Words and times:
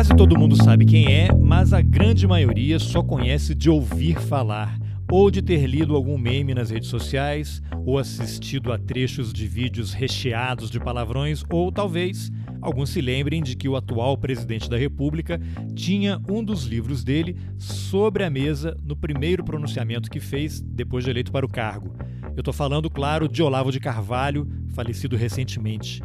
Quase 0.00 0.16
todo 0.16 0.38
mundo 0.38 0.56
sabe 0.56 0.86
quem 0.86 1.12
é, 1.12 1.28
mas 1.30 1.74
a 1.74 1.82
grande 1.82 2.26
maioria 2.26 2.78
só 2.78 3.02
conhece 3.02 3.54
de 3.54 3.68
ouvir 3.68 4.18
falar, 4.18 4.80
ou 5.12 5.30
de 5.30 5.42
ter 5.42 5.66
lido 5.66 5.94
algum 5.94 6.16
meme 6.16 6.54
nas 6.54 6.70
redes 6.70 6.88
sociais, 6.88 7.60
ou 7.84 7.98
assistido 7.98 8.72
a 8.72 8.78
trechos 8.78 9.30
de 9.30 9.46
vídeos 9.46 9.92
recheados 9.92 10.70
de 10.70 10.80
palavrões, 10.80 11.44
ou 11.50 11.70
talvez 11.70 12.32
alguns 12.62 12.88
se 12.88 13.02
lembrem 13.02 13.42
de 13.42 13.54
que 13.54 13.68
o 13.68 13.76
atual 13.76 14.16
presidente 14.16 14.70
da 14.70 14.78
República 14.78 15.38
tinha 15.74 16.18
um 16.26 16.42
dos 16.42 16.64
livros 16.64 17.04
dele 17.04 17.36
sobre 17.58 18.24
a 18.24 18.30
mesa 18.30 18.74
no 18.82 18.96
primeiro 18.96 19.44
pronunciamento 19.44 20.10
que 20.10 20.18
fez 20.18 20.62
depois 20.62 21.04
de 21.04 21.10
eleito 21.10 21.30
para 21.30 21.44
o 21.44 21.50
cargo. 21.50 21.94
Eu 22.34 22.40
estou 22.40 22.54
falando, 22.54 22.88
claro, 22.88 23.28
de 23.28 23.42
Olavo 23.42 23.70
de 23.70 23.78
Carvalho, 23.78 24.48
falecido 24.68 25.14
recentemente. 25.14 26.02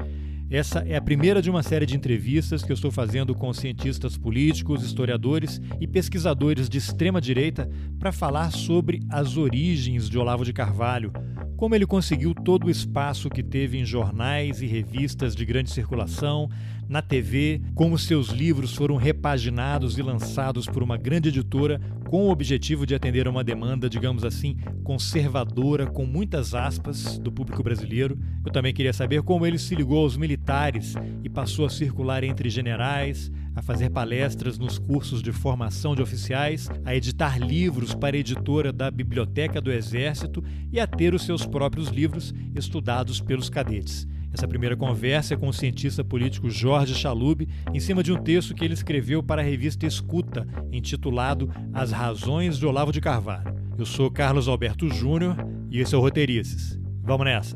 Essa 0.49 0.79
é 0.87 0.95
a 0.95 1.01
primeira 1.01 1.41
de 1.41 1.49
uma 1.49 1.63
série 1.63 1.87
de 1.87 1.95
entrevistas 1.95 2.63
que 2.63 2.71
eu 2.71 2.75
estou 2.75 2.91
fazendo 2.91 3.33
com 3.33 3.51
cientistas 3.51 4.15
políticos, 4.15 4.83
historiadores 4.83 5.59
e 5.81 5.87
pesquisadores 5.87 6.69
de 6.69 6.77
extrema 6.77 7.19
direita 7.19 7.67
para 7.97 8.11
falar 8.11 8.51
sobre 8.51 9.01
as 9.09 9.37
origens 9.37 10.07
de 10.07 10.19
Olavo 10.19 10.45
de 10.45 10.53
Carvalho, 10.53 11.11
como 11.57 11.73
ele 11.73 11.87
conseguiu 11.87 12.35
todo 12.35 12.67
o 12.67 12.69
espaço 12.69 13.27
que 13.27 13.41
teve 13.41 13.79
em 13.79 13.85
jornais 13.85 14.61
e 14.61 14.67
revistas 14.67 15.35
de 15.35 15.45
grande 15.45 15.71
circulação, 15.71 16.47
na 16.87 17.01
TV, 17.01 17.61
como 17.73 17.97
seus 17.97 18.29
livros 18.29 18.75
foram 18.75 18.95
repaginados 18.95 19.97
e 19.97 20.01
lançados 20.01 20.67
por 20.67 20.83
uma 20.83 20.97
grande 20.97 21.29
editora 21.29 21.79
com 22.09 22.27
o 22.27 22.31
objetivo 22.31 22.85
de 22.85 22.93
atender 22.93 23.27
a 23.27 23.29
uma 23.29 23.43
demanda, 23.43 23.89
digamos 23.89 24.23
assim, 24.23 24.57
conservadora, 24.83 25.87
com 25.87 26.05
muitas 26.05 26.53
aspas, 26.53 27.17
do 27.17 27.31
público 27.31 27.63
brasileiro. 27.63 28.17
Eu 28.45 28.51
também 28.51 28.73
queria 28.73 28.93
saber 28.93 29.21
como 29.23 29.45
ele 29.45 29.57
se 29.57 29.75
ligou 29.75 30.03
aos 30.03 30.15
militares 30.15 30.93
e 31.23 31.29
passou 31.29 31.65
a 31.65 31.69
circular 31.69 32.23
entre 32.23 32.49
generais, 32.49 33.31
a 33.55 33.61
fazer 33.61 33.89
palestras 33.89 34.57
nos 34.57 34.77
cursos 34.77 35.21
de 35.21 35.31
formação 35.31 35.95
de 35.95 36.01
oficiais, 36.01 36.69
a 36.83 36.95
editar 36.95 37.39
livros 37.39 37.95
para 37.95 38.15
a 38.15 38.19
editora 38.19 38.71
da 38.71 38.91
Biblioteca 38.91 39.59
do 39.59 39.71
Exército 39.71 40.43
e 40.71 40.79
a 40.79 40.85
ter 40.85 41.13
os 41.13 41.23
seus 41.23 41.45
próprios 41.45 41.87
livros 41.87 42.33
estudados 42.53 43.19
pelos 43.19 43.49
cadetes. 43.49 44.07
Essa 44.35 44.49
primeira 44.49 44.75
conversa 44.75 45.33
é 45.33 45.37
com 45.37 45.47
o 45.47 45.53
cientista 45.53 46.03
político 46.03 46.49
Jorge 46.49 46.93
Chalub, 46.93 47.47
em 47.73 47.79
cima 47.79 48.03
de 48.03 48.11
um 48.11 48.17
texto 48.17 48.53
que 48.53 48.65
ele 48.65 48.73
escreveu 48.73 49.23
para 49.23 49.41
a 49.41 49.45
revista 49.45 49.85
Escuta, 49.85 50.45
intitulado 50.73 51.49
As 51.73 51.93
Razões 51.93 52.57
de 52.57 52.65
Olavo 52.65 52.91
de 52.91 52.99
Carvalho. 52.99 53.55
Eu 53.77 53.85
sou 53.85 54.11
Carlos 54.11 54.49
Alberto 54.49 54.93
Júnior 54.93 55.37
e 55.71 55.79
esse 55.79 55.95
é 55.95 55.97
o 55.97 56.01
Roteirices. 56.01 56.77
Vamos 57.01 57.23
nessa! 57.23 57.55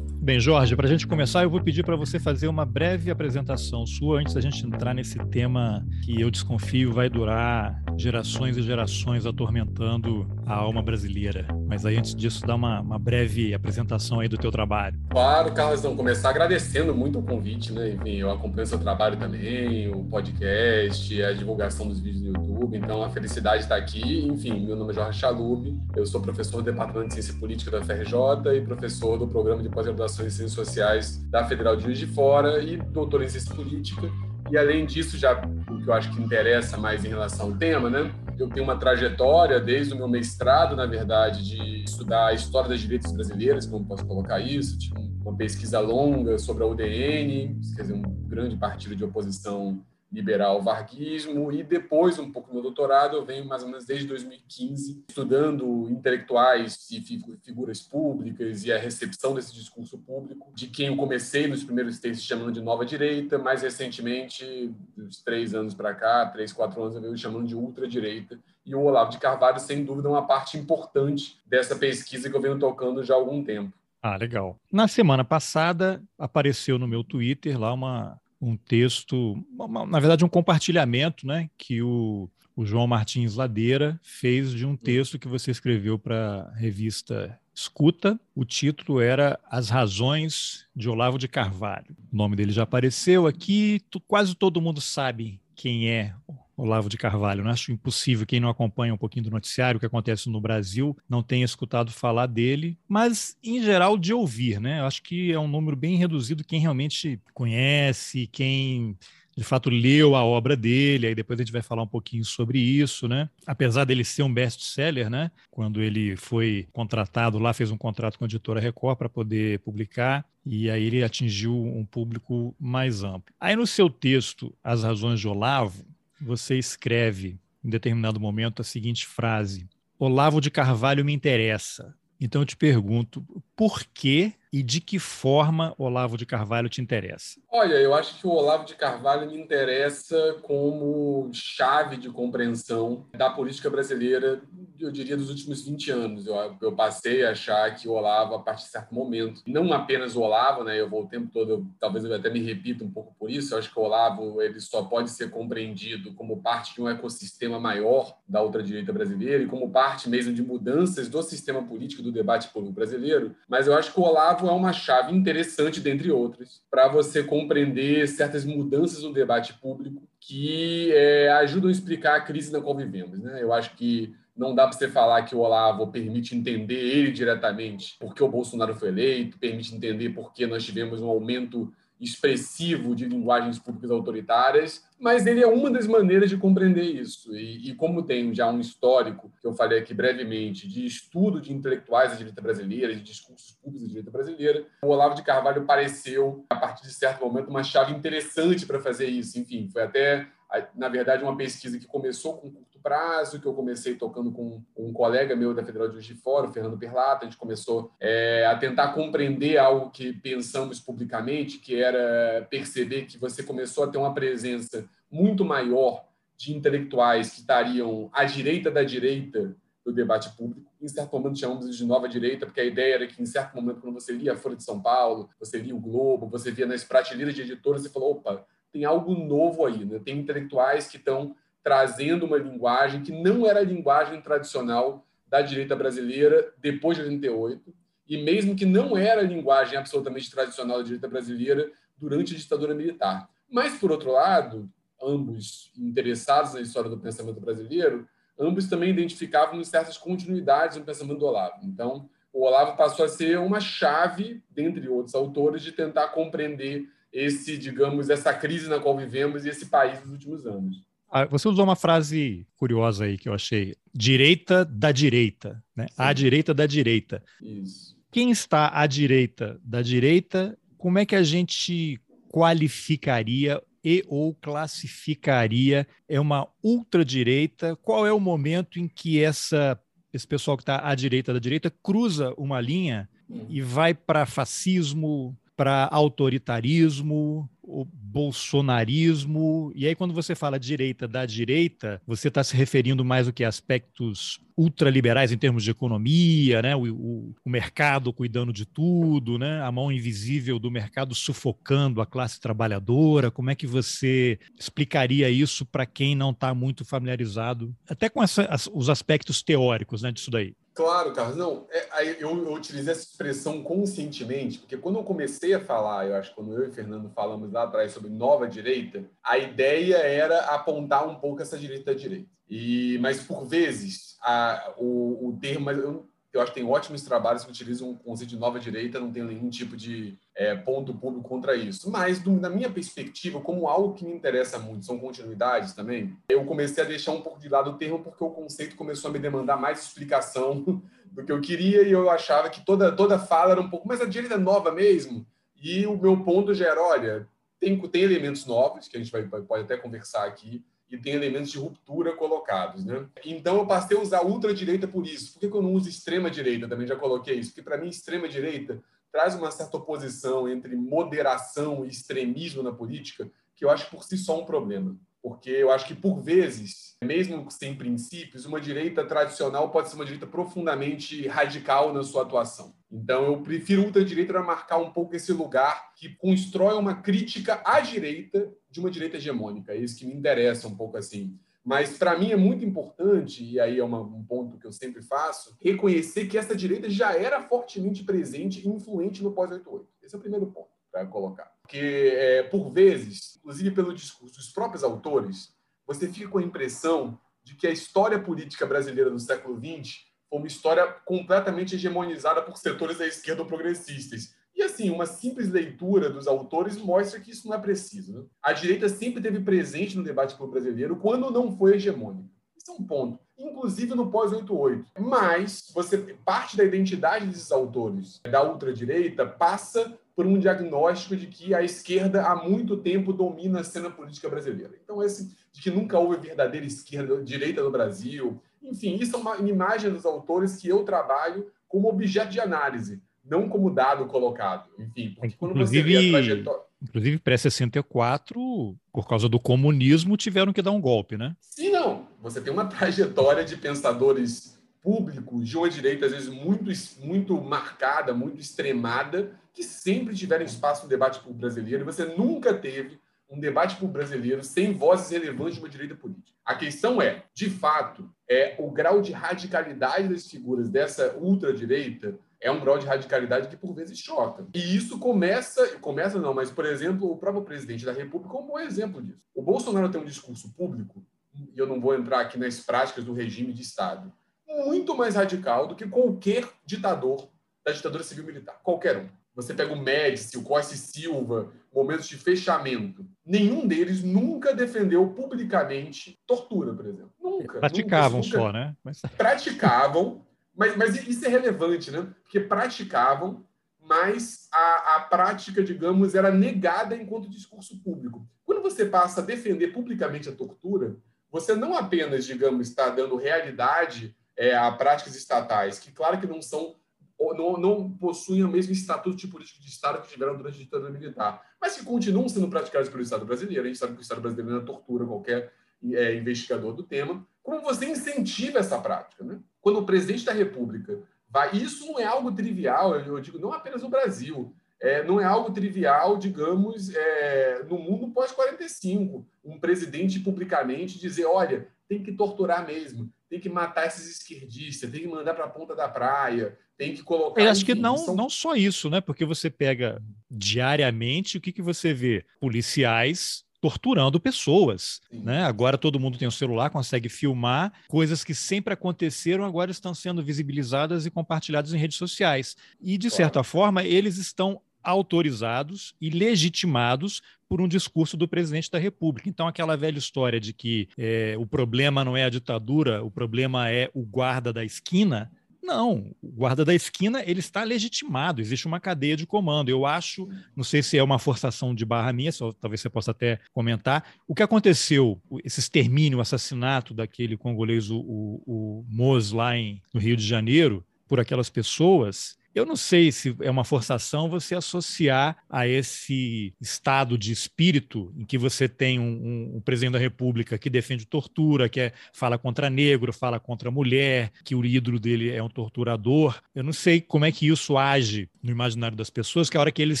Bem, 0.22 0.38
Jorge, 0.38 0.76
para 0.76 0.86
a 0.86 0.90
gente 0.90 1.04
começar, 1.04 1.42
eu 1.42 1.50
vou 1.50 1.60
pedir 1.60 1.84
para 1.84 1.96
você 1.96 2.20
fazer 2.20 2.46
uma 2.46 2.64
breve 2.64 3.10
apresentação 3.10 3.84
sua 3.84 4.20
antes 4.20 4.34
da 4.34 4.40
gente 4.40 4.64
entrar 4.64 4.94
nesse 4.94 5.18
tema 5.26 5.84
que 6.04 6.20
eu 6.20 6.30
desconfio 6.30 6.92
vai 6.92 7.10
durar 7.10 7.82
gerações 7.96 8.56
e 8.56 8.62
gerações 8.62 9.26
atormentando 9.26 10.28
a 10.46 10.54
alma 10.54 10.80
brasileira. 10.80 11.46
Mas 11.66 11.84
aí, 11.84 11.96
antes 11.96 12.14
disso, 12.14 12.46
dá 12.46 12.54
uma, 12.54 12.80
uma 12.80 12.98
breve 12.98 13.52
apresentação 13.52 14.20
aí 14.20 14.28
do 14.28 14.38
teu 14.38 14.52
trabalho. 14.52 14.96
Claro, 15.10 15.52
Carlos, 15.52 15.82
vamos 15.82 15.96
começar 15.96 16.30
agradecendo 16.30 16.94
muito 16.94 17.18
o 17.18 17.22
convite, 17.22 17.72
né? 17.72 17.90
Enfim, 17.90 18.16
eu 18.16 18.30
acompanho 18.30 18.66
seu 18.66 18.78
trabalho 18.78 19.16
também, 19.16 19.88
o 19.92 20.04
podcast, 20.04 21.22
a 21.22 21.32
divulgação 21.32 21.88
dos 21.88 21.98
vídeos 21.98 22.22
no 22.22 22.28
YouTube, 22.28 22.76
então 22.76 23.02
a 23.02 23.10
felicidade 23.10 23.64
está 23.64 23.76
aqui. 23.76 24.26
Enfim, 24.26 24.64
meu 24.64 24.76
nome 24.76 24.92
é 24.92 24.94
Jorge 24.94 25.18
Chalub, 25.18 25.76
eu 25.96 26.06
sou 26.06 26.20
professor 26.20 26.62
do 26.62 26.70
Departamento 26.70 27.08
de 27.08 27.14
Ciência 27.14 27.34
Política 27.34 27.70
da 27.72 27.82
FRJ 27.82 28.56
e 28.56 28.60
professor 28.60 29.18
do 29.18 29.26
Programa 29.26 29.62
de 29.62 29.68
Pós-Graduação 29.68 30.24
em 30.24 30.30
Ciências 30.30 30.52
Sociais 30.52 31.24
da 31.28 31.44
Federal 31.44 31.76
de 31.76 31.82
Juiz 31.82 31.98
de 31.98 32.06
Fora 32.06 32.62
e 32.62 32.76
doutor 32.76 33.22
em 33.22 33.28
Ciência 33.28 33.54
Política. 33.54 34.08
E 34.50 34.56
além 34.56 34.86
disso, 34.86 35.18
já 35.18 35.32
o 35.68 35.82
que 35.82 35.88
eu 35.88 35.92
acho 35.92 36.10
que 36.14 36.22
interessa 36.22 36.76
mais 36.76 37.04
em 37.04 37.08
relação 37.08 37.46
ao 37.46 37.56
tema, 37.56 37.90
né? 37.90 38.12
Eu 38.38 38.48
tenho 38.48 38.64
uma 38.64 38.76
trajetória 38.76 39.58
desde 39.58 39.94
o 39.94 39.96
meu 39.96 40.08
mestrado, 40.08 40.76
na 40.76 40.86
verdade, 40.86 41.44
de 41.44 41.84
estudar 41.84 42.26
a 42.26 42.32
história 42.32 42.68
das 42.68 42.80
direitos 42.80 43.10
brasileiras, 43.12 43.66
como 43.66 43.84
posso 43.84 44.06
colocar 44.06 44.38
isso, 44.40 44.78
tipo, 44.78 45.00
uma 45.24 45.36
pesquisa 45.36 45.80
longa 45.80 46.38
sobre 46.38 46.62
a 46.62 46.66
UDN, 46.66 47.58
quer 47.74 47.82
dizer, 47.82 47.94
um 47.94 48.02
grande 48.28 48.56
partido 48.56 48.94
de 48.94 49.04
oposição 49.04 49.82
liberal 50.12 50.62
varguismo 50.62 51.52
e 51.52 51.62
depois 51.62 52.18
um 52.18 52.30
pouco 52.30 52.54
no 52.54 52.62
doutorado 52.62 53.16
eu 53.16 53.24
venho 53.24 53.44
mais 53.44 53.62
ou 53.62 53.68
menos 53.68 53.84
desde 53.84 54.06
2015 54.06 55.04
estudando 55.08 55.88
intelectuais 55.90 56.88
e 56.90 57.00
figuras 57.00 57.82
públicas 57.82 58.64
e 58.64 58.72
a 58.72 58.78
recepção 58.78 59.34
desse 59.34 59.52
discurso 59.52 59.98
público 59.98 60.50
de 60.54 60.68
quem 60.68 60.86
eu 60.86 60.96
comecei 60.96 61.46
nos 61.46 61.64
primeiros 61.64 61.98
textos 61.98 62.26
chamando 62.26 62.52
de 62.52 62.62
nova 62.62 62.84
direita 62.84 63.38
mais 63.38 63.62
recentemente 63.62 64.72
dos 64.96 65.20
três 65.22 65.54
anos 65.54 65.74
para 65.74 65.94
cá 65.94 66.26
três 66.26 66.52
quatro 66.52 66.82
anos 66.82 66.96
eu 66.96 67.02
venho 67.02 67.18
chamando 67.18 67.46
de 67.46 67.56
ultradireita 67.56 68.38
e 68.64 68.74
o 68.74 68.82
Olavo 68.82 69.10
de 69.10 69.18
Carvalho 69.18 69.58
sem 69.58 69.84
dúvida 69.84 70.08
é 70.08 70.10
uma 70.10 70.26
parte 70.26 70.56
importante 70.56 71.38
dessa 71.46 71.76
pesquisa 71.76 72.30
que 72.30 72.36
eu 72.36 72.40
venho 72.40 72.58
tocando 72.58 73.02
já 73.02 73.14
há 73.14 73.16
algum 73.16 73.42
tempo 73.42 73.72
ah, 74.02 74.16
legal. 74.16 74.56
Na 74.70 74.86
semana 74.86 75.24
passada 75.24 76.00
apareceu 76.16 76.78
no 76.78 76.86
meu 76.86 77.02
Twitter 77.02 77.58
lá 77.58 77.72
uma, 77.72 78.20
um 78.40 78.56
texto, 78.56 79.42
na 79.88 79.98
verdade, 79.98 80.24
um 80.24 80.28
compartilhamento 80.28 81.26
né, 81.26 81.48
que 81.56 81.82
o, 81.82 82.28
o 82.54 82.64
João 82.64 82.86
Martins 82.86 83.34
Ladeira 83.34 83.98
fez 84.02 84.52
de 84.52 84.66
um 84.66 84.70
hum. 84.70 84.76
texto 84.76 85.18
que 85.18 85.28
você 85.28 85.50
escreveu 85.50 85.98
para 85.98 86.42
a 86.42 86.54
revista 86.54 87.38
Escuta. 87.54 88.20
O 88.34 88.44
título 88.44 89.00
era 89.00 89.40
As 89.50 89.70
Razões 89.70 90.66
de 90.76 90.90
Olavo 90.90 91.18
de 91.18 91.26
Carvalho. 91.26 91.96
O 92.12 92.16
nome 92.16 92.36
dele 92.36 92.52
já 92.52 92.64
apareceu 92.64 93.26
aqui, 93.26 93.80
quase 94.06 94.34
todo 94.34 94.60
mundo 94.60 94.80
sabe 94.80 95.40
quem 95.54 95.88
é 95.88 96.14
Olavo 96.56 96.88
de 96.88 96.96
Carvalho. 96.96 97.44
Né? 97.44 97.50
Acho 97.50 97.72
impossível 97.72 98.26
quem 98.26 98.40
não 98.40 98.48
acompanha 98.48 98.94
um 98.94 98.98
pouquinho 98.98 99.24
do 99.24 99.30
noticiário, 99.30 99.78
que 99.80 99.86
acontece 99.86 100.30
no 100.30 100.40
Brasil, 100.40 100.96
não 101.08 101.22
tenha 101.22 101.44
escutado 101.44 101.92
falar 101.92 102.26
dele, 102.26 102.78
mas 102.88 103.36
em 103.42 103.62
geral 103.62 103.98
de 103.98 104.12
ouvir. 104.12 104.60
Né? 104.60 104.80
Acho 104.80 105.02
que 105.02 105.32
é 105.32 105.38
um 105.38 105.48
número 105.48 105.76
bem 105.76 105.96
reduzido 105.96 106.44
quem 106.44 106.60
realmente 106.60 107.20
conhece, 107.34 108.26
quem 108.26 108.96
de 109.36 109.44
fato 109.44 109.68
leu 109.68 110.16
a 110.16 110.24
obra 110.24 110.56
dele, 110.56 111.08
aí 111.08 111.14
depois 111.14 111.38
a 111.38 111.42
gente 111.42 111.52
vai 111.52 111.60
falar 111.60 111.82
um 111.82 111.86
pouquinho 111.86 112.24
sobre 112.24 112.58
isso, 112.58 113.06
né? 113.06 113.28
Apesar 113.46 113.84
dele 113.84 114.02
ser 114.02 114.22
um 114.22 114.32
best-seller, 114.32 115.10
né? 115.10 115.30
Quando 115.50 115.82
ele 115.82 116.16
foi 116.16 116.66
contratado 116.72 117.38
lá, 117.38 117.52
fez 117.52 117.70
um 117.70 117.76
contrato 117.76 118.18
com 118.18 118.24
a 118.24 118.26
editora 118.26 118.58
Record 118.58 118.96
para 118.96 119.10
poder 119.10 119.58
publicar, 119.58 120.24
e 120.44 120.70
aí 120.70 120.84
ele 120.84 121.04
atingiu 121.04 121.54
um 121.54 121.84
público 121.84 122.56
mais 122.58 123.04
amplo. 123.04 123.34
Aí 123.38 123.54
no 123.54 123.66
seu 123.66 123.90
texto, 123.90 124.54
As 124.64 124.82
Razões 124.82 125.20
de 125.20 125.28
Olavo, 125.28 125.84
você 126.20 126.58
escreve 126.58 127.38
em 127.64 127.70
determinado 127.70 128.20
momento 128.20 128.62
a 128.62 128.64
seguinte 128.64 129.06
frase: 129.06 129.68
Olavo 129.98 130.40
de 130.40 130.50
Carvalho 130.50 131.04
me 131.04 131.12
interessa. 131.12 131.94
Então 132.20 132.42
eu 132.42 132.46
te 132.46 132.56
pergunto, 132.56 133.26
por 133.56 133.82
que 133.84 134.34
e 134.52 134.62
de 134.62 134.80
que 134.80 134.98
forma 134.98 135.74
Olavo 135.76 136.16
de 136.16 136.24
Carvalho 136.24 136.68
te 136.68 136.80
interessa? 136.80 137.38
Olha, 137.50 137.74
eu 137.74 137.94
acho 137.94 138.18
que 138.18 138.26
o 138.26 138.30
Olavo 138.30 138.64
de 138.64 138.74
Carvalho 138.74 139.30
me 139.30 139.38
interessa 139.38 140.36
como 140.42 141.28
chave 141.32 141.96
de 141.96 142.08
compreensão 142.08 143.04
da 143.14 143.28
política 143.28 143.68
brasileira, 143.68 144.40
eu 144.78 144.90
diria, 144.90 145.16
dos 145.16 145.28
últimos 145.28 145.62
20 145.62 145.90
anos. 145.90 146.26
Eu, 146.26 146.56
eu 146.62 146.72
passei 146.72 147.24
a 147.24 147.32
achar 147.32 147.74
que 147.74 147.88
o 147.88 147.92
Olavo, 147.92 148.34
a 148.34 148.38
partir 148.38 148.64
de 148.64 148.70
certo 148.70 148.94
momento, 148.94 149.42
não 149.46 149.72
apenas 149.72 150.16
o 150.16 150.20
Olavo, 150.20 150.64
né? 150.64 150.80
Eu 150.80 150.88
vou 150.88 151.04
o 151.04 151.08
tempo 151.08 151.28
todo, 151.32 151.50
eu, 151.50 151.66
talvez 151.78 152.04
eu 152.04 152.14
até 152.14 152.30
me 152.30 152.40
repita 152.40 152.84
um 152.84 152.90
pouco 152.90 153.14
por 153.18 153.30
isso, 153.30 153.52
eu 153.52 153.58
acho 153.58 153.70
que 153.70 153.78
o 153.78 153.82
Olavo 153.82 154.40
ele 154.40 154.60
só 154.60 154.82
pode 154.84 155.10
ser 155.10 155.30
compreendido 155.30 156.14
como 156.14 156.40
parte 156.40 156.74
de 156.74 156.80
um 156.80 156.88
ecossistema 156.88 157.60
maior 157.60 158.16
da 158.28 158.42
ultradireita 158.42 158.92
brasileira 158.92 159.42
e 159.42 159.46
como 159.46 159.70
parte 159.70 160.08
mesmo 160.08 160.32
de 160.32 160.42
mudanças 160.42 161.08
do 161.08 161.22
sistema 161.22 161.62
político, 161.62 162.02
do 162.02 162.12
debate 162.12 162.48
público 162.48 162.74
brasileiro, 162.74 163.34
mas 163.48 163.66
eu 163.66 163.74
acho 163.76 163.92
que 163.92 164.00
o 164.00 164.02
Olavo 164.02 164.48
é 164.48 164.52
uma 164.52 164.72
chave 164.72 165.14
interessante, 165.14 165.80
dentre 165.80 166.10
outras, 166.10 166.60
para 166.70 166.88
você 166.88 167.22
compreender 167.22 168.08
certas 168.08 168.44
mudanças 168.44 169.02
no 169.02 169.12
debate 169.12 169.54
público 169.54 170.02
que 170.20 170.92
é, 170.92 171.30
ajudam 171.30 171.68
a 171.68 171.72
explicar 171.72 172.16
a 172.16 172.20
crise 172.20 172.52
na 172.52 172.60
qual 172.60 172.76
vivemos. 172.76 173.20
Né? 173.20 173.40
Eu 173.40 173.52
acho 173.52 173.76
que 173.76 174.14
não 174.36 174.54
dá 174.54 174.66
para 174.66 174.76
você 174.76 174.88
falar 174.88 175.22
que 175.22 175.34
o 175.34 175.38
Olavo 175.38 175.86
permite 175.86 176.36
entender 176.36 176.74
ele 176.74 177.12
diretamente 177.12 177.96
porque 178.00 178.22
o 178.22 178.28
Bolsonaro 178.28 178.74
foi 178.74 178.88
eleito, 178.88 179.38
permite 179.38 179.74
entender 179.74 180.10
porque 180.10 180.46
nós 180.46 180.64
tivemos 180.64 181.00
um 181.00 181.08
aumento 181.08 181.72
expressivo 182.00 182.94
de 182.94 183.06
linguagens 183.06 183.58
públicas 183.58 183.90
autoritárias, 183.90 184.84
mas 184.98 185.26
ele 185.26 185.42
é 185.42 185.46
uma 185.46 185.70
das 185.70 185.86
maneiras 185.86 186.30
de 186.30 186.36
compreender 186.36 186.82
isso. 186.82 187.34
E, 187.36 187.70
e, 187.70 187.74
como 187.74 188.02
tem 188.02 188.34
já 188.34 188.48
um 188.50 188.60
histórico, 188.60 189.30
que 189.40 189.46
eu 189.46 189.52
falei 189.54 189.78
aqui 189.78 189.92
brevemente, 189.92 190.66
de 190.66 190.86
estudo 190.86 191.40
de 191.40 191.52
intelectuais 191.52 192.10
da 192.10 192.16
direita 192.16 192.40
brasileira, 192.40 192.94
de 192.94 193.02
discursos 193.02 193.52
públicos 193.52 193.82
da 193.82 193.88
direita 193.88 194.10
brasileira, 194.10 194.66
o 194.82 194.88
Olavo 194.88 195.14
de 195.14 195.22
Carvalho 195.22 195.64
pareceu, 195.64 196.44
a 196.48 196.56
partir 196.56 196.86
de 196.86 196.94
certo 196.94 197.24
momento, 197.24 197.48
uma 197.48 197.62
chave 197.62 197.92
interessante 197.92 198.64
para 198.64 198.80
fazer 198.80 199.06
isso. 199.06 199.38
Enfim, 199.38 199.68
foi 199.70 199.82
até, 199.82 200.26
na 200.74 200.88
verdade, 200.88 201.22
uma 201.22 201.36
pesquisa 201.36 201.78
que 201.78 201.86
começou 201.86 202.38
com 202.38 202.50
prazo, 202.86 203.40
que 203.40 203.46
eu 203.46 203.52
comecei 203.52 203.96
tocando 203.96 204.30
com 204.30 204.62
um 204.76 204.92
colega 204.92 205.34
meu 205.34 205.52
da 205.52 205.64
Federal 205.64 205.88
de 205.88 205.94
Juiz 205.94 206.06
de 206.06 206.14
Fora, 206.14 206.46
o 206.46 206.52
Fernando 206.52 206.78
Perlata. 206.78 207.24
A 207.24 207.28
gente 207.28 207.36
começou 207.36 207.90
é, 207.98 208.46
a 208.46 208.56
tentar 208.56 208.92
compreender 208.92 209.58
algo 209.58 209.90
que 209.90 210.12
pensamos 210.12 210.78
publicamente, 210.78 211.58
que 211.58 211.82
era 211.82 212.46
perceber 212.48 213.06
que 213.06 213.18
você 213.18 213.42
começou 213.42 213.82
a 213.82 213.88
ter 213.88 213.98
uma 213.98 214.14
presença 214.14 214.88
muito 215.10 215.44
maior 215.44 216.04
de 216.36 216.54
intelectuais 216.54 217.30
que 217.30 217.40
estariam 217.40 218.08
à 218.12 218.22
direita 218.22 218.70
da 218.70 218.84
direita 218.84 219.56
do 219.84 219.92
debate 219.92 220.30
público. 220.36 220.70
Em 220.80 220.86
certo 220.86 221.12
momento 221.12 221.40
chamamos 221.40 221.76
de 221.76 221.84
nova 221.84 222.08
direita, 222.08 222.46
porque 222.46 222.60
a 222.60 222.64
ideia 222.64 222.94
era 222.94 223.06
que, 223.08 223.20
em 223.20 223.26
certo 223.26 223.56
momento, 223.56 223.80
quando 223.80 223.94
você 223.94 224.12
lia 224.12 224.34
a 224.34 224.36
Folha 224.36 224.54
de 224.54 224.62
São 224.62 224.80
Paulo, 224.80 225.28
você 225.40 225.58
lia 225.58 225.74
o 225.74 225.80
Globo, 225.80 226.28
você 226.28 226.52
via 226.52 226.66
nas 226.66 226.84
prateleiras 226.84 227.34
de 227.34 227.42
editoras 227.42 227.84
e 227.84 227.88
falou: 227.88 228.12
opa, 228.12 228.46
tem 228.72 228.84
algo 228.84 229.12
novo 229.12 229.66
aí. 229.66 229.84
Né? 229.84 229.98
Tem 229.98 230.16
intelectuais 230.16 230.86
que 230.86 230.98
estão 230.98 231.34
trazendo 231.66 232.26
uma 232.26 232.38
linguagem 232.38 233.02
que 233.02 233.10
não 233.10 233.44
era 233.44 233.58
a 233.58 233.64
linguagem 233.64 234.20
tradicional 234.20 235.04
da 235.26 235.42
direita 235.42 235.74
brasileira 235.74 236.54
depois 236.58 236.96
de 236.96 237.02
88, 237.02 237.74
e 238.08 238.22
mesmo 238.22 238.54
que 238.54 238.64
não 238.64 238.96
era 238.96 239.20
a 239.20 239.24
linguagem 239.24 239.76
absolutamente 239.76 240.30
tradicional 240.30 240.76
da 240.76 240.84
direita 240.84 241.08
brasileira 241.08 241.68
durante 241.98 242.32
a 242.32 242.38
ditadura 242.38 242.72
militar. 242.72 243.28
Mas, 243.50 243.76
por 243.78 243.90
outro 243.90 244.12
lado, 244.12 244.70
ambos 245.02 245.72
interessados 245.76 246.54
na 246.54 246.60
história 246.60 246.88
do 246.88 247.00
pensamento 247.00 247.40
brasileiro, 247.40 248.08
ambos 248.38 248.68
também 248.68 248.90
identificavam 248.90 249.60
certas 249.64 249.98
continuidades 249.98 250.76
no 250.76 250.84
pensamento 250.84 251.18
do 251.18 251.26
Olavo. 251.26 251.64
Então, 251.64 252.08
o 252.32 252.44
Olavo 252.44 252.76
passou 252.76 253.04
a 253.04 253.08
ser 253.08 253.40
uma 253.40 253.58
chave, 253.58 254.40
dentre 254.52 254.88
outros 254.88 255.16
autores, 255.16 255.62
de 255.62 255.72
tentar 255.72 256.10
compreender 256.10 256.88
esse, 257.12 257.58
digamos, 257.58 258.08
essa 258.08 258.32
crise 258.32 258.68
na 258.68 258.78
qual 258.78 258.96
vivemos 258.96 259.44
e 259.44 259.48
esse 259.48 259.66
país 259.66 259.98
nos 260.02 260.12
últimos 260.12 260.46
anos. 260.46 260.85
Ah, 261.10 261.24
você 261.24 261.48
usou 261.48 261.64
uma 261.64 261.76
frase 261.76 262.46
curiosa 262.56 263.04
aí 263.04 263.16
que 263.16 263.28
eu 263.28 263.34
achei: 263.34 263.74
direita 263.94 264.64
da 264.64 264.92
direita, 264.92 265.62
né? 265.74 265.86
A 265.96 266.12
direita 266.12 266.52
da 266.52 266.66
direita. 266.66 267.22
Isso. 267.40 267.96
Quem 268.10 268.30
está 268.30 268.70
à 268.72 268.86
direita 268.86 269.60
da 269.62 269.82
direita? 269.82 270.58
Como 270.78 270.98
é 270.98 271.06
que 271.06 271.14
a 271.14 271.22
gente 271.22 272.00
qualificaria 272.28 273.62
e 273.84 274.02
ou 274.08 274.34
classificaria 274.34 275.86
é 276.08 276.18
uma 276.20 276.48
ultradireita? 276.62 277.76
Qual 277.76 278.06
é 278.06 278.12
o 278.12 278.20
momento 278.20 278.78
em 278.78 278.88
que 278.88 279.22
essa, 279.22 279.78
esse 280.12 280.26
pessoal 280.26 280.56
que 280.56 280.62
está 280.62 280.88
à 280.88 280.94
direita 280.94 281.32
da 281.32 281.38
direita 281.38 281.70
cruza 281.82 282.34
uma 282.36 282.60
linha 282.60 283.08
uhum. 283.28 283.46
e 283.48 283.60
vai 283.60 283.94
para 283.94 284.26
fascismo, 284.26 285.36
para 285.56 285.88
autoritarismo, 285.90 287.48
o 287.66 287.84
bolsonarismo. 287.84 289.72
E 289.74 289.86
aí, 289.86 289.94
quando 289.94 290.14
você 290.14 290.34
fala 290.34 290.58
direita 290.58 291.08
da 291.08 291.26
direita, 291.26 292.00
você 292.06 292.28
está 292.28 292.42
se 292.44 292.56
referindo 292.56 293.04
mais 293.04 293.26
do 293.26 293.32
que 293.32 293.44
aspectos 293.44 294.40
ultraliberais 294.56 295.32
em 295.32 295.36
termos 295.36 295.62
de 295.62 295.70
economia, 295.70 296.62
né? 296.62 296.74
O, 296.74 296.84
o, 296.94 297.34
o, 297.44 297.50
mercado 297.50 298.12
cuidando 298.12 298.52
de 298.52 298.64
tudo, 298.64 299.38
né? 299.38 299.60
a 299.60 299.70
mão 299.70 299.92
invisível 299.92 300.58
do 300.58 300.70
mercado 300.70 301.14
sufocando 301.14 302.00
a 302.00 302.06
classe 302.06 302.40
trabalhadora. 302.40 303.30
Como 303.30 303.50
é 303.50 303.54
que 303.54 303.66
você 303.66 304.38
explicaria 304.58 305.28
isso 305.28 305.66
para 305.66 305.84
quem 305.84 306.14
não 306.14 306.30
está 306.30 306.54
muito 306.54 306.84
familiarizado, 306.84 307.74
até 307.88 308.08
com 308.08 308.22
essa, 308.22 308.44
as, 308.44 308.66
os 308.72 308.88
aspectos 308.88 309.42
teóricos 309.42 310.02
né, 310.02 310.10
disso 310.10 310.30
daí? 310.30 310.54
Claro, 310.76 311.10
Carlos. 311.14 311.36
Não, 311.36 311.66
é, 311.70 312.22
eu, 312.22 312.30
eu 312.30 312.52
utilizei 312.52 312.92
essa 312.92 313.02
expressão 313.02 313.62
conscientemente, 313.62 314.58
porque 314.58 314.76
quando 314.76 314.98
eu 314.98 315.04
comecei 315.04 315.54
a 315.54 315.60
falar, 315.64 316.06
eu 316.06 316.14
acho 316.14 316.28
que 316.28 316.36
quando 316.36 316.52
eu 316.52 316.68
e 316.68 316.70
Fernando 316.70 317.10
falamos 317.14 317.50
lá 317.50 317.62
atrás 317.62 317.92
sobre 317.92 318.10
nova 318.10 318.46
direita, 318.46 319.08
a 319.24 319.38
ideia 319.38 319.96
era 319.96 320.38
apontar 320.54 321.08
um 321.08 321.14
pouco 321.14 321.40
essa 321.40 321.56
direita 321.56 321.94
direita. 321.94 322.28
E, 322.46 322.98
mas 323.00 323.22
por 323.22 323.46
vezes 323.46 324.18
a, 324.22 324.74
o, 324.76 325.28
o 325.28 325.38
termo, 325.40 325.70
eu, 325.70 326.06
eu 326.36 326.42
acho 326.42 326.52
que 326.52 326.60
tem 326.60 326.68
ótimos 326.68 327.02
trabalhos 327.02 327.44
que 327.44 327.50
utilizam 327.50 327.90
o 327.90 327.96
conceito 327.96 328.30
de 328.30 328.36
nova 328.36 328.60
direita, 328.60 329.00
não 329.00 329.10
tenho 329.10 329.26
nenhum 329.26 329.48
tipo 329.48 329.76
de 329.76 330.18
é, 330.34 330.54
ponto 330.54 330.94
público 330.94 331.26
contra 331.28 331.56
isso. 331.56 331.90
Mas, 331.90 332.20
do, 332.20 332.32
na 332.32 332.50
minha 332.50 332.70
perspectiva, 332.70 333.40
como 333.40 333.66
algo 333.66 333.94
que 333.94 334.04
me 334.04 334.12
interessa 334.12 334.58
muito, 334.58 334.84
são 334.84 334.98
continuidades 334.98 335.72
também, 335.72 336.14
eu 336.28 336.44
comecei 336.44 336.84
a 336.84 336.86
deixar 336.86 337.12
um 337.12 337.22
pouco 337.22 337.40
de 337.40 337.48
lado 337.48 337.70
o 337.70 337.78
termo 337.78 338.00
porque 338.00 338.22
o 338.22 338.30
conceito 338.30 338.76
começou 338.76 339.10
a 339.10 339.12
me 339.12 339.18
demandar 339.18 339.56
mais 339.56 339.82
explicação 339.82 340.62
do 341.10 341.24
que 341.24 341.32
eu 341.32 341.40
queria 341.40 341.82
e 341.82 341.92
eu 341.92 342.10
achava 342.10 342.50
que 342.50 342.64
toda, 342.64 342.92
toda 342.92 343.18
fala 343.18 343.52
era 343.52 343.60
um 343.60 343.70
pouco, 343.70 343.88
mas 343.88 344.00
a 344.00 344.06
direita 344.06 344.34
é 344.34 344.38
nova 344.38 344.70
mesmo? 344.70 345.26
E 345.60 345.86
o 345.86 345.96
meu 345.96 346.22
ponto 346.22 346.52
já 346.52 346.66
era, 346.68 346.82
olha, 346.82 347.26
tem, 347.58 347.78
tem 347.88 348.02
elementos 348.02 348.44
novos, 348.44 348.86
que 348.86 348.96
a 348.96 349.00
gente 349.00 349.10
vai, 349.10 349.22
pode 349.22 349.64
até 349.64 349.76
conversar 349.76 350.26
aqui, 350.26 350.62
e 350.90 350.96
tem 350.96 351.14
elementos 351.14 351.50
de 351.50 351.58
ruptura 351.58 352.14
colocados. 352.14 352.84
Né? 352.84 353.06
Então, 353.24 353.56
eu 353.56 353.66
passei 353.66 353.96
a 353.96 354.00
usar 354.00 354.22
ultradireita 354.24 354.86
por 354.86 355.06
isso. 355.06 355.32
Por 355.32 355.40
que, 355.40 355.46
eu 355.46 355.62
não 355.62 355.72
uso 355.72 355.88
extrema-direita? 355.88 356.68
Também 356.68 356.86
já 356.86 356.96
coloquei 356.96 357.38
isso. 357.38 357.50
Porque, 357.50 357.62
para 357.62 357.78
mim, 357.78 357.88
extrema-direita 357.88 358.82
traz 359.10 359.34
uma 359.34 359.50
certa 359.50 359.76
oposição 359.76 360.48
entre 360.48 360.76
moderação 360.76 361.84
e 361.84 361.88
extremismo 361.88 362.62
na 362.62 362.72
política, 362.72 363.30
que 363.54 363.64
eu 363.64 363.70
acho 363.70 363.90
por 363.90 364.04
si 364.04 364.16
só 364.16 364.40
um 364.40 364.44
problema. 364.44 364.96
Porque 365.22 365.50
eu 365.50 365.72
acho 365.72 365.86
que, 365.86 365.94
por 365.94 366.20
vezes, 366.20 366.96
mesmo 367.02 367.50
sem 367.50 367.74
princípios, 367.74 368.44
uma 368.46 368.60
direita 368.60 369.04
tradicional 369.04 369.70
pode 369.70 369.88
ser 369.88 369.96
uma 369.96 370.04
direita 370.04 370.26
profundamente 370.26 371.26
radical 371.26 371.92
na 371.92 372.04
sua 372.04 372.22
atuação. 372.22 372.74
Então, 372.92 373.24
eu 373.24 373.40
prefiro 373.40 373.82
ultradireita 373.82 374.32
para 374.32 374.42
marcar 374.42 374.76
um 374.76 374.92
pouco 374.92 375.16
esse 375.16 375.32
lugar 375.32 375.92
que 375.96 376.10
constrói 376.10 376.74
uma 376.74 377.02
crítica 377.02 377.60
à 377.64 377.80
direita 377.80 378.52
de 378.76 378.80
uma 378.80 378.90
direita 378.90 379.16
hegemônica. 379.16 379.72
É 379.72 379.76
isso 379.76 379.96
que 379.96 380.06
me 380.06 380.14
interessa 380.14 380.68
um 380.68 380.76
pouco 380.76 380.96
assim. 380.96 381.38
Mas 381.64 381.98
para 381.98 382.16
mim 382.16 382.30
é 382.30 382.36
muito 382.36 382.64
importante, 382.64 383.42
e 383.42 383.58
aí 383.58 383.78
é 383.78 383.84
uma, 383.84 384.00
um 384.00 384.22
ponto 384.22 384.56
que 384.56 384.66
eu 384.66 384.72
sempre 384.72 385.02
faço, 385.02 385.56
reconhecer 385.60 386.26
que 386.26 386.38
essa 386.38 386.54
direita 386.54 386.88
já 386.88 387.12
era 387.12 387.42
fortemente 387.42 388.04
presente 388.04 388.60
e 388.60 388.68
influente 388.68 389.22
no 389.22 389.32
pós-88. 389.32 389.84
Esse 390.02 390.14
é 390.14 390.18
o 390.18 390.20
primeiro 390.20 390.46
ponto 390.46 390.68
para 390.92 391.04
colocar. 391.06 391.50
Porque, 391.62 392.12
é, 392.14 392.44
por 392.44 392.70
vezes, 392.70 393.36
inclusive 393.38 393.72
pelo 393.72 393.92
discurso 393.92 394.36
dos 394.36 394.52
próprios 394.52 394.84
autores, 394.84 395.52
você 395.84 396.06
fica 396.06 396.28
com 396.28 396.38
a 396.38 396.42
impressão 396.42 397.18
de 397.42 397.56
que 397.56 397.66
a 397.66 397.72
história 397.72 398.20
política 398.20 398.64
brasileira 398.64 399.10
do 399.10 399.18
século 399.18 399.58
XX 399.58 400.04
foi 400.28 400.38
uma 400.38 400.46
história 400.46 400.86
completamente 401.04 401.74
hegemonizada 401.74 402.42
por 402.42 402.56
setores 402.58 402.98
da 402.98 403.06
esquerda 403.06 403.44
progressistas. 403.44 404.35
E 404.56 404.62
assim, 404.62 404.88
uma 404.88 405.04
simples 405.04 405.50
leitura 405.50 406.08
dos 406.08 406.26
autores 406.26 406.78
mostra 406.78 407.20
que 407.20 407.30
isso 407.30 407.46
não 407.46 407.54
é 407.54 407.60
preciso. 407.60 408.12
Né? 408.12 408.24
A 408.42 408.54
direita 408.54 408.88
sempre 408.88 409.22
teve 409.22 409.40
presente 409.40 409.96
no 409.96 410.02
debate 410.02 410.34
público 410.34 410.58
brasileiro 410.58 410.96
quando 410.96 411.30
não 411.30 411.54
foi 411.54 411.74
hegemônica. 411.74 412.30
Isso 412.56 412.70
é 412.70 412.74
um 412.74 412.82
ponto. 412.82 413.18
Inclusive 413.38 413.94
no 413.94 414.10
pós-88. 414.10 414.86
Mas 414.98 415.70
você 415.74 415.98
parte 416.24 416.56
da 416.56 416.64
identidade 416.64 417.26
desses 417.26 417.52
autores 417.52 418.18
da 418.22 418.42
ultradireita 418.42 419.26
passa 419.26 419.98
por 420.16 420.24
um 420.26 420.38
diagnóstico 420.38 421.14
de 421.14 421.26
que 421.26 421.54
a 421.54 421.62
esquerda 421.62 422.22
há 422.22 422.34
muito 422.34 422.78
tempo 422.78 423.12
domina 423.12 423.60
a 423.60 423.64
cena 423.64 423.90
política 423.90 424.30
brasileira. 424.30 424.72
Então, 424.82 425.02
esse 425.02 425.36
de 425.52 425.60
que 425.60 425.70
nunca 425.70 425.98
houve 425.98 426.16
verdadeira 426.16 426.64
esquerda, 426.64 427.22
direita 427.22 427.62
no 427.62 427.70
Brasil, 427.70 428.40
enfim, 428.62 428.96
isso 428.96 429.14
é 429.14 429.18
uma 429.18 429.36
imagem 429.36 429.92
dos 429.92 430.06
autores 430.06 430.56
que 430.56 430.68
eu 430.68 430.82
trabalho 430.84 431.52
como 431.68 431.88
objeto 431.88 432.30
de 432.30 432.40
análise, 432.40 433.02
não 433.28 433.48
como 433.48 433.70
dado 433.70 434.06
colocado. 434.06 434.68
Enfim, 434.78 435.14
porque 435.14 435.36
quando 435.36 435.52
inclusive, 435.52 435.92
você 435.92 436.00
vê 436.00 436.08
a 436.08 436.10
trajetória. 436.10 436.66
Inclusive, 436.82 437.18
pré-64, 437.18 438.76
por 438.92 439.08
causa 439.08 439.28
do 439.28 439.40
comunismo, 439.40 440.16
tiveram 440.16 440.52
que 440.52 440.62
dar 440.62 440.72
um 440.72 440.80
golpe, 440.80 441.16
né? 441.16 441.34
Sim, 441.40 441.70
não. 441.70 442.06
Você 442.22 442.40
tem 442.40 442.52
uma 442.52 442.66
trajetória 442.66 443.44
de 443.44 443.56
pensadores 443.56 444.56
públicos 444.82 445.48
de 445.48 445.56
uma 445.56 445.68
direita, 445.68 446.06
às 446.06 446.12
vezes, 446.12 446.28
muito, 446.28 446.70
muito 447.00 447.40
marcada, 447.40 448.14
muito 448.14 448.40
extremada, 448.40 449.32
que 449.52 449.64
sempre 449.64 450.14
tiveram 450.14 450.44
espaço 450.44 450.84
no 450.84 450.88
debate 450.88 451.18
público 451.18 451.40
brasileiro, 451.40 451.82
e 451.82 451.84
você 451.84 452.04
nunca 452.04 452.54
teve 452.54 453.00
um 453.28 453.40
debate 453.40 453.74
público 453.74 453.94
brasileiro 453.94 454.44
sem 454.44 454.72
vozes 454.72 455.10
relevantes 455.10 455.54
de 455.54 455.60
uma 455.60 455.68
direita 455.68 455.96
política. 455.96 456.36
A 456.44 456.54
questão 456.54 457.02
é, 457.02 457.24
de 457.34 457.50
fato, 457.50 458.08
é 458.30 458.54
o 458.58 458.70
grau 458.70 459.02
de 459.02 459.12
radicalidade 459.12 460.08
das 460.08 460.28
figuras 460.30 460.68
dessa 460.68 461.16
ultradireita 461.16 462.16
é 462.46 462.50
um 462.50 462.60
grau 462.60 462.78
de 462.78 462.86
radicalidade 462.86 463.48
que 463.48 463.56
por 463.56 463.74
vezes 463.74 463.98
choca. 463.98 464.46
E 464.54 464.76
isso 464.76 464.98
começa, 464.98 465.78
começa 465.78 466.18
não, 466.18 466.32
mas 466.32 466.50
por 466.50 466.64
exemplo, 466.64 467.10
o 467.10 467.18
próprio 467.18 467.42
presidente 467.42 467.84
da 467.84 467.92
República 467.92 468.36
é 468.36 468.40
um 468.40 468.46
bom 468.46 468.58
exemplo 468.58 469.02
disso. 469.02 469.20
O 469.34 469.42
Bolsonaro 469.42 469.90
tem 469.90 470.00
um 470.00 470.04
discurso 470.04 470.52
público, 470.54 471.04
e 471.34 471.58
eu 471.58 471.66
não 471.66 471.80
vou 471.80 471.94
entrar 471.94 472.20
aqui 472.20 472.38
nas 472.38 472.60
práticas 472.60 473.04
do 473.04 473.12
regime 473.12 473.52
de 473.52 473.62
Estado, 473.62 474.12
muito 474.48 474.96
mais 474.96 475.16
radical 475.16 475.66
do 475.66 475.74
que 475.74 475.86
qualquer 475.86 476.48
ditador 476.64 477.28
da 477.64 477.72
ditadura 477.72 478.04
civil 478.04 478.24
militar, 478.24 478.60
qualquer 478.62 478.96
um. 478.96 479.08
Você 479.34 479.52
pega 479.52 479.72
o 479.72 479.78
Médici, 479.78 480.38
o 480.38 480.42
Costa 480.42 480.74
Silva, 480.76 481.52
momentos 481.74 482.08
de 482.08 482.16
fechamento. 482.16 483.04
Nenhum 483.24 483.66
deles 483.66 484.02
nunca 484.02 484.54
defendeu 484.54 485.06
publicamente 485.08 486.18
tortura, 486.26 486.72
por 486.72 486.86
exemplo. 486.86 487.12
Nunca. 487.20 487.58
Praticavam 487.58 488.22
nunca, 488.22 488.38
só, 488.38 488.50
né? 488.50 488.74
Mas... 488.82 489.02
Praticavam, 489.14 490.24
mas, 490.56 490.76
mas 490.76 491.06
isso 491.06 491.24
é 491.24 491.28
relevante, 491.28 491.90
né? 491.90 492.08
Porque 492.22 492.40
praticavam, 492.40 493.44
mas 493.80 494.48
a, 494.52 494.96
a 494.96 495.00
prática, 495.00 495.62
digamos, 495.62 496.14
era 496.14 496.30
negada 496.30 496.96
enquanto 496.96 497.30
discurso 497.30 497.80
público. 497.82 498.26
Quando 498.44 498.62
você 498.62 498.84
passa 498.84 499.20
a 499.20 499.24
defender 499.24 499.68
publicamente 499.68 500.28
a 500.28 500.32
tortura, 500.32 500.96
você 501.30 501.54
não 501.54 501.76
apenas, 501.76 502.24
digamos, 502.24 502.68
está 502.68 502.88
dando 502.88 503.16
realidade 503.16 504.16
é, 504.36 504.56
a 504.56 504.72
práticas 504.72 505.14
estatais, 505.14 505.78
que 505.78 505.92
claro 505.92 506.18
que 506.18 506.26
não 506.26 506.40
são 506.40 506.76
não, 507.18 507.56
não 507.56 507.90
possuem 507.90 508.44
o 508.44 508.48
mesmo 508.48 508.72
estatuto 508.72 509.16
de 509.16 509.26
político 509.26 509.60
de 509.60 509.68
Estado 509.68 510.02
que 510.02 510.08
tiveram 510.08 510.36
durante 510.36 510.56
a 510.56 510.58
ditadura 510.58 510.90
militar, 510.90 511.42
mas 511.60 511.74
que 511.76 511.84
continuam 511.84 512.28
sendo 512.28 512.48
praticados 512.48 512.88
pelo 512.88 513.02
Estado 513.02 513.24
brasileiro. 513.24 513.62
A 513.62 513.66
gente 513.66 513.78
sabe 513.78 513.94
que 513.94 514.00
o 514.00 514.02
Estado 514.02 514.20
brasileiro 514.20 514.50
não 514.50 514.64
tortura 514.64 515.06
qualquer 515.06 515.52
é, 515.82 516.14
investigador 516.14 516.74
do 516.74 516.82
tema. 516.82 517.26
Como 517.46 517.60
você 517.60 517.86
incentiva 517.86 518.58
essa 518.58 518.76
prática? 518.76 519.22
Né? 519.22 519.38
Quando 519.60 519.78
o 519.78 519.86
presidente 519.86 520.24
da 520.24 520.32
República 520.32 520.98
vai. 521.30 521.56
Isso 521.56 521.86
não 521.86 521.96
é 521.96 522.04
algo 522.04 522.32
trivial, 522.32 522.98
eu 522.98 523.20
digo, 523.20 523.38
não 523.38 523.52
apenas 523.52 523.82
no 523.82 523.88
Brasil. 523.88 524.52
É, 524.82 525.04
não 525.04 525.20
é 525.20 525.24
algo 525.24 525.52
trivial, 525.52 526.18
digamos, 526.18 526.92
é, 526.92 527.62
no 527.70 527.78
mundo 527.78 528.08
pós-45. 528.08 529.24
Um 529.44 529.60
presidente 529.60 530.18
publicamente 530.18 530.98
dizer: 530.98 531.24
olha, 531.24 531.68
tem 531.88 532.02
que 532.02 532.10
torturar 532.10 532.66
mesmo, 532.66 533.08
tem 533.30 533.38
que 533.38 533.48
matar 533.48 533.86
esses 533.86 534.10
esquerdistas, 534.10 534.90
tem 534.90 535.02
que 535.02 535.08
mandar 535.08 535.32
para 535.32 535.44
a 535.44 535.48
ponta 535.48 535.76
da 535.76 535.88
praia, 535.88 536.58
tem 536.76 536.94
que 536.96 537.02
colocar. 537.04 537.40
Eu 537.40 537.48
acho 537.48 537.64
que 537.64 537.76
não, 537.76 537.96
são... 537.96 538.16
não 538.16 538.28
só 538.28 538.56
isso, 538.56 538.90
né? 538.90 539.00
Porque 539.00 539.24
você 539.24 539.48
pega 539.48 540.02
diariamente 540.28 541.38
o 541.38 541.40
que, 541.40 541.52
que 541.52 541.62
você 541.62 541.94
vê? 541.94 542.24
Policiais 542.40 543.45
torturando 543.66 544.20
pessoas. 544.20 545.00
Né? 545.12 545.42
Agora 545.42 545.76
todo 545.76 545.98
mundo 545.98 546.16
tem 546.16 546.28
um 546.28 546.30
celular, 546.30 546.70
consegue 546.70 547.08
filmar 547.08 547.72
coisas 547.88 548.22
que 548.22 548.32
sempre 548.32 548.72
aconteceram, 548.72 549.44
agora 549.44 549.72
estão 549.72 549.92
sendo 549.92 550.22
visibilizadas 550.22 551.04
e 551.04 551.10
compartilhadas 551.10 551.72
em 551.72 551.76
redes 551.76 551.96
sociais. 551.96 552.56
E, 552.80 552.96
de 552.96 553.10
certa 553.10 553.42
forma, 553.42 553.82
eles 553.82 554.18
estão 554.18 554.60
autorizados 554.84 555.96
e 556.00 556.10
legitimados 556.10 557.20
por 557.48 557.60
um 557.60 557.66
discurso 557.66 558.16
do 558.16 558.28
presidente 558.28 558.70
da 558.70 558.78
República. 558.78 559.28
Então, 559.28 559.48
aquela 559.48 559.76
velha 559.76 559.98
história 559.98 560.38
de 560.38 560.52
que 560.52 560.88
é, 560.96 561.34
o 561.36 561.44
problema 561.44 562.04
não 562.04 562.16
é 562.16 562.22
a 562.22 562.30
ditadura, 562.30 563.02
o 563.02 563.10
problema 563.10 563.68
é 563.68 563.90
o 563.92 564.04
guarda 564.04 564.52
da 564.52 564.64
esquina, 564.64 565.28
não, 565.66 566.14
o 566.22 566.30
guarda 566.30 566.64
da 566.64 566.72
esquina 566.72 567.22
ele 567.26 567.40
está 567.40 567.64
legitimado, 567.64 568.40
existe 568.40 568.66
uma 568.66 568.78
cadeia 568.78 569.16
de 569.16 569.26
comando. 569.26 569.68
Eu 569.68 569.84
acho, 569.84 570.28
não 570.54 570.62
sei 570.62 570.82
se 570.82 570.96
é 570.96 571.02
uma 571.02 571.18
forçação 571.18 571.74
de 571.74 571.84
barra 571.84 572.12
minha, 572.12 572.30
só, 572.30 572.52
talvez 572.52 572.80
você 572.80 572.88
possa 572.88 573.10
até 573.10 573.40
comentar, 573.52 574.04
o 574.28 574.34
que 574.34 574.42
aconteceu, 574.42 575.20
esse 575.44 575.58
extermínio, 575.58 576.18
o 576.18 576.20
assassinato 576.20 576.94
daquele 576.94 577.36
congolês, 577.36 577.90
o, 577.90 577.98
o, 577.98 578.42
o 578.46 578.86
Moz, 578.88 579.32
lá 579.32 579.56
em, 579.56 579.82
no 579.92 580.00
Rio 580.00 580.16
de 580.16 580.24
Janeiro, 580.24 580.86
por 581.08 581.18
aquelas 581.18 581.50
pessoas, 581.50 582.36
eu 582.56 582.64
não 582.64 582.74
sei 582.74 583.12
se 583.12 583.36
é 583.40 583.50
uma 583.50 583.64
forçação 583.64 584.30
você 584.30 584.54
associar 584.54 585.36
a 585.48 585.68
esse 585.68 586.54
estado 586.58 587.18
de 587.18 587.30
espírito 587.30 588.10
em 588.16 588.24
que 588.24 588.38
você 588.38 588.66
tem 588.66 588.98
um, 588.98 589.02
um, 589.02 589.56
um, 589.56 589.60
presidente 589.60 589.92
da 589.92 589.98
República 589.98 590.56
que 590.56 590.70
defende 590.70 591.04
tortura, 591.04 591.68
que 591.68 591.80
é, 591.80 591.92
fala 592.14 592.38
contra 592.38 592.70
negro, 592.70 593.12
fala 593.12 593.38
contra 593.38 593.70
mulher, 593.70 594.32
que 594.42 594.54
o 594.54 594.64
ídolo 594.64 594.98
dele 594.98 595.30
é 595.30 595.42
um 595.42 595.50
torturador. 595.50 596.40
Eu 596.54 596.64
não 596.64 596.72
sei 596.72 596.98
como 596.98 597.26
é 597.26 597.30
que 597.30 597.46
isso 597.46 597.76
age 597.76 598.30
no 598.42 598.50
imaginário 598.50 598.96
das 598.96 599.10
pessoas, 599.10 599.50
que 599.50 599.58
a 599.58 599.60
hora 599.60 599.70
que 599.70 599.82
eles 599.82 600.00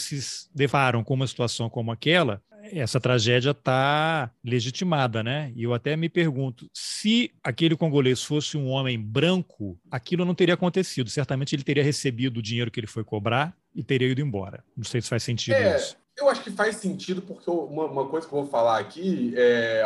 se 0.00 0.48
deparam 0.54 1.04
com 1.04 1.12
uma 1.12 1.26
situação 1.26 1.68
como 1.68 1.92
aquela, 1.92 2.42
essa 2.72 3.00
tragédia 3.00 3.50
está 3.50 4.30
legitimada, 4.44 5.22
né? 5.22 5.52
E 5.54 5.62
eu 5.62 5.74
até 5.74 5.96
me 5.96 6.08
pergunto, 6.08 6.68
se 6.72 7.32
aquele 7.42 7.76
congolês 7.76 8.22
fosse 8.22 8.56
um 8.56 8.68
homem 8.68 8.98
branco, 9.00 9.78
aquilo 9.90 10.24
não 10.24 10.34
teria 10.34 10.54
acontecido. 10.54 11.10
Certamente 11.10 11.54
ele 11.54 11.62
teria 11.62 11.82
recebido 11.82 12.38
o 12.38 12.42
dinheiro 12.42 12.70
que 12.70 12.80
ele 12.80 12.86
foi 12.86 13.04
cobrar 13.04 13.56
e 13.74 13.82
teria 13.82 14.08
ido 14.08 14.20
embora. 14.20 14.64
Não 14.76 14.84
sei 14.84 15.00
se 15.00 15.08
faz 15.08 15.22
sentido 15.22 15.54
é, 15.54 15.76
isso. 15.76 15.96
Eu 16.16 16.28
acho 16.28 16.42
que 16.42 16.50
faz 16.50 16.76
sentido, 16.76 17.20
porque 17.20 17.50
uma, 17.50 17.84
uma 17.84 18.08
coisa 18.08 18.26
que 18.26 18.32
eu 18.32 18.40
vou 18.40 18.50
falar 18.50 18.78
aqui, 18.78 19.34
é, 19.36 19.82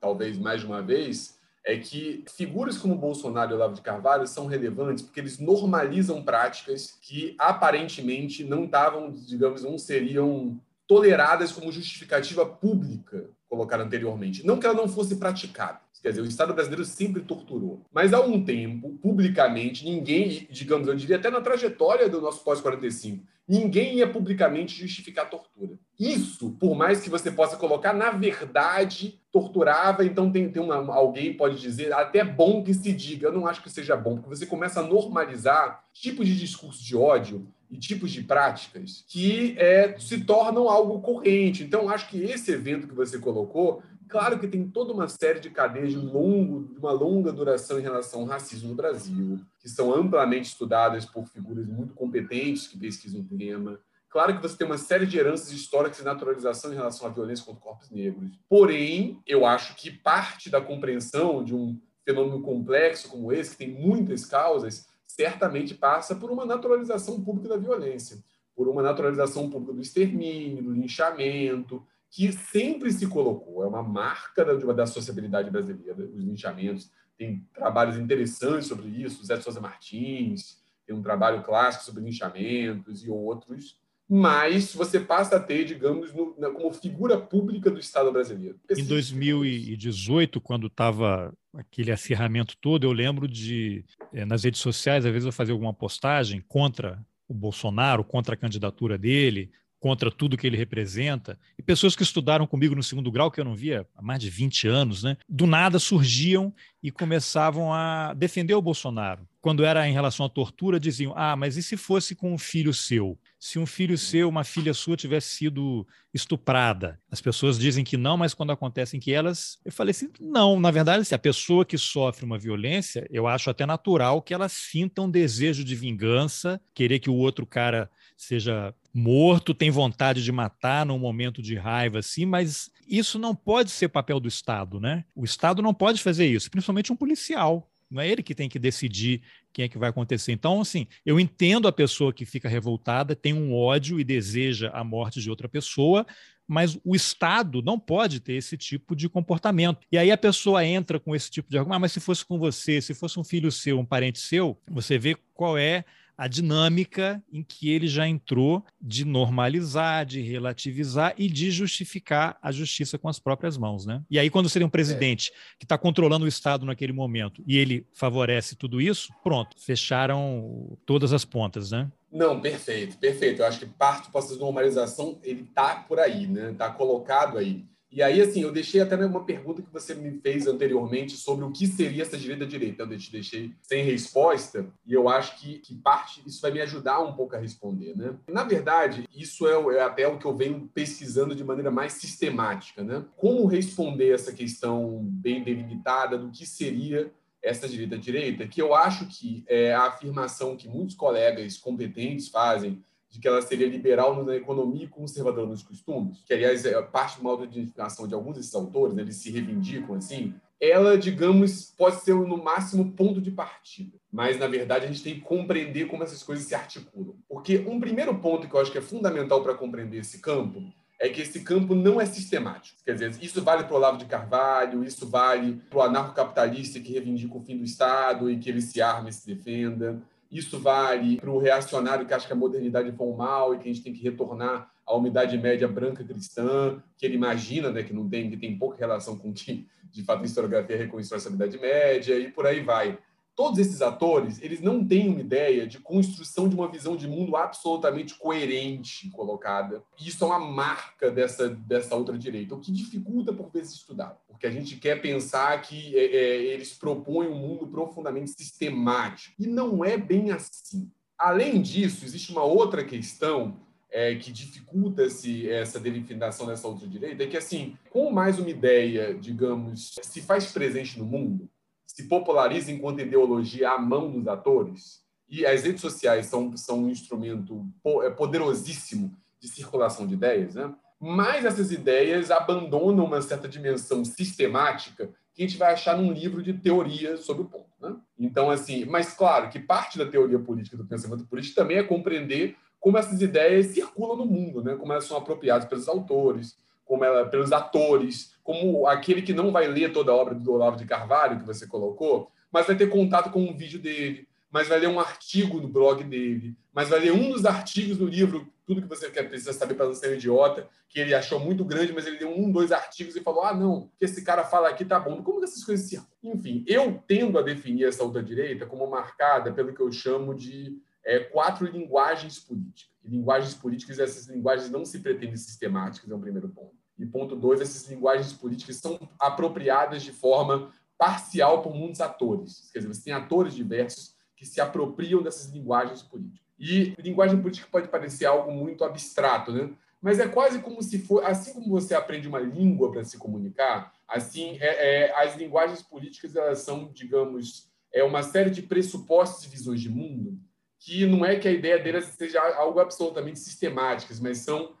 talvez 0.00 0.38
mais 0.38 0.60
de 0.60 0.66
uma 0.66 0.80
vez, 0.80 1.38
é 1.64 1.76
que 1.78 2.24
figuras 2.28 2.76
como 2.76 2.94
Bolsonaro 2.94 3.50
e 3.50 3.54
Olavo 3.54 3.74
de 3.74 3.80
Carvalho 3.80 4.26
são 4.26 4.46
relevantes 4.46 5.02
porque 5.02 5.18
eles 5.18 5.38
normalizam 5.38 6.22
práticas 6.22 6.98
que 7.00 7.34
aparentemente 7.38 8.44
não 8.44 8.64
estavam, 8.64 9.10
digamos, 9.10 9.62
não 9.62 9.78
seriam 9.78 10.60
toleradas 10.86 11.52
como 11.52 11.72
justificativa 11.72 12.44
pública, 12.44 13.30
colocada 13.48 13.82
anteriormente. 13.82 14.46
Não 14.46 14.58
que 14.58 14.66
ela 14.66 14.74
não 14.74 14.88
fosse 14.88 15.16
praticada. 15.16 15.80
Quer 16.02 16.10
dizer, 16.10 16.20
o 16.20 16.26
Estado 16.26 16.52
brasileiro 16.52 16.84
sempre 16.84 17.22
torturou. 17.22 17.80
Mas 17.90 18.12
há 18.12 18.20
um 18.20 18.44
tempo, 18.44 18.90
publicamente, 19.00 19.86
ninguém, 19.86 20.46
digamos, 20.50 20.86
eu 20.86 20.94
diria 20.94 21.16
até 21.16 21.30
na 21.30 21.40
trajetória 21.40 22.10
do 22.10 22.20
nosso 22.20 22.44
pós-45, 22.44 23.22
ninguém 23.48 23.96
ia 23.96 24.06
publicamente 24.06 24.78
justificar 24.78 25.24
a 25.24 25.28
tortura. 25.28 25.78
Isso, 25.98 26.50
por 26.60 26.74
mais 26.74 27.00
que 27.00 27.08
você 27.08 27.30
possa 27.30 27.56
colocar, 27.56 27.94
na 27.94 28.10
verdade, 28.10 29.18
torturava, 29.32 30.04
então 30.04 30.30
tem, 30.30 30.50
tem 30.50 30.62
uma, 30.62 30.94
alguém 30.94 31.32
pode 31.32 31.58
dizer, 31.58 31.90
até 31.94 32.18
é 32.18 32.24
bom 32.24 32.62
que 32.62 32.74
se 32.74 32.92
diga. 32.92 33.28
Eu 33.28 33.32
não 33.32 33.46
acho 33.46 33.62
que 33.62 33.70
seja 33.70 33.96
bom, 33.96 34.16
porque 34.16 34.36
você 34.36 34.44
começa 34.44 34.80
a 34.80 34.86
normalizar 34.86 35.84
tipos 35.90 36.26
de 36.26 36.38
discurso 36.38 36.84
de 36.84 36.94
ódio 36.94 37.46
e 37.74 37.78
tipos 37.78 38.12
de 38.12 38.22
práticas 38.22 39.04
que 39.08 39.56
é, 39.58 39.98
se 39.98 40.24
tornam 40.24 40.68
algo 40.68 41.00
corrente. 41.00 41.64
Então, 41.64 41.88
acho 41.88 42.08
que 42.08 42.22
esse 42.22 42.52
evento 42.52 42.86
que 42.86 42.94
você 42.94 43.18
colocou, 43.18 43.82
claro 44.08 44.38
que 44.38 44.46
tem 44.46 44.68
toda 44.68 44.92
uma 44.92 45.08
série 45.08 45.40
de 45.40 45.50
cadeias 45.50 45.90
de, 45.90 45.96
longo, 45.96 46.72
de 46.72 46.78
uma 46.78 46.92
longa 46.92 47.32
duração 47.32 47.80
em 47.80 47.82
relação 47.82 48.20
ao 48.20 48.26
racismo 48.26 48.68
no 48.68 48.76
Brasil, 48.76 49.40
que 49.58 49.68
são 49.68 49.92
amplamente 49.92 50.50
estudadas 50.50 51.04
por 51.04 51.26
figuras 51.26 51.66
muito 51.66 51.94
competentes 51.94 52.68
que 52.68 52.78
pesquisam 52.78 53.22
o 53.22 53.36
tema. 53.36 53.80
Claro 54.08 54.36
que 54.36 54.42
você 54.42 54.56
tem 54.56 54.66
uma 54.68 54.78
série 54.78 55.06
de 55.06 55.18
heranças 55.18 55.50
históricas 55.50 55.98
e 55.98 56.04
naturalização 56.04 56.72
em 56.72 56.76
relação 56.76 57.08
à 57.08 57.10
violência 57.10 57.44
contra 57.44 57.60
corpos 57.60 57.90
negros. 57.90 58.30
Porém, 58.48 59.20
eu 59.26 59.44
acho 59.44 59.74
que 59.74 59.90
parte 59.90 60.48
da 60.48 60.60
compreensão 60.60 61.42
de 61.42 61.52
um 61.52 61.76
fenômeno 62.04 62.40
complexo 62.40 63.08
como 63.08 63.32
esse, 63.32 63.50
que 63.50 63.64
tem 63.64 63.74
muitas 63.74 64.24
causas, 64.24 64.86
certamente 65.14 65.74
passa 65.74 66.14
por 66.14 66.30
uma 66.30 66.44
naturalização 66.44 67.22
pública 67.22 67.50
da 67.50 67.56
violência, 67.56 68.22
por 68.54 68.68
uma 68.68 68.82
naturalização 68.82 69.48
pública 69.48 69.72
do 69.72 69.80
extermínio, 69.80 70.62
do 70.62 70.72
linchamento, 70.72 71.84
que 72.10 72.32
sempre 72.32 72.92
se 72.92 73.06
colocou, 73.06 73.64
é 73.64 73.66
uma 73.66 73.82
marca 73.82 74.44
da, 74.44 74.72
da 74.72 74.86
sociabilidade 74.86 75.50
brasileira, 75.50 76.04
os 76.04 76.24
linchamentos. 76.24 76.90
Tem 77.16 77.46
trabalhos 77.52 77.96
interessantes 77.96 78.66
sobre 78.66 78.88
isso, 78.88 79.24
Zé 79.24 79.40
Souza 79.40 79.60
Martins 79.60 80.64
tem 80.86 80.94
um 80.94 81.02
trabalho 81.02 81.42
clássico 81.42 81.84
sobre 81.84 82.02
linchamentos 82.02 83.04
e 83.04 83.10
outros, 83.10 83.78
mas 84.08 84.74
você 84.74 85.00
passa 85.00 85.36
a 85.36 85.40
ter, 85.40 85.64
digamos, 85.64 86.12
no, 86.12 86.34
na, 86.38 86.50
como 86.50 86.72
figura 86.72 87.18
pública 87.18 87.70
do 87.70 87.80
Estado 87.80 88.12
brasileiro. 88.12 88.58
Em 88.70 88.84
2018, 88.84 90.40
quando 90.40 90.66
estava 90.66 91.32
aquele 91.54 91.90
acirramento 91.90 92.56
todo, 92.60 92.84
eu 92.84 92.92
lembro 92.92 93.26
de, 93.26 93.84
é, 94.12 94.24
nas 94.24 94.44
redes 94.44 94.60
sociais, 94.60 95.06
às 95.06 95.12
vezes 95.12 95.26
eu 95.26 95.32
fazia 95.32 95.54
alguma 95.54 95.72
postagem 95.72 96.42
contra 96.46 97.04
o 97.26 97.34
Bolsonaro, 97.34 98.04
contra 98.04 98.34
a 98.34 98.38
candidatura 98.38 98.98
dele, 98.98 99.50
contra 99.84 100.10
tudo 100.10 100.36
que 100.36 100.46
ele 100.46 100.56
representa, 100.56 101.38
e 101.58 101.62
pessoas 101.62 101.94
que 101.94 102.02
estudaram 102.02 102.46
comigo 102.46 102.74
no 102.74 102.82
segundo 102.82 103.12
grau, 103.12 103.30
que 103.30 103.38
eu 103.38 103.44
não 103.44 103.54
via 103.54 103.86
há 103.94 104.00
mais 104.00 104.18
de 104.18 104.30
20 104.30 104.66
anos, 104.66 105.02
né, 105.02 105.18
do 105.28 105.46
nada 105.46 105.78
surgiam 105.78 106.54
e 106.82 106.90
começavam 106.90 107.70
a 107.70 108.14
defender 108.14 108.54
o 108.54 108.62
Bolsonaro. 108.62 109.28
Quando 109.42 109.62
era 109.62 109.86
em 109.86 109.92
relação 109.92 110.24
à 110.24 110.28
tortura, 110.30 110.80
diziam: 110.80 111.12
ah, 111.14 111.36
mas 111.36 111.58
e 111.58 111.62
se 111.62 111.76
fosse 111.76 112.14
com 112.14 112.32
um 112.32 112.38
filho 112.38 112.72
seu? 112.72 113.18
Se 113.44 113.58
um 113.58 113.66
filho 113.66 113.98
seu, 113.98 114.26
uma 114.26 114.42
filha 114.42 114.72
sua 114.72 114.96
tivesse 114.96 115.28
sido 115.36 115.86
estuprada? 116.14 116.98
As 117.10 117.20
pessoas 117.20 117.58
dizem 117.58 117.84
que 117.84 117.94
não, 117.94 118.16
mas 118.16 118.32
quando 118.32 118.52
acontecem 118.52 118.98
que 118.98 119.12
elas. 119.12 119.58
Eu 119.62 119.70
falei 119.70 119.90
assim: 119.90 120.08
não, 120.18 120.58
na 120.58 120.70
verdade, 120.70 121.04
se 121.04 121.14
a 121.14 121.18
pessoa 121.18 121.62
que 121.62 121.76
sofre 121.76 122.24
uma 122.24 122.38
violência, 122.38 123.06
eu 123.10 123.26
acho 123.26 123.50
até 123.50 123.66
natural 123.66 124.22
que 124.22 124.32
ela 124.32 124.48
sinta 124.48 125.02
um 125.02 125.10
desejo 125.10 125.62
de 125.62 125.76
vingança, 125.76 126.58
querer 126.72 127.00
que 127.00 127.10
o 127.10 127.14
outro 127.14 127.44
cara 127.44 127.90
seja 128.16 128.74
morto, 128.94 129.52
tem 129.52 129.70
vontade 129.70 130.24
de 130.24 130.32
matar 130.32 130.86
num 130.86 130.98
momento 130.98 131.42
de 131.42 131.54
raiva 131.54 131.98
assim, 131.98 132.24
mas 132.24 132.70
isso 132.88 133.18
não 133.18 133.34
pode 133.34 133.70
ser 133.70 133.88
papel 133.88 134.20
do 134.20 134.28
Estado, 134.28 134.80
né? 134.80 135.04
O 135.14 135.22
Estado 135.22 135.60
não 135.60 135.74
pode 135.74 136.02
fazer 136.02 136.24
isso, 136.26 136.50
principalmente 136.50 136.90
um 136.90 136.96
policial. 136.96 137.70
Não 137.94 138.02
é 138.02 138.08
ele 138.08 138.22
que 138.22 138.34
tem 138.34 138.48
que 138.48 138.58
decidir 138.58 139.22
quem 139.52 139.64
é 139.64 139.68
que 139.68 139.78
vai 139.78 139.90
acontecer. 139.90 140.32
Então, 140.32 140.60
assim, 140.60 140.86
eu 141.06 141.20
entendo 141.20 141.68
a 141.68 141.72
pessoa 141.72 142.12
que 142.12 142.26
fica 142.26 142.48
revoltada, 142.48 143.14
tem 143.14 143.32
um 143.32 143.54
ódio 143.54 144.00
e 144.00 144.04
deseja 144.04 144.70
a 144.74 144.82
morte 144.82 145.20
de 145.20 145.30
outra 145.30 145.48
pessoa, 145.48 146.04
mas 146.46 146.78
o 146.84 146.94
Estado 146.94 147.62
não 147.62 147.78
pode 147.78 148.20
ter 148.20 148.34
esse 148.34 148.56
tipo 148.56 148.94
de 148.94 149.08
comportamento. 149.08 149.78
E 149.90 149.96
aí 149.96 150.10
a 150.10 150.18
pessoa 150.18 150.64
entra 150.64 150.98
com 150.98 151.14
esse 151.14 151.30
tipo 151.30 151.50
de 151.50 151.56
argumento, 151.56 151.76
ah, 151.76 151.80
mas 151.80 151.92
se 151.92 152.00
fosse 152.00 152.24
com 152.24 152.38
você, 152.38 152.80
se 152.80 152.94
fosse 152.94 153.18
um 153.18 153.24
filho 153.24 153.50
seu, 153.50 153.78
um 153.78 153.86
parente 153.86 154.18
seu, 154.18 154.60
você 154.68 154.98
vê 154.98 155.16
qual 155.32 155.56
é 155.56 155.84
a 156.16 156.28
dinâmica 156.28 157.22
em 157.32 157.42
que 157.42 157.70
ele 157.70 157.86
já 157.86 158.06
entrou 158.06 158.64
de 158.80 159.04
normalizar, 159.04 160.04
de 160.04 160.20
relativizar 160.20 161.14
e 161.16 161.28
de 161.28 161.50
justificar 161.50 162.38
a 162.40 162.52
justiça 162.52 162.98
com 162.98 163.08
as 163.08 163.18
próprias 163.18 163.56
mãos. 163.56 163.84
Né? 163.84 164.02
E 164.10 164.18
aí, 164.18 164.30
quando 164.30 164.48
seria 164.48 164.66
um 164.66 164.70
presidente 164.70 165.30
é. 165.30 165.58
que 165.58 165.64
está 165.64 165.76
controlando 165.76 166.24
o 166.24 166.28
Estado 166.28 166.64
naquele 166.64 166.92
momento 166.92 167.42
e 167.46 167.56
ele 167.58 167.86
favorece 167.92 168.56
tudo 168.56 168.80
isso, 168.80 169.12
pronto, 169.22 169.56
fecharam 169.58 170.76
todas 170.86 171.12
as 171.12 171.24
pontas. 171.24 171.70
Né? 171.70 171.90
Não, 172.10 172.40
perfeito, 172.40 172.96
perfeito. 172.98 173.42
Eu 173.42 173.46
acho 173.46 173.58
que 173.58 173.66
parte 173.66 174.06
do 174.06 174.12
processo 174.12 174.34
de 174.34 174.40
normalização 174.40 175.18
ele 175.22 175.42
está 175.42 175.76
por 175.76 175.98
aí, 175.98 176.28
né? 176.28 176.52
Está 176.52 176.70
colocado 176.70 177.38
aí. 177.38 177.64
E 177.94 178.02
aí, 178.02 178.20
assim, 178.20 178.42
eu 178.42 178.50
deixei 178.50 178.80
até 178.80 178.96
uma 178.96 179.22
pergunta 179.24 179.62
que 179.62 179.72
você 179.72 179.94
me 179.94 180.18
fez 180.18 180.48
anteriormente 180.48 181.16
sobre 181.16 181.44
o 181.44 181.52
que 181.52 181.64
seria 181.64 182.02
essa 182.02 182.18
direita-direita. 182.18 182.82
Eu 182.82 182.98
te 182.98 183.12
deixei 183.12 183.52
sem 183.62 183.84
resposta 183.84 184.66
e 184.84 184.92
eu 184.92 185.08
acho 185.08 185.38
que, 185.38 185.60
que 185.60 185.76
parte 185.76 186.20
isso 186.26 186.42
vai 186.42 186.50
me 186.50 186.60
ajudar 186.60 186.98
um 186.98 187.12
pouco 187.12 187.36
a 187.36 187.38
responder, 187.38 187.96
né? 187.96 188.16
Na 188.26 188.42
verdade, 188.42 189.08
isso 189.14 189.46
é, 189.46 189.76
é 189.76 189.82
até 189.82 190.08
o 190.08 190.18
que 190.18 190.24
eu 190.24 190.36
venho 190.36 190.68
pesquisando 190.74 191.36
de 191.36 191.44
maneira 191.44 191.70
mais 191.70 191.92
sistemática, 191.92 192.82
né? 192.82 193.04
Como 193.16 193.46
responder 193.46 194.12
essa 194.12 194.32
questão 194.32 194.98
bem 195.04 195.44
delimitada 195.44 196.18
do 196.18 196.32
que 196.32 196.44
seria 196.44 197.12
essa 197.40 197.68
direita-direita, 197.68 198.48
que 198.48 198.60
eu 198.60 198.74
acho 198.74 199.06
que 199.06 199.44
é 199.46 199.72
a 199.72 199.82
afirmação 199.82 200.56
que 200.56 200.66
muitos 200.66 200.96
colegas 200.96 201.58
competentes 201.58 202.28
fazem 202.28 202.82
de 203.14 203.20
que 203.20 203.28
ela 203.28 203.40
seria 203.40 203.68
liberal 203.68 204.24
na 204.24 204.34
economia 204.34 204.86
e 204.86 204.88
conservadora 204.88 205.46
nos 205.46 205.62
costumes, 205.62 206.24
que 206.26 206.34
aliás 206.34 206.64
é 206.64 206.82
parte 206.82 207.14
de 207.14 207.20
uma 207.20 207.30
autoidentificação 207.30 208.08
de 208.08 208.14
alguns 208.14 208.34
desses 208.34 208.52
autores, 208.56 208.92
né, 208.92 209.02
eles 209.02 209.14
se 209.14 209.30
reivindicam 209.30 209.94
assim, 209.94 210.34
ela, 210.60 210.98
digamos, 210.98 211.72
pode 211.76 212.02
ser 212.02 212.14
no 212.14 212.42
máximo 212.42 212.90
ponto 212.90 213.20
de 213.20 213.30
partida. 213.30 213.96
Mas, 214.10 214.36
na 214.36 214.48
verdade, 214.48 214.84
a 214.84 214.88
gente 214.88 215.02
tem 215.02 215.14
que 215.14 215.20
compreender 215.20 215.86
como 215.86 216.02
essas 216.02 216.24
coisas 216.24 216.44
se 216.44 216.56
articulam. 216.56 217.14
Porque 217.28 217.58
um 217.58 217.78
primeiro 217.78 218.14
ponto 218.16 218.48
que 218.48 218.54
eu 218.54 218.60
acho 218.60 218.72
que 218.72 218.78
é 218.78 218.82
fundamental 218.82 219.42
para 219.42 219.54
compreender 219.54 219.98
esse 219.98 220.18
campo 220.18 220.62
é 220.98 221.08
que 221.08 221.20
esse 221.20 221.40
campo 221.40 221.74
não 221.74 222.00
é 222.00 222.06
sistemático. 222.06 222.78
Quer 222.84 222.94
dizer, 222.94 223.14
isso 223.20 223.42
vale 223.42 223.64
para 223.64 223.74
o 223.74 223.76
Olavo 223.76 223.98
de 223.98 224.06
Carvalho, 224.06 224.82
isso 224.82 225.06
vale 225.06 225.60
para 225.70 225.78
o 225.78 225.82
anarcocapitalista 225.82 226.80
que 226.80 226.92
reivindica 226.92 227.36
o 227.36 227.42
fim 227.42 227.58
do 227.58 227.64
Estado 227.64 228.30
e 228.30 228.38
que 228.38 228.48
ele 228.48 228.60
se 228.60 228.80
arma 228.80 229.10
e 229.10 229.12
se 229.12 229.26
defenda. 229.26 230.02
Isso 230.34 230.58
vale 230.58 231.16
para 231.16 231.30
o 231.30 231.38
reacionário 231.38 232.04
que 232.04 232.12
acha 232.12 232.26
que 232.26 232.32
a 232.32 232.36
modernidade 232.36 232.90
foi 232.90 233.06
um 233.06 233.16
mal 233.16 233.54
e 233.54 233.58
que 233.58 233.70
a 233.70 233.72
gente 233.72 233.84
tem 233.84 233.92
que 233.92 234.02
retornar 234.02 234.68
à 234.84 234.96
umidade 234.96 235.38
média 235.38 235.68
branca 235.68 236.02
cristã, 236.02 236.82
que 236.98 237.06
ele 237.06 237.14
imagina 237.14 237.70
né, 237.70 237.84
que 237.84 237.94
não 237.94 238.08
tem, 238.08 238.28
que 238.28 238.36
tem 238.36 238.58
pouca 238.58 238.76
relação 238.76 239.16
com 239.16 239.32
que, 239.32 239.68
de 239.92 240.02
fato, 240.02 240.22
a 240.22 240.24
historiografia 240.24 240.76
reconstrói 240.76 241.18
essa 241.18 241.30
Idade 241.30 241.56
Média, 241.56 242.18
e 242.18 242.32
por 242.32 242.48
aí 242.48 242.60
vai 242.64 242.98
todos 243.36 243.58
esses 243.58 243.82
atores, 243.82 244.40
eles 244.40 244.60
não 244.60 244.84
têm 244.84 245.08
uma 245.08 245.20
ideia 245.20 245.66
de 245.66 245.78
construção 245.78 246.48
de 246.48 246.54
uma 246.54 246.70
visão 246.70 246.96
de 246.96 247.08
mundo 247.08 247.36
absolutamente 247.36 248.14
coerente 248.14 249.10
colocada. 249.10 249.82
E 250.00 250.08
isso 250.08 250.24
é 250.24 250.26
uma 250.26 250.38
marca 250.38 251.10
dessa, 251.10 251.48
dessa 251.48 251.96
outra 251.96 252.16
direita, 252.16 252.54
o 252.54 252.60
que 252.60 252.70
dificulta, 252.70 253.32
por 253.32 253.50
vezes, 253.50 253.74
estudar. 253.74 254.18
Porque 254.28 254.46
a 254.46 254.50
gente 254.50 254.76
quer 254.76 255.00
pensar 255.00 255.60
que 255.62 255.96
é, 255.96 256.04
é, 256.04 256.42
eles 256.44 256.72
propõem 256.72 257.28
um 257.28 257.38
mundo 257.38 257.66
profundamente 257.66 258.30
sistemático. 258.30 259.34
E 259.38 259.46
não 259.46 259.84
é 259.84 259.96
bem 259.96 260.30
assim. 260.30 260.90
Além 261.18 261.60
disso, 261.60 262.04
existe 262.04 262.30
uma 262.32 262.44
outra 262.44 262.84
questão 262.84 263.60
é, 263.90 264.14
que 264.16 264.32
dificulta 264.32 265.08
-se 265.08 265.48
essa 265.48 265.78
delimitação 265.78 266.46
dessa 266.46 266.66
outra 266.66 266.86
direita, 266.86 267.22
é 267.22 267.26
que, 267.28 267.36
assim, 267.36 267.76
com 267.90 268.10
mais 268.10 268.38
uma 268.40 268.50
ideia, 268.50 269.14
digamos, 269.14 269.94
se 270.02 270.20
faz 270.20 270.50
presente 270.50 270.98
no 270.98 271.04
mundo, 271.04 271.48
se 271.94 272.08
populariza 272.08 272.72
enquanto 272.72 273.00
ideologia 273.00 273.70
à 273.70 273.78
mão 273.78 274.10
dos 274.10 274.26
atores, 274.26 275.00
e 275.28 275.46
as 275.46 275.62
redes 275.62 275.80
sociais 275.80 276.26
são, 276.26 276.54
são 276.56 276.80
um 276.80 276.90
instrumento 276.90 277.64
é, 278.02 278.10
poderosíssimo 278.10 279.16
de 279.38 279.46
circulação 279.46 280.04
de 280.04 280.14
ideias, 280.14 280.56
né? 280.56 280.74
mas 280.98 281.44
essas 281.44 281.70
ideias 281.70 282.32
abandonam 282.32 283.04
uma 283.04 283.22
certa 283.22 283.46
dimensão 283.46 284.04
sistemática 284.04 285.08
que 285.32 285.44
a 285.44 285.46
gente 285.46 285.56
vai 285.56 285.72
achar 285.72 285.96
num 285.96 286.12
livro 286.12 286.42
de 286.42 286.52
teoria 286.52 287.16
sobre 287.16 287.44
o 287.44 287.46
ponto. 287.46 287.70
Né? 287.80 287.94
Então, 288.18 288.50
assim, 288.50 288.84
mas 288.86 289.14
claro 289.14 289.48
que 289.48 289.60
parte 289.60 289.96
da 289.96 290.04
teoria 290.04 290.38
política, 290.40 290.76
do 290.76 290.84
pensamento 290.84 291.24
político, 291.26 291.54
também 291.54 291.76
é 291.76 291.84
compreender 291.84 292.56
como 292.80 292.98
essas 292.98 293.22
ideias 293.22 293.66
circulam 293.66 294.16
no 294.16 294.26
mundo, 294.26 294.64
né? 294.64 294.74
como 294.74 294.92
elas 294.92 295.04
são 295.04 295.16
apropriadas 295.16 295.68
pelos 295.68 295.86
autores, 295.86 296.56
como 296.84 297.04
ela, 297.04 297.26
pelos 297.26 297.52
atores, 297.52 298.34
como 298.42 298.86
aquele 298.86 299.22
que 299.22 299.32
não 299.32 299.50
vai 299.50 299.66
ler 299.66 299.92
toda 299.92 300.12
a 300.12 300.14
obra 300.14 300.34
do 300.34 300.52
Olavo 300.52 300.76
de 300.76 300.84
Carvalho, 300.84 301.38
que 301.38 301.46
você 301.46 301.66
colocou, 301.66 302.30
mas 302.52 302.66
vai 302.66 302.76
ter 302.76 302.88
contato 302.88 303.30
com 303.30 303.42
um 303.42 303.56
vídeo 303.56 303.80
dele, 303.80 304.28
mas 304.50 304.68
vai 304.68 304.78
ler 304.78 304.88
um 304.88 305.00
artigo 305.00 305.60
no 305.60 305.66
blog 305.66 306.04
dele, 306.04 306.54
mas 306.72 306.88
vai 306.88 307.00
ler 307.00 307.12
um 307.12 307.30
dos 307.30 307.44
artigos 307.44 307.98
do 307.98 308.06
livro, 308.06 308.46
tudo 308.66 308.82
que 308.82 308.88
você 308.88 309.10
quer, 309.10 309.28
precisa 309.28 309.52
saber 309.52 309.74
para 309.74 309.86
não 309.86 309.94
ser 309.94 310.10
um 310.10 310.14
idiota, 310.14 310.68
que 310.88 311.00
ele 311.00 311.12
achou 311.12 311.40
muito 311.40 311.64
grande, 311.64 311.92
mas 311.92 312.06
ele 312.06 312.20
leu 312.20 312.30
um, 312.30 312.50
dois 312.52 312.70
artigos 312.70 313.16
e 313.16 313.20
falou: 313.20 313.42
ah, 313.42 313.52
não, 313.52 313.90
que 313.98 314.04
esse 314.04 314.22
cara 314.22 314.44
fala 314.44 314.68
aqui 314.68 314.84
tá 314.84 315.00
bom. 315.00 315.22
Como 315.24 315.40
que 315.40 315.44
essas 315.44 315.64
coisas 315.64 315.88
se. 315.88 316.00
Enfim, 316.22 316.64
eu 316.68 317.02
tendo 317.06 317.36
a 317.36 317.42
definir 317.42 317.88
essa 317.88 318.04
ultradireita 318.04 318.64
como 318.64 318.88
marcada 318.88 319.52
pelo 319.52 319.74
que 319.74 319.80
eu 319.80 319.90
chamo 319.90 320.34
de 320.34 320.78
é, 321.04 321.18
quatro 321.18 321.66
linguagens 321.66 322.38
políticas. 322.38 322.94
E 323.04 323.08
linguagens 323.08 323.54
políticas, 323.54 323.98
essas 323.98 324.28
linguagens 324.28 324.70
não 324.70 324.84
se 324.84 325.00
pretendem 325.00 325.36
sistemáticas, 325.36 326.08
é 326.08 326.14
um 326.14 326.20
primeiro 326.20 326.48
ponto. 326.48 326.83
E 326.98 327.04
ponto 327.04 327.34
dois, 327.34 327.60
essas 327.60 327.88
linguagens 327.88 328.32
políticas 328.32 328.76
são 328.76 328.98
apropriadas 329.18 330.02
de 330.02 330.12
forma 330.12 330.72
parcial 330.96 331.62
por 331.62 331.74
muitos 331.74 332.00
atores. 332.00 332.70
Quer 332.72 332.78
dizer, 332.78 332.94
você 332.94 333.04
tem 333.04 333.12
atores 333.12 333.54
diversos 333.54 334.14
que 334.36 334.46
se 334.46 334.60
apropriam 334.60 335.22
dessas 335.22 335.50
linguagens 335.50 336.02
políticas. 336.02 336.44
E 336.58 336.94
linguagem 336.98 337.40
política 337.40 337.68
pode 337.70 337.88
parecer 337.88 338.26
algo 338.26 338.52
muito 338.52 338.84
abstrato, 338.84 339.52
né? 339.52 339.70
Mas 340.00 340.20
é 340.20 340.28
quase 340.28 340.60
como 340.60 340.82
se 340.82 340.98
for, 340.98 341.24
assim 341.24 341.54
como 341.54 341.70
você 341.70 341.94
aprende 341.94 342.28
uma 342.28 342.38
língua 342.38 342.92
para 342.92 343.04
se 343.04 343.16
comunicar, 343.16 343.92
assim, 344.06 344.58
é, 344.60 345.06
é, 345.06 345.24
as 345.24 345.34
linguagens 345.34 345.82
políticas 345.82 346.36
elas 346.36 346.58
são, 346.58 346.92
digamos, 346.92 347.70
é 347.90 348.04
uma 348.04 348.22
série 348.22 348.50
de 348.50 348.60
pressupostos 348.60 349.44
e 349.44 349.48
visões 349.48 349.80
de 349.80 349.88
mundo 349.88 350.38
que 350.78 351.06
não 351.06 351.24
é 351.24 351.36
que 351.36 351.48
a 351.48 351.50
ideia 351.50 351.78
delas 351.78 352.04
seja 352.04 352.38
algo 352.56 352.78
absolutamente 352.78 353.38
sistemáticas, 353.38 354.20
mas 354.20 354.38
são 354.38 354.74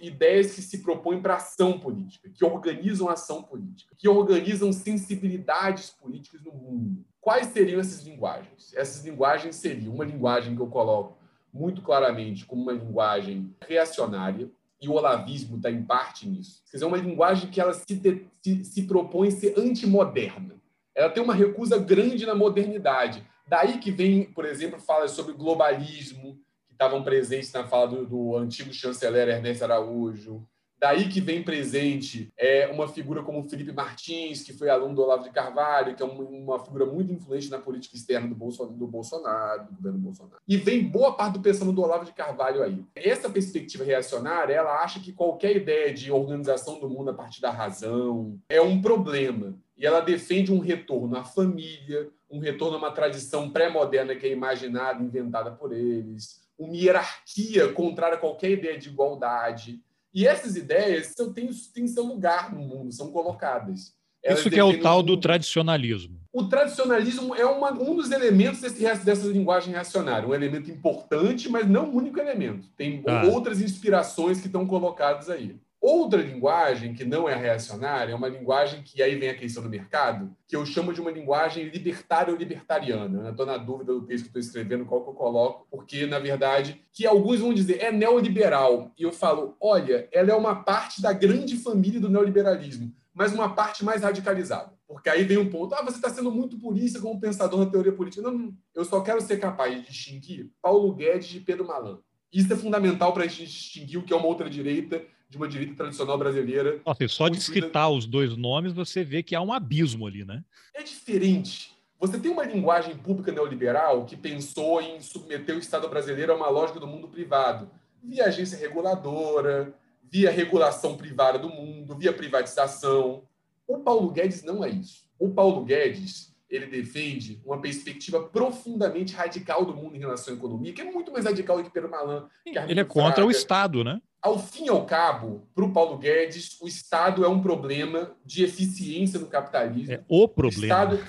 ideias 0.00 0.54
que 0.54 0.62
se 0.62 0.78
propõem 0.78 1.20
para 1.20 1.36
ação 1.36 1.78
política, 1.78 2.30
que 2.34 2.44
organizam 2.44 3.08
ação 3.08 3.42
política, 3.42 3.94
que 3.96 4.08
organizam 4.08 4.72
sensibilidades 4.72 5.90
políticas 5.90 6.42
no 6.42 6.52
mundo. 6.52 7.04
Quais 7.20 7.48
seriam 7.48 7.80
essas 7.80 8.02
linguagens? 8.02 8.72
Essas 8.74 9.04
linguagens 9.04 9.56
seriam 9.56 9.94
uma 9.94 10.04
linguagem 10.04 10.56
que 10.56 10.62
eu 10.62 10.68
coloco 10.68 11.18
muito 11.52 11.82
claramente 11.82 12.46
como 12.46 12.62
uma 12.62 12.72
linguagem 12.72 13.54
reacionária, 13.60 14.50
e 14.80 14.88
o 14.88 14.94
olavismo 14.94 15.56
está 15.56 15.70
em 15.70 15.82
parte 15.82 16.28
nisso. 16.28 16.60
Quer 16.68 16.78
dizer, 16.78 16.86
uma 16.86 16.96
linguagem 16.96 17.48
que 17.48 17.60
ela 17.60 17.72
se, 17.72 17.94
de, 17.94 18.26
se, 18.42 18.64
se 18.64 18.82
propõe 18.82 19.30
ser 19.30 19.54
antimoderna. 19.56 20.56
Ela 20.92 21.08
tem 21.08 21.22
uma 21.22 21.34
recusa 21.34 21.78
grande 21.78 22.26
na 22.26 22.34
modernidade. 22.34 23.24
Daí 23.46 23.78
que 23.78 23.92
vem, 23.92 24.24
por 24.24 24.44
exemplo, 24.44 24.80
fala 24.80 25.06
sobre 25.06 25.34
globalismo, 25.34 26.36
que 26.72 26.74
estavam 26.74 27.02
presentes 27.02 27.52
na 27.52 27.64
fala 27.64 27.88
do, 27.88 28.06
do, 28.06 28.36
antigo 28.36 28.72
chanceler 28.72 29.28
Ernesto 29.28 29.64
Araújo. 29.64 30.46
Daí 30.80 31.08
que 31.08 31.20
vem 31.20 31.44
presente 31.44 32.28
é, 32.36 32.66
uma 32.66 32.88
figura 32.88 33.22
como 33.22 33.48
Felipe 33.48 33.70
Martins, 33.70 34.42
que 34.42 34.52
foi 34.52 34.68
aluno 34.68 34.96
do 34.96 35.02
Olavo 35.02 35.22
de 35.22 35.30
Carvalho, 35.30 35.94
que 35.94 36.02
é 36.02 36.06
uma, 36.06 36.58
figura 36.58 36.84
muito 36.84 37.12
influente 37.12 37.48
na 37.48 37.58
política 37.58 37.94
externa 37.94 38.26
do 38.26 38.34
Bolsonaro, 38.34 38.76
do 38.76 38.86
Bolsonaro, 38.88 39.66
do 39.66 39.76
governo 39.76 39.98
Bolsonaro. 40.00 40.38
E 40.48 40.56
vem 40.56 40.82
boa 40.82 41.14
parte 41.14 41.34
do 41.34 41.40
pensamento 41.40 41.76
do 41.76 41.82
Olavo 41.82 42.04
de 42.04 42.12
Carvalho 42.12 42.64
aí. 42.64 42.84
Essa 42.96 43.30
perspectiva 43.30 43.84
reacionária, 43.84 44.54
ela 44.54 44.82
acha 44.82 44.98
que 44.98 45.12
qualquer 45.12 45.54
ideia 45.54 45.94
de 45.94 46.10
organização 46.10 46.80
do 46.80 46.90
mundo 46.90 47.10
a 47.10 47.14
partir 47.14 47.40
da 47.40 47.50
razão 47.50 48.36
é 48.48 48.60
um 48.60 48.82
problema. 48.82 49.54
E 49.76 49.86
ela 49.86 50.00
defende 50.00 50.52
um 50.52 50.58
retorno 50.58 51.16
à 51.16 51.22
família, 51.22 52.10
um 52.28 52.40
retorno 52.40 52.74
a 52.74 52.78
uma 52.78 52.90
tradição 52.90 53.50
pré-moderna 53.50 54.16
que 54.16 54.26
é 54.26 54.32
imaginada, 54.32 55.00
inventada 55.00 55.52
por 55.52 55.72
eles, 55.72 56.41
uma 56.64 56.76
hierarquia 56.76 57.72
contrária 57.72 58.16
a 58.16 58.20
qualquer 58.20 58.50
ideia 58.50 58.78
de 58.78 58.88
igualdade. 58.88 59.80
E 60.14 60.26
essas 60.26 60.56
ideias 60.56 61.14
têm, 61.34 61.48
têm 61.74 61.88
seu 61.88 62.04
lugar 62.04 62.52
no 62.54 62.60
mundo, 62.60 62.92
são 62.92 63.10
colocadas. 63.10 63.94
Elas 64.22 64.40
Isso 64.40 64.50
que 64.50 64.60
é 64.60 64.64
o 64.64 64.80
tal 64.80 65.02
do 65.02 65.16
tradicionalismo. 65.16 66.20
O 66.32 66.44
tradicionalismo 66.44 67.34
é 67.34 67.44
uma, 67.44 67.72
um 67.72 67.96
dos 67.96 68.10
elementos 68.10 68.60
desse, 68.60 69.04
dessa 69.04 69.26
linguagem 69.26 69.72
reacionária, 69.72 70.28
um 70.28 70.34
elemento 70.34 70.70
importante, 70.70 71.48
mas 71.48 71.68
não 71.68 71.90
o 71.90 71.96
único 71.96 72.20
elemento. 72.20 72.68
Tem 72.76 73.02
ah. 73.06 73.24
outras 73.26 73.60
inspirações 73.60 74.40
que 74.40 74.46
estão 74.46 74.66
colocadas 74.66 75.28
aí. 75.28 75.56
Outra 75.82 76.22
linguagem 76.22 76.94
que 76.94 77.04
não 77.04 77.28
é 77.28 77.34
reacionária 77.34 78.12
é 78.12 78.14
uma 78.14 78.28
linguagem 78.28 78.84
que 78.84 79.02
aí 79.02 79.16
vem 79.16 79.28
a 79.28 79.34
questão 79.34 79.64
do 79.64 79.68
mercado, 79.68 80.32
que 80.46 80.54
eu 80.54 80.64
chamo 80.64 80.92
de 80.92 81.00
uma 81.00 81.10
linguagem 81.10 81.64
libertária 81.64 82.32
ou 82.32 82.38
libertariana. 82.38 83.30
Estou 83.30 83.44
na 83.44 83.56
dúvida 83.56 83.92
do 83.92 84.06
texto 84.06 84.22
que 84.22 84.28
estou 84.28 84.40
escrevendo, 84.40 84.86
qual 84.86 85.02
que 85.02 85.10
eu 85.10 85.14
coloco, 85.14 85.66
porque, 85.68 86.06
na 86.06 86.20
verdade, 86.20 86.80
que 86.92 87.04
alguns 87.04 87.40
vão 87.40 87.52
dizer 87.52 87.82
é 87.82 87.90
neoliberal. 87.90 88.92
E 88.96 89.02
eu 89.02 89.10
falo, 89.10 89.56
olha, 89.60 90.08
ela 90.12 90.30
é 90.30 90.34
uma 90.36 90.62
parte 90.62 91.02
da 91.02 91.12
grande 91.12 91.56
família 91.56 91.98
do 91.98 92.08
neoliberalismo, 92.08 92.94
mas 93.12 93.32
uma 93.32 93.52
parte 93.52 93.84
mais 93.84 94.02
radicalizada. 94.02 94.72
Porque 94.86 95.08
aí 95.08 95.24
vem 95.24 95.38
um 95.38 95.50
ponto, 95.50 95.74
ah, 95.74 95.82
você 95.82 95.96
está 95.96 96.10
sendo 96.10 96.30
muito 96.30 96.60
purista 96.60 97.00
como 97.00 97.18
pensador 97.18 97.58
na 97.58 97.66
teoria 97.66 97.92
política. 97.92 98.22
Não, 98.22 98.38
não, 98.38 98.54
eu 98.72 98.84
só 98.84 99.00
quero 99.00 99.20
ser 99.20 99.40
capaz 99.40 99.74
de 99.74 99.82
distinguir 99.82 100.48
Paulo 100.62 100.94
Guedes 100.94 101.26
de 101.26 101.40
Pedro 101.40 101.66
Malan. 101.66 101.98
Isso 102.32 102.52
é 102.52 102.56
fundamental 102.56 103.12
para 103.12 103.24
a 103.24 103.26
gente 103.26 103.46
distinguir 103.46 103.98
o 103.98 104.04
que 104.04 104.12
é 104.12 104.16
uma 104.16 104.26
outra 104.26 104.48
direita 104.48 105.04
de 105.32 105.38
uma 105.38 105.48
direita 105.48 105.74
tradicional 105.74 106.18
brasileira. 106.18 106.78
Nossa, 106.84 107.08
só 107.08 107.26
de 107.26 107.40
citar 107.40 107.90
os 107.90 108.04
dois 108.04 108.36
nomes, 108.36 108.74
você 108.74 109.02
vê 109.02 109.22
que 109.22 109.34
há 109.34 109.40
um 109.40 109.50
abismo 109.50 110.06
ali, 110.06 110.26
né? 110.26 110.44
É 110.74 110.82
diferente. 110.82 111.72
Você 111.98 112.18
tem 112.18 112.30
uma 112.30 112.44
linguagem 112.44 112.94
pública 112.98 113.32
neoliberal 113.32 114.04
que 114.04 114.14
pensou 114.14 114.82
em 114.82 115.00
submeter 115.00 115.56
o 115.56 115.58
Estado 115.58 115.88
brasileiro 115.88 116.32
a 116.32 116.36
uma 116.36 116.50
lógica 116.50 116.78
do 116.78 116.86
mundo 116.86 117.08
privado, 117.08 117.70
via 118.02 118.26
agência 118.26 118.58
reguladora, 118.58 119.72
via 120.02 120.30
regulação 120.30 120.98
privada 120.98 121.38
do 121.38 121.48
mundo, 121.48 121.96
via 121.96 122.12
privatização. 122.12 123.22
O 123.66 123.78
Paulo 123.78 124.10
Guedes 124.10 124.42
não 124.42 124.62
é 124.62 124.68
isso. 124.68 125.06
O 125.18 125.30
Paulo 125.30 125.64
Guedes 125.64 126.30
ele 126.50 126.66
defende 126.66 127.40
uma 127.46 127.58
perspectiva 127.58 128.22
profundamente 128.22 129.14
radical 129.14 129.64
do 129.64 129.74
mundo 129.74 129.96
em 129.96 130.00
relação 130.00 130.34
à 130.34 130.36
economia, 130.36 130.74
que 130.74 130.82
é 130.82 130.84
muito 130.84 131.10
mais 131.10 131.24
radical 131.24 131.56
do 131.56 131.64
que 131.64 131.70
Pedro 131.70 131.90
Malan. 131.90 132.28
Que 132.44 132.58
ele 132.58 132.80
é 132.80 132.84
contra 132.84 133.14
Fraga. 133.14 133.26
o 133.26 133.30
Estado, 133.30 133.82
né? 133.82 133.98
Ao 134.22 134.38
fim 134.38 134.66
e 134.66 134.68
ao 134.68 134.86
cabo, 134.86 135.48
para 135.52 135.64
o 135.64 135.72
Paulo 135.72 135.98
Guedes, 135.98 136.56
o 136.60 136.68
Estado 136.68 137.24
é 137.24 137.28
um 137.28 137.42
problema 137.42 138.14
de 138.24 138.44
eficiência 138.44 139.18
no 139.18 139.26
capitalismo. 139.26 139.92
É 139.92 140.00
o 140.08 140.28
problema. 140.28 140.62
O 140.62 140.94
Estado 140.94 141.04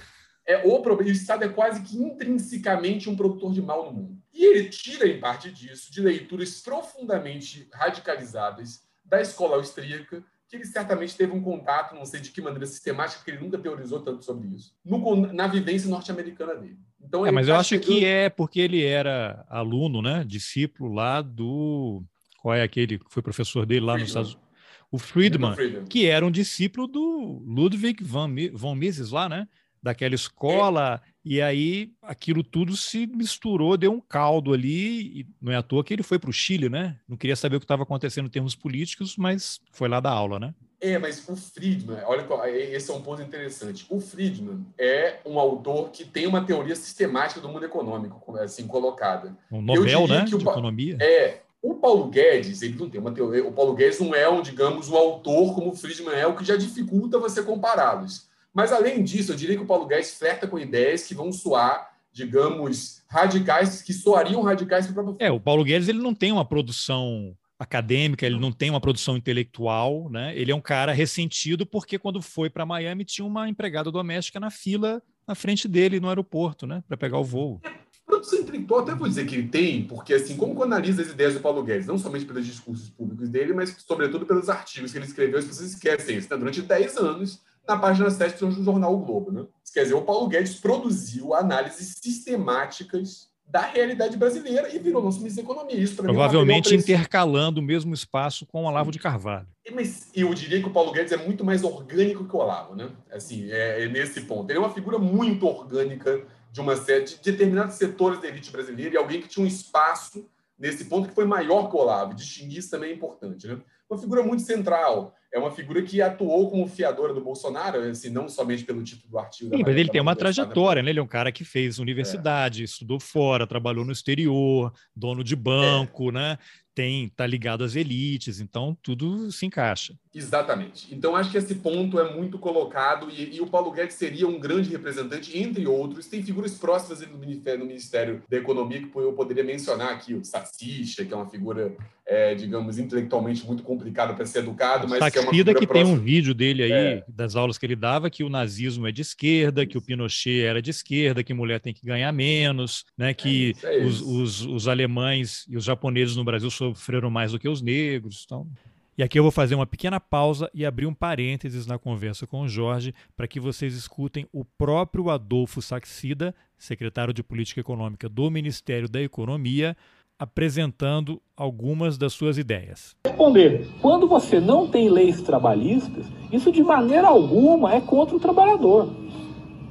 é 0.47 0.57
o 0.57 0.81
problema. 0.81 1.11
O 1.11 1.13
Estado 1.13 1.43
é 1.43 1.49
quase 1.49 1.83
que 1.83 1.95
intrinsecamente 1.95 3.09
um 3.09 3.15
produtor 3.15 3.53
de 3.53 3.61
mal 3.61 3.85
no 3.85 3.93
mundo. 3.93 4.17
E 4.33 4.43
ele 4.43 4.67
tira, 4.69 5.07
em 5.07 5.19
parte 5.19 5.51
disso, 5.51 5.91
de 5.91 6.01
leituras 6.01 6.59
profundamente 6.61 7.67
radicalizadas 7.71 8.81
da 9.05 9.21
escola 9.21 9.57
austríaca, 9.57 10.23
que 10.49 10.57
ele 10.57 10.65
certamente 10.65 11.15
teve 11.15 11.31
um 11.31 11.41
contato, 11.41 11.95
não 11.95 12.05
sei 12.05 12.19
de 12.19 12.31
que 12.31 12.41
maneira 12.41 12.65
sistemática, 12.65 13.19
porque 13.19 13.31
ele 13.31 13.43
nunca 13.43 13.57
teorizou 13.57 14.01
tanto 14.01 14.23
sobre 14.23 14.47
isso, 14.49 14.75
no, 14.83 15.15
na 15.33 15.47
vivência 15.47 15.89
norte-americana 15.89 16.55
dele. 16.55 16.77
Então, 17.01 17.25
é, 17.25 17.31
mas 17.31 17.47
eu 17.47 17.55
tá 17.55 17.59
acho 17.59 17.69
chegando... 17.69 17.87
que 17.87 18.05
é 18.05 18.29
porque 18.29 18.59
ele 18.59 18.83
era 18.83 19.45
aluno, 19.49 20.01
né, 20.01 20.23
discípulo 20.25 20.93
lá 20.93 21.21
do. 21.21 22.03
Qual 22.43 22.53
é 22.53 22.61
aquele 22.61 22.99
que 22.99 23.05
foi 23.07 23.23
professor 23.23 23.65
dele 23.65 23.85
lá 23.85 23.93
Friedman. 23.93 24.01
nos 24.01 24.09
Estados 24.09 24.33
Unidos? 24.33 24.43
O 24.91 24.99
Friedman, 24.99 25.55
Friedman, 25.55 25.85
que 25.85 26.05
era 26.05 26.25
um 26.25 26.29
discípulo 26.29 26.85
do 26.87 27.41
Ludwig 27.47 28.03
von, 28.03 28.29
von 28.53 28.75
Mises 28.75 29.11
lá, 29.11 29.29
né? 29.29 29.47
Daquela 29.81 30.13
escola. 30.13 31.01
É 31.07 31.13
e 31.25 31.41
aí 31.41 31.93
aquilo 32.01 32.43
tudo 32.43 32.75
se 32.75 33.07
misturou, 33.07 33.77
deu 33.77 33.93
um 33.93 34.01
caldo 34.01 34.53
ali, 34.53 35.21
e 35.21 35.27
não 35.41 35.53
é 35.53 35.55
à 35.55 35.63
toa 35.63 35.83
que 35.83 35.93
ele 35.93 36.03
foi 36.03 36.19
para 36.19 36.29
o 36.29 36.33
Chile, 36.33 36.67
né? 36.67 36.99
Não 37.07 37.15
queria 37.15 37.35
saber 37.35 37.55
o 37.55 37.59
que 37.59 37.63
estava 37.63 37.83
acontecendo 37.83 38.25
em 38.25 38.29
termos 38.29 38.55
políticos, 38.55 39.15
mas 39.15 39.61
foi 39.71 39.87
lá 39.87 40.01
dar 40.01 40.11
aula, 40.11 40.37
né? 40.37 40.53
É, 40.81 40.99
mas 40.99 41.25
o 41.29 41.35
Friedman, 41.37 41.99
olha, 42.05 42.27
esse 42.51 42.91
é 42.91 42.93
um 42.93 43.01
ponto 43.01 43.21
interessante. 43.21 43.85
O 43.89 44.01
Friedman 44.01 44.65
é 44.77 45.19
um 45.25 45.39
autor 45.39 45.91
que 45.91 46.03
tem 46.03 46.27
uma 46.27 46.43
teoria 46.43 46.75
sistemática 46.75 47.39
do 47.39 47.47
mundo 47.47 47.63
econômico, 47.63 48.35
assim, 48.35 48.67
colocada. 48.67 49.33
Um 49.49 49.61
Nobel, 49.61 50.07
né? 50.09 50.25
de 50.25 50.35
economia. 50.35 50.97
É. 50.99 51.42
O 51.63 51.75
Paulo 51.75 52.09
Guedes, 52.09 52.61
ele 52.61 52.75
não 52.77 52.89
tem 52.89 52.99
uma 52.99 53.13
teoria. 53.13 53.47
O 53.47 53.53
Paulo 53.53 53.73
Guedes 53.73 53.99
não 53.99 54.13
é, 54.13 54.29
um, 54.29 54.41
digamos, 54.41 54.89
um 54.89 54.97
autor 54.97 55.55
como 55.55 55.71
o 55.71 55.75
Friedman 55.75 56.13
é, 56.13 56.27
o 56.27 56.35
que 56.35 56.43
já 56.43 56.57
dificulta 56.57 57.17
você 57.17 57.41
compará-los. 57.41 58.27
Mas, 58.53 58.73
além 58.73 59.01
disso, 59.01 59.31
eu 59.31 59.35
diria 59.35 59.55
que 59.55 59.63
o 59.63 59.65
Paulo 59.65 59.87
Guedes 59.87 60.13
flerta 60.13 60.45
com 60.45 60.59
ideias 60.59 61.07
que 61.07 61.15
vão 61.15 61.31
soar, 61.31 61.93
digamos, 62.11 63.01
radicais, 63.07 63.81
que 63.81 63.93
soariam 63.93 64.41
radicais 64.41 64.85
para 64.85 64.91
o 64.91 64.93
próprio. 65.05 65.25
É, 65.25 65.31
o 65.31 65.39
Paulo 65.39 65.63
Guedes 65.63 65.87
ele 65.87 65.99
não 65.99 66.13
tem 66.13 66.33
uma 66.33 66.43
produção 66.43 67.33
acadêmica, 67.57 68.25
ele 68.25 68.39
não 68.39 68.51
tem 68.51 68.69
uma 68.69 68.81
produção 68.81 69.15
intelectual, 69.15 70.09
né? 70.09 70.37
Ele 70.37 70.51
é 70.51 70.55
um 70.55 70.61
cara 70.61 70.91
ressentido 70.91 71.65
porque 71.65 71.97
quando 71.97 72.21
foi 72.21 72.49
para 72.49 72.65
Miami 72.65 73.05
tinha 73.05 73.25
uma 73.25 73.47
empregada 73.47 73.89
doméstica 73.89 74.37
na 74.37 74.51
fila 74.51 75.01
na 75.25 75.35
frente 75.35 75.67
dele 75.67 75.99
no 75.99 76.09
aeroporto, 76.09 76.67
né, 76.67 76.83
para 76.87 76.97
pegar 76.97 77.17
o 77.17 77.23
voo. 77.23 77.61
É, 78.07 78.11
produção 78.11 78.39
intelectual 78.39 78.81
até 78.81 78.95
vou 78.95 79.07
dizer 79.07 79.25
que 79.25 79.35
ele 79.35 79.47
tem, 79.47 79.85
porque 79.85 80.13
assim, 80.13 80.35
como 80.35 80.61
analisa 80.63 81.01
as 81.01 81.09
ideias 81.09 81.33
do 81.33 81.39
Paulo 81.39 81.63
Guedes, 81.63 81.87
não 81.87 81.97
somente 81.97 82.25
pelos 82.25 82.45
discursos 82.45 82.89
públicos 82.89 83.29
dele, 83.29 83.53
mas 83.53 83.75
sobretudo 83.85 84.25
pelos 84.25 84.49
artigos 84.49 84.91
que 84.91 84.97
ele 84.97 85.05
escreveu, 85.05 85.39
as 85.39 85.45
pessoas 85.45 85.71
esquecem 85.71 86.17
isso, 86.17 86.29
né? 86.29 86.37
Durante 86.37 86.61
10 86.61 86.97
anos 86.97 87.41
na 87.67 87.77
página 87.77 88.09
7 88.09 88.39
do 88.39 88.63
jornal 88.63 88.93
o 88.93 88.99
Globo. 88.99 89.31
Né? 89.31 89.45
Quer 89.73 89.83
dizer, 89.83 89.93
o 89.93 90.01
Paulo 90.01 90.27
Guedes 90.27 90.59
produziu 90.59 91.33
análises 91.33 91.95
sistemáticas 92.01 93.31
da 93.45 93.61
realidade 93.61 94.17
brasileira 94.17 94.73
e 94.73 94.79
virou 94.79 95.03
nosso 95.03 95.19
ministro 95.19 95.43
da 95.43 95.51
Economia. 95.51 95.77
Isso, 95.77 95.99
é 96.01 96.03
Provavelmente 96.03 96.73
é 96.73 96.77
intercalando 96.77 97.59
o 97.59 97.63
mesmo 97.63 97.93
espaço 97.93 98.45
com 98.45 98.63
o 98.63 98.67
Olavo 98.67 98.91
de 98.91 98.99
Carvalho. 98.99 99.47
Mas 99.73 100.09
eu 100.13 100.33
diria 100.33 100.59
que 100.59 100.67
o 100.67 100.71
Paulo 100.71 100.91
Guedes 100.91 101.11
é 101.11 101.17
muito 101.17 101.43
mais 101.43 101.63
orgânico 101.63 102.25
que 102.25 102.35
o 102.35 102.39
Olavo, 102.39 102.75
né? 102.75 102.89
Assim, 103.11 103.49
é, 103.51 103.83
é 103.83 103.87
nesse 103.87 104.21
ponto. 104.21 104.49
Ele 104.49 104.57
é 104.57 104.61
uma 104.61 104.73
figura 104.73 104.97
muito 104.97 105.45
orgânica 105.45 106.25
de 106.53 106.61
uma 106.61 106.75
série 106.75 107.05
de 107.05 107.19
determinados 107.19 107.77
setores 107.77 108.21
da 108.21 108.27
elite 108.27 108.51
brasileira 108.51 108.93
e 108.93 108.97
alguém 108.97 109.19
que 109.19 109.27
tinha 109.27 109.43
um 109.43 109.47
espaço 109.47 110.29
nesse 110.57 110.85
ponto 110.85 111.09
que 111.09 111.15
foi 111.15 111.25
maior 111.25 111.67
que 111.67 111.75
o 111.75 111.79
Olavo. 111.79 112.13
Distinguir 112.13 112.59
isso 112.59 112.69
também 112.69 112.91
é 112.91 112.93
importante, 112.93 113.47
né? 113.47 113.59
Uma 113.89 113.99
figura 113.99 114.21
muito 114.21 114.43
central 114.43 115.15
é 115.33 115.39
uma 115.39 115.49
figura 115.49 115.81
que 115.81 115.99
atuou 115.99 116.51
como 116.51 116.67
fiadora 116.67 117.11
do 117.11 117.19
Bolsonaro, 117.19 117.79
assim, 117.79 118.11
não 118.11 118.29
somente 118.29 118.63
pelo 118.63 118.83
título 118.83 119.09
do 119.09 119.17
artigo. 119.17 119.57
Sim, 119.57 119.63
mas 119.63 119.75
ele 119.75 119.89
tem 119.89 119.99
uma 119.99 120.15
trajetória, 120.15 120.83
né? 120.83 120.91
Ele 120.91 120.99
é 120.99 121.03
um 121.03 121.07
cara 121.07 121.31
que 121.31 121.43
fez 121.43 121.79
universidade, 121.79 122.61
é. 122.61 122.65
estudou 122.65 122.99
fora, 122.99 123.47
trabalhou 123.47 123.83
no 123.83 123.91
exterior, 123.91 124.71
dono 124.95 125.23
de 125.23 125.35
banco, 125.35 126.09
é. 126.09 126.11
né? 126.11 126.37
Tem 126.73 127.09
tá 127.09 127.25
ligado 127.25 127.63
às 127.63 127.75
elites, 127.75 128.39
então 128.39 128.77
tudo 128.81 129.31
se 129.31 129.45
encaixa. 129.45 129.95
Exatamente. 130.13 130.93
Então 130.93 131.15
acho 131.15 131.31
que 131.31 131.37
esse 131.37 131.55
ponto 131.55 131.99
é 131.99 132.13
muito 132.13 132.37
colocado 132.37 133.09
e, 133.09 133.35
e, 133.35 133.41
o 133.41 133.47
Paulo 133.47 133.71
Guedes 133.71 133.95
seria 133.95 134.27
um 134.27 134.39
grande 134.39 134.69
representante, 134.69 135.37
entre 135.37 135.65
outros. 135.65 136.07
Tem 136.07 136.21
figuras 136.21 136.53
próximas 136.53 137.01
no 137.09 137.17
Ministério, 137.17 137.59
no 137.59 137.65
Ministério 137.65 138.21
da 138.29 138.37
Economia 138.37 138.81
que 138.81 138.95
eu 138.95 139.13
poderia 139.13 139.43
mencionar 139.43 139.91
aqui, 139.91 140.13
o 140.13 140.23
Sacicha, 140.23 141.03
que 141.03 141.13
é 141.13 141.17
uma 141.17 141.27
figura, 141.27 141.75
é, 142.05 142.35
digamos, 142.35 142.77
intelectualmente 142.77 143.45
muito 143.45 143.63
complicada 143.63 144.13
para 144.13 144.25
ser 144.25 144.39
educado, 144.39 144.87
mas 144.87 144.99
Saxida, 144.99 145.53
que 145.53 145.65
é 145.65 145.67
uma 145.67 145.67
que 145.67 145.67
tem 145.67 145.83
um 145.83 145.99
vídeo 145.99 146.33
dele 146.33 146.63
aí, 146.63 146.71
é. 146.71 147.03
das 147.07 147.35
aulas 147.35 147.57
que 147.57 147.65
ele 147.65 147.75
dava, 147.75 148.09
que 148.09 148.23
o 148.23 148.29
nazismo 148.29 148.87
é 148.87 148.91
de 148.91 149.01
esquerda, 149.01 149.65
que 149.65 149.77
o 149.77 149.81
Pinochet 149.81 150.41
era 150.41 150.61
de 150.61 150.69
esquerda, 150.69 151.23
que 151.23 151.33
mulher 151.33 151.59
tem 151.59 151.73
que 151.73 151.85
ganhar 151.85 152.11
menos, 152.11 152.85
né, 152.95 153.13
que 153.13 153.55
é 153.63 153.77
isso, 153.77 153.83
é 153.83 153.85
os, 153.85 154.01
os, 154.01 154.45
os 154.45 154.67
alemães 154.67 155.45
e 155.49 155.57
os 155.57 155.63
japoneses 155.63 156.15
no 156.15 156.23
Brasil 156.23 156.51
sofreram 156.71 157.09
mais 157.09 157.31
do 157.31 157.39
que 157.39 157.49
os 157.49 157.61
negros. 157.61 158.23
Então... 158.25 158.47
E 158.95 159.01
aqui 159.01 159.17
eu 159.17 159.23
vou 159.23 159.31
fazer 159.31 159.55
uma 159.55 159.65
pequena 159.65 159.99
pausa 159.99 160.51
e 160.53 160.63
abrir 160.63 160.85
um 160.85 160.93
parênteses 160.93 161.65
na 161.65 161.79
conversa 161.79 162.27
com 162.27 162.41
o 162.41 162.47
Jorge 162.47 162.93
para 163.17 163.27
que 163.27 163.39
vocês 163.39 163.73
escutem 163.73 164.27
o 164.31 164.45
próprio 164.45 165.09
Adolfo 165.09 165.63
Saxida, 165.63 166.35
secretário 166.55 167.11
de 167.11 167.23
Política 167.23 167.59
Econômica 167.59 168.07
do 168.07 168.29
Ministério 168.29 168.87
da 168.87 169.01
Economia, 169.01 169.75
apresentando 170.19 171.19
algumas 171.35 171.97
das 171.97 172.13
suas 172.13 172.37
ideias. 172.37 172.95
Responder: 173.07 173.67
quando 173.81 174.07
você 174.07 174.39
não 174.39 174.67
tem 174.67 174.87
leis 174.89 175.23
trabalhistas, 175.23 176.05
isso 176.31 176.51
de 176.51 176.61
maneira 176.61 177.07
alguma 177.07 177.73
é 177.73 177.81
contra 177.81 178.15
o 178.15 178.19
trabalhador. 178.19 178.93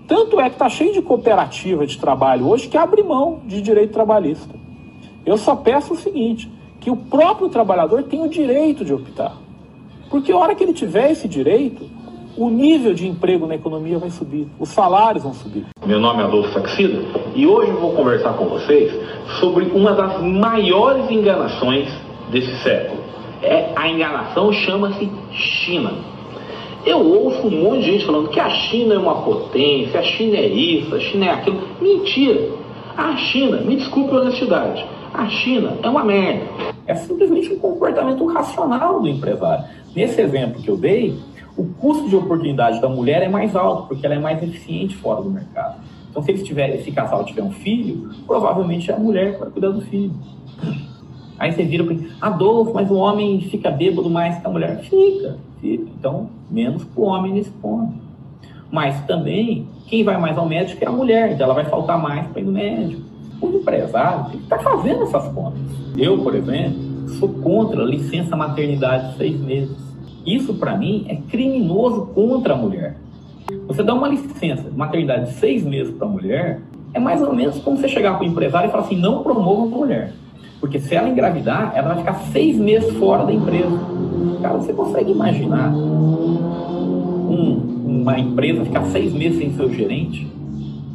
Tanto 0.08 0.40
é 0.40 0.48
que 0.48 0.56
está 0.56 0.68
cheio 0.68 0.92
de 0.92 1.00
cooperativa 1.00 1.86
de 1.86 1.96
trabalho 1.96 2.48
hoje 2.48 2.68
que 2.68 2.76
abre 2.76 3.04
mão 3.04 3.40
de 3.46 3.62
direito 3.62 3.92
trabalhista. 3.92 4.52
Eu 5.24 5.38
só 5.38 5.54
peço 5.54 5.94
o 5.94 5.96
seguinte: 5.96 6.50
que 6.82 6.90
o 6.90 6.96
próprio 6.96 7.48
trabalhador 7.48 8.02
tem 8.02 8.20
o 8.20 8.28
direito 8.28 8.84
de 8.84 8.92
optar. 8.92 9.36
Porque 10.10 10.32
a 10.32 10.36
hora 10.36 10.54
que 10.54 10.64
ele 10.64 10.74
tiver 10.74 11.12
esse 11.12 11.28
direito, 11.28 11.88
o 12.36 12.50
nível 12.50 12.92
de 12.92 13.06
emprego 13.06 13.46
na 13.46 13.54
economia 13.54 13.98
vai 13.98 14.10
subir, 14.10 14.48
os 14.58 14.68
salários 14.68 15.22
vão 15.22 15.32
subir. 15.32 15.64
Meu 15.86 16.00
nome 16.00 16.22
é 16.22 16.24
Adolfo 16.24 16.52
Saxida 16.52 17.00
e 17.36 17.46
hoje 17.46 17.70
vou 17.70 17.92
conversar 17.92 18.32
com 18.34 18.46
vocês 18.46 18.92
sobre 19.38 19.66
uma 19.66 19.92
das 19.92 20.20
maiores 20.20 21.08
enganações 21.08 21.88
desse 22.32 22.54
século. 22.62 23.00
É, 23.40 23.72
a 23.76 23.88
enganação 23.88 24.52
chama-se 24.52 25.08
China. 25.30 25.92
Eu 26.84 26.98
ouço 26.98 27.46
um 27.46 27.62
monte 27.62 27.84
de 27.84 27.92
gente 27.92 28.04
falando 28.04 28.28
que 28.28 28.40
a 28.40 28.50
China 28.50 28.94
é 28.94 28.98
uma 28.98 29.22
potência, 29.22 30.00
a 30.00 30.02
China 30.02 30.36
é 30.36 30.48
isso, 30.48 30.92
a 30.96 30.98
China 30.98 31.26
é 31.26 31.30
aquilo. 31.30 31.60
Mentira! 31.80 32.60
A 32.96 33.16
China, 33.16 33.58
me 33.58 33.76
desculpe 33.76 34.14
a 34.14 34.20
honestidade, 34.20 34.84
a 35.12 35.28
China 35.28 35.76
é 35.82 35.88
uma 35.88 36.04
merda. 36.04 36.46
É 36.86 36.94
simplesmente 36.94 37.52
um 37.52 37.58
comportamento 37.58 38.24
racional 38.26 39.00
do 39.00 39.08
empresário. 39.08 39.64
Nesse 39.94 40.20
exemplo 40.20 40.62
que 40.62 40.68
eu 40.68 40.76
dei, 40.76 41.18
o 41.56 41.64
custo 41.64 42.08
de 42.08 42.16
oportunidade 42.16 42.80
da 42.80 42.88
mulher 42.88 43.22
é 43.22 43.28
mais 43.28 43.54
alto, 43.54 43.88
porque 43.88 44.06
ela 44.06 44.14
é 44.14 44.18
mais 44.18 44.42
eficiente 44.42 44.96
fora 44.96 45.20
do 45.20 45.30
mercado. 45.30 45.76
Então, 46.10 46.22
se 46.22 46.30
eles 46.30 46.42
tiverem, 46.42 46.76
esse 46.76 46.90
casal 46.90 47.24
tiver 47.24 47.42
um 47.42 47.50
filho, 47.50 48.10
provavelmente 48.26 48.90
é 48.90 48.94
a 48.94 48.98
mulher 48.98 49.34
que 49.34 49.40
vai 49.40 49.50
cuidar 49.50 49.70
do 49.70 49.82
filho. 49.82 50.14
Aí 51.38 51.52
você 51.52 51.64
vira 51.64 51.84
para 51.84 51.96
Adolfo, 52.20 52.72
mas 52.74 52.90
o 52.90 52.94
homem 52.94 53.40
fica 53.42 53.70
bêbado 53.70 54.08
mais 54.08 54.38
que 54.38 54.46
a 54.46 54.50
mulher. 54.50 54.80
Fica, 54.82 55.36
fica. 55.60 55.84
Então, 55.98 56.30
menos 56.50 56.84
para 56.84 57.02
o 57.02 57.06
homem 57.06 57.32
nesse 57.32 57.50
ponto. 57.50 57.92
Mas 58.70 59.04
também, 59.06 59.66
quem 59.86 60.04
vai 60.04 60.18
mais 60.18 60.38
ao 60.38 60.48
médico 60.48 60.82
é 60.82 60.88
a 60.88 60.92
mulher, 60.92 61.32
então 61.32 61.44
ela 61.44 61.54
vai 61.54 61.64
faltar 61.64 62.00
mais 62.00 62.26
para 62.28 62.40
ir 62.40 62.44
no 62.44 62.52
médico 62.52 63.12
o 63.46 63.56
empresário 63.56 64.30
tem 64.30 64.38
que 64.38 64.44
estar 64.44 64.58
tá 64.58 64.62
fazendo 64.62 65.02
essas 65.02 65.28
contas. 65.32 65.60
Eu, 65.96 66.18
por 66.18 66.34
exemplo, 66.34 67.08
sou 67.18 67.28
contra 67.28 67.82
licença 67.84 68.36
maternidade 68.36 69.12
de 69.12 69.16
seis 69.16 69.40
meses. 69.40 69.76
Isso, 70.24 70.54
para 70.54 70.76
mim, 70.76 71.04
é 71.08 71.16
criminoso 71.16 72.06
contra 72.14 72.54
a 72.54 72.56
mulher. 72.56 72.96
Você 73.66 73.82
dá 73.82 73.92
uma 73.94 74.08
licença 74.08 74.70
maternidade 74.74 75.26
de 75.26 75.32
seis 75.38 75.62
meses 75.64 75.94
para 75.94 76.06
a 76.06 76.10
mulher, 76.10 76.60
é 76.94 77.00
mais 77.00 77.20
ou 77.22 77.34
menos 77.34 77.58
como 77.58 77.76
você 77.76 77.88
chegar 77.88 78.16
para 78.16 78.24
o 78.24 78.28
empresário 78.28 78.68
e 78.68 78.70
falar 78.70 78.84
assim: 78.84 78.96
não 78.96 79.22
promova 79.22 79.62
a 79.62 79.78
mulher. 79.78 80.12
Porque 80.60 80.78
se 80.78 80.94
ela 80.94 81.08
engravidar, 81.08 81.72
ela 81.74 81.88
vai 81.88 81.98
ficar 81.98 82.14
seis 82.32 82.56
meses 82.56 82.92
fora 82.96 83.24
da 83.24 83.32
empresa. 83.32 83.80
Cara, 84.40 84.58
você 84.58 84.72
consegue 84.72 85.10
imaginar 85.10 85.74
um, 85.74 87.54
uma 87.84 88.18
empresa 88.18 88.64
ficar 88.64 88.84
seis 88.84 89.12
meses 89.12 89.38
sem 89.38 89.52
seu 89.54 89.72
gerente? 89.72 90.30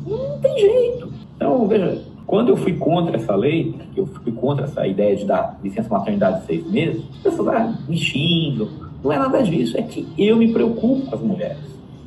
Não 0.08 0.40
tem 0.40 0.58
jeito. 0.58 1.12
Então, 1.36 1.68
veja, 1.68 2.02
Quando 2.28 2.50
eu 2.50 2.58
fui 2.58 2.74
contra 2.74 3.16
essa 3.16 3.34
lei, 3.34 3.74
eu 3.96 4.06
fui 4.06 4.34
contra 4.34 4.66
essa 4.66 4.86
ideia 4.86 5.16
de 5.16 5.24
dar 5.24 5.58
licença 5.64 5.88
maternidade 5.90 6.42
de 6.42 6.46
seis 6.46 6.70
meses, 6.70 7.02
as 7.16 7.24
pessoas 7.24 7.48
ah, 7.48 7.74
me 7.88 7.98
xingam. 7.98 8.68
Não 9.02 9.14
é 9.14 9.18
nada 9.18 9.42
disso, 9.42 9.78
é 9.78 9.82
que 9.82 10.06
eu 10.18 10.36
me 10.36 10.52
preocupo 10.52 11.08
com 11.08 11.16
as 11.16 11.22
mulheres. 11.22 11.58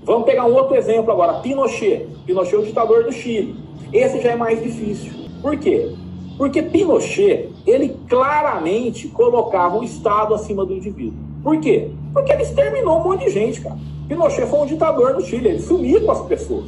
Vamos 0.04 0.26
pegar 0.26 0.44
um 0.44 0.52
outro 0.52 0.76
exemplo 0.76 1.10
agora, 1.10 1.40
Pinochet. 1.40 2.06
Pinochet 2.26 2.54
é 2.54 2.58
o 2.58 2.62
ditador 2.62 3.04
do 3.04 3.12
Chile. 3.12 3.56
Esse 3.90 4.20
já 4.20 4.32
é 4.32 4.36
mais 4.36 4.62
difícil. 4.62 5.10
Por 5.40 5.56
quê? 5.56 5.90
Porque 6.36 6.60
Pinochet, 6.60 7.48
ele 7.66 7.96
claramente 8.06 9.08
colocava 9.08 9.78
o 9.78 9.82
Estado 9.82 10.34
acima 10.34 10.66
do 10.66 10.74
indivíduo. 10.74 11.18
Por 11.42 11.58
quê? 11.60 11.88
Porque 12.12 12.30
ele 12.30 12.42
exterminou 12.42 13.00
um 13.00 13.04
monte 13.04 13.24
de 13.24 13.30
gente, 13.30 13.62
cara. 13.62 13.78
Pinochet 14.06 14.46
foi 14.46 14.58
um 14.58 14.66
ditador 14.66 15.14
no 15.14 15.22
Chile, 15.22 15.48
ele 15.48 15.60
sumia 15.60 15.98
com 16.00 16.12
as 16.12 16.20
pessoas. 16.26 16.66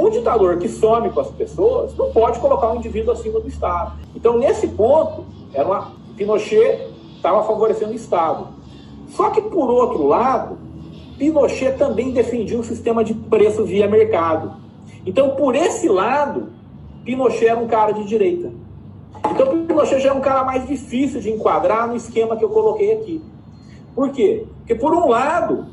Um 0.00 0.08
ditador 0.08 0.56
que 0.56 0.66
some 0.66 1.10
com 1.10 1.20
as 1.20 1.28
pessoas 1.28 1.94
não 1.94 2.10
pode 2.10 2.38
colocar 2.38 2.72
um 2.72 2.76
indivíduo 2.76 3.12
acima 3.12 3.38
do 3.38 3.46
Estado. 3.48 3.98
Então, 4.16 4.38
nesse 4.38 4.66
ponto, 4.68 5.26
era 5.52 5.66
uma... 5.66 5.92
Pinochet 6.16 6.88
estava 7.16 7.42
favorecendo 7.44 7.92
o 7.92 7.94
Estado. 7.94 8.48
Só 9.10 9.28
que, 9.28 9.42
por 9.42 9.70
outro 9.70 10.06
lado, 10.06 10.56
Pinochet 11.18 11.76
também 11.76 12.12
defendia 12.12 12.58
um 12.58 12.62
sistema 12.62 13.04
de 13.04 13.12
preço 13.12 13.62
via 13.62 13.86
mercado. 13.86 14.54
Então, 15.04 15.30
por 15.36 15.54
esse 15.54 15.86
lado, 15.86 16.48
Pinochet 17.04 17.48
era 17.48 17.60
um 17.60 17.68
cara 17.68 17.92
de 17.92 18.04
direita. 18.04 18.50
Então, 19.30 19.66
Pinochet 19.66 20.00
já 20.00 20.08
é 20.08 20.12
um 20.14 20.22
cara 20.22 20.44
mais 20.44 20.66
difícil 20.66 21.20
de 21.20 21.30
enquadrar 21.30 21.86
no 21.86 21.94
esquema 21.94 22.38
que 22.38 22.44
eu 22.44 22.48
coloquei 22.48 22.94
aqui. 22.94 23.22
Por 23.94 24.10
quê? 24.12 24.46
Porque, 24.60 24.74
por 24.74 24.94
um 24.94 25.08
lado, 25.08 25.66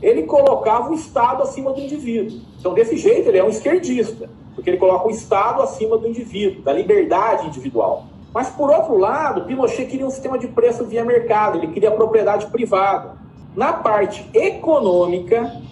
ele 0.00 0.22
colocava 0.22 0.90
o 0.90 0.94
Estado 0.94 1.42
acima 1.42 1.74
do 1.74 1.80
indivíduo. 1.80 2.40
Então, 2.58 2.74
desse 2.74 2.96
jeito, 2.96 3.28
ele 3.28 3.38
é 3.38 3.44
um 3.44 3.48
esquerdista, 3.48 4.28
porque 4.54 4.70
ele 4.70 4.76
coloca 4.76 5.08
o 5.08 5.10
Estado 5.10 5.62
acima 5.62 5.96
do 5.98 6.08
indivíduo, 6.08 6.62
da 6.62 6.72
liberdade 6.72 7.46
individual. 7.46 8.06
Mas, 8.32 8.50
por 8.50 8.70
outro 8.70 8.98
lado, 8.98 9.44
Pinochet 9.44 9.86
queria 9.86 10.06
um 10.06 10.10
sistema 10.10 10.38
de 10.38 10.48
preço 10.48 10.84
via 10.84 11.04
mercado, 11.04 11.58
ele 11.58 11.68
queria 11.68 11.90
propriedade 11.90 12.46
privada. 12.46 13.16
Na 13.54 13.72
parte 13.72 14.28
econômica, 14.34 15.62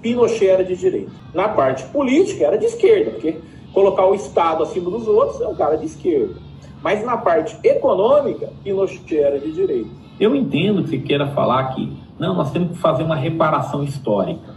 Pinochet 0.00 0.46
era 0.48 0.64
de 0.64 0.76
direita. 0.76 1.10
Na 1.32 1.48
parte 1.48 1.84
política, 1.86 2.44
era 2.44 2.56
de 2.56 2.66
esquerda, 2.66 3.12
porque 3.12 3.40
colocar 3.72 4.06
o 4.06 4.14
Estado 4.14 4.62
acima 4.62 4.90
dos 4.90 5.08
outros 5.08 5.40
é 5.40 5.48
um 5.48 5.56
cara 5.56 5.76
de 5.76 5.86
esquerda. 5.86 6.36
Mas 6.82 7.04
na 7.04 7.16
parte 7.16 7.58
econômica, 7.64 8.52
Pinochet 8.62 9.18
era 9.18 9.40
de 9.40 9.50
direita. 9.50 9.90
Eu 10.20 10.36
entendo 10.36 10.84
que 10.84 10.90
você 10.90 10.98
queira 10.98 11.26
falar 11.28 11.74
que 11.74 11.92
não, 12.18 12.34
nós 12.34 12.52
temos 12.52 12.72
que 12.72 12.76
fazer 12.76 13.02
uma 13.02 13.16
reparação 13.16 13.82
histórica, 13.82 14.54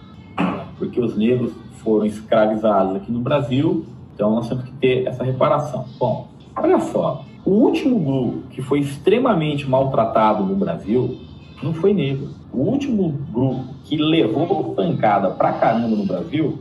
porque 0.77 1.01
os 1.01 1.17
negros 1.17 1.53
foram 1.87 2.05
escravizados 2.05 2.97
aqui 2.97 3.09
no 3.09 3.21
Brasil, 3.21 3.85
então 4.13 4.31
nós 4.31 4.49
temos 4.49 4.65
que 4.65 4.73
ter 4.73 5.07
essa 5.07 5.23
reparação. 5.23 5.85
Bom, 5.97 6.27
olha 6.53 6.81
só, 6.81 7.23
o 7.45 7.51
último 7.51 7.97
grupo 7.97 8.49
que 8.49 8.61
foi 8.61 8.81
extremamente 8.81 9.69
maltratado 9.69 10.43
no 10.43 10.53
Brasil 10.53 11.17
não 11.63 11.73
foi 11.73 11.93
negro. 11.93 12.27
O 12.51 12.57
último 12.57 13.17
grupo 13.31 13.73
que 13.85 13.95
levou 13.95 14.75
pancada 14.75 15.29
pra 15.29 15.53
caramba 15.53 15.95
no 15.95 16.05
Brasil 16.05 16.59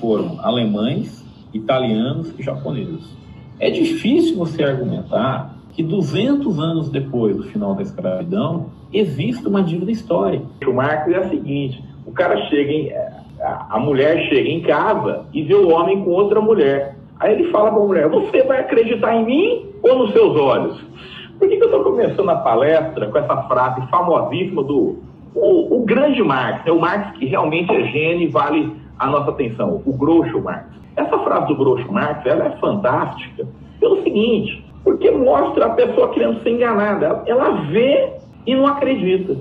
foram 0.00 0.40
alemães, 0.40 1.24
italianos 1.52 2.34
e 2.36 2.42
japoneses. 2.42 3.16
É 3.60 3.70
difícil 3.70 4.36
você 4.36 4.64
argumentar 4.64 5.56
que 5.72 5.84
200 5.84 6.58
anos 6.58 6.88
depois 6.88 7.36
do 7.36 7.44
final 7.44 7.76
da 7.76 7.82
escravidão, 7.82 8.70
existe 8.92 9.46
uma 9.46 9.62
dívida 9.62 9.92
histórica. 9.92 10.44
O 10.66 10.72
Marx 10.72 11.12
é 11.12 11.20
o 11.20 11.28
seguinte: 11.28 11.84
o 12.04 12.10
cara 12.10 12.48
chega 12.48 12.72
em, 12.72 12.92
a 13.44 13.78
mulher 13.78 14.28
chega 14.28 14.48
em 14.48 14.62
casa 14.62 15.26
e 15.32 15.42
vê 15.42 15.54
o 15.54 15.70
homem 15.70 16.02
com 16.02 16.10
outra 16.10 16.40
mulher. 16.40 16.96
Aí 17.20 17.32
ele 17.32 17.50
fala 17.50 17.70
para 17.70 17.80
a 17.80 17.86
mulher: 17.86 18.08
Você 18.08 18.42
vai 18.42 18.60
acreditar 18.60 19.14
em 19.14 19.24
mim 19.24 19.66
ou 19.82 19.98
nos 19.98 20.12
seus 20.12 20.36
olhos? 20.36 20.80
Por 21.38 21.48
que, 21.48 21.56
que 21.56 21.64
eu 21.64 21.76
estou 21.76 21.84
começando 21.84 22.28
a 22.30 22.36
palestra 22.36 23.06
com 23.08 23.18
essa 23.18 23.36
frase 23.42 23.86
famosíssima 23.88 24.62
do 24.62 24.98
o, 25.34 25.76
o 25.76 25.84
grande 25.84 26.22
Marx? 26.22 26.66
É 26.66 26.72
o 26.72 26.80
Marx 26.80 27.18
que 27.18 27.26
realmente 27.26 27.74
é 27.74 27.82
gênio 27.88 28.28
e 28.28 28.30
vale 28.30 28.74
a 28.98 29.06
nossa 29.06 29.30
atenção, 29.30 29.82
o 29.84 29.92
Groucho 29.92 30.40
Marx. 30.40 30.66
Essa 30.96 31.18
frase 31.18 31.48
do 31.48 31.56
Groucho 31.56 31.92
Marx 31.92 32.24
ela 32.24 32.46
é 32.46 32.50
fantástica 32.58 33.46
pelo 33.80 34.02
seguinte: 34.02 34.64
porque 34.82 35.10
mostra 35.10 35.66
a 35.66 35.70
pessoa 35.70 36.10
querendo 36.10 36.42
ser 36.42 36.50
enganada. 36.50 37.22
Ela 37.26 37.50
vê 37.70 38.12
e 38.46 38.54
não 38.54 38.66
acredita. 38.66 39.36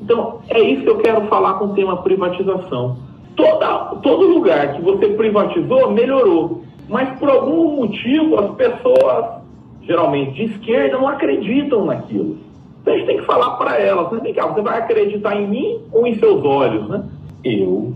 Então, 0.00 0.40
é 0.48 0.60
isso 0.60 0.82
que 0.82 0.90
eu 0.90 0.98
quero 0.98 1.22
falar 1.26 1.54
com 1.54 1.66
o 1.66 1.74
tema 1.74 2.02
privatização. 2.02 3.05
Toda, 3.36 3.96
todo 4.02 4.26
lugar 4.26 4.74
que 4.74 4.82
você 4.82 5.08
privatizou 5.08 5.92
melhorou. 5.92 6.62
Mas 6.88 7.18
por 7.18 7.28
algum 7.28 7.76
motivo 7.76 8.38
as 8.38 8.54
pessoas, 8.54 9.42
geralmente 9.82 10.32
de 10.32 10.44
esquerda, 10.44 10.98
não 10.98 11.08
acreditam 11.08 11.84
naquilo. 11.84 12.38
Então 12.80 12.94
a 12.94 12.96
gente 12.96 13.06
tem 13.06 13.18
que 13.18 13.24
falar 13.26 13.56
para 13.56 13.78
elas, 13.78 14.10
né? 14.12 14.32
cá, 14.32 14.46
você 14.46 14.62
vai 14.62 14.78
acreditar 14.78 15.36
em 15.36 15.48
mim 15.48 15.80
ou 15.92 16.06
em 16.06 16.14
seus 16.18 16.44
olhos, 16.44 16.88
né? 16.88 17.04
Eu 17.44 17.92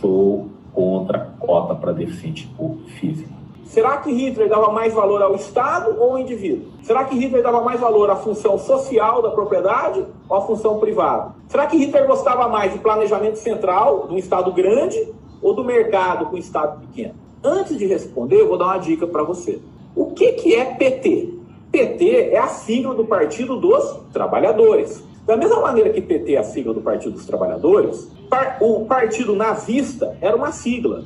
sou 0.00 0.48
contra 0.72 1.18
a 1.18 1.24
cota 1.44 1.74
para 1.74 1.92
deficiente 1.92 2.48
físico. 2.98 3.37
Será 3.68 3.98
que 3.98 4.10
Hitler 4.10 4.48
dava 4.48 4.72
mais 4.72 4.94
valor 4.94 5.20
ao 5.22 5.34
Estado 5.34 5.94
ou 6.00 6.12
ao 6.12 6.18
indivíduo? 6.18 6.72
Será 6.82 7.04
que 7.04 7.14
Hitler 7.14 7.42
dava 7.42 7.60
mais 7.60 7.78
valor 7.78 8.08
à 8.08 8.16
função 8.16 8.58
social 8.58 9.20
da 9.20 9.30
propriedade 9.30 10.06
ou 10.26 10.36
à 10.36 10.40
função 10.40 10.78
privada? 10.78 11.34
Será 11.48 11.66
que 11.66 11.76
Hitler 11.76 12.06
gostava 12.06 12.48
mais 12.48 12.72
do 12.72 12.78
planejamento 12.78 13.36
central, 13.36 14.08
um 14.10 14.16
Estado 14.16 14.50
grande, 14.52 15.12
ou 15.42 15.52
do 15.52 15.62
mercado 15.62 16.26
com 16.26 16.36
um 16.36 16.38
Estado 16.38 16.80
pequeno? 16.80 17.14
Antes 17.44 17.76
de 17.76 17.86
responder, 17.86 18.40
eu 18.40 18.48
vou 18.48 18.56
dar 18.56 18.64
uma 18.64 18.78
dica 18.78 19.06
para 19.06 19.22
você. 19.22 19.60
O 19.94 20.12
que, 20.12 20.32
que 20.32 20.54
é 20.54 20.64
PT? 20.64 21.34
PT 21.70 22.30
é 22.32 22.38
a 22.38 22.48
sigla 22.48 22.94
do 22.94 23.04
Partido 23.04 23.60
dos 23.60 24.00
Trabalhadores. 24.14 25.04
Da 25.26 25.36
mesma 25.36 25.60
maneira 25.60 25.90
que 25.90 26.00
PT 26.00 26.32
é 26.32 26.38
a 26.38 26.42
sigla 26.42 26.72
do 26.72 26.80
Partido 26.80 27.12
dos 27.12 27.26
Trabalhadores, 27.26 28.10
o 28.62 28.86
Partido 28.86 29.36
Nazista 29.36 30.16
era 30.22 30.34
uma 30.34 30.52
sigla. 30.52 31.04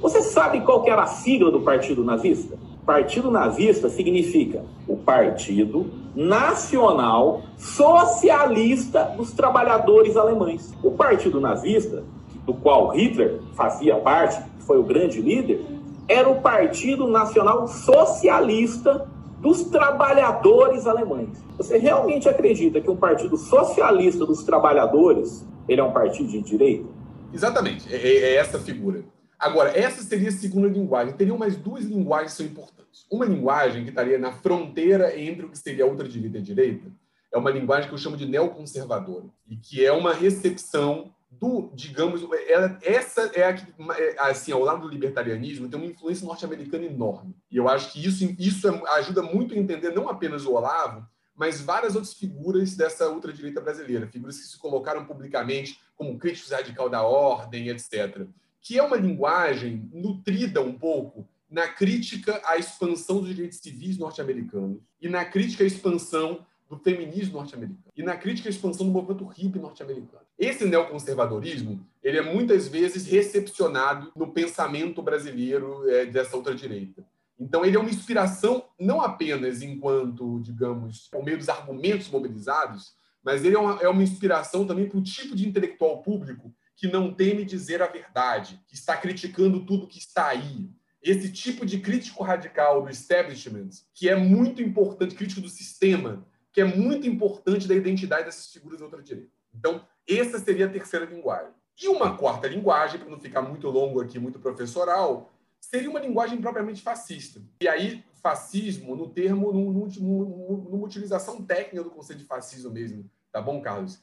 Você 0.00 0.22
sabe 0.22 0.60
qual 0.62 0.86
era 0.86 1.02
a 1.02 1.06
sigla 1.06 1.50
do 1.50 1.60
Partido 1.60 2.02
Nazista? 2.02 2.58
Partido 2.86 3.30
Nazista 3.30 3.88
significa 3.90 4.64
o 4.88 4.96
Partido 4.96 5.86
Nacional 6.14 7.42
Socialista 7.56 9.04
dos 9.16 9.32
Trabalhadores 9.32 10.16
Alemães. 10.16 10.74
O 10.82 10.90
Partido 10.90 11.40
Nazista, 11.40 12.02
do 12.46 12.54
qual 12.54 12.88
Hitler 12.88 13.40
fazia 13.54 13.96
parte, 13.96 14.42
foi 14.60 14.78
o 14.78 14.82
grande 14.82 15.20
líder, 15.20 15.64
era 16.08 16.28
o 16.28 16.40
Partido 16.40 17.06
Nacional 17.06 17.68
Socialista 17.68 19.06
dos 19.38 19.64
Trabalhadores 19.64 20.86
Alemães. 20.86 21.44
Você 21.56 21.78
realmente 21.78 22.28
acredita 22.28 22.80
que 22.80 22.90
um 22.90 22.96
Partido 22.96 23.36
Socialista 23.36 24.24
dos 24.24 24.42
Trabalhadores 24.42 25.46
ele 25.68 25.80
é 25.80 25.84
um 25.84 25.92
partido 25.92 26.28
de 26.28 26.40
direita? 26.40 26.88
Exatamente, 27.32 27.94
é, 27.94 27.96
é 27.96 28.34
essa 28.36 28.58
figura. 28.58 29.04
Agora, 29.40 29.76
essa 29.76 30.02
seria 30.02 30.28
a 30.28 30.32
segunda 30.32 30.68
linguagem. 30.68 31.14
Teriam 31.14 31.38
mais 31.38 31.56
duas 31.56 31.84
linguagens 31.84 32.32
que 32.32 32.36
são 32.36 32.46
importantes. 32.46 33.06
Uma 33.10 33.24
linguagem 33.24 33.84
que 33.84 33.88
estaria 33.88 34.18
na 34.18 34.32
fronteira 34.32 35.18
entre 35.18 35.46
o 35.46 35.48
que 35.48 35.58
seria 35.58 35.84
a 35.84 35.88
ultradireita 35.88 36.36
e 36.36 36.40
a 36.40 36.44
direita 36.44 36.92
é 37.32 37.38
uma 37.38 37.50
linguagem 37.50 37.88
que 37.88 37.94
eu 37.94 37.98
chamo 37.98 38.16
de 38.16 38.26
neoconservadora, 38.26 39.26
e 39.48 39.56
que 39.56 39.86
é 39.86 39.92
uma 39.92 40.12
recepção 40.12 41.14
do, 41.30 41.70
digamos, 41.72 42.26
ela, 42.48 42.76
essa 42.82 43.30
é 43.34 43.44
a 43.44 43.54
que, 43.54 43.64
é, 43.96 44.16
assim, 44.18 44.50
ao 44.50 44.64
lado 44.64 44.82
do 44.82 44.88
libertarianismo, 44.88 45.68
tem 45.68 45.80
uma 45.80 45.90
influência 45.90 46.26
norte-americana 46.26 46.84
enorme. 46.84 47.36
E 47.48 47.56
eu 47.56 47.68
acho 47.68 47.92
que 47.92 48.04
isso, 48.04 48.34
isso 48.36 48.68
é, 48.68 48.82
ajuda 48.98 49.22
muito 49.22 49.54
a 49.54 49.56
entender 49.56 49.90
não 49.90 50.08
apenas 50.08 50.44
o 50.44 50.54
Olavo, 50.54 51.06
mas 51.36 51.60
várias 51.60 51.94
outras 51.94 52.12
figuras 52.12 52.74
dessa 52.74 53.08
ultradireita 53.08 53.60
brasileira, 53.60 54.08
figuras 54.08 54.38
que 54.38 54.46
se 54.46 54.58
colocaram 54.58 55.04
publicamente 55.04 55.78
como 55.96 56.18
críticos 56.18 56.50
radical 56.50 56.90
da 56.90 57.02
ordem, 57.02 57.68
etc 57.68 58.26
que 58.60 58.78
é 58.78 58.82
uma 58.82 58.96
linguagem 58.96 59.88
nutrida 59.92 60.60
um 60.60 60.72
pouco 60.72 61.26
na 61.50 61.66
crítica 61.66 62.40
à 62.44 62.56
expansão 62.56 63.20
dos 63.20 63.34
direitos 63.34 63.58
civis 63.58 63.98
norte-americanos 63.98 64.80
e 65.00 65.08
na 65.08 65.24
crítica 65.24 65.64
à 65.64 65.66
expansão 65.66 66.46
do 66.68 66.76
feminismo 66.76 67.34
norte-americano 67.34 67.92
e 67.96 68.02
na 68.02 68.16
crítica 68.16 68.48
à 68.48 68.50
expansão 68.50 68.86
do 68.86 68.92
movimento 68.92 69.24
hippie 69.24 69.58
norte-americano. 69.58 70.22
Esse 70.38 70.64
neoconservadorismo 70.64 71.84
ele 72.02 72.18
é 72.18 72.22
muitas 72.22 72.68
vezes 72.68 73.06
recepcionado 73.06 74.12
no 74.14 74.32
pensamento 74.32 75.02
brasileiro 75.02 75.88
é, 75.90 76.06
dessa 76.06 76.36
outra 76.36 76.54
direita. 76.54 77.04
Então 77.38 77.64
ele 77.64 77.76
é 77.76 77.80
uma 77.80 77.90
inspiração 77.90 78.64
não 78.78 79.00
apenas 79.00 79.62
enquanto, 79.62 80.40
digamos, 80.40 81.08
por 81.08 81.24
meio 81.24 81.38
dos 81.38 81.48
argumentos 81.48 82.08
mobilizados, 82.08 82.94
mas 83.24 83.44
ele 83.44 83.56
é 83.56 83.58
uma, 83.58 83.80
é 83.80 83.88
uma 83.88 84.02
inspiração 84.02 84.66
também 84.66 84.88
para 84.88 84.98
o 84.98 85.02
tipo 85.02 85.34
de 85.34 85.48
intelectual 85.48 86.02
público 86.02 86.54
que 86.80 86.88
não 86.88 87.12
teme 87.12 87.44
dizer 87.44 87.82
a 87.82 87.86
verdade, 87.86 88.58
que 88.66 88.74
está 88.74 88.96
criticando 88.96 89.66
tudo 89.66 89.86
que 89.86 89.98
está 89.98 90.28
aí. 90.28 90.66
Esse 91.02 91.30
tipo 91.30 91.66
de 91.66 91.78
crítico 91.78 92.24
radical 92.24 92.80
do 92.80 92.88
establishment, 92.88 93.68
que 93.92 94.08
é 94.08 94.16
muito 94.16 94.62
importante, 94.62 95.14
crítico 95.14 95.42
do 95.42 95.48
sistema, 95.50 96.26
que 96.50 96.58
é 96.58 96.64
muito 96.64 97.06
importante 97.06 97.68
da 97.68 97.74
identidade 97.74 98.24
dessas 98.24 98.50
figuras 98.50 98.78
da 98.78 98.86
outra 98.86 99.02
direita. 99.02 99.30
Então, 99.54 99.86
essa 100.08 100.38
seria 100.38 100.64
a 100.64 100.70
terceira 100.70 101.04
linguagem. 101.04 101.52
E 101.78 101.86
uma 101.86 102.16
quarta 102.16 102.48
linguagem, 102.48 102.98
para 102.98 103.10
não 103.10 103.20
ficar 103.20 103.42
muito 103.42 103.68
longo 103.68 104.00
aqui, 104.00 104.18
muito 104.18 104.38
professoral, 104.38 105.30
seria 105.60 105.90
uma 105.90 106.00
linguagem 106.00 106.40
propriamente 106.40 106.80
fascista. 106.80 107.42
E 107.60 107.68
aí, 107.68 108.02
fascismo, 108.22 108.96
no 108.96 109.10
termo, 109.10 109.52
numa 109.52 110.86
utilização 110.86 111.44
técnica 111.44 111.84
do 111.84 111.90
conceito 111.90 112.20
de 112.20 112.24
fascismo 112.24 112.70
mesmo, 112.70 113.04
tá 113.30 113.42
bom, 113.42 113.60
Carlos? 113.60 114.00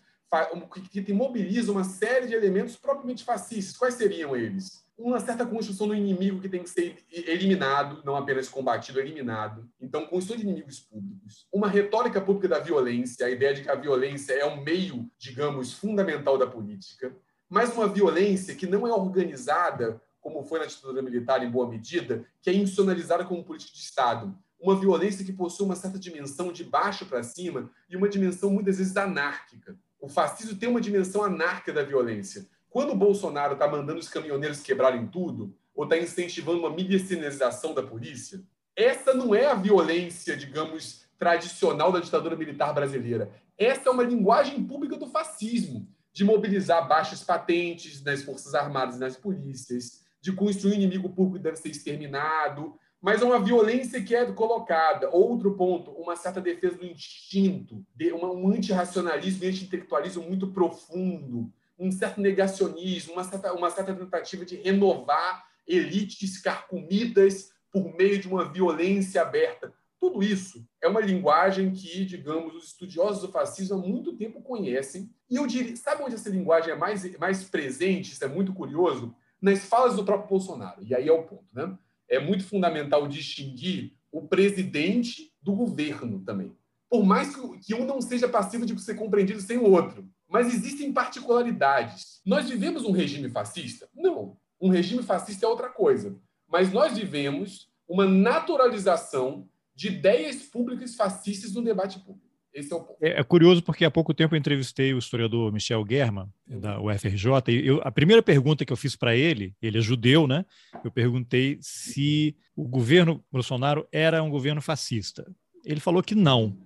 Que 0.91 1.13
mobiliza 1.13 1.71
uma 1.71 1.83
série 1.83 2.27
de 2.27 2.33
elementos 2.33 2.75
propriamente 2.75 3.23
fascistas. 3.23 3.77
Quais 3.77 3.93
seriam 3.95 4.35
eles? 4.35 4.85
uma 4.97 5.19
certa 5.19 5.45
construção 5.45 5.87
do 5.87 5.95
inimigo 5.95 6.41
que 6.41 6.49
tem 6.49 6.63
que 6.63 6.69
ser 6.69 6.97
eliminado, 7.11 8.01
não 8.03 8.15
apenas 8.15 8.49
combatido, 8.49 8.99
eliminado. 8.99 9.69
Então, 9.79 10.07
construção 10.07 10.37
de 10.37 10.43
inimigos 10.43 10.79
públicos. 10.79 11.45
Uma 11.53 11.67
retórica 11.67 12.19
pública 12.19 12.47
da 12.47 12.59
violência, 12.59 13.27
a 13.27 13.29
ideia 13.29 13.53
de 13.53 13.61
que 13.61 13.69
a 13.69 13.75
violência 13.75 14.33
é 14.33 14.45
um 14.45 14.63
meio, 14.63 15.07
digamos, 15.19 15.71
fundamental 15.71 16.37
da 16.37 16.47
política, 16.47 17.15
mas 17.47 17.71
uma 17.73 17.87
violência 17.87 18.55
que 18.55 18.65
não 18.65 18.87
é 18.87 18.91
organizada, 18.91 20.01
como 20.19 20.43
foi 20.43 20.59
na 20.59 20.65
ditadura 20.65 21.01
militar 21.01 21.43
em 21.43 21.49
boa 21.49 21.69
medida, 21.69 22.25
que 22.41 22.49
é 22.49 22.53
institucionalizada 22.53 23.23
como 23.23 23.43
política 23.43 23.73
de 23.73 23.79
Estado. 23.79 24.35
Uma 24.59 24.75
violência 24.75 25.23
que 25.23 25.31
possui 25.31 25.67
uma 25.67 25.75
certa 25.75 25.99
dimensão 25.99 26.51
de 26.51 26.63
baixo 26.63 27.05
para 27.05 27.21
cima 27.21 27.69
e 27.87 27.95
uma 27.95 28.09
dimensão 28.09 28.49
muitas 28.49 28.79
vezes 28.79 28.97
anárquica. 28.97 29.77
O 29.99 30.07
fascismo 30.07 30.57
tem 30.57 30.69
uma 30.69 30.81
dimensão 30.81 31.23
anárquica 31.23 31.73
da 31.73 31.83
violência 31.83 32.47
quando 32.69 32.91
o 32.91 32.95
Bolsonaro 32.95 33.53
está 33.53 33.67
mandando 33.67 33.99
os 33.99 34.09
caminhoneiros 34.09 34.61
quebrarem 34.61 35.07
tudo, 35.07 35.55
ou 35.73 35.85
está 35.85 35.97
incentivando 35.97 36.59
uma 36.59 36.69
milicianização 36.69 37.73
da 37.73 37.81
polícia, 37.81 38.39
essa 38.75 39.13
não 39.13 39.33
é 39.33 39.47
a 39.47 39.55
violência, 39.55 40.37
digamos, 40.37 41.05
tradicional 41.17 41.91
da 41.91 41.99
ditadura 41.99 42.35
militar 42.35 42.73
brasileira. 42.73 43.31
Essa 43.57 43.89
é 43.89 43.91
uma 43.91 44.03
linguagem 44.03 44.63
pública 44.63 44.97
do 44.97 45.07
fascismo, 45.07 45.87
de 46.13 46.23
mobilizar 46.23 46.87
baixas 46.87 47.23
patentes 47.23 48.03
nas 48.03 48.23
Forças 48.23 48.53
Armadas 48.53 48.97
e 48.97 48.99
nas 48.99 49.17
polícias, 49.17 50.03
de 50.21 50.31
construir 50.31 50.73
um 50.73 50.75
inimigo 50.75 51.09
público 51.09 51.37
que 51.37 51.43
deve 51.43 51.57
ser 51.57 51.69
exterminado, 51.69 52.77
mas 53.01 53.21
uma 53.21 53.39
violência 53.39 54.03
que 54.03 54.15
é 54.15 54.25
colocada. 54.31 55.09
Outro 55.09 55.55
ponto, 55.55 55.91
uma 55.91 56.15
certa 56.15 56.41
defesa 56.41 56.77
do 56.77 56.85
instinto, 56.85 57.85
um 58.13 58.49
antirracionalismo 58.49 59.43
e 59.43 59.47
anti-intelectualismo 59.47 60.23
muito 60.23 60.47
profundo, 60.47 61.51
um 61.77 61.91
certo 61.91 62.19
negacionismo, 62.19 63.13
uma 63.13 63.23
certa, 63.23 63.53
uma 63.53 63.69
certa 63.69 63.93
tentativa 63.93 64.43
de 64.43 64.55
renovar 64.55 65.45
elites 65.67 66.39
carcomidas 66.39 67.51
por 67.71 67.95
meio 67.95 68.19
de 68.19 68.27
uma 68.27 68.51
violência 68.51 69.21
aberta. 69.21 69.71
Tudo 69.99 70.23
isso 70.23 70.65
é 70.81 70.87
uma 70.87 71.01
linguagem 71.01 71.71
que, 71.71 72.05
digamos, 72.05 72.55
os 72.55 72.65
estudiosos 72.67 73.21
do 73.21 73.31
fascismo 73.31 73.75
há 73.75 73.79
muito 73.79 74.15
tempo 74.15 74.41
conhecem. 74.41 75.09
E 75.29 75.35
eu 75.35 75.45
diria, 75.45 75.75
sabe 75.75 76.03
onde 76.03 76.15
essa 76.15 76.29
linguagem 76.29 76.71
é 76.71 76.75
mais, 76.75 77.17
mais 77.17 77.43
presente? 77.43 78.13
Isso 78.13 78.23
é 78.23 78.27
muito 78.27 78.53
curioso. 78.53 79.15
Nas 79.41 79.65
falas 79.65 79.95
do 79.95 80.05
próprio 80.05 80.29
Bolsonaro. 80.29 80.83
E 80.83 80.95
aí 80.95 81.07
é 81.07 81.11
o 81.11 81.23
ponto, 81.23 81.45
né? 81.53 81.77
É 82.09 82.19
muito 82.19 82.43
fundamental 82.43 83.07
distinguir 83.07 83.93
o 84.11 84.27
presidente 84.27 85.31
do 85.41 85.53
governo 85.53 86.21
também. 86.21 86.55
Por 86.89 87.05
mais 87.05 87.35
que 87.35 87.75
um 87.75 87.85
não 87.85 88.01
seja 88.01 88.29
passivo 88.29 88.65
de 88.65 88.79
ser 88.81 88.95
compreendido 88.95 89.41
sem 89.41 89.57
o 89.57 89.69
outro. 89.69 90.07
Mas 90.29 90.53
existem 90.53 90.91
particularidades. 90.91 92.21
Nós 92.25 92.49
vivemos 92.49 92.83
um 92.83 92.91
regime 92.91 93.29
fascista? 93.29 93.89
Não. 93.93 94.37
Um 94.59 94.69
regime 94.69 95.03
fascista 95.03 95.45
é 95.45 95.49
outra 95.49 95.69
coisa. 95.69 96.15
Mas 96.47 96.71
nós 96.71 96.97
vivemos 96.97 97.69
uma 97.87 98.05
naturalização 98.05 99.47
de 99.75 99.87
ideias 99.87 100.43
públicas 100.43 100.95
fascistas 100.95 101.53
no 101.53 101.61
debate 101.61 101.99
público. 101.99 102.26
Esse 102.53 102.73
é 102.73 102.75
o 102.75 102.79
ponto. 102.81 102.97
É, 103.01 103.19
é 103.19 103.23
curioso 103.23 103.61
porque 103.61 103.85
há 103.85 103.91
pouco 103.91 104.13
tempo 104.13 104.35
eu 104.35 104.39
entrevistei 104.39 104.93
o 104.93 104.97
historiador 104.97 105.51
Michel 105.51 105.85
Germa, 105.87 106.29
da 106.47 106.81
UFRJ, 106.81 107.29
e 107.49 107.67
eu, 107.67 107.81
a 107.83 107.91
primeira 107.91 108.23
pergunta 108.23 108.65
que 108.65 108.73
eu 108.73 108.77
fiz 108.77 108.95
para 108.95 109.15
ele, 109.15 109.53
ele 109.61 109.77
é 109.77 109.81
judeu, 109.81 110.27
né? 110.27 110.45
Eu 110.83 110.91
perguntei 110.91 111.57
se 111.61 112.35
o 112.55 112.67
governo 112.67 113.23
Bolsonaro 113.31 113.87
era 113.91 114.23
um 114.23 114.29
governo 114.29 114.61
fascista. 114.61 115.29
Ele 115.65 115.79
falou 115.79 116.01
que 116.01 116.15
não 116.15 116.57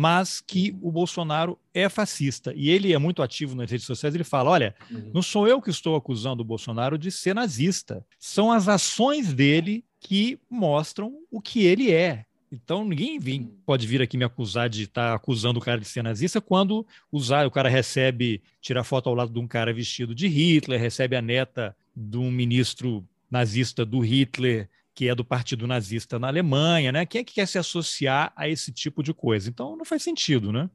mas 0.00 0.40
que 0.40 0.78
o 0.80 0.92
Bolsonaro 0.92 1.58
é 1.74 1.88
fascista. 1.88 2.52
E 2.54 2.70
ele 2.70 2.92
é 2.92 2.98
muito 2.98 3.20
ativo 3.20 3.56
nas 3.56 3.68
redes 3.68 3.84
sociais. 3.84 4.14
Ele 4.14 4.22
fala: 4.22 4.48
olha, 4.48 4.72
uhum. 4.88 5.10
não 5.12 5.20
sou 5.20 5.48
eu 5.48 5.60
que 5.60 5.70
estou 5.70 5.96
acusando 5.96 6.40
o 6.40 6.46
Bolsonaro 6.46 6.96
de 6.96 7.10
ser 7.10 7.34
nazista. 7.34 8.06
São 8.16 8.52
as 8.52 8.68
ações 8.68 9.34
dele 9.34 9.84
que 9.98 10.38
mostram 10.48 11.14
o 11.32 11.40
que 11.40 11.66
ele 11.66 11.90
é. 11.90 12.26
Então 12.50 12.84
ninguém 12.84 13.18
vem, 13.18 13.44
pode 13.66 13.86
vir 13.86 14.00
aqui 14.00 14.16
me 14.16 14.24
acusar 14.24 14.68
de 14.68 14.84
estar 14.84 15.10
tá 15.10 15.14
acusando 15.14 15.58
o 15.58 15.62
cara 15.62 15.80
de 15.80 15.86
ser 15.86 16.02
nazista 16.02 16.40
quando 16.40 16.86
usar, 17.12 17.46
o 17.46 17.50
cara 17.50 17.68
recebe, 17.68 18.42
tira 18.60 18.82
foto 18.82 19.08
ao 19.08 19.14
lado 19.14 19.32
de 19.32 19.38
um 19.38 19.46
cara 19.46 19.72
vestido 19.72 20.14
de 20.14 20.26
Hitler, 20.26 20.80
recebe 20.80 21.16
a 21.16 21.22
neta 21.22 21.76
de 21.94 22.16
um 22.16 22.30
ministro 22.30 23.06
nazista 23.30 23.84
do 23.84 24.00
Hitler 24.00 24.68
que 24.94 25.08
é 25.08 25.14
do 25.14 25.24
partido 25.24 25.64
nazista 25.64 26.18
na 26.18 26.26
Alemanha, 26.26 26.90
né? 26.90 27.06
Quem 27.06 27.20
é 27.20 27.24
que 27.24 27.34
quer 27.34 27.46
se 27.46 27.56
associar 27.56 28.32
a 28.34 28.48
esse 28.48 28.72
tipo 28.72 29.00
de 29.00 29.14
coisa? 29.14 29.48
Então 29.48 29.76
não 29.76 29.84
faz 29.84 30.02
sentido, 30.02 30.50
né? 30.50 30.68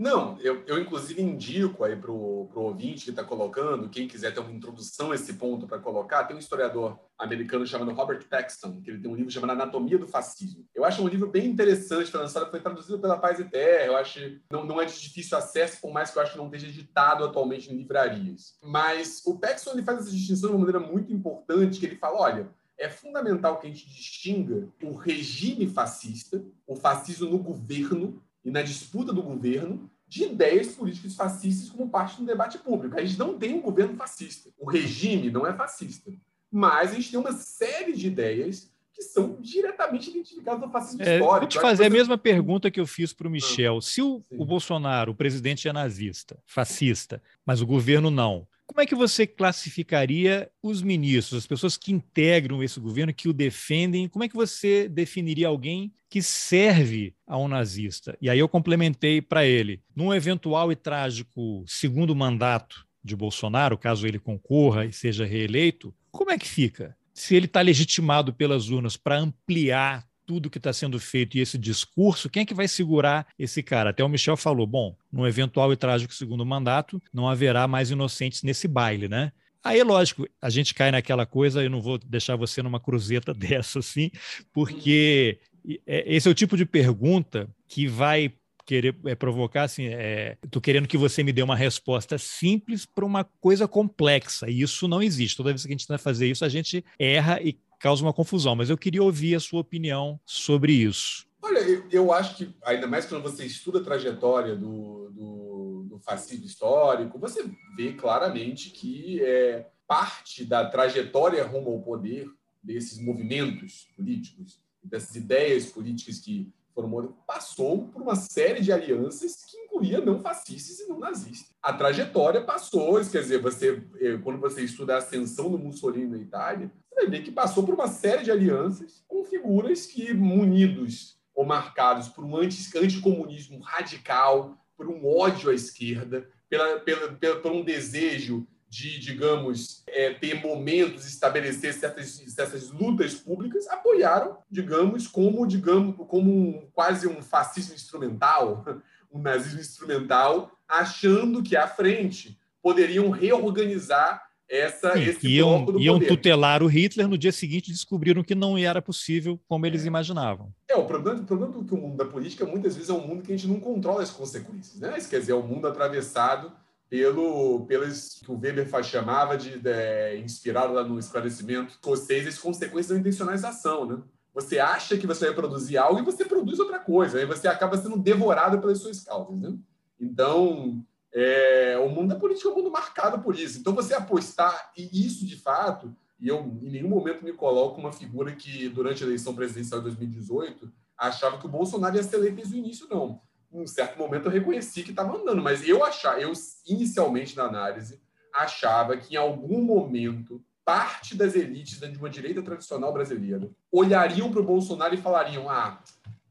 Não, 0.00 0.38
eu, 0.40 0.62
eu 0.66 0.80
inclusive 0.80 1.20
indico 1.20 1.84
aí 1.84 1.94
para 1.94 2.10
o 2.10 2.48
ouvinte 2.54 3.04
que 3.04 3.10
está 3.10 3.22
colocando, 3.22 3.90
quem 3.90 4.08
quiser 4.08 4.32
ter 4.32 4.40
uma 4.40 4.50
introdução 4.50 5.12
a 5.12 5.14
esse 5.14 5.34
ponto 5.34 5.66
para 5.66 5.78
colocar, 5.78 6.24
tem 6.24 6.34
um 6.34 6.38
historiador 6.38 6.98
americano 7.18 7.66
chamado 7.66 7.92
Robert 7.92 8.26
Paxton, 8.26 8.80
que 8.80 8.88
ele 8.88 8.98
tem 8.98 9.10
um 9.10 9.14
livro 9.14 9.30
chamado 9.30 9.50
Anatomia 9.50 9.98
do 9.98 10.06
Fascismo. 10.06 10.64
Eu 10.74 10.86
acho 10.86 11.02
um 11.02 11.06
livro 11.06 11.28
bem 11.28 11.44
interessante, 11.44 12.10
foi 12.10 12.18
lançado, 12.18 12.50
foi 12.50 12.60
traduzido 12.60 12.98
pela 12.98 13.18
Paz 13.18 13.40
e 13.40 13.44
Terra, 13.44 13.84
eu 13.84 13.96
acho 13.98 14.40
não, 14.50 14.64
não 14.64 14.80
é 14.80 14.86
de 14.86 14.98
difícil 14.98 15.36
acesso, 15.36 15.78
por 15.82 15.92
mais 15.92 16.10
que 16.10 16.16
eu 16.16 16.22
acho 16.22 16.32
que 16.32 16.38
não 16.38 16.46
esteja 16.46 16.68
editado 16.68 17.22
atualmente 17.22 17.70
em 17.70 17.76
livrarias. 17.76 18.56
Mas 18.62 19.20
o 19.26 19.38
Paxton 19.38 19.72
ele 19.72 19.82
faz 19.82 19.98
essa 19.98 20.10
distinção 20.10 20.48
de 20.48 20.56
uma 20.56 20.64
maneira 20.64 20.80
muito 20.80 21.12
importante, 21.12 21.78
que 21.78 21.84
ele 21.84 21.96
fala, 21.96 22.20
olha, 22.20 22.48
é 22.78 22.88
fundamental 22.88 23.58
que 23.58 23.66
a 23.66 23.70
gente 23.70 23.86
distinga 23.86 24.66
o 24.82 24.94
regime 24.94 25.68
fascista, 25.68 26.42
o 26.66 26.74
fascismo 26.74 27.28
no 27.28 27.38
governo 27.38 28.22
e 28.44 28.50
na 28.50 28.62
disputa 28.62 29.12
do 29.12 29.22
governo, 29.22 29.90
de 30.08 30.24
ideias 30.24 30.68
políticas 30.68 31.14
fascistas 31.14 31.70
como 31.70 31.88
parte 31.88 32.16
do 32.18 32.26
debate 32.26 32.58
público. 32.58 32.98
A 32.98 33.04
gente 33.04 33.18
não 33.18 33.38
tem 33.38 33.54
um 33.54 33.60
governo 33.60 33.96
fascista. 33.96 34.50
O 34.58 34.68
regime 34.68 35.30
não 35.30 35.46
é 35.46 35.54
fascista. 35.54 36.10
Mas 36.50 36.90
a 36.90 36.94
gente 36.94 37.12
tem 37.12 37.20
uma 37.20 37.32
série 37.32 37.92
de 37.92 38.08
ideias 38.08 38.72
que 38.92 39.02
são 39.02 39.36
diretamente 39.40 40.10
identificadas 40.10 40.60
no 40.60 40.70
fascismo 40.70 41.02
é, 41.02 41.14
histórico. 41.14 41.40
Vou 41.40 41.48
te 41.48 41.60
fazer 41.60 41.84
a 41.84 41.90
mesma 41.90 42.18
pergunta 42.18 42.70
que 42.70 42.80
eu 42.80 42.86
fiz 42.86 43.12
para 43.12 43.28
o 43.28 43.30
Michel. 43.30 43.78
Ah, 43.78 43.82
Se 43.82 44.02
o, 44.02 44.24
o 44.32 44.44
Bolsonaro, 44.44 45.12
o 45.12 45.14
presidente, 45.14 45.68
é 45.68 45.72
nazista, 45.72 46.42
fascista, 46.44 47.22
mas 47.46 47.62
o 47.62 47.66
governo 47.66 48.10
não, 48.10 48.46
como 48.70 48.80
é 48.82 48.86
que 48.86 48.94
você 48.94 49.26
classificaria 49.26 50.48
os 50.62 50.80
ministros, 50.80 51.40
as 51.40 51.46
pessoas 51.46 51.76
que 51.76 51.90
integram 51.90 52.62
esse 52.62 52.78
governo, 52.78 53.12
que 53.12 53.28
o 53.28 53.32
defendem? 53.32 54.08
Como 54.08 54.22
é 54.22 54.28
que 54.28 54.36
você 54.36 54.88
definiria 54.88 55.48
alguém 55.48 55.92
que 56.08 56.22
serve 56.22 57.12
a 57.26 57.36
um 57.36 57.48
nazista? 57.48 58.16
E 58.22 58.30
aí 58.30 58.38
eu 58.38 58.48
complementei 58.48 59.20
para 59.20 59.44
ele, 59.44 59.82
num 59.92 60.14
eventual 60.14 60.70
e 60.70 60.76
trágico 60.76 61.64
segundo 61.66 62.14
mandato 62.14 62.86
de 63.02 63.16
Bolsonaro, 63.16 63.76
caso 63.76 64.06
ele 64.06 64.20
concorra 64.20 64.84
e 64.84 64.92
seja 64.92 65.24
reeleito, 65.24 65.92
como 66.12 66.30
é 66.30 66.38
que 66.38 66.46
fica? 66.46 66.96
Se 67.12 67.34
ele 67.34 67.46
está 67.46 67.60
legitimado 67.60 68.32
pelas 68.32 68.68
urnas 68.68 68.96
para 68.96 69.18
ampliar 69.18 70.06
tudo 70.30 70.48
que 70.48 70.58
está 70.58 70.72
sendo 70.72 71.00
feito 71.00 71.36
e 71.36 71.40
esse 71.40 71.58
discurso, 71.58 72.30
quem 72.30 72.42
é 72.42 72.46
que 72.46 72.54
vai 72.54 72.68
segurar 72.68 73.26
esse 73.36 73.64
cara? 73.64 73.90
Até 73.90 74.04
o 74.04 74.08
Michel 74.08 74.36
falou: 74.36 74.64
bom, 74.64 74.94
no 75.10 75.26
eventual 75.26 75.72
e 75.72 75.76
trágico 75.76 76.14
segundo 76.14 76.46
mandato, 76.46 77.02
não 77.12 77.28
haverá 77.28 77.66
mais 77.66 77.90
inocentes 77.90 78.44
nesse 78.44 78.68
baile, 78.68 79.08
né? 79.08 79.32
Aí, 79.62 79.82
lógico, 79.82 80.28
a 80.40 80.48
gente 80.48 80.72
cai 80.72 80.92
naquela 80.92 81.26
coisa, 81.26 81.64
eu 81.64 81.68
não 81.68 81.80
vou 81.80 81.98
deixar 81.98 82.36
você 82.36 82.62
numa 82.62 82.78
cruzeta 82.78 83.34
dessa, 83.34 83.80
assim, 83.80 84.12
porque 84.52 85.40
é, 85.84 86.14
esse 86.14 86.28
é 86.28 86.30
o 86.30 86.34
tipo 86.34 86.56
de 86.56 86.64
pergunta 86.64 87.48
que 87.66 87.88
vai 87.88 88.32
querer 88.64 88.94
é, 89.06 89.16
provocar 89.16 89.64
assim, 89.64 89.86
é, 89.86 90.38
querendo 90.62 90.86
que 90.86 90.96
você 90.96 91.24
me 91.24 91.32
dê 91.32 91.42
uma 91.42 91.56
resposta 91.56 92.16
simples 92.18 92.86
para 92.86 93.04
uma 93.04 93.24
coisa 93.24 93.66
complexa, 93.66 94.48
e 94.48 94.62
isso 94.62 94.86
não 94.86 95.02
existe. 95.02 95.36
Toda 95.36 95.50
vez 95.50 95.62
que 95.62 95.68
a 95.68 95.72
gente 95.72 95.88
tenta 95.88 95.98
fazer 95.98 96.30
isso, 96.30 96.44
a 96.44 96.48
gente 96.48 96.84
erra 97.00 97.40
e 97.42 97.58
causa 97.80 98.02
uma 98.02 98.12
confusão, 98.12 98.54
mas 98.54 98.70
eu 98.70 98.78
queria 98.78 99.02
ouvir 99.02 99.34
a 99.34 99.40
sua 99.40 99.60
opinião 99.60 100.20
sobre 100.24 100.72
isso. 100.72 101.26
Olha, 101.42 101.60
eu, 101.60 101.84
eu 101.90 102.12
acho 102.12 102.36
que, 102.36 102.54
ainda 102.62 102.86
mais 102.86 103.06
quando 103.06 103.22
você 103.22 103.44
estuda 103.44 103.80
a 103.80 103.84
trajetória 103.84 104.54
do, 104.54 105.10
do, 105.10 105.86
do 105.88 105.98
fascismo 105.98 106.44
histórico, 106.44 107.18
você 107.18 107.50
vê 107.76 107.94
claramente 107.94 108.70
que 108.70 109.22
é, 109.24 109.66
parte 109.88 110.44
da 110.44 110.64
trajetória 110.68 111.44
rumo 111.44 111.70
ao 111.70 111.80
poder 111.80 112.28
desses 112.62 113.00
movimentos 113.00 113.88
políticos, 113.96 114.60
dessas 114.84 115.16
ideias 115.16 115.66
políticas 115.66 116.18
que 116.18 116.52
foram 116.74 117.14
passou 117.26 117.88
por 117.88 118.02
uma 118.02 118.14
série 118.14 118.60
de 118.60 118.72
alianças 118.72 119.44
que 119.44 119.59
incluía 119.70 120.00
não 120.00 120.20
fascistas 120.20 120.80
e 120.80 120.88
não 120.88 120.98
nazistas. 120.98 121.54
A 121.62 121.72
trajetória 121.72 122.42
passou, 122.42 122.94
quer 123.06 123.20
dizer, 123.20 123.40
você 123.40 123.82
eh, 124.00 124.18
quando 124.22 124.40
você 124.40 124.62
estuda 124.62 124.94
a 124.94 124.98
ascensão 124.98 125.50
do 125.50 125.58
Mussolini 125.58 126.10
na 126.10 126.18
Itália, 126.18 126.70
você 126.88 127.02
vai 127.02 127.10
ver 127.10 127.22
que 127.22 127.30
passou 127.30 127.64
por 127.64 127.74
uma 127.74 127.86
série 127.86 128.24
de 128.24 128.30
alianças 128.30 129.04
com 129.06 129.24
figuras 129.24 129.86
que, 129.86 130.12
munidos 130.12 131.18
ou 131.34 131.44
marcados 131.44 132.08
por 132.08 132.24
um 132.24 132.36
anticomunismo 132.36 133.60
radical, 133.60 134.58
por 134.76 134.88
um 134.88 135.06
ódio 135.06 135.50
à 135.50 135.54
esquerda, 135.54 136.28
pela, 136.48 136.80
pela, 136.80 137.12
pela, 137.12 137.40
por 137.40 137.52
um 137.52 137.64
desejo 137.64 138.46
de, 138.68 139.00
digamos, 139.00 139.82
é, 139.88 140.14
ter 140.14 140.40
momentos, 140.40 141.04
estabelecer 141.04 141.74
certas, 141.74 142.22
certas 142.28 142.70
lutas 142.70 143.14
públicas, 143.14 143.66
apoiaram, 143.68 144.38
digamos, 144.48 145.08
como, 145.08 145.44
digamos, 145.44 145.96
como 146.06 146.30
um, 146.30 146.68
quase 146.72 147.08
um 147.08 147.20
fascismo 147.20 147.74
instrumental, 147.74 148.64
um 149.10 149.20
nazismo 149.20 149.60
instrumental, 149.60 150.52
achando 150.68 151.42
que 151.42 151.56
à 151.56 151.66
frente 151.66 152.38
poderiam 152.62 153.10
reorganizar 153.10 154.22
essa, 154.50 154.94
Sim, 154.94 155.02
esse 155.04 155.28
iam, 155.28 155.48
bloco 155.48 155.72
do 155.72 155.80
iam 155.80 155.94
poder. 155.94 156.08
tutelar 156.08 156.62
o 156.62 156.66
Hitler, 156.66 157.06
no 157.06 157.16
dia 157.16 157.30
seguinte 157.30 157.70
descobriram 157.70 158.24
que 158.24 158.34
não 158.34 158.58
era 158.58 158.82
possível 158.82 159.38
como 159.48 159.64
eles 159.64 159.84
é. 159.84 159.86
imaginavam. 159.86 160.52
É, 160.68 160.74
o 160.74 160.84
problema, 160.84 161.20
o 161.20 161.24
problema 161.24 161.54
é 161.60 161.64
que 161.64 161.74
o 161.74 161.76
mundo 161.76 161.96
da 161.96 162.04
política 162.04 162.44
muitas 162.44 162.74
vezes 162.74 162.90
é 162.90 162.92
um 162.92 163.06
mundo 163.06 163.22
que 163.22 163.32
a 163.32 163.36
gente 163.36 163.46
não 163.46 163.60
controla 163.60 164.02
as 164.02 164.10
consequências. 164.10 164.80
Né? 164.80 164.98
Isso 164.98 165.08
quer 165.08 165.20
dizer, 165.20 165.32
é 165.32 165.36
um 165.36 165.46
mundo 165.46 165.68
atravessado 165.68 166.52
pelo, 166.88 167.64
pelos 167.66 168.20
que 168.24 168.30
o 168.30 168.36
Weber 168.36 168.68
chamava 168.82 169.38
de, 169.38 169.56
de 169.56 170.18
inspirado 170.18 170.72
lá 170.72 170.82
no 170.82 170.98
esclarecimento 170.98 171.70
escocês, 171.70 172.26
as 172.26 172.38
consequências 172.38 172.88
da 172.88 172.98
intencionalização. 172.98 173.86
Né? 173.86 173.98
Você 174.34 174.58
acha 174.58 174.96
que 174.96 175.06
você 175.06 175.26
vai 175.26 175.34
produzir 175.34 175.76
algo 175.76 176.00
e 176.00 176.04
você 176.04 176.24
produz 176.24 176.58
outra 176.58 176.78
coisa, 176.78 177.18
aí 177.18 177.26
você 177.26 177.48
acaba 177.48 177.76
sendo 177.76 177.96
devorado 177.96 178.60
pelas 178.60 178.78
suas 178.78 179.02
causas. 179.02 179.36
Né? 179.36 179.56
Então, 180.00 180.84
é, 181.12 181.76
o 181.84 181.88
mundo 181.88 182.10
da 182.10 182.20
política 182.20 182.48
é 182.48 182.52
um 182.52 182.56
mundo 182.56 182.70
marcado 182.70 183.20
por 183.20 183.36
isso. 183.36 183.58
Então, 183.58 183.74
você 183.74 183.94
apostar, 183.94 184.72
e 184.76 185.06
isso 185.06 185.26
de 185.26 185.36
fato, 185.36 185.94
e 186.20 186.28
eu 186.28 186.40
em 186.62 186.70
nenhum 186.70 186.88
momento 186.88 187.24
me 187.24 187.32
coloco 187.32 187.80
uma 187.80 187.92
figura 187.92 188.32
que, 188.34 188.68
durante 188.68 189.02
a 189.02 189.06
eleição 189.06 189.34
presidencial 189.34 189.80
de 189.80 189.86
2018, 189.86 190.70
achava 190.96 191.38
que 191.38 191.46
o 191.46 191.50
Bolsonaro 191.50 191.96
ia 191.96 192.02
ser 192.02 192.16
eleito 192.16 192.36
desde 192.36 192.54
o 192.54 192.58
início, 192.58 192.86
não. 192.88 193.20
Em 193.52 193.62
um 193.62 193.66
certo 193.66 193.98
momento 193.98 194.26
eu 194.26 194.30
reconheci 194.30 194.82
que 194.82 194.90
estava 194.90 195.16
andando, 195.16 195.42
mas 195.42 195.66
eu 195.66 195.82
achava, 195.82 196.20
eu 196.20 196.32
inicialmente 196.66 197.36
na 197.36 197.44
análise, 197.44 198.00
achava 198.32 198.96
que 198.96 199.14
em 199.14 199.16
algum 199.16 199.62
momento 199.62 200.44
parte 200.64 201.16
das 201.16 201.34
elites 201.34 201.78
de 201.78 201.98
uma 201.98 202.10
direita 202.10 202.42
tradicional 202.42 202.92
brasileira 202.92 203.50
olhariam 203.70 204.30
para 204.30 204.40
o 204.40 204.44
Bolsonaro 204.44 204.94
e 204.94 204.98
falariam: 204.98 205.48
ah, 205.48 205.82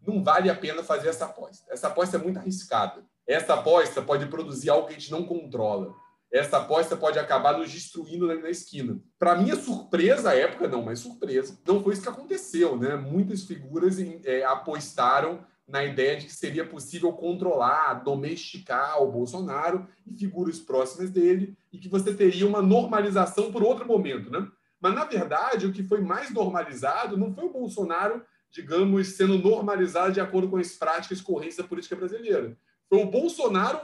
não 0.05 0.23
vale 0.23 0.49
a 0.49 0.55
pena 0.55 0.83
fazer 0.83 1.09
essa 1.09 1.25
aposta. 1.25 1.65
Essa 1.71 1.87
aposta 1.87 2.17
é 2.17 2.19
muito 2.19 2.39
arriscada. 2.39 3.03
Essa 3.27 3.53
aposta 3.53 4.01
pode 4.01 4.25
produzir 4.25 4.69
algo 4.69 4.87
que 4.87 4.93
a 4.93 4.99
gente 4.99 5.11
não 5.11 5.23
controla. 5.23 5.93
Essa 6.31 6.57
aposta 6.57 6.95
pode 6.95 7.17
acabar 7.17 7.57
nos 7.57 7.71
destruindo 7.71 8.27
na, 8.27 8.49
esquina. 8.49 8.99
Para 9.17 9.35
minha 9.35 9.55
surpresa, 9.55 10.29
à 10.29 10.35
época, 10.35 10.67
não, 10.67 10.83
mas 10.83 10.99
surpresa, 10.99 11.57
não 11.65 11.83
foi 11.83 11.93
isso 11.93 12.03
que 12.03 12.09
aconteceu. 12.09 12.77
Né? 12.77 12.95
Muitas 12.95 13.43
figuras 13.43 13.97
é, 14.23 14.43
apostaram 14.45 15.43
na 15.69 15.83
ideia 15.83 16.17
de 16.17 16.25
que 16.25 16.33
seria 16.33 16.65
possível 16.65 17.13
controlar, 17.13 18.03
domesticar 18.03 19.01
o 19.01 19.11
Bolsonaro 19.11 19.87
e 20.05 20.17
figuras 20.17 20.59
próximas 20.59 21.11
dele, 21.11 21.55
e 21.71 21.77
que 21.77 21.87
você 21.87 22.13
teria 22.13 22.47
uma 22.47 22.61
normalização 22.61 23.51
por 23.51 23.63
outro 23.63 23.85
momento. 23.85 24.31
Né? 24.31 24.47
Mas, 24.81 24.95
na 24.95 25.05
verdade, 25.05 25.67
o 25.67 25.71
que 25.71 25.83
foi 25.83 26.01
mais 26.01 26.31
normalizado 26.31 27.15
não 27.15 27.33
foi 27.33 27.45
o 27.45 27.53
Bolsonaro, 27.53 28.23
digamos, 28.51 29.15
sendo 29.15 29.37
normalizado 29.37 30.11
de 30.11 30.19
acordo 30.19 30.49
com 30.49 30.57
as 30.57 30.71
práticas 30.73 31.21
correntes 31.21 31.57
da 31.57 31.63
política 31.63 31.95
brasileira 31.95 32.57
foi 32.89 33.03
o 33.03 33.05
Bolsonaro, 33.05 33.79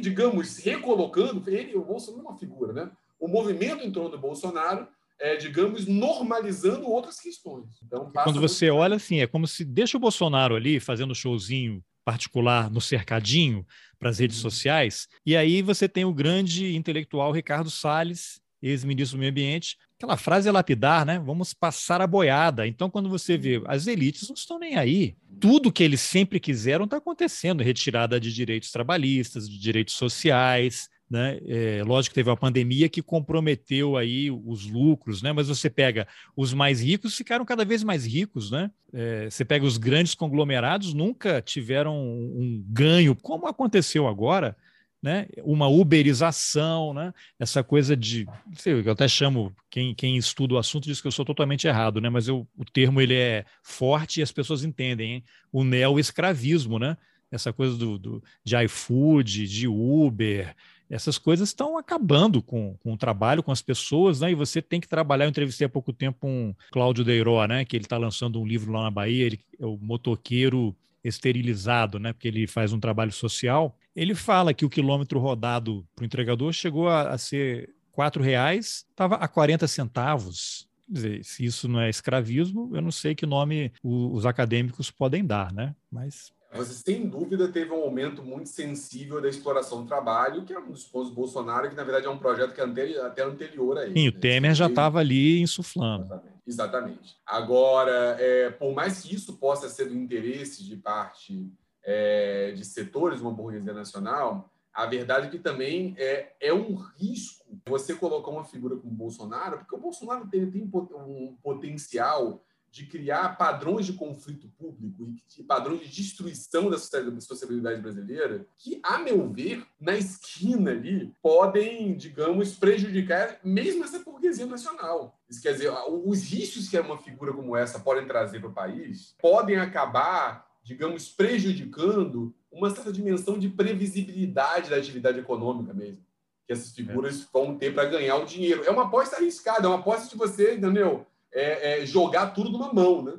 digamos, 0.00 0.56
recolocando, 0.56 1.48
ele, 1.48 1.76
o 1.76 1.84
Bolsonaro 1.84 2.26
é 2.26 2.30
uma 2.30 2.38
figura, 2.38 2.72
né? 2.72 2.90
O 3.20 3.28
movimento 3.28 3.84
em 3.84 3.92
torno 3.92 4.10
do 4.10 4.18
Bolsonaro, 4.18 4.88
é, 5.20 5.36
digamos, 5.36 5.86
normalizando 5.86 6.88
outras 6.88 7.20
questões. 7.20 7.66
Então, 7.82 8.10
Quando 8.12 8.40
você 8.40 8.66
muito... 8.66 8.80
olha 8.80 8.96
assim, 8.96 9.20
é 9.20 9.26
como 9.26 9.46
se 9.46 9.64
deixa 9.64 9.96
o 9.96 10.00
Bolsonaro 10.00 10.54
ali 10.54 10.78
fazendo 10.78 11.14
showzinho 11.14 11.82
particular 12.04 12.70
no 12.70 12.80
cercadinho 12.80 13.66
para 13.98 14.10
as 14.10 14.18
redes 14.18 14.36
uhum. 14.36 14.50
sociais, 14.50 15.08
e 15.24 15.36
aí 15.36 15.60
você 15.60 15.88
tem 15.88 16.04
o 16.04 16.14
grande 16.14 16.76
intelectual 16.76 17.32
Ricardo 17.32 17.70
Salles, 17.70 18.40
ex-ministro 18.62 19.16
do 19.16 19.20
Meio 19.20 19.30
Ambiente, 19.30 19.76
aquela 19.96 20.16
frase 20.16 20.48
é 20.48 20.52
lapidar, 20.52 21.04
né? 21.04 21.18
Vamos 21.18 21.52
passar 21.52 22.00
a 22.00 22.06
boiada. 22.06 22.66
Então, 22.66 22.90
quando 22.90 23.08
você 23.08 23.36
vê, 23.36 23.62
as 23.66 23.86
elites 23.86 24.28
não 24.28 24.34
estão 24.34 24.58
nem 24.58 24.76
aí. 24.76 25.16
Tudo 25.40 25.72
que 25.72 25.82
eles 25.82 26.00
sempre 26.00 26.38
quiseram 26.38 26.84
está 26.84 26.98
acontecendo, 26.98 27.62
retirada 27.62 28.20
de 28.20 28.32
direitos 28.32 28.70
trabalhistas, 28.70 29.48
de 29.48 29.58
direitos 29.58 29.94
sociais, 29.94 30.88
né? 31.08 31.38
É, 31.46 31.82
lógico 31.84 32.12
que 32.12 32.20
teve 32.20 32.30
uma 32.30 32.36
pandemia 32.36 32.88
que 32.88 33.02
comprometeu 33.02 33.96
aí 33.96 34.30
os 34.30 34.66
lucros, 34.66 35.22
né? 35.22 35.32
Mas 35.32 35.48
você 35.48 35.70
pega 35.70 36.06
os 36.36 36.52
mais 36.52 36.80
ricos 36.80 37.16
ficaram 37.16 37.44
cada 37.44 37.64
vez 37.64 37.84
mais 37.84 38.04
ricos, 38.04 38.50
né? 38.50 38.70
É, 38.92 39.30
você 39.30 39.44
pega 39.44 39.64
os 39.64 39.78
grandes 39.78 40.14
conglomerados 40.14 40.94
nunca 40.94 41.40
tiveram 41.42 41.96
um 41.96 42.64
ganho 42.68 43.14
como 43.14 43.46
aconteceu 43.46 44.06
agora 44.06 44.56
né, 45.02 45.28
uma 45.44 45.68
uberização, 45.68 46.92
né, 46.92 47.14
essa 47.38 47.62
coisa 47.62 47.96
de, 47.96 48.26
sei, 48.54 48.72
eu 48.72 48.90
até 48.90 49.06
chamo, 49.06 49.54
quem, 49.70 49.94
quem 49.94 50.16
estuda 50.16 50.54
o 50.54 50.58
assunto 50.58 50.86
diz 50.86 51.00
que 51.00 51.06
eu 51.06 51.12
sou 51.12 51.24
totalmente 51.24 51.66
errado, 51.66 52.00
né, 52.00 52.08
mas 52.08 52.26
eu, 52.26 52.44
o 52.56 52.64
termo 52.64 53.00
ele 53.00 53.14
é 53.14 53.44
forte 53.62 54.18
e 54.18 54.22
as 54.22 54.32
pessoas 54.32 54.64
entendem, 54.64 55.12
hein? 55.12 55.24
o 55.52 55.62
neo-escravismo, 55.62 56.78
né, 56.78 56.96
essa 57.30 57.52
coisa 57.52 57.76
do, 57.76 57.98
do, 57.98 58.24
de 58.42 58.56
iFood, 58.64 59.46
de 59.46 59.68
Uber, 59.68 60.54
essas 60.88 61.18
coisas 61.18 61.48
estão 61.48 61.76
acabando 61.76 62.40
com, 62.40 62.76
com 62.82 62.92
o 62.92 62.96
trabalho, 62.96 63.42
com 63.42 63.52
as 63.52 63.62
pessoas, 63.62 64.20
né? 64.20 64.30
E 64.30 64.34
você 64.34 64.62
tem 64.62 64.80
que 64.80 64.88
trabalhar. 64.88 65.24
Eu 65.24 65.30
entrevistei 65.30 65.66
há 65.66 65.70
pouco 65.70 65.92
tempo 65.92 66.26
um 66.26 66.54
Cláudio 66.70 67.04
Deiró, 67.04 67.44
né? 67.46 67.64
Que 67.64 67.76
ele 67.76 67.84
está 67.84 67.96
lançando 67.96 68.40
um 68.40 68.46
livro 68.46 68.72
lá 68.72 68.82
na 68.82 68.90
Bahia, 68.90 69.24
ele 69.24 69.40
é 69.58 69.66
o 69.66 69.76
motoqueiro 69.76 70.74
esterilizado, 71.02 71.98
né? 71.98 72.12
Porque 72.12 72.28
ele 72.28 72.46
faz 72.46 72.72
um 72.72 72.80
trabalho 72.80 73.12
social. 73.12 73.76
Ele 73.94 74.14
fala 74.14 74.52
que 74.52 74.64
o 74.64 74.70
quilômetro 74.70 75.18
rodado 75.18 75.86
para 75.94 76.02
o 76.02 76.06
entregador 76.06 76.52
chegou 76.52 76.88
a, 76.88 77.10
a 77.10 77.18
ser 77.18 77.74
R$ 77.96 78.22
reais, 78.22 78.84
estava 78.90 79.16
a 79.16 79.26
40 79.26 79.66
centavos. 79.66 80.68
Quer 80.86 80.92
dizer, 80.92 81.24
se 81.24 81.44
isso 81.44 81.68
não 81.68 81.80
é 81.80 81.90
escravismo, 81.90 82.70
eu 82.74 82.80
não 82.80 82.92
sei 82.92 83.14
que 83.14 83.26
nome 83.26 83.72
os 83.82 84.24
acadêmicos 84.24 84.90
podem 84.90 85.24
dar, 85.24 85.52
né? 85.52 85.74
Mas 85.90 86.32
você, 86.52 86.72
sem 86.72 87.08
dúvida, 87.08 87.48
teve 87.48 87.70
um 87.72 87.82
aumento 87.82 88.22
muito 88.22 88.48
sensível 88.48 89.20
da 89.20 89.28
exploração 89.28 89.82
do 89.82 89.88
trabalho, 89.88 90.44
que 90.44 90.52
é 90.52 90.58
um 90.58 90.70
dos 90.70 90.84
pontos 90.84 91.10
do 91.10 91.16
Bolsonaro, 91.16 91.68
que 91.68 91.76
na 91.76 91.84
verdade 91.84 92.06
é 92.06 92.10
um 92.10 92.18
projeto 92.18 92.54
que 92.54 92.60
é 92.60 93.00
até 93.00 93.22
anterior 93.22 93.78
a 93.78 93.84
ele. 93.84 93.98
Sim, 93.98 94.08
o 94.08 94.12
né? 94.12 94.20
Temer 94.20 94.54
já 94.54 94.66
estava 94.66 94.98
ali 95.00 95.40
insuflando. 95.40 96.04
Exatamente. 96.04 96.36
Exatamente. 96.46 97.16
Agora, 97.26 98.16
é, 98.20 98.50
por 98.50 98.72
mais 98.72 99.02
que 99.02 99.14
isso 99.14 99.36
possa 99.36 99.68
ser 99.68 99.86
do 99.86 99.96
interesse 99.96 100.62
de 100.62 100.76
parte 100.76 101.52
é, 101.82 102.52
de 102.52 102.64
setores 102.64 103.18
de 103.18 103.24
uma 103.24 103.32
burguesia 103.32 103.72
nacional, 103.72 104.52
a 104.72 104.86
verdade 104.86 105.26
é 105.26 105.30
que 105.30 105.38
também 105.38 105.94
é, 105.98 106.34
é 106.40 106.52
um 106.52 106.74
risco 106.74 107.44
você 107.66 107.94
colocar 107.94 108.30
uma 108.30 108.44
figura 108.44 108.76
como 108.76 108.92
o 108.92 108.96
Bolsonaro, 108.96 109.58
porque 109.58 109.74
o 109.74 109.80
Bolsonaro 109.80 110.28
tem, 110.28 110.48
tem 110.50 110.62
um 110.62 111.36
potencial 111.42 112.44
de 112.70 112.86
criar 112.86 113.36
padrões 113.36 113.86
de 113.86 113.94
conflito 113.94 114.48
público 114.58 115.14
e 115.38 115.42
padrões 115.42 115.80
de 115.80 115.88
destruição 115.88 116.68
da 116.68 116.78
sociabilidade 116.78 117.80
brasileira, 117.80 118.46
que, 118.58 118.80
a 118.82 118.98
meu 118.98 119.30
ver, 119.30 119.64
na 119.80 119.96
esquina 119.96 120.72
ali, 120.72 121.12
podem, 121.22 121.96
digamos, 121.96 122.54
prejudicar 122.54 123.38
mesmo 123.42 123.84
essa 123.84 123.98
burguesia 123.98 124.46
nacional. 124.46 125.18
Isso 125.28 125.42
quer 125.42 125.52
dizer, 125.52 125.72
os 126.04 126.22
riscos 126.24 126.68
que 126.68 126.78
uma 126.78 126.98
figura 126.98 127.32
como 127.32 127.56
essa 127.56 127.78
podem 127.78 128.06
trazer 128.06 128.40
para 128.40 128.50
o 128.50 128.54
país 128.54 129.14
podem 129.20 129.56
acabar, 129.56 130.46
digamos, 130.62 131.08
prejudicando 131.08 132.34
uma 132.50 132.70
certa 132.70 132.92
dimensão 132.92 133.38
de 133.38 133.48
previsibilidade 133.48 134.70
da 134.70 134.76
atividade 134.76 135.18
econômica 135.18 135.72
mesmo 135.72 136.06
que 136.46 136.52
essas 136.52 136.70
figuras 136.70 137.22
é. 137.22 137.26
vão 137.32 137.58
ter 137.58 137.74
para 137.74 137.88
ganhar 137.88 138.16
o 138.16 138.24
dinheiro. 138.24 138.64
É 138.64 138.70
uma 138.70 138.84
aposta 138.84 139.16
arriscada, 139.16 139.66
é 139.66 139.68
uma 139.68 139.80
aposta 139.80 140.08
de 140.08 140.16
você, 140.16 140.54
entendeu? 140.54 141.04
É, 141.36 141.82
é, 141.82 141.86
jogar 141.86 142.28
tudo 142.28 142.50
numa 142.50 142.72
mão, 142.72 143.02
né? 143.02 143.12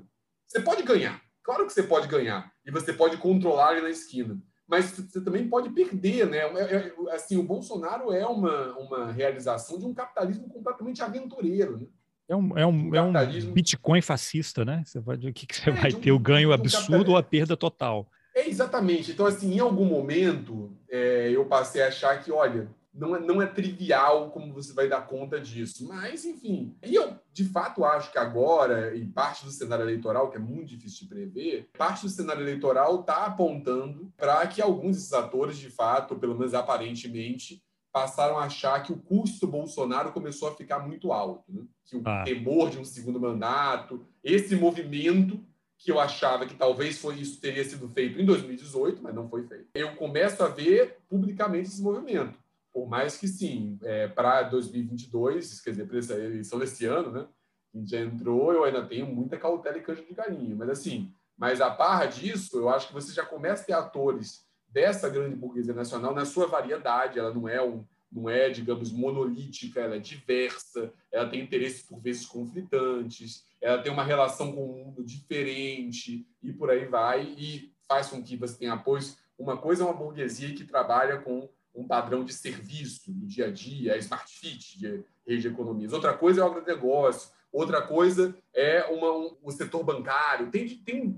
Você 0.48 0.60
pode 0.60 0.82
ganhar, 0.82 1.22
claro 1.44 1.68
que 1.68 1.74
você 1.74 1.84
pode 1.84 2.08
ganhar, 2.08 2.52
e 2.66 2.72
você 2.72 2.92
pode 2.92 3.18
controlar 3.18 3.74
ele 3.74 3.82
na 3.84 3.90
esquina, 3.90 4.42
mas 4.68 4.92
você 4.92 5.22
também 5.22 5.48
pode 5.48 5.70
perder, 5.70 6.28
né? 6.28 6.40
É, 6.40 6.76
é, 6.76 6.94
assim, 7.12 7.38
o 7.38 7.44
Bolsonaro 7.44 8.12
é 8.12 8.26
uma, 8.26 8.78
uma 8.78 9.12
realização 9.12 9.78
de 9.78 9.86
um 9.86 9.94
capitalismo 9.94 10.50
completamente 10.50 11.02
aventureiro, 11.02 11.78
né? 11.78 11.86
É 12.30 12.36
um, 12.36 12.58
é 12.58 12.66
um, 12.66 12.90
um 12.90 12.96
é 12.96 13.02
um 13.02 13.52
Bitcoin 13.54 14.02
fascista, 14.02 14.66
né? 14.66 14.84
Você 14.86 15.00
pode, 15.00 15.30
o 15.30 15.34
que, 15.34 15.46
que 15.46 15.56
você 15.56 15.70
é, 15.70 15.74
vai 15.74 15.92
um, 15.94 16.00
ter? 16.00 16.12
O 16.12 16.20
ganho 16.20 16.52
absurdo 16.52 17.12
ou 17.12 17.18
a 17.18 17.24
perda 17.24 17.56
total? 17.56 18.06
É, 18.36 18.50
exatamente. 18.50 19.12
Então, 19.12 19.26
assim, 19.26 19.56
em 19.56 19.60
algum 19.60 19.86
momento, 19.86 20.78
é, 20.90 21.30
eu 21.30 21.46
passei 21.46 21.82
a 21.82 21.88
achar 21.88 22.22
que, 22.22 22.32
olha, 22.32 22.70
não 22.98 23.16
é, 23.16 23.20
não 23.20 23.42
é 23.42 23.46
trivial 23.46 24.32
como 24.32 24.52
você 24.52 24.74
vai 24.74 24.90
dar 24.90 25.02
conta 25.02 25.40
disso. 25.40 25.88
Mas, 25.88 26.26
enfim. 26.26 26.76
E 26.84 26.96
eu, 26.96 27.16
de 27.32 27.46
fato, 27.46 27.86
acho 27.86 28.12
que 28.12 28.18
agora, 28.18 28.96
e 28.96 29.06
parte 29.06 29.46
do 29.46 29.52
cenário 29.52 29.86
eleitoral, 29.86 30.30
que 30.30 30.38
é 30.38 30.40
muito 30.40 30.70
difícil 30.70 31.02
de 31.02 31.08
prever, 31.08 31.70
parte 31.78 32.04
do 32.04 32.10
cenário 32.10 32.42
eleitoral 32.42 33.02
está 33.02 33.26
apontando 33.26 34.12
para 34.18 34.46
que 34.48 34.62
alguns 34.62 34.96
desses 34.96 35.14
atores, 35.14 35.58
de 35.58 35.70
fato, 35.70 36.16
pelo 36.16 36.38
menos 36.38 36.56
aparentemente, 36.56 37.64
passaram 37.92 38.38
a 38.38 38.46
achar 38.46 38.82
que 38.82 38.92
o 38.92 38.98
custo 38.98 39.46
do 39.46 39.52
Bolsonaro 39.52 40.12
começou 40.12 40.50
a 40.50 40.56
ficar 40.56 40.80
muito 40.80 41.12
alto. 41.12 41.44
Né? 41.54 41.64
Que 41.86 41.98
o 41.98 42.02
ah. 42.06 42.24
temor 42.24 42.70
de 42.72 42.80
um 42.80 42.86
segundo 42.86 43.20
mandato, 43.20 44.06
esse 44.24 44.56
movimento 44.56 45.40
que 45.78 45.92
eu 45.92 46.00
achava 46.00 46.48
que 46.48 46.56
talvez 46.56 46.98
foi 46.98 47.16
isso 47.20 47.40
teria 47.40 47.64
sido 47.64 47.88
feito 47.90 48.20
em 48.20 48.26
2018, 48.26 49.02
mas 49.02 49.14
não 49.14 49.30
foi 49.30 49.44
feito. 49.48 49.68
Eu 49.76 49.96
começo 49.96 50.44
a 50.44 50.48
ver 50.48 50.98
publicamente 51.08 51.70
esse 51.70 51.82
movimento 51.82 52.38
Por 52.78 52.88
mais 52.88 53.18
que 53.18 53.28
sim, 53.28 53.80
é, 53.82 54.08
para 54.08 54.44
2022, 54.44 55.62
quer 55.62 55.72
dizer, 55.72 55.88
para 55.88 55.98
essa 55.98 56.14
eleição 56.14 56.60
desse 56.60 56.86
ano, 56.86 57.12
né? 57.12 57.28
A 57.74 57.78
gente 57.80 57.90
já 57.90 58.00
entrou, 58.02 58.54
eu 58.54 58.64
ainda 58.64 58.86
tenho 58.86 59.08
muita 59.08 59.36
cautela 59.36 59.80
e 59.80 59.82
canjo 59.82 60.06
de 60.06 60.14
galinha. 60.14 60.56
Mas 60.56 60.70
assim, 60.70 61.12
mas 61.36 61.60
a 61.60 61.72
barra 61.72 62.06
disso, 62.06 62.56
eu 62.56 62.70
acho 62.70 62.90
que 62.90 62.94
você 62.94 63.12
já 63.12 63.26
começa 63.26 63.64
a 63.64 63.66
ter 63.66 63.74
atores 63.74 64.46
dessa 64.68 65.10
grande 65.10 65.36
burguesia 65.36 65.74
nacional 65.74 66.14
na 66.14 66.24
sua 66.24 66.46
variedade. 66.46 67.18
Ela 67.18 67.34
não 67.34 67.50
é 67.50 67.60
um, 67.60 67.84
não 68.12 68.30
é, 68.30 68.52
digamos, 68.52 68.92
monolítica, 68.92 69.80
ela 69.80 69.96
é 69.96 70.00
diversa, 70.00 70.94
ela 71.12 71.28
tem 71.28 71.42
interesses 71.42 71.82
por 71.82 72.00
vezes 72.00 72.28
conflitantes, 72.28 73.44
ela 73.60 73.82
tem 73.82 73.92
uma 73.92 74.04
relação 74.04 74.52
com 74.52 74.64
o 74.64 74.86
mundo 74.86 75.04
diferente 75.04 76.28
e 76.44 76.54
por 76.54 76.70
aí 76.70 76.86
vai 76.86 77.24
e 77.40 77.74
faz 77.88 78.10
com 78.10 78.22
que 78.22 78.38
você 78.38 78.56
tenha 78.56 78.74
apoios. 78.74 79.18
Uma 79.36 79.58
coisa 79.58 79.82
é 79.82 79.86
uma 79.88 79.96
burguesia 79.96 80.54
que 80.54 80.64
trabalha 80.64 81.18
com 81.18 81.50
um 81.78 81.88
padrão 81.88 82.26
de 82.26 82.34
serviço 82.34 83.12
do 83.12 83.28
dia 83.28 83.46
a 83.46 83.52
dia, 83.52 83.94
a 83.94 83.98
smart 83.98 84.28
fit 84.28 84.80
de 84.80 85.04
rede 85.26 85.44
de 85.44 85.48
economias. 85.48 85.94
Outra 85.94 86.14
coisa 86.14 86.42
é 86.42 86.44
o 86.44 86.48
agronegócio, 86.48 87.30
outra 87.52 87.82
coisa 87.84 88.36
é 88.54 88.84
uma, 88.86 89.12
um, 89.12 89.38
o 89.44 89.52
setor 89.52 89.84
bancário. 89.84 90.50
Tem, 90.50 90.68
tem, 90.68 91.16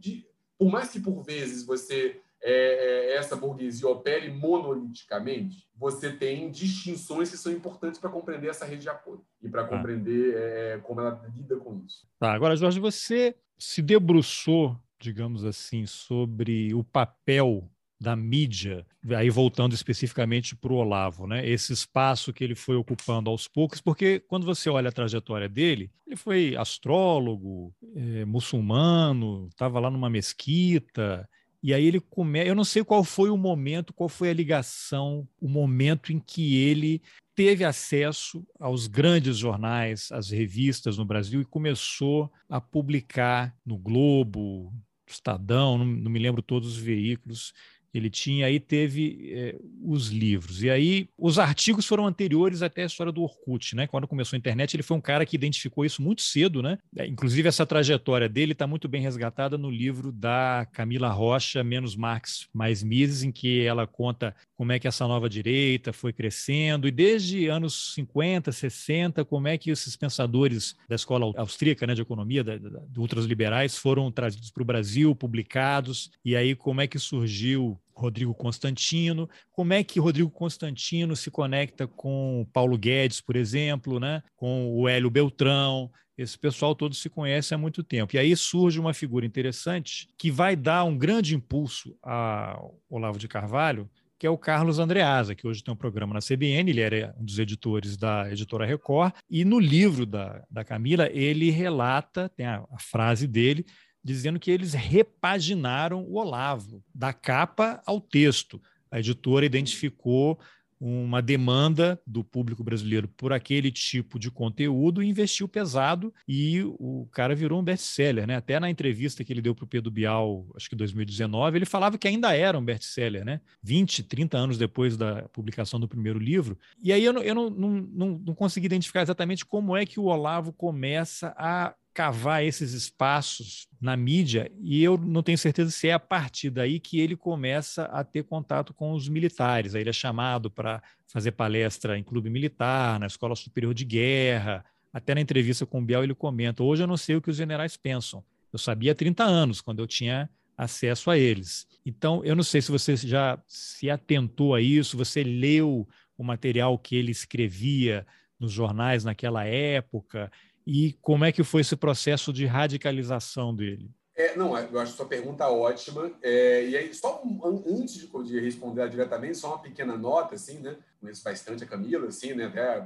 por 0.57 0.69
mais 0.69 0.89
que 0.91 0.99
por 0.99 1.23
vezes 1.23 1.65
você 1.65 2.21
é, 2.41 3.13
é, 3.13 3.15
essa 3.15 3.35
burguesia 3.35 3.87
opere 3.87 4.29
monoliticamente, 4.29 5.67
você 5.75 6.11
tem 6.11 6.51
distinções 6.51 7.29
que 7.29 7.37
são 7.37 7.51
importantes 7.51 7.99
para 7.99 8.09
compreender 8.09 8.49
essa 8.49 8.65
rede 8.65 8.81
de 8.81 8.89
apoio 8.89 9.23
e 9.41 9.47
para 9.47 9.63
tá. 9.63 9.75
compreender 9.75 10.35
é, 10.35 10.77
como 10.83 10.99
ela 10.99 11.25
lida 11.35 11.55
com 11.55 11.81
isso. 11.85 12.05
Tá, 12.19 12.33
agora, 12.33 12.55
Jorge, 12.55 12.79
você 12.79 13.35
se 13.57 13.81
debruçou, 13.81 14.77
digamos 14.99 15.45
assim, 15.45 15.85
sobre 15.85 16.73
o 16.73 16.83
papel 16.83 17.69
da 17.99 18.15
mídia, 18.15 18.85
aí 19.09 19.29
voltando 19.29 19.73
especificamente 19.73 20.55
para 20.55 20.71
o 20.71 20.77
Olavo, 20.77 21.27
né? 21.27 21.47
esse 21.47 21.73
espaço 21.73 22.31
que 22.31 22.43
ele 22.43 22.55
foi 22.55 22.77
ocupando 22.77 23.29
aos 23.29 23.47
poucos, 23.47 23.81
porque 23.81 24.21
quando 24.21 24.45
você 24.45 24.69
olha 24.69 24.87
a 24.87 24.93
trajetória 24.93 25.49
dele, 25.49 25.91
ele 26.07 26.15
foi 26.15 26.55
astrólogo, 26.55 27.73
é, 27.95 28.23
muçulmano, 28.23 29.47
estava 29.49 29.79
lá 29.79 29.89
numa 29.91 30.09
mesquita, 30.09 31.27
e 31.61 31.73
aí 31.73 31.85
ele 31.85 31.99
começa. 31.99 32.47
Eu 32.47 32.55
não 32.55 32.63
sei 32.63 32.83
qual 32.85 33.03
foi 33.03 33.29
o 33.29 33.37
momento, 33.37 33.93
qual 33.93 34.07
foi 34.07 34.29
a 34.29 34.33
ligação, 34.33 35.27
o 35.41 35.49
momento 35.49 36.13
em 36.13 36.19
que 36.19 36.55
ele 36.57 37.01
teve 37.35 37.63
acesso 37.63 38.45
aos 38.59 38.87
grandes 38.87 39.37
jornais, 39.37 40.09
às 40.11 40.29
revistas 40.29 40.97
no 40.97 41.05
Brasil 41.05 41.41
e 41.41 41.45
começou 41.45 42.31
a 42.49 42.61
publicar 42.61 43.53
no 43.65 43.77
Globo, 43.77 44.73
Estadão, 45.05 45.77
não, 45.77 45.85
não 45.85 46.11
me 46.11 46.19
lembro 46.19 46.41
todos 46.41 46.69
os 46.69 46.77
veículos 46.77 47.53
ele 47.93 48.09
tinha 48.09 48.45
aí 48.45 48.59
teve 48.59 49.31
é, 49.33 49.55
os 49.83 50.07
livros 50.07 50.63
e 50.63 50.69
aí 50.69 51.09
os 51.17 51.39
artigos 51.39 51.85
foram 51.85 52.05
anteriores 52.05 52.61
até 52.61 52.83
a 52.83 52.85
história 52.85 53.11
do 53.11 53.23
Orkut, 53.23 53.75
né? 53.75 53.87
Quando 53.87 54.07
começou 54.07 54.35
a 54.35 54.39
internet, 54.39 54.75
ele 54.75 54.83
foi 54.83 54.97
um 54.97 55.01
cara 55.01 55.25
que 55.25 55.35
identificou 55.35 55.85
isso 55.85 56.01
muito 56.01 56.21
cedo, 56.21 56.61
né? 56.61 56.77
É, 56.97 57.07
inclusive 57.07 57.47
essa 57.47 57.65
trajetória 57.65 58.29
dele 58.29 58.51
está 58.51 58.67
muito 58.67 58.87
bem 58.87 59.01
resgatada 59.01 59.57
no 59.57 59.69
livro 59.69 60.11
da 60.11 60.67
Camila 60.71 61.09
Rocha, 61.09 61.63
Menos 61.63 61.95
Marx, 61.95 62.47
Mais 62.53 62.83
Mises, 62.83 63.23
em 63.23 63.31
que 63.31 63.61
ela 63.61 63.87
conta 63.87 64.35
como 64.55 64.71
é 64.73 64.79
que 64.79 64.87
essa 64.87 65.07
nova 65.07 65.29
direita 65.29 65.93
foi 65.93 66.11
crescendo 66.11 66.87
e 66.87 66.91
desde 66.91 67.47
anos 67.47 67.93
50, 67.95 68.51
60, 68.51 69.23
como 69.23 69.47
é 69.47 69.57
que 69.57 69.71
esses 69.71 69.95
pensadores 69.95 70.75
da 70.87 70.95
escola 70.95 71.33
austríaca, 71.37 71.87
né, 71.87 71.93
de 71.93 72.01
economia, 72.01 72.43
da, 72.43 72.57
da, 72.57 72.81
ultraliberais, 72.97 73.77
foram 73.77 74.11
trazidos 74.11 74.51
para 74.51 74.61
o 74.61 74.65
Brasil, 74.65 75.15
publicados 75.15 76.11
e 76.25 76.35
aí 76.35 76.55
como 76.55 76.81
é 76.81 76.87
que 76.87 76.99
surgiu 76.99 77.78
Rodrigo 77.99 78.33
Constantino, 78.33 79.29
como 79.51 79.73
é 79.73 79.83
que 79.83 79.99
Rodrigo 79.99 80.31
Constantino 80.31 81.15
se 81.15 81.29
conecta 81.29 81.87
com 81.87 82.47
Paulo 82.53 82.77
Guedes, 82.77 83.21
por 83.21 83.35
exemplo, 83.35 83.99
né? 83.99 84.23
com 84.35 84.73
o 84.73 84.87
Hélio 84.87 85.09
Beltrão, 85.09 85.91
esse 86.17 86.37
pessoal 86.37 86.75
todo 86.75 86.95
se 86.95 87.09
conhece 87.09 87.53
há 87.53 87.57
muito 87.57 87.83
tempo. 87.83 88.15
E 88.15 88.19
aí 88.19 88.35
surge 88.35 88.79
uma 88.79 88.93
figura 88.93 89.25
interessante 89.25 90.09
que 90.17 90.29
vai 90.29 90.55
dar 90.55 90.83
um 90.83 90.97
grande 90.97 91.35
impulso 91.35 91.95
ao 92.01 92.77
Olavo 92.89 93.17
de 93.17 93.27
Carvalho, 93.27 93.89
que 94.19 94.27
é 94.27 94.29
o 94.29 94.37
Carlos 94.37 94.79
Andreasa, 94.79 95.33
que 95.33 95.47
hoje 95.47 95.63
tem 95.63 95.73
um 95.73 95.77
programa 95.77 96.13
na 96.13 96.19
CBN, 96.19 96.69
ele 96.69 96.81
era 96.81 97.15
um 97.17 97.23
dos 97.23 97.39
editores 97.39 97.95
da 97.95 98.29
editora 98.29 98.65
Record, 98.65 99.13
e 99.29 99.45
no 99.45 99.57
livro 99.57 100.05
da, 100.05 100.43
da 100.51 100.65
Camila, 100.65 101.09
ele 101.09 101.49
relata, 101.49 102.27
tem 102.35 102.45
a, 102.45 102.65
a 102.69 102.79
frase 102.79 103.25
dele, 103.25 103.65
dizendo 104.03 104.39
que 104.39 104.51
eles 104.51 104.73
repaginaram 104.73 106.03
o 106.03 106.17
Olavo, 106.17 106.83
da 106.93 107.13
capa 107.13 107.81
ao 107.85 107.99
texto. 107.99 108.61
A 108.91 108.99
editora 108.99 109.45
identificou 109.45 110.39
uma 110.79 111.21
demanda 111.21 112.01
do 112.07 112.23
público 112.23 112.63
brasileiro 112.63 113.07
por 113.09 113.33
aquele 113.33 113.69
tipo 113.69 114.17
de 114.17 114.31
conteúdo 114.31 115.03
e 115.03 115.09
investiu 115.09 115.47
pesado 115.47 116.13
e 116.25 116.63
o 116.63 117.07
cara 117.11 117.35
virou 117.35 117.59
um 117.59 117.63
best-seller, 117.63 118.25
né? 118.25 118.37
Até 118.37 118.59
na 118.59 118.69
entrevista 118.69 119.23
que 119.23 119.33
ele 119.33 119.41
deu 119.41 119.53
para 119.53 119.65
o 119.65 119.67
Pedro 119.67 119.91
Bial, 119.91 120.47
acho 120.55 120.69
que 120.69 120.75
2019, 120.75 121.57
ele 121.57 121.65
falava 121.65 121.97
que 121.97 122.07
ainda 122.07 122.33
era 122.33 122.57
um 122.57 122.63
best-seller, 122.63 123.25
né? 123.25 123.41
20, 123.61 124.03
30 124.03 124.37
anos 124.37 124.57
depois 124.57 124.95
da 124.95 125.23
publicação 125.33 125.79
do 125.79 125.87
primeiro 125.87 126.17
livro. 126.17 126.57
E 126.81 126.93
aí 126.93 127.03
eu, 127.03 127.11
não, 127.11 127.21
eu 127.21 127.35
não, 127.35 127.49
não, 127.49 127.69
não, 127.69 128.21
não 128.27 128.35
consegui 128.35 128.67
identificar 128.67 129.01
exatamente 129.01 129.45
como 129.45 129.75
é 129.75 129.85
que 129.85 129.99
o 129.99 130.05
Olavo 130.05 130.53
começa 130.53 131.33
a 131.37 131.75
cavar 131.93 132.43
esses 132.43 132.73
espaços 132.73 133.67
na 133.81 133.97
mídia 133.97 134.51
e 134.61 134.83
eu 134.83 134.97
não 134.97 135.23
tenho 135.23 135.37
certeza 135.37 135.71
se 135.71 135.87
é 135.87 135.93
a 135.93 135.99
partir 135.99 136.49
daí 136.49 136.79
que 136.79 136.99
ele 136.99 137.15
começa 137.15 137.85
a 137.85 138.03
ter 138.03 138.23
contato 138.23 138.73
com 138.73 138.93
os 138.93 139.09
militares. 139.09 139.75
Aí 139.75 139.81
ele 139.81 139.89
é 139.89 139.93
chamado 139.93 140.49
para 140.49 140.81
fazer 141.07 141.31
palestra 141.31 141.97
em 141.97 142.03
clube 142.03 142.29
militar, 142.29 142.99
na 142.99 143.07
Escola 143.07 143.35
Superior 143.35 143.73
de 143.73 143.85
Guerra. 143.85 144.63
Até 144.93 145.13
na 145.15 145.21
entrevista 145.21 145.65
com 145.65 145.79
o 145.79 145.85
Biel 145.85 146.03
ele 146.03 146.15
comenta: 146.15 146.63
hoje 146.63 146.83
eu 146.83 146.87
não 146.87 146.97
sei 146.97 147.15
o 147.15 147.21
que 147.21 147.29
os 147.29 147.37
generais 147.37 147.75
pensam. 147.75 148.23
Eu 148.51 148.59
sabia 148.59 148.91
há 148.91 148.95
30 148.95 149.23
anos, 149.23 149.61
quando 149.61 149.79
eu 149.79 149.87
tinha 149.87 150.29
acesso 150.57 151.09
a 151.09 151.17
eles. 151.17 151.67
Então, 151.85 152.23
eu 152.25 152.35
não 152.35 152.43
sei 152.43 152.61
se 152.61 152.71
você 152.71 152.95
já 152.95 153.41
se 153.47 153.89
atentou 153.89 154.53
a 154.53 154.61
isso, 154.61 154.97
você 154.97 155.23
leu 155.23 155.87
o 156.17 156.23
material 156.23 156.77
que 156.77 156.95
ele 156.95 157.11
escrevia 157.11 158.05
nos 158.39 158.51
jornais 158.51 159.03
naquela 159.03 159.45
época 159.45 160.31
e 160.69 160.93
como 161.01 161.25
é 161.25 161.31
que 161.31 161.43
foi 161.43 161.61
esse 161.61 161.75
processo 161.75 162.31
de 162.31 162.45
radicalização 162.45 163.55
dele? 163.55 163.89
É, 164.15 164.35
não, 164.35 164.55
eu 164.55 164.79
acho 164.79 164.93
sua 164.93 165.07
pergunta 165.07 165.49
ótima. 165.49 166.11
É, 166.21 166.63
e 166.63 166.77
aí, 166.77 166.93
só 166.93 167.23
um, 167.25 167.63
antes 167.65 167.95
de, 167.95 168.39
responder 168.39 168.87
diretamente, 168.87 169.39
só 169.39 169.47
uma 169.47 169.63
pequena 169.63 169.97
nota, 169.97 170.35
assim, 170.35 170.59
né? 170.59 170.77
Conheço 171.01 171.23
bastante 171.23 171.63
a 171.63 171.67
Camila, 171.67 172.09
assim, 172.09 172.35
né? 172.35 172.45
Até, 172.45 172.85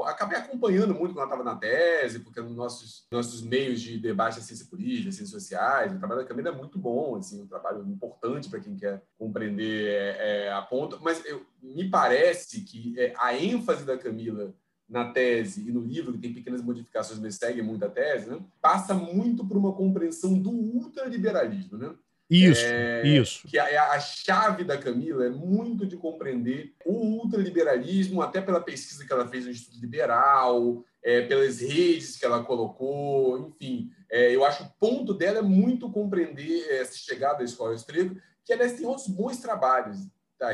acabei 0.00 0.38
acompanhando 0.38 0.92
muito 0.92 1.14
quando 1.14 1.18
ela 1.18 1.26
estava 1.26 1.44
na 1.44 1.54
tese, 1.54 2.18
porque 2.20 2.40
nos 2.40 2.56
nossos, 2.56 3.06
nossos 3.12 3.42
meios 3.42 3.80
de 3.80 3.96
debate 3.98 4.36
da 4.36 4.42
ciência 4.42 4.66
política, 4.66 5.12
ciências 5.12 5.30
sociais, 5.30 5.92
o 5.92 5.98
trabalho 5.98 6.22
da 6.22 6.26
Camila 6.26 6.48
é 6.48 6.52
muito 6.52 6.78
bom, 6.78 7.14
assim, 7.14 7.42
um 7.42 7.46
trabalho 7.46 7.86
importante 7.86 8.48
para 8.48 8.58
quem 8.58 8.74
quer 8.74 9.02
compreender 9.16 9.86
é, 9.86 10.46
é, 10.46 10.52
a 10.52 10.62
ponta. 10.62 10.98
Mas 11.00 11.24
eu, 11.24 11.46
me 11.62 11.88
parece 11.88 12.62
que 12.62 12.98
é, 12.98 13.12
a 13.18 13.36
ênfase 13.36 13.84
da 13.84 13.96
Camila 13.96 14.52
na 14.88 15.12
tese 15.12 15.68
e 15.68 15.72
no 15.72 15.80
livro, 15.80 16.12
que 16.12 16.18
tem 16.18 16.32
pequenas 16.32 16.62
modificações, 16.62 17.20
mas 17.20 17.34
segue 17.34 17.60
muito 17.60 17.84
a 17.84 17.88
tese, 17.88 18.30
né? 18.30 18.40
passa 18.60 18.94
muito 18.94 19.46
por 19.46 19.56
uma 19.56 19.72
compreensão 19.72 20.38
do 20.38 20.50
ultraliberalismo. 20.50 21.76
Né? 21.76 21.94
Isso, 22.30 22.64
é, 22.64 23.06
isso. 23.06 23.46
Que 23.48 23.58
a, 23.58 23.92
a, 23.92 24.00
chave 24.00 24.64
da 24.64 24.76
Camila 24.76 25.24
é 25.24 25.30
muito 25.30 25.86
de 25.86 25.96
compreender 25.96 26.74
o 26.84 26.92
ultraliberalismo, 26.92 28.22
até 28.22 28.40
pela 28.40 28.60
pesquisa 28.60 29.04
que 29.04 29.12
ela 29.12 29.28
fez 29.28 29.44
no 29.44 29.50
Instituto 29.50 29.80
Liberal, 29.80 30.84
é, 31.02 31.22
pelas 31.22 31.60
redes 31.60 32.16
que 32.16 32.24
ela 32.24 32.42
colocou, 32.42 33.38
enfim. 33.38 33.90
É, 34.10 34.34
eu 34.34 34.44
acho 34.44 34.58
que 34.58 34.70
o 34.70 34.74
ponto 34.78 35.14
dela 35.14 35.38
é 35.38 35.42
muito 35.42 35.90
compreender 35.90 36.66
essa 36.70 36.96
chegada 36.96 37.38
da 37.38 37.44
escola 37.44 37.72
austríaca, 37.72 38.16
que 38.44 38.52
aliás 38.52 38.72
tem 38.72 38.86
outros 38.86 39.08
bons 39.08 39.38
trabalhos 39.38 40.06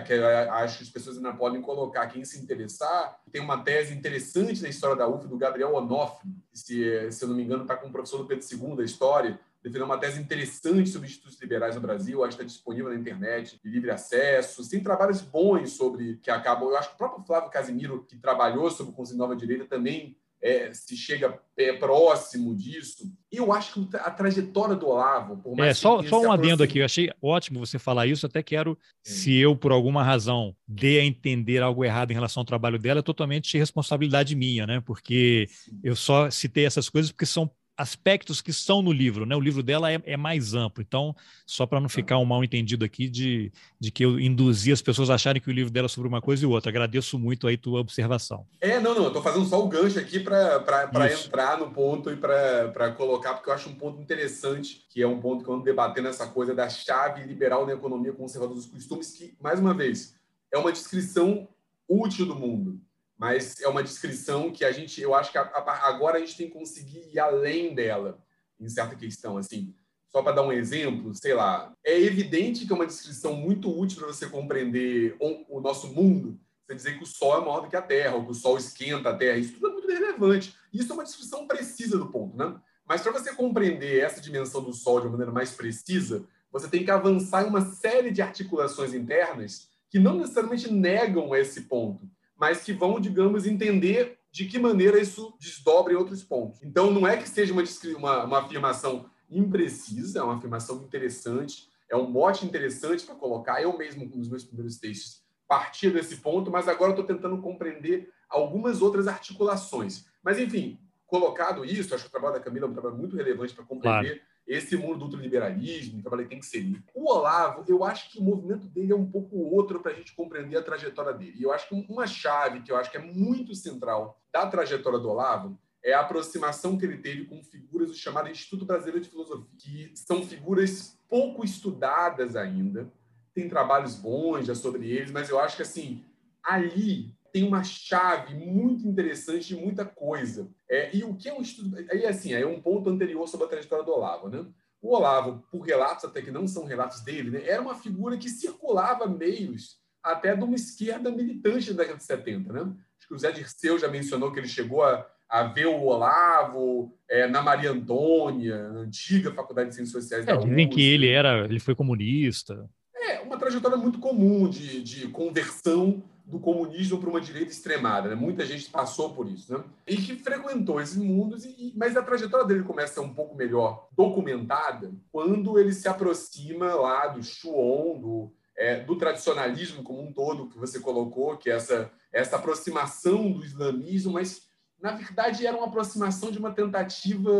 que 0.06 0.14
acho 0.14 0.78
que 0.78 0.84
as 0.84 0.90
pessoas 0.90 1.16
ainda 1.16 1.32
podem 1.34 1.60
colocar, 1.60 2.06
quem 2.06 2.24
se 2.24 2.38
interessar, 2.38 3.20
tem 3.30 3.42
uma 3.42 3.62
tese 3.62 3.94
interessante 3.94 4.62
na 4.62 4.68
história 4.68 4.96
da 4.96 5.06
UF, 5.06 5.26
do 5.26 5.36
Gabriel 5.36 5.74
Onofre, 5.74 6.28
se, 6.52 7.10
se 7.10 7.24
eu 7.24 7.28
não 7.28 7.36
me 7.36 7.42
engano, 7.42 7.62
está 7.62 7.76
com 7.76 7.88
o 7.88 7.92
professor 7.92 8.18
do 8.18 8.26
Pedro 8.26 8.46
II 8.50 8.76
da 8.76 8.84
História, 8.84 9.38
defendeu 9.62 9.86
uma 9.86 9.98
tese 9.98 10.20
interessante 10.20 10.90
sobre 10.90 11.08
institutos 11.08 11.40
liberais 11.40 11.74
no 11.74 11.80
Brasil, 11.80 12.22
acho 12.22 12.36
que 12.36 12.42
está 12.42 12.54
disponível 12.54 12.92
na 12.92 12.98
internet, 12.98 13.58
de 13.62 13.70
livre 13.70 13.90
acesso. 13.90 14.68
Tem 14.68 14.82
trabalhos 14.82 15.22
bons 15.22 15.72
sobre 15.72 16.16
que 16.22 16.30
acabam. 16.30 16.68
Eu 16.68 16.76
acho 16.76 16.90
que 16.90 16.94
o 16.94 16.98
próprio 16.98 17.24
Flávio 17.24 17.50
Casimiro, 17.50 18.04
que 18.04 18.16
trabalhou 18.16 18.70
sobre 18.70 18.92
o 18.92 18.94
Conselho 18.94 19.18
Nova 19.18 19.34
Direita, 19.34 19.64
também 19.64 20.18
é, 20.44 20.70
se 20.74 20.94
chega 20.94 21.40
é, 21.56 21.72
próximo 21.72 22.54
disso. 22.54 23.10
E 23.32 23.38
eu 23.38 23.50
acho 23.50 23.86
que 23.86 23.96
a 23.96 24.10
trajetória 24.10 24.76
do 24.76 24.88
Olavo, 24.88 25.38
por 25.38 25.56
mais 25.56 25.70
é, 25.70 25.74
só, 25.74 26.02
só 26.02 26.20
um 26.20 26.30
adendo 26.30 26.62
aqui, 26.62 26.80
eu 26.80 26.84
achei 26.84 27.10
ótimo 27.22 27.64
você 27.64 27.78
falar 27.78 28.06
isso, 28.06 28.26
até 28.26 28.42
quero, 28.42 28.78
se 29.02 29.34
eu, 29.34 29.56
por 29.56 29.72
alguma 29.72 30.04
razão, 30.04 30.54
dê 30.68 31.00
a 31.00 31.04
entender 31.04 31.62
algo 31.62 31.82
errado 31.82 32.10
em 32.10 32.14
relação 32.14 32.42
ao 32.42 32.44
trabalho 32.44 32.78
dela, 32.78 33.00
é 33.00 33.02
totalmente 33.02 33.56
responsabilidade 33.56 34.36
minha, 34.36 34.66
né? 34.66 34.82
Porque 34.84 35.46
Sim. 35.48 35.80
eu 35.82 35.96
só 35.96 36.30
citei 36.30 36.66
essas 36.66 36.90
coisas 36.90 37.10
porque 37.10 37.24
são 37.24 37.50
aspectos 37.76 38.40
que 38.40 38.50
estão 38.50 38.80
no 38.80 38.92
livro, 38.92 39.26
né? 39.26 39.34
O 39.34 39.40
livro 39.40 39.62
dela 39.62 39.90
é, 39.90 40.00
é 40.04 40.16
mais 40.16 40.54
amplo. 40.54 40.82
Então, 40.82 41.14
só 41.46 41.66
para 41.66 41.80
não 41.80 41.88
tá. 41.88 41.94
ficar 41.94 42.18
um 42.18 42.24
mal 42.24 42.44
entendido 42.44 42.84
aqui 42.84 43.08
de, 43.08 43.52
de 43.78 43.90
que 43.90 44.04
eu 44.04 44.18
induzi 44.18 44.72
as 44.72 44.80
pessoas 44.80 45.10
a 45.10 45.14
acharem 45.14 45.42
que 45.42 45.48
o 45.48 45.52
livro 45.52 45.72
dela 45.72 45.86
é 45.86 45.88
sobre 45.88 46.08
uma 46.08 46.20
coisa 46.20 46.44
e 46.44 46.46
outra. 46.46 46.70
Agradeço 46.70 47.18
muito 47.18 47.46
aí 47.46 47.56
tua 47.56 47.80
observação. 47.80 48.46
É, 48.60 48.78
não, 48.78 48.94
não, 48.94 49.02
eu 49.02 49.08
estou 49.08 49.22
fazendo 49.22 49.44
só 49.46 49.62
o 49.62 49.68
gancho 49.68 49.98
aqui 49.98 50.20
para 50.20 51.12
entrar 51.12 51.58
no 51.58 51.70
ponto 51.70 52.10
e 52.10 52.16
para 52.16 52.92
colocar, 52.96 53.34
porque 53.34 53.50
eu 53.50 53.54
acho 53.54 53.68
um 53.68 53.74
ponto 53.74 54.00
interessante, 54.00 54.86
que 54.88 55.02
é 55.02 55.06
um 55.06 55.20
ponto 55.20 55.42
que 55.42 55.50
eu 55.50 55.54
ando 55.54 55.64
debatendo 55.64 56.08
essa 56.08 56.26
coisa 56.26 56.54
da 56.54 56.68
chave 56.68 57.24
liberal 57.24 57.66
na 57.66 57.72
economia 57.72 58.12
conservadora 58.12 58.56
dos 58.58 58.66
costumes, 58.66 59.12
que, 59.12 59.36
mais 59.40 59.58
uma 59.58 59.74
vez, 59.74 60.14
é 60.52 60.58
uma 60.58 60.72
descrição 60.72 61.48
útil 61.88 62.26
do 62.26 62.34
mundo 62.34 62.80
mas 63.16 63.60
é 63.60 63.68
uma 63.68 63.82
descrição 63.82 64.50
que 64.50 64.64
a 64.64 64.72
gente, 64.72 65.00
eu 65.00 65.14
acho 65.14 65.30
que 65.30 65.38
agora 65.38 66.16
a 66.16 66.20
gente 66.20 66.36
tem 66.36 66.48
que 66.48 66.52
conseguir 66.52 67.10
ir 67.12 67.18
além 67.18 67.74
dela 67.74 68.18
em 68.60 68.68
certa 68.68 68.96
questão, 68.96 69.36
assim. 69.36 69.74
Só 70.08 70.22
para 70.22 70.36
dar 70.36 70.42
um 70.42 70.52
exemplo, 70.52 71.14
sei 71.14 71.34
lá, 71.34 71.72
é 71.84 72.00
evidente 72.00 72.66
que 72.66 72.72
é 72.72 72.74
uma 72.76 72.86
descrição 72.86 73.34
muito 73.34 73.68
útil 73.68 73.98
para 73.98 74.06
você 74.06 74.28
compreender 74.28 75.16
o, 75.20 75.60
nosso 75.60 75.92
mundo. 75.92 76.38
Você 76.64 76.74
dizer 76.74 76.96
que 76.96 77.02
o 77.02 77.06
Sol 77.06 77.36
é 77.36 77.40
maior 77.40 77.60
do 77.60 77.68
que 77.68 77.76
a 77.76 77.82
Terra, 77.82 78.14
ou 78.14 78.24
que 78.24 78.30
o 78.30 78.34
Sol 78.34 78.56
esquenta 78.56 79.10
a 79.10 79.16
Terra, 79.16 79.38
isso 79.38 79.54
tudo 79.54 79.68
é 79.68 79.72
muito 79.72 79.88
relevante. 79.88 80.54
Isso 80.72 80.92
é 80.92 80.94
uma 80.94 81.04
descrição 81.04 81.46
precisa 81.46 81.98
do 81.98 82.06
ponto, 82.06 82.36
né? 82.36 82.54
Mas 82.86 83.00
para 83.00 83.12
você 83.12 83.34
compreender 83.34 84.00
essa 84.00 84.20
dimensão 84.20 84.62
do 84.62 84.72
Sol 84.72 85.00
de 85.00 85.06
uma 85.06 85.12
maneira 85.12 85.32
mais 85.32 85.50
precisa, 85.50 86.24
você 86.52 86.68
tem 86.68 86.84
que 86.84 86.90
avançar 86.90 87.44
em 87.44 87.48
uma 87.48 87.64
série 87.74 88.12
de 88.12 88.22
articulações 88.22 88.94
internas 88.94 89.68
que 89.90 89.98
não 89.98 90.16
necessariamente 90.16 90.72
negam 90.72 91.34
esse 91.34 91.62
ponto, 91.62 92.08
mas 92.36 92.62
que 92.62 92.72
vão, 92.72 93.00
digamos, 93.00 93.46
entender 93.46 94.18
de 94.30 94.46
que 94.46 94.58
maneira 94.58 95.00
isso 95.00 95.34
desdobra 95.38 95.92
em 95.92 95.96
outros 95.96 96.22
pontos. 96.24 96.62
Então, 96.62 96.90
não 96.90 97.06
é 97.06 97.16
que 97.16 97.28
seja 97.28 97.52
uma, 97.52 97.62
uma, 97.96 98.24
uma 98.24 98.38
afirmação 98.40 99.08
imprecisa, 99.30 100.20
é 100.20 100.22
uma 100.22 100.36
afirmação 100.36 100.82
interessante, 100.82 101.68
é 101.88 101.96
um 101.96 102.10
mote 102.10 102.44
interessante 102.44 103.04
para 103.04 103.14
colocar. 103.14 103.62
Eu 103.62 103.76
mesmo, 103.78 104.04
nos 104.06 104.28
meus 104.28 104.44
primeiros 104.44 104.76
textos, 104.78 105.22
partia 105.46 105.90
desse 105.90 106.16
ponto, 106.16 106.50
mas 106.50 106.68
agora 106.68 106.90
estou 106.90 107.04
tentando 107.04 107.40
compreender 107.40 108.10
algumas 108.28 108.82
outras 108.82 109.06
articulações. 109.06 110.06
Mas, 110.22 110.38
enfim, 110.38 110.80
colocado 111.06 111.64
isso, 111.64 111.94
acho 111.94 112.04
que 112.04 112.08
o 112.08 112.12
trabalho 112.12 112.34
da 112.34 112.40
Camila 112.40 112.66
é 112.66 112.70
um 112.70 112.72
trabalho 112.72 112.96
muito 112.96 113.16
relevante 113.16 113.54
para 113.54 113.64
compreender 113.64 114.16
claro 114.16 114.33
esse 114.46 114.76
mundo 114.76 114.98
do 114.98 115.04
ultraliberalismo, 115.06 116.02
eu 116.04 116.28
tem 116.28 116.38
que 116.38 116.46
ser. 116.46 116.82
O 116.94 117.10
Olavo, 117.10 117.64
eu 117.66 117.82
acho 117.82 118.10
que 118.10 118.18
o 118.18 118.22
movimento 118.22 118.66
dele 118.66 118.92
é 118.92 118.96
um 118.96 119.10
pouco 119.10 119.36
outro 119.36 119.80
para 119.80 119.92
a 119.92 119.94
gente 119.94 120.14
compreender 120.14 120.56
a 120.56 120.62
trajetória 120.62 121.14
dele. 121.14 121.36
E 121.38 121.42
eu 121.42 121.52
acho 121.52 121.68
que 121.68 121.86
uma 121.88 122.06
chave 122.06 122.60
que 122.60 122.70
eu 122.70 122.76
acho 122.76 122.90
que 122.90 122.96
é 122.96 123.00
muito 123.00 123.54
central 123.54 124.20
da 124.32 124.46
trajetória 124.46 124.98
do 124.98 125.08
Olavo 125.08 125.58
é 125.82 125.92
a 125.92 126.00
aproximação 126.00 126.78
que 126.78 126.84
ele 126.84 126.98
teve 126.98 127.24
com 127.26 127.42
figuras 127.42 127.88
do 127.88 127.96
chamado 127.96 128.30
Instituto 128.30 128.64
Brasileiro 128.64 129.00
de 129.00 129.10
Filosofia, 129.10 129.88
que 129.88 129.98
são 129.98 130.24
figuras 130.26 130.98
pouco 131.08 131.44
estudadas 131.44 132.36
ainda. 132.36 132.90
Tem 133.34 133.48
trabalhos 133.48 133.96
bons 133.96 134.46
já 134.46 134.54
sobre 134.54 134.90
eles, 134.90 135.10
mas 135.10 135.28
eu 135.28 135.38
acho 135.38 135.56
que 135.56 135.62
assim, 135.62 136.02
ali 136.42 137.14
tem 137.34 137.42
uma 137.42 137.64
chave 137.64 138.34
muito 138.34 138.86
interessante 138.86 139.48
de 139.48 139.56
muita 139.56 139.84
coisa. 139.84 140.48
É, 140.74 140.90
e 140.92 141.04
o 141.04 141.14
que 141.14 141.28
é 141.28 141.32
um 141.32 141.40
estudo. 141.40 141.76
Aí, 141.88 142.04
assim, 142.04 142.32
é 142.32 142.44
um 142.44 142.60
ponto 142.60 142.90
anterior 142.90 143.28
sobre 143.28 143.46
a 143.46 143.48
trajetória 143.48 143.84
do 143.84 143.92
Olavo. 143.92 144.28
Né? 144.28 144.44
O 144.82 144.96
Olavo, 144.96 145.44
por 145.48 145.60
relatos 145.60 146.04
até 146.04 146.20
que 146.20 146.32
não 146.32 146.48
são 146.48 146.64
relatos 146.64 147.00
dele, 147.02 147.30
né, 147.30 147.42
era 147.46 147.62
uma 147.62 147.76
figura 147.76 148.16
que 148.16 148.28
circulava 148.28 149.06
meios 149.06 149.78
até 150.02 150.34
de 150.34 150.42
uma 150.42 150.56
esquerda 150.56 151.12
militante 151.12 151.72
da 151.72 151.84
década 151.84 151.98
de 151.98 152.04
70. 152.04 152.52
Né? 152.52 152.60
Acho 152.98 153.08
que 153.08 153.14
o 153.14 153.18
Zé 153.18 153.30
Dirceu 153.30 153.78
já 153.78 153.86
mencionou 153.86 154.32
que 154.32 154.40
ele 154.40 154.48
chegou 154.48 154.82
a, 154.82 155.06
a 155.28 155.44
ver 155.44 155.66
o 155.66 155.80
Olavo 155.80 156.98
é, 157.08 157.28
na 157.28 157.40
Maria 157.40 157.70
Antônia, 157.70 158.68
na 158.70 158.80
antiga 158.80 159.32
Faculdade 159.32 159.68
de 159.68 159.76
Ciências 159.76 160.02
Sociais 160.02 160.26
é, 160.26 160.34
da 160.34 160.36
Dizem 160.36 160.68
que 160.68 160.82
ele 160.82 161.08
era, 161.08 161.44
ele 161.44 161.60
foi 161.60 161.76
comunista. 161.76 162.68
É, 162.96 163.20
uma 163.20 163.38
trajetória 163.38 163.76
muito 163.76 164.00
comum 164.00 164.50
de, 164.50 164.82
de 164.82 165.06
conversão 165.06 166.02
do 166.24 166.40
comunismo 166.40 166.98
para 166.98 167.10
uma 167.10 167.20
direita 167.20 167.52
extremada. 167.52 168.08
Né? 168.08 168.14
Muita 168.14 168.46
gente 168.46 168.70
passou 168.70 169.12
por 169.12 169.28
isso. 169.28 169.52
Né? 169.52 169.62
E 169.86 169.96
que 169.96 170.16
frequentou 170.16 170.80
esses 170.80 170.96
mundos, 170.96 171.44
e, 171.44 171.72
mas 171.76 171.96
a 171.96 172.02
trajetória 172.02 172.46
dele 172.46 172.62
começa 172.62 172.92
a 172.92 172.94
ser 172.94 173.00
um 173.00 173.14
pouco 173.14 173.36
melhor 173.36 173.88
documentada 173.92 174.92
quando 175.12 175.58
ele 175.58 175.72
se 175.72 175.86
aproxima 175.86 176.74
lá 176.74 177.08
do 177.08 177.22
Shuon, 177.22 178.00
do, 178.00 178.32
é, 178.56 178.80
do 178.80 178.96
tradicionalismo 178.96 179.82
como 179.82 180.00
um 180.00 180.12
todo 180.12 180.48
que 180.48 180.58
você 180.58 180.80
colocou, 180.80 181.36
que 181.36 181.50
é 181.50 181.54
essa, 181.54 181.90
essa 182.12 182.36
aproximação 182.36 183.30
do 183.30 183.44
islamismo, 183.44 184.12
mas 184.12 184.48
na 184.80 184.92
verdade 184.92 185.46
era 185.46 185.56
uma 185.56 185.66
aproximação 185.66 186.30
de 186.30 186.38
uma 186.38 186.52
tentativa, 186.52 187.30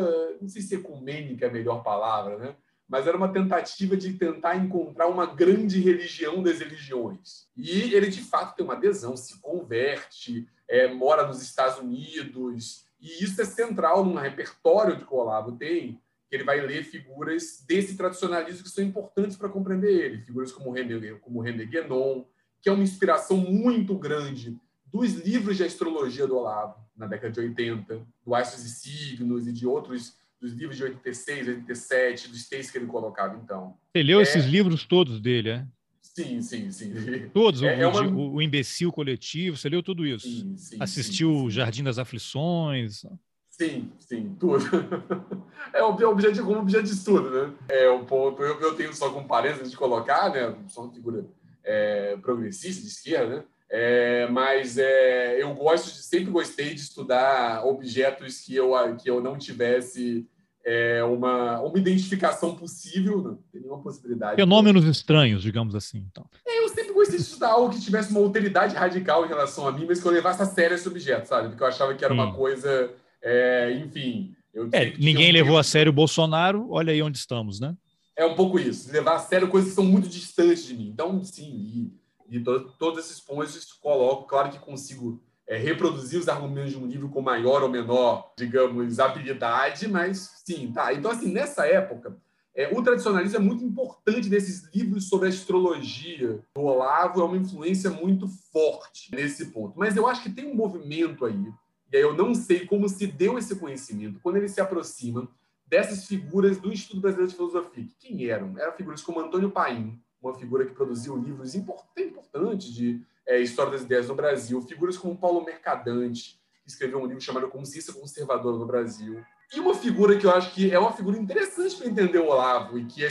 não 0.41 0.49
sei 0.49 0.62
se 0.62 0.74
ecumênica 0.74 1.47
é 1.47 1.49
a 1.49 1.53
melhor 1.53 1.82
palavra, 1.82 2.39
né? 2.39 2.57
Mas 2.95 3.09
era 3.09 3.16
uma 3.16 3.32
tentativa 3.32 3.97
de 3.97 4.12
tentar 4.12 4.55
encontrar 4.55 5.09
uma 5.09 5.26
grande 5.26 5.80
religião 5.80 6.40
das 6.40 6.61
religiões. 6.61 7.49
E 7.57 7.92
ele, 7.92 8.07
de 8.07 8.20
fato, 8.20 8.55
tem 8.55 8.64
uma 8.64 8.74
adesão, 8.74 9.16
se 9.16 9.40
converte, 9.40 10.47
é, 10.68 10.86
mora 10.95 11.26
nos 11.26 11.42
Estados 11.42 11.80
Unidos, 11.80 12.84
e 13.01 13.24
isso 13.24 13.42
é 13.42 13.45
central 13.45 14.05
num 14.05 14.14
repertório 14.14 14.97
que 14.97 15.12
o 15.12 15.16
Olavo 15.16 15.57
tem, 15.57 16.01
que 16.30 16.36
ele 16.36 16.45
vai 16.45 16.61
ler 16.61 16.84
figuras 16.84 17.64
desse 17.66 17.97
tradicionalismo 17.97 18.62
que 18.62 18.70
são 18.70 18.84
importantes 18.84 19.36
para 19.36 19.49
compreender 19.49 19.90
ele, 19.90 20.22
figuras 20.22 20.53
como 20.53 20.70
René, 20.70 21.14
como 21.14 21.40
René 21.40 21.64
Guénon, 21.64 22.24
que 22.62 22.68
é 22.68 22.72
uma 22.72 22.84
inspiração 22.84 23.38
muito 23.38 23.99
grande 23.99 24.57
dos 24.86 25.14
livros 25.14 25.57
de 25.57 25.64
astrologia 25.64 26.28
do 26.28 26.36
Olavo, 26.36 26.76
na 26.97 27.09
década 27.09 27.32
de 27.32 27.40
80, 27.40 28.07
do 28.24 28.34
Astros 28.36 28.64
e 28.64 28.68
Signos 28.68 29.49
e 29.49 29.53
de 29.53 29.66
outros 29.66 30.16
dos 30.45 30.53
livros 30.53 30.76
de 30.76 30.84
86, 30.84 31.49
87, 31.49 32.28
dos 32.28 32.47
textos 32.47 32.70
que 32.70 32.78
ele 32.78 32.86
colocava, 32.86 33.40
então. 33.42 33.74
Você 33.90 34.03
leu 34.03 34.20
é... 34.20 34.22
esses 34.22 34.45
livros 34.45 34.84
todos 34.84 35.18
dele, 35.18 35.49
é? 35.51 35.66
Sim, 36.03 36.42
sim, 36.42 36.70
sim. 36.70 36.92
Todos, 37.32 37.62
é, 37.62 37.78
o, 37.78 37.80
é 37.80 37.86
uma... 37.86 38.07
o, 38.07 38.42
Imbecil 38.42 38.92
Coletivo, 38.92 39.57
você 39.57 39.68
leu 39.68 39.82
tudo 39.82 40.07
isso? 40.07 40.28
Sim, 40.28 40.57
sim, 40.57 40.76
Assistiu 40.78 41.30
sim, 41.30 41.42
sim. 41.45 41.51
Jardim 41.51 41.82
das 41.82 41.99
Aflições? 41.99 43.07
Sim, 43.49 43.90
sim, 43.99 44.36
tudo. 44.38 44.64
É 45.72 45.82
o 45.82 45.88
objetivo 46.09 46.47
como 46.47 46.61
objeto 46.61 46.84
de 46.84 46.92
estudo, 46.92 47.30
né? 47.30 47.53
É 47.68 47.88
o 47.88 48.05
ponto. 48.05 48.40
Eu, 48.40 48.61
eu 48.61 48.74
tenho 48.76 48.95
só 48.95 49.11
como 49.11 49.26
parênteses 49.26 49.70
de 49.70 49.76
colocar, 49.76 50.30
né? 50.30 50.55
Sou 50.68 50.84
uma 50.84 50.92
figura 50.92 51.24
é, 51.64 52.16
progressista 52.18 52.82
de 52.82 52.88
esquerda, 52.88 53.36
né? 53.38 53.45
É, 53.68 54.28
mas 54.28 54.78
é, 54.78 55.42
eu 55.42 55.53
gosto 55.55 55.86
de, 55.86 56.03
sempre 56.03 56.30
gostei 56.30 56.74
de 56.74 56.80
estudar 56.80 57.66
objetos 57.66 58.40
que 58.40 58.55
eu, 58.55 58.72
que 58.97 59.11
eu 59.11 59.20
não 59.20 59.36
tivesse 59.36 60.28
é, 60.65 61.05
uma, 61.05 61.61
uma 61.61 61.79
identificação 61.79 62.57
possível, 62.57 63.23
não 63.23 63.35
tem 63.53 63.61
nenhuma 63.61 63.83
possibilidade. 63.83 64.37
Fenômenos 64.37 64.85
estranhos, 64.85 65.43
digamos 65.43 65.75
assim. 65.75 66.07
Então. 66.11 66.25
É, 66.47 66.65
eu 66.65 66.69
sempre 66.69 66.95
gostei 66.95 67.19
de 67.19 67.23
estudar 67.23 67.51
algo 67.51 67.75
que 67.75 67.81
tivesse 67.81 68.11
uma 68.11 68.21
alteridade 68.21 68.75
radical 68.75 69.25
em 69.25 69.29
relação 69.29 69.69
a 69.69 69.73
mim, 69.73 69.85
mas 69.87 70.01
que 70.01 70.09
eu 70.09 70.12
levasse 70.12 70.43
a 70.43 70.47
sério 70.47 70.75
esse 70.75 70.89
objeto, 70.89 71.27
sabe? 71.27 71.49
Porque 71.49 71.62
eu 71.62 71.67
achava 71.67 71.95
que 71.95 72.05
era 72.05 72.15
Sim. 72.15 72.21
uma 72.21 72.35
coisa, 72.35 72.91
é, 73.23 73.73
enfim. 73.73 74.35
É, 74.73 74.97
ninguém 74.99 75.31
um 75.31 75.35
levou 75.35 75.59
a 75.59 75.62
sério 75.62 75.91
o 75.91 75.95
Bolsonaro, 75.95 76.67
olha 76.71 76.93
aí 76.93 77.03
onde 77.03 77.19
estamos, 77.19 77.61
né? 77.61 77.77
É 78.17 78.25
um 78.25 78.37
pouco 78.37 78.59
isso, 78.59 78.91
levar 78.93 79.17
a 79.17 79.19
sério 79.19 79.49
coisas 79.49 79.71
que 79.71 79.75
são 79.75 79.85
muito 79.85 80.09
distantes 80.09 80.65
de 80.65 80.75
mim. 80.75 80.89
Então, 80.89 81.23
sim, 81.25 81.91
e, 82.31 82.37
e 82.37 82.41
to, 82.41 82.73
todos 82.79 83.05
esses 83.05 83.21
pontos 83.21 83.73
coloco, 83.73 84.29
claro 84.29 84.51
que 84.51 84.59
consigo 84.61 85.21
é, 85.47 85.57
reproduzir 85.57 86.18
os 86.18 86.28
argumentos 86.28 86.70
de 86.70 86.78
um 86.78 86.86
livro 86.86 87.09
com 87.09 87.20
maior 87.20 87.62
ou 87.62 87.68
menor, 87.68 88.32
digamos, 88.36 88.99
habilidade, 88.99 89.88
mas 89.88 90.42
sim, 90.45 90.72
tá. 90.72 90.92
Então, 90.92 91.11
assim, 91.11 91.30
nessa 91.30 91.66
época, 91.66 92.16
é, 92.55 92.68
o 92.72 92.82
tradicionalismo 92.82 93.36
é 93.36 93.40
muito 93.40 93.64
importante 93.64 94.30
nesses 94.30 94.72
livros 94.74 95.09
sobre 95.09 95.28
astrologia. 95.28 96.40
O 96.57 96.62
Olavo 96.62 97.20
é 97.20 97.24
uma 97.24 97.36
influência 97.36 97.90
muito 97.90 98.28
forte 98.53 99.11
nesse 99.14 99.47
ponto. 99.47 99.76
Mas 99.76 99.97
eu 99.97 100.07
acho 100.07 100.22
que 100.22 100.30
tem 100.30 100.47
um 100.47 100.55
movimento 100.55 101.26
aí, 101.26 101.53
e 101.92 101.97
aí 101.97 102.03
eu 102.03 102.14
não 102.14 102.34
sei 102.34 102.66
como 102.66 102.88
se 102.88 103.07
deu 103.07 103.36
esse 103.38 103.57
conhecimento, 103.57 104.20
quando 104.22 104.36
ele 104.36 104.49
se 104.49 104.61
aproxima 104.61 105.28
dessas 105.66 106.07
figuras 106.07 106.59
do 106.59 106.72
Instituto 106.72 107.01
Brasileiro 107.01 107.30
de 107.30 107.36
Filosofia. 107.36 107.86
Quem 107.99 108.26
eram? 108.26 108.57
Eram 108.59 108.72
figuras 108.72 109.03
como 109.03 109.20
Antônio 109.20 109.51
Paim, 109.51 109.99
uma 110.22 110.34
figura 110.34 110.64
que 110.64 110.72
produziu 110.72 111.16
livros 111.16 111.55
importantes 111.55 112.72
de 112.72 113.03
é, 113.27 113.41
História 113.41 113.72
das 113.72 113.83
Ideias 113.83 114.09
no 114.09 114.14
Brasil, 114.14 114.61
figuras 114.62 114.97
como 114.97 115.16
Paulo 115.16 115.45
Mercadante, 115.45 116.41
que 116.62 116.70
escreveu 116.70 117.01
um 117.01 117.07
livro 117.07 117.20
chamado 117.20 117.49
Consciência 117.49 117.93
Conservadora 117.93 118.57
no 118.57 118.66
Brasil. 118.66 119.22
E 119.55 119.61
uma 119.61 119.75
figura 119.75 120.16
que 120.16 120.27
eu 120.27 120.31
acho 120.31 120.53
que 120.53 120.70
é 120.70 120.79
uma 120.79 120.93
figura 120.93 121.18
interessante 121.18 121.77
para 121.77 121.87
entender 121.87 122.18
o 122.18 122.29
Olavo, 122.29 122.79
e 122.79 122.85
que 122.87 123.03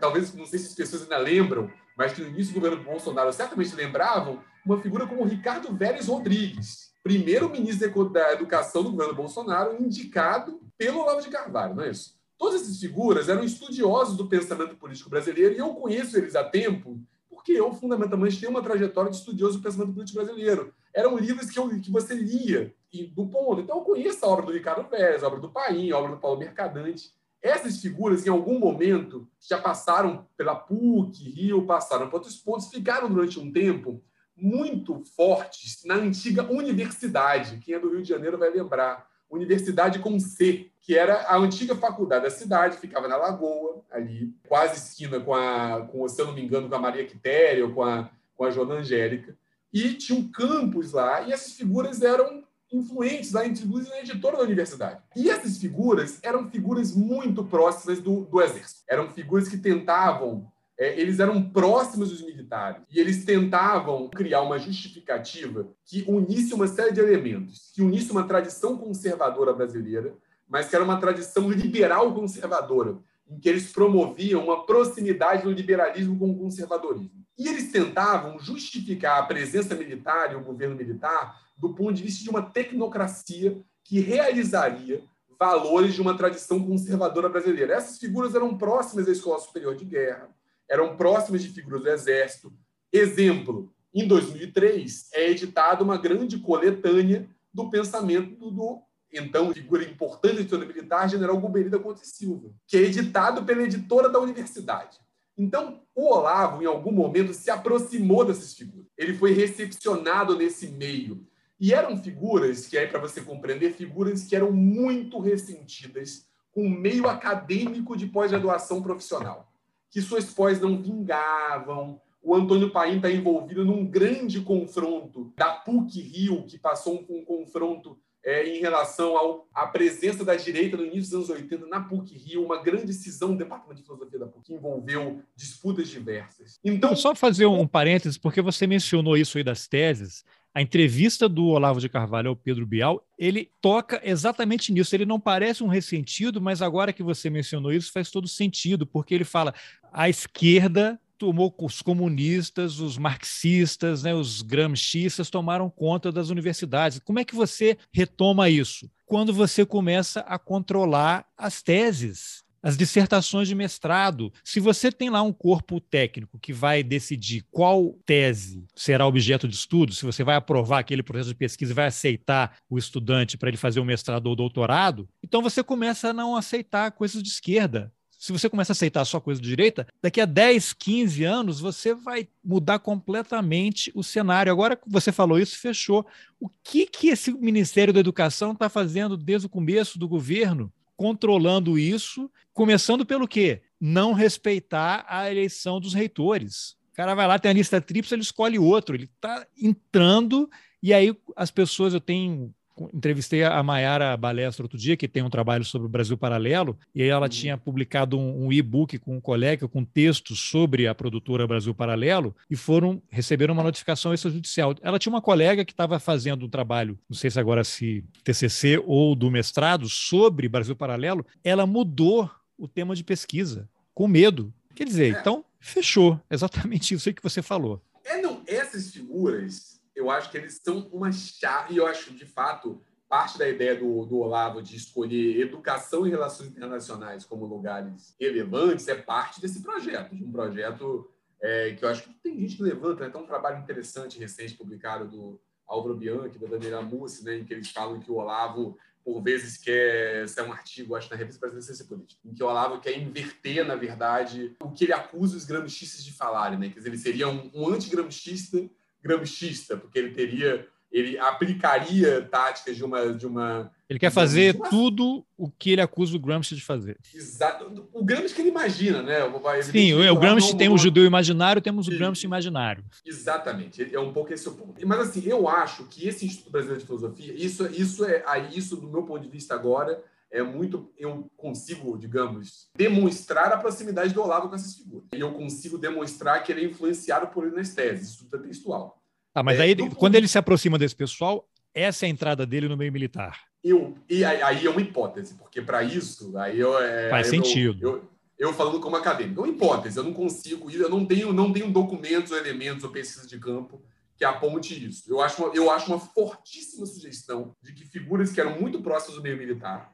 talvez, 0.00 0.34
não 0.34 0.46
sei 0.46 0.58
se 0.58 0.68
as 0.68 0.74
pessoas 0.74 1.02
ainda 1.02 1.18
lembram, 1.18 1.70
mas 1.96 2.12
que 2.12 2.22
no 2.22 2.28
início 2.28 2.54
do 2.54 2.60
governo 2.60 2.82
Bolsonaro 2.82 3.32
certamente 3.32 3.74
lembravam, 3.74 4.42
uma 4.64 4.80
figura 4.80 5.06
como 5.06 5.24
Ricardo 5.24 5.74
Vélez 5.76 6.06
Rodrigues, 6.06 6.92
primeiro 7.02 7.50
ministro 7.50 8.08
da 8.08 8.32
Educação 8.32 8.82
do 8.82 8.90
governo 8.90 9.14
Bolsonaro, 9.14 9.82
indicado 9.82 10.60
pelo 10.78 11.00
Olavo 11.00 11.20
de 11.20 11.28
Carvalho, 11.28 11.74
não 11.74 11.84
é 11.84 11.90
isso? 11.90 12.14
Todas 12.38 12.62
essas 12.62 12.78
figuras 12.78 13.28
eram 13.28 13.44
estudiosos 13.44 14.16
do 14.16 14.28
pensamento 14.28 14.76
político 14.76 15.10
brasileiro 15.10 15.54
e 15.54 15.58
eu 15.58 15.74
conheço 15.74 16.16
eles 16.16 16.34
há 16.34 16.42
tempo 16.42 16.98
porque 17.42 17.52
eu, 17.52 17.74
fundamentalmente, 17.74 18.38
tenho 18.38 18.52
uma 18.52 18.62
trajetória 18.62 19.10
de 19.10 19.16
estudioso 19.16 19.58
do 19.58 19.64
pensamento 19.64 19.92
político 19.92 20.22
brasileiro. 20.22 20.72
Eram 20.94 21.18
livros 21.18 21.50
que, 21.50 21.58
eu, 21.58 21.68
que 21.80 21.90
você 21.90 22.14
lia 22.14 22.72
e, 22.92 23.04
do 23.08 23.26
ponto. 23.26 23.60
Então, 23.60 23.78
eu 23.78 23.82
conheço 23.82 24.24
a 24.24 24.28
obra 24.28 24.46
do 24.46 24.52
Ricardo 24.52 24.88
Vélez, 24.88 25.24
a 25.24 25.26
obra 25.26 25.40
do 25.40 25.50
Paim, 25.50 25.90
a 25.90 25.98
obra 25.98 26.12
do 26.12 26.20
Paulo 26.20 26.38
Mercadante. 26.38 27.12
Essas 27.42 27.80
figuras, 27.80 28.24
em 28.24 28.30
algum 28.30 28.60
momento, 28.60 29.28
já 29.40 29.58
passaram 29.58 30.24
pela 30.36 30.54
PUC, 30.54 31.30
Rio, 31.30 31.66
passaram 31.66 32.08
por 32.08 32.18
outros 32.18 32.36
pontos, 32.36 32.68
ficaram 32.68 33.12
durante 33.12 33.40
um 33.40 33.50
tempo 33.50 34.00
muito 34.36 35.02
fortes 35.16 35.82
na 35.84 35.96
antiga 35.96 36.44
universidade. 36.44 37.58
Quem 37.58 37.74
é 37.74 37.80
do 37.80 37.90
Rio 37.90 38.02
de 38.02 38.08
Janeiro 38.08 38.38
vai 38.38 38.50
lembrar. 38.50 39.04
Universidade 39.32 39.98
com 39.98 40.20
C, 40.20 40.70
que 40.80 40.96
era 40.96 41.22
a 41.22 41.38
antiga 41.38 41.74
faculdade 41.74 42.24
da 42.24 42.30
cidade, 42.30 42.76
ficava 42.76 43.08
na 43.08 43.16
Lagoa, 43.16 43.82
ali, 43.90 44.34
quase 44.46 44.76
esquina 44.76 45.18
com 45.18 45.32
a, 45.32 45.86
com, 45.90 46.06
se 46.06 46.20
eu 46.20 46.26
não 46.26 46.34
me 46.34 46.44
engano, 46.44 46.68
com 46.68 46.74
a 46.74 46.78
Maria 46.78 47.06
Quitéria 47.06 47.64
ou 47.64 47.72
com 47.72 47.82
a, 47.82 48.10
com 48.34 48.44
a 48.44 48.50
Joana 48.50 48.74
Angélica. 48.74 49.34
E 49.72 49.94
tinha 49.94 50.18
um 50.18 50.30
campus 50.30 50.92
lá, 50.92 51.22
e 51.22 51.32
essas 51.32 51.54
figuras 51.54 52.02
eram 52.02 52.44
influentes 52.70 53.32
lá, 53.32 53.46
inclusive 53.46 53.90
na 53.90 54.00
editora 54.00 54.36
da 54.36 54.42
universidade. 54.42 55.00
E 55.16 55.30
essas 55.30 55.56
figuras 55.56 56.18
eram 56.22 56.50
figuras 56.50 56.94
muito 56.94 57.42
próximas 57.44 58.00
do, 58.00 58.26
do 58.26 58.40
exército. 58.42 58.82
Eram 58.86 59.10
figuras 59.10 59.48
que 59.48 59.56
tentavam 59.56 60.51
é, 60.82 61.00
eles 61.00 61.20
eram 61.20 61.40
próximos 61.40 62.10
dos 62.10 62.22
militares 62.22 62.82
e 62.90 62.98
eles 62.98 63.24
tentavam 63.24 64.08
criar 64.08 64.40
uma 64.42 64.58
justificativa 64.58 65.68
que 65.86 66.04
unisse 66.08 66.52
uma 66.52 66.66
série 66.66 66.92
de 66.92 66.98
elementos, 66.98 67.70
que 67.72 67.82
unisse 67.82 68.10
uma 68.10 68.24
tradição 68.24 68.76
conservadora 68.76 69.52
brasileira, 69.52 70.12
mas 70.48 70.68
que 70.68 70.74
era 70.74 70.84
uma 70.84 70.98
tradição 70.98 71.48
liberal 71.48 72.12
conservadora, 72.12 72.98
em 73.30 73.38
que 73.38 73.48
eles 73.48 73.72
promoviam 73.72 74.42
uma 74.42 74.66
proximidade 74.66 75.44
do 75.44 75.52
liberalismo 75.52 76.18
com 76.18 76.32
o 76.32 76.36
conservadorismo. 76.36 77.24
E 77.38 77.46
eles 77.46 77.70
tentavam 77.70 78.40
justificar 78.40 79.20
a 79.20 79.26
presença 79.26 79.76
militar 79.76 80.32
e 80.32 80.34
o 80.34 80.42
governo 80.42 80.74
militar 80.74 81.40
do 81.56 81.72
ponto 81.74 81.92
de 81.92 82.02
vista 82.02 82.24
de 82.24 82.30
uma 82.30 82.42
tecnocracia 82.42 83.56
que 83.84 84.00
realizaria 84.00 85.04
valores 85.38 85.94
de 85.94 86.02
uma 86.02 86.16
tradição 86.16 86.60
conservadora 86.60 87.28
brasileira. 87.28 87.74
Essas 87.74 87.98
figuras 87.98 88.34
eram 88.34 88.58
próximas 88.58 89.06
à 89.06 89.12
Escola 89.12 89.38
Superior 89.38 89.76
de 89.76 89.84
Guerra, 89.84 90.28
eram 90.68 90.96
próximas 90.96 91.42
de 91.42 91.48
figuras 91.48 91.82
do 91.82 91.88
Exército. 91.88 92.52
Exemplo, 92.92 93.72
em 93.94 94.06
2003 94.06 95.10
é 95.12 95.30
editada 95.30 95.84
uma 95.84 95.98
grande 95.98 96.38
coletânea 96.38 97.28
do 97.52 97.68
pensamento 97.68 98.34
do, 98.36 98.50
do 98.50 98.82
então 99.12 99.52
figura 99.52 99.84
importante 99.84 100.36
da 100.36 100.40
história 100.40 100.66
militar, 100.66 101.08
General 101.08 101.38
Guberida 101.38 101.78
Conte 101.78 102.06
Silva, 102.06 102.50
que 102.66 102.78
é 102.78 102.80
editado 102.80 103.44
pela 103.44 103.62
editora 103.62 104.08
da 104.08 104.18
universidade. 104.18 104.98
Então, 105.36 105.82
o 105.94 106.08
Olavo, 106.08 106.62
em 106.62 106.66
algum 106.66 106.92
momento, 106.92 107.34
se 107.34 107.50
aproximou 107.50 108.24
dessas 108.24 108.54
figuras. 108.54 108.86
Ele 108.96 109.14
foi 109.14 109.32
recepcionado 109.32 110.36
nesse 110.36 110.68
meio. 110.68 111.26
E 111.60 111.72
eram 111.74 111.96
figuras 111.96 112.66
que, 112.66 112.78
aí, 112.78 112.86
para 112.86 113.00
você 113.00 113.20
compreender, 113.20 113.74
figuras 113.74 114.24
que 114.24 114.34
eram 114.34 114.50
muito 114.50 115.18
ressentidas 115.18 116.26
com 116.50 116.66
o 116.66 116.70
meio 116.70 117.06
acadêmico 117.06 117.96
de 117.96 118.06
pós-graduação 118.06 118.82
profissional 118.82 119.51
que 119.92 120.00
suas 120.00 120.24
pós 120.32 120.58
não 120.58 120.82
vingavam. 120.82 122.00
O 122.22 122.34
Antônio 122.34 122.70
Paim 122.70 122.96
está 122.96 123.10
envolvido 123.10 123.64
num 123.64 123.84
grande 123.84 124.40
confronto 124.40 125.32
da 125.36 125.52
PUC 125.52 126.00
Rio, 126.00 126.46
que 126.46 126.58
passou 126.58 126.94
um, 126.94 127.18
um 127.18 127.24
confronto 127.24 127.98
é, 128.24 128.48
em 128.48 128.60
relação 128.60 129.42
à 129.52 129.66
presença 129.66 130.24
da 130.24 130.34
direita 130.34 130.76
no 130.76 130.84
início 130.86 131.10
dos 131.18 131.30
anos 131.30 131.42
80 131.42 131.66
na 131.66 131.80
PUC 131.80 132.16
Rio, 132.16 132.44
uma 132.44 132.62
grande 132.62 132.94
cisão 132.94 133.32
do 133.32 133.38
Departamento 133.38 133.80
de 133.80 133.84
Filosofia 133.84 134.18
da 134.18 134.26
PUC, 134.26 134.46
que 134.46 134.54
envolveu 134.54 135.20
disputas 135.36 135.88
diversas. 135.88 136.58
Então, 136.64 136.96
só 136.96 137.14
fazer 137.14 137.46
um 137.46 137.66
parênteses, 137.66 138.16
porque 138.16 138.40
você 138.40 138.66
mencionou 138.66 139.16
isso 139.16 139.36
aí 139.36 139.44
das 139.44 139.66
teses, 139.66 140.24
a 140.54 140.60
entrevista 140.60 141.28
do 141.28 141.46
Olavo 141.46 141.80
de 141.80 141.88
Carvalho 141.88 142.28
ao 142.28 142.36
Pedro 142.36 142.66
Bial, 142.66 143.06
ele 143.18 143.50
toca 143.60 144.00
exatamente 144.04 144.72
nisso. 144.72 144.94
Ele 144.94 145.06
não 145.06 145.18
parece 145.18 145.64
um 145.64 145.68
ressentido, 145.68 146.40
mas 146.40 146.60
agora 146.60 146.92
que 146.92 147.02
você 147.02 147.30
mencionou 147.30 147.72
isso, 147.72 147.92
faz 147.92 148.10
todo 148.10 148.28
sentido, 148.28 148.86
porque 148.86 149.14
ele 149.14 149.24
fala 149.24 149.54
a 149.92 150.08
esquerda 150.08 151.00
tomou 151.22 151.54
os 151.56 151.80
comunistas, 151.80 152.80
os 152.80 152.98
marxistas, 152.98 154.02
né, 154.02 154.12
os 154.12 154.42
gramscistas 154.42 155.30
tomaram 155.30 155.70
conta 155.70 156.10
das 156.10 156.30
universidades. 156.30 156.98
Como 156.98 157.20
é 157.20 157.24
que 157.24 157.36
você 157.36 157.78
retoma 157.92 158.50
isso? 158.50 158.90
Quando 159.06 159.32
você 159.32 159.64
começa 159.64 160.18
a 160.22 160.36
controlar 160.36 161.24
as 161.38 161.62
teses 161.62 162.42
as 162.62 162.76
dissertações 162.76 163.48
de 163.48 163.54
mestrado. 163.54 164.32
Se 164.44 164.60
você 164.60 164.92
tem 164.92 165.10
lá 165.10 165.22
um 165.22 165.32
corpo 165.32 165.80
técnico 165.80 166.38
que 166.38 166.52
vai 166.52 166.82
decidir 166.82 167.44
qual 167.50 167.98
tese 168.06 168.64
será 168.76 169.06
objeto 169.06 169.48
de 169.48 169.54
estudo, 169.54 169.92
se 169.92 170.04
você 170.04 170.22
vai 170.22 170.36
aprovar 170.36 170.78
aquele 170.78 171.02
processo 171.02 171.30
de 171.30 171.34
pesquisa 171.34 171.72
e 171.72 171.74
vai 171.74 171.86
aceitar 171.86 172.56
o 172.70 172.78
estudante 172.78 173.36
para 173.36 173.48
ele 173.48 173.56
fazer 173.56 173.80
o 173.80 173.84
mestrado 173.84 174.26
ou 174.26 174.36
doutorado, 174.36 175.08
então 175.22 175.42
você 175.42 175.62
começa 175.62 176.10
a 176.10 176.12
não 176.12 176.36
aceitar 176.36 176.92
coisas 176.92 177.22
de 177.22 177.28
esquerda. 177.28 177.92
Se 178.22 178.30
você 178.30 178.48
começa 178.48 178.70
a 178.70 178.74
aceitar 178.74 179.04
só 179.04 179.18
coisa 179.18 179.40
de 179.40 179.48
direita, 179.48 179.84
daqui 180.00 180.20
a 180.20 180.24
10, 180.24 180.74
15 180.74 181.24
anos 181.24 181.58
você 181.58 181.92
vai 181.92 182.28
mudar 182.44 182.78
completamente 182.78 183.90
o 183.96 184.04
cenário. 184.04 184.52
Agora 184.52 184.76
que 184.76 184.88
você 184.88 185.10
falou 185.10 185.40
isso, 185.40 185.58
fechou. 185.58 186.06
O 186.38 186.48
que, 186.62 186.86
que 186.86 187.08
esse 187.08 187.32
Ministério 187.32 187.92
da 187.92 187.98
Educação 187.98 188.52
está 188.52 188.68
fazendo 188.68 189.16
desde 189.16 189.48
o 189.48 189.50
começo 189.50 189.98
do 189.98 190.06
governo 190.06 190.72
controlando 191.02 191.76
isso, 191.76 192.30
começando 192.52 193.04
pelo 193.04 193.26
quê? 193.26 193.60
Não 193.80 194.12
respeitar 194.12 195.04
a 195.08 195.28
eleição 195.28 195.80
dos 195.80 195.94
reitores. 195.94 196.76
O 196.92 196.94
cara 196.94 197.12
vai 197.12 197.26
lá, 197.26 197.40
tem 197.40 197.50
a 197.50 197.54
lista 197.54 197.80
tríplice, 197.80 198.14
ele 198.14 198.22
escolhe 198.22 198.56
outro, 198.56 198.94
ele 198.94 199.10
está 199.12 199.44
entrando, 199.60 200.48
e 200.80 200.94
aí 200.94 201.12
as 201.34 201.50
pessoas, 201.50 201.92
eu 201.92 202.00
tenho 202.00 202.54
entrevistei 202.92 203.44
a 203.44 203.62
Mayara 203.62 204.16
Balestra 204.16 204.64
outro 204.64 204.78
dia, 204.78 204.96
que 204.96 205.08
tem 205.08 205.22
um 205.22 205.30
trabalho 205.30 205.64
sobre 205.64 205.86
o 205.86 205.90
Brasil 205.90 206.16
Paralelo, 206.16 206.78
e 206.94 207.02
aí 207.02 207.08
ela 207.08 207.26
uhum. 207.26 207.28
tinha 207.28 207.58
publicado 207.58 208.18
um, 208.18 208.46
um 208.46 208.52
e-book 208.52 208.98
com 208.98 209.16
um 209.16 209.20
colega 209.20 209.68
com 209.68 209.84
textos 209.84 210.40
sobre 210.40 210.86
a 210.86 210.94
produtora 210.94 211.46
Brasil 211.46 211.74
Paralelo 211.74 212.34
e 212.50 212.56
foram 212.56 213.02
receberam 213.10 213.54
uma 213.54 213.62
notificação 213.62 214.12
extrajudicial. 214.14 214.74
Ela 214.82 214.98
tinha 214.98 215.12
uma 215.12 215.22
colega 215.22 215.64
que 215.64 215.72
estava 215.72 215.98
fazendo 215.98 216.46
um 216.46 216.48
trabalho, 216.48 216.98
não 217.08 217.16
sei 217.16 217.30
se 217.30 217.38
agora 217.38 217.64
se 217.64 218.04
TCC 218.24 218.82
ou 218.84 219.14
do 219.14 219.30
mestrado 219.30 219.88
sobre 219.88 220.48
Brasil 220.48 220.76
Paralelo, 220.76 221.26
ela 221.44 221.66
mudou 221.66 222.30
o 222.56 222.68
tema 222.68 222.94
de 222.94 223.04
pesquisa 223.04 223.68
com 223.94 224.06
medo. 224.08 224.52
Quer 224.74 224.84
dizer, 224.84 225.14
é. 225.14 225.20
então 225.20 225.44
fechou, 225.60 226.20
exatamente 226.30 226.94
isso 226.94 227.08
aí 227.08 227.14
que 227.14 227.22
você 227.22 227.42
falou. 227.42 227.82
É, 228.04 228.20
não, 228.20 228.42
essas 228.46 228.92
figuras 228.92 229.71
eu 229.94 230.10
acho 230.10 230.30
que 230.30 230.36
eles 230.36 230.60
são 230.62 230.88
uma 230.92 231.12
chave, 231.12 231.74
e 231.74 231.76
eu 231.76 231.86
acho, 231.86 232.12
de 232.14 232.26
fato, 232.26 232.80
parte 233.08 233.38
da 233.38 233.48
ideia 233.48 233.76
do, 233.76 234.06
do 234.06 234.18
Olavo 234.18 234.62
de 234.62 234.74
escolher 234.74 235.40
educação 235.40 236.06
e 236.06 236.10
relações 236.10 236.48
internacionais 236.48 237.26
como 237.26 237.44
lugares 237.44 238.16
relevantes 238.18 238.88
é 238.88 238.94
parte 238.94 239.40
desse 239.40 239.62
projeto, 239.62 240.16
de 240.16 240.24
um 240.24 240.32
projeto 240.32 241.10
é, 241.42 241.72
que 241.72 241.84
eu 241.84 241.88
acho 241.88 242.04
que 242.04 242.14
tem 242.22 242.38
gente 242.38 242.56
que 242.56 242.62
levanta, 242.62 243.04
né? 243.04 243.10
tem 243.10 243.20
um 243.20 243.26
trabalho 243.26 243.58
interessante 243.58 244.18
recente 244.18 244.54
publicado 244.54 245.08
do 245.08 245.40
Álvaro 245.66 245.96
Bianchi, 245.96 246.38
da 246.38 246.46
Daniela 246.46 246.82
Mussi, 246.82 247.24
né, 247.24 247.36
em 247.36 247.44
que 247.44 247.52
eles 247.52 247.70
falam 247.70 247.98
que 247.98 248.10
o 248.10 248.16
Olavo, 248.16 248.78
por 249.04 249.20
vezes, 249.22 249.56
quer. 249.56 250.24
Isso 250.24 250.38
é 250.38 250.42
um 250.42 250.52
artigo, 250.52 250.94
acho, 250.94 251.10
na 251.10 251.16
Revista 251.16 251.40
Brasileira 251.40 251.60
de 251.60 251.66
Ciência 251.66 251.84
Política, 251.84 252.20
em 252.24 252.34
que 252.34 252.42
o 252.42 252.46
Olavo 252.46 252.80
quer 252.80 252.96
inverter, 252.96 253.64
na 253.64 253.74
verdade, 253.74 254.54
o 254.60 254.70
que 254.70 254.84
ele 254.84 254.92
acusa 254.92 255.36
os 255.36 255.44
gramscistas 255.44 256.04
de 256.04 256.12
falarem. 256.12 256.58
Né? 256.58 256.68
Quer 256.68 256.78
dizer, 256.78 256.88
ele 256.90 256.98
seria 256.98 257.28
um, 257.28 257.50
um 257.54 257.68
antigramscista 257.68 258.58
gramscista, 259.02 259.76
porque 259.76 259.98
ele 259.98 260.10
teria, 260.10 260.66
ele 260.90 261.18
aplicaria 261.18 262.22
táticas 262.22 262.76
de 262.76 262.84
uma, 262.84 263.12
de 263.12 263.26
uma 263.26 263.70
ele 263.92 263.98
quer 263.98 264.10
fazer 264.10 264.56
uma... 264.56 264.70
tudo 264.70 265.22
o 265.36 265.50
que 265.50 265.72
ele 265.72 265.82
acusa 265.82 266.16
o 266.16 266.18
Gramsci 266.18 266.54
de 266.54 266.62
fazer. 266.62 266.96
Exato. 267.14 267.86
O 267.92 268.02
Gramsci 268.02 268.34
que 268.34 268.40
ele 268.40 268.48
imagina, 268.48 269.02
né? 269.02 269.18
Ele 269.20 269.62
Sim, 269.64 269.92
o, 269.92 270.16
Gramsci 270.16 270.56
tem 270.56 270.70
o 270.70 270.78
judeu 270.78 271.04
imaginário, 271.04 271.60
temos 271.60 271.88
o 271.88 271.90
Gramsci 271.90 272.24
imaginário. 272.24 272.82
Exatamente. 273.04 273.94
É 273.94 274.00
um 274.00 274.10
pouco 274.10 274.32
esse 274.32 274.48
o 274.48 274.52
ponto. 274.52 274.74
Mas 274.86 274.98
assim, 274.98 275.22
eu 275.26 275.46
acho 275.46 275.84
que 275.84 276.08
esse 276.08 276.24
Instituto 276.24 276.50
Brasileiro 276.50 276.80
de 276.80 276.86
Filosofia, 276.86 277.34
isso, 277.34 277.66
isso 277.66 278.02
é 278.06 278.24
isso 278.50 278.76
do 278.76 278.88
meu 278.88 279.02
ponto 279.02 279.20
de 279.20 279.28
vista 279.28 279.54
agora 279.54 280.02
é 280.32 280.42
muito 280.42 280.90
eu 280.98 281.30
consigo, 281.36 281.96
digamos, 281.98 282.70
demonstrar 282.74 283.52
a 283.52 283.58
proximidade 283.58 284.14
do 284.14 284.22
Olavo 284.22 284.48
com 284.48 284.54
essas 284.54 284.74
figuras. 284.74 285.06
E 285.14 285.20
eu 285.20 285.32
consigo 285.32 285.76
demonstrar 285.76 286.42
que 286.42 286.50
ele 286.50 286.62
é 286.62 286.64
influenciado 286.64 287.26
por 287.28 287.46
ele 287.46 287.54
nas 287.54 287.74
teses, 287.74 288.08
isso 288.08 288.24
tudo 288.24 288.42
é 288.42 288.48
textual. 288.48 289.00
Ah, 289.34 289.42
mas 289.42 289.60
é, 289.60 289.62
aí, 289.62 289.90
quando 289.94 290.14
ele 290.14 290.26
se 290.26 290.38
aproxima 290.38 290.78
desse 290.78 290.96
pessoal, 290.96 291.46
essa 291.74 292.06
é 292.06 292.08
a 292.08 292.10
entrada 292.10 292.46
dele 292.46 292.68
no 292.68 292.76
meio 292.76 292.92
militar. 292.92 293.40
Eu, 293.62 293.96
e 294.08 294.24
aí 294.24 294.66
é 294.66 294.70
uma 294.70 294.80
hipótese, 294.80 295.34
porque 295.34 295.62
para 295.62 295.82
isso, 295.82 296.36
aí 296.36 296.58
eu, 296.58 296.76
é, 296.78 297.10
faz 297.10 297.26
eu, 297.26 297.34
sentido. 297.34 297.86
Eu, 297.86 298.10
eu, 298.38 298.52
falando 298.52 298.80
como 298.80 298.96
acadêmico, 298.96 299.40
é 299.40 299.44
uma 299.44 299.52
hipótese, 299.52 299.98
eu 299.98 300.02
não 300.02 300.12
consigo, 300.12 300.70
eu 300.70 300.88
não 300.88 301.06
tenho, 301.06 301.32
não 301.32 301.52
tenho 301.52 301.70
documentos, 301.70 302.32
elementos 302.32 302.82
ou 302.82 302.90
pesquisas 302.90 303.28
de 303.28 303.38
campo 303.38 303.82
que 304.16 304.24
aponte 304.24 304.86
isso. 304.86 305.10
Eu 305.10 305.20
acho, 305.20 305.42
uma, 305.42 305.54
eu 305.54 305.70
acho 305.70 305.90
uma 305.90 305.98
fortíssima 305.98 306.86
sugestão 306.86 307.56
de 307.62 307.72
que 307.72 307.84
figuras 307.84 308.32
que 308.32 308.40
eram 308.40 308.60
muito 308.60 308.80
próximas 308.80 309.16
do 309.16 309.22
meio 309.22 309.36
militar 309.36 309.91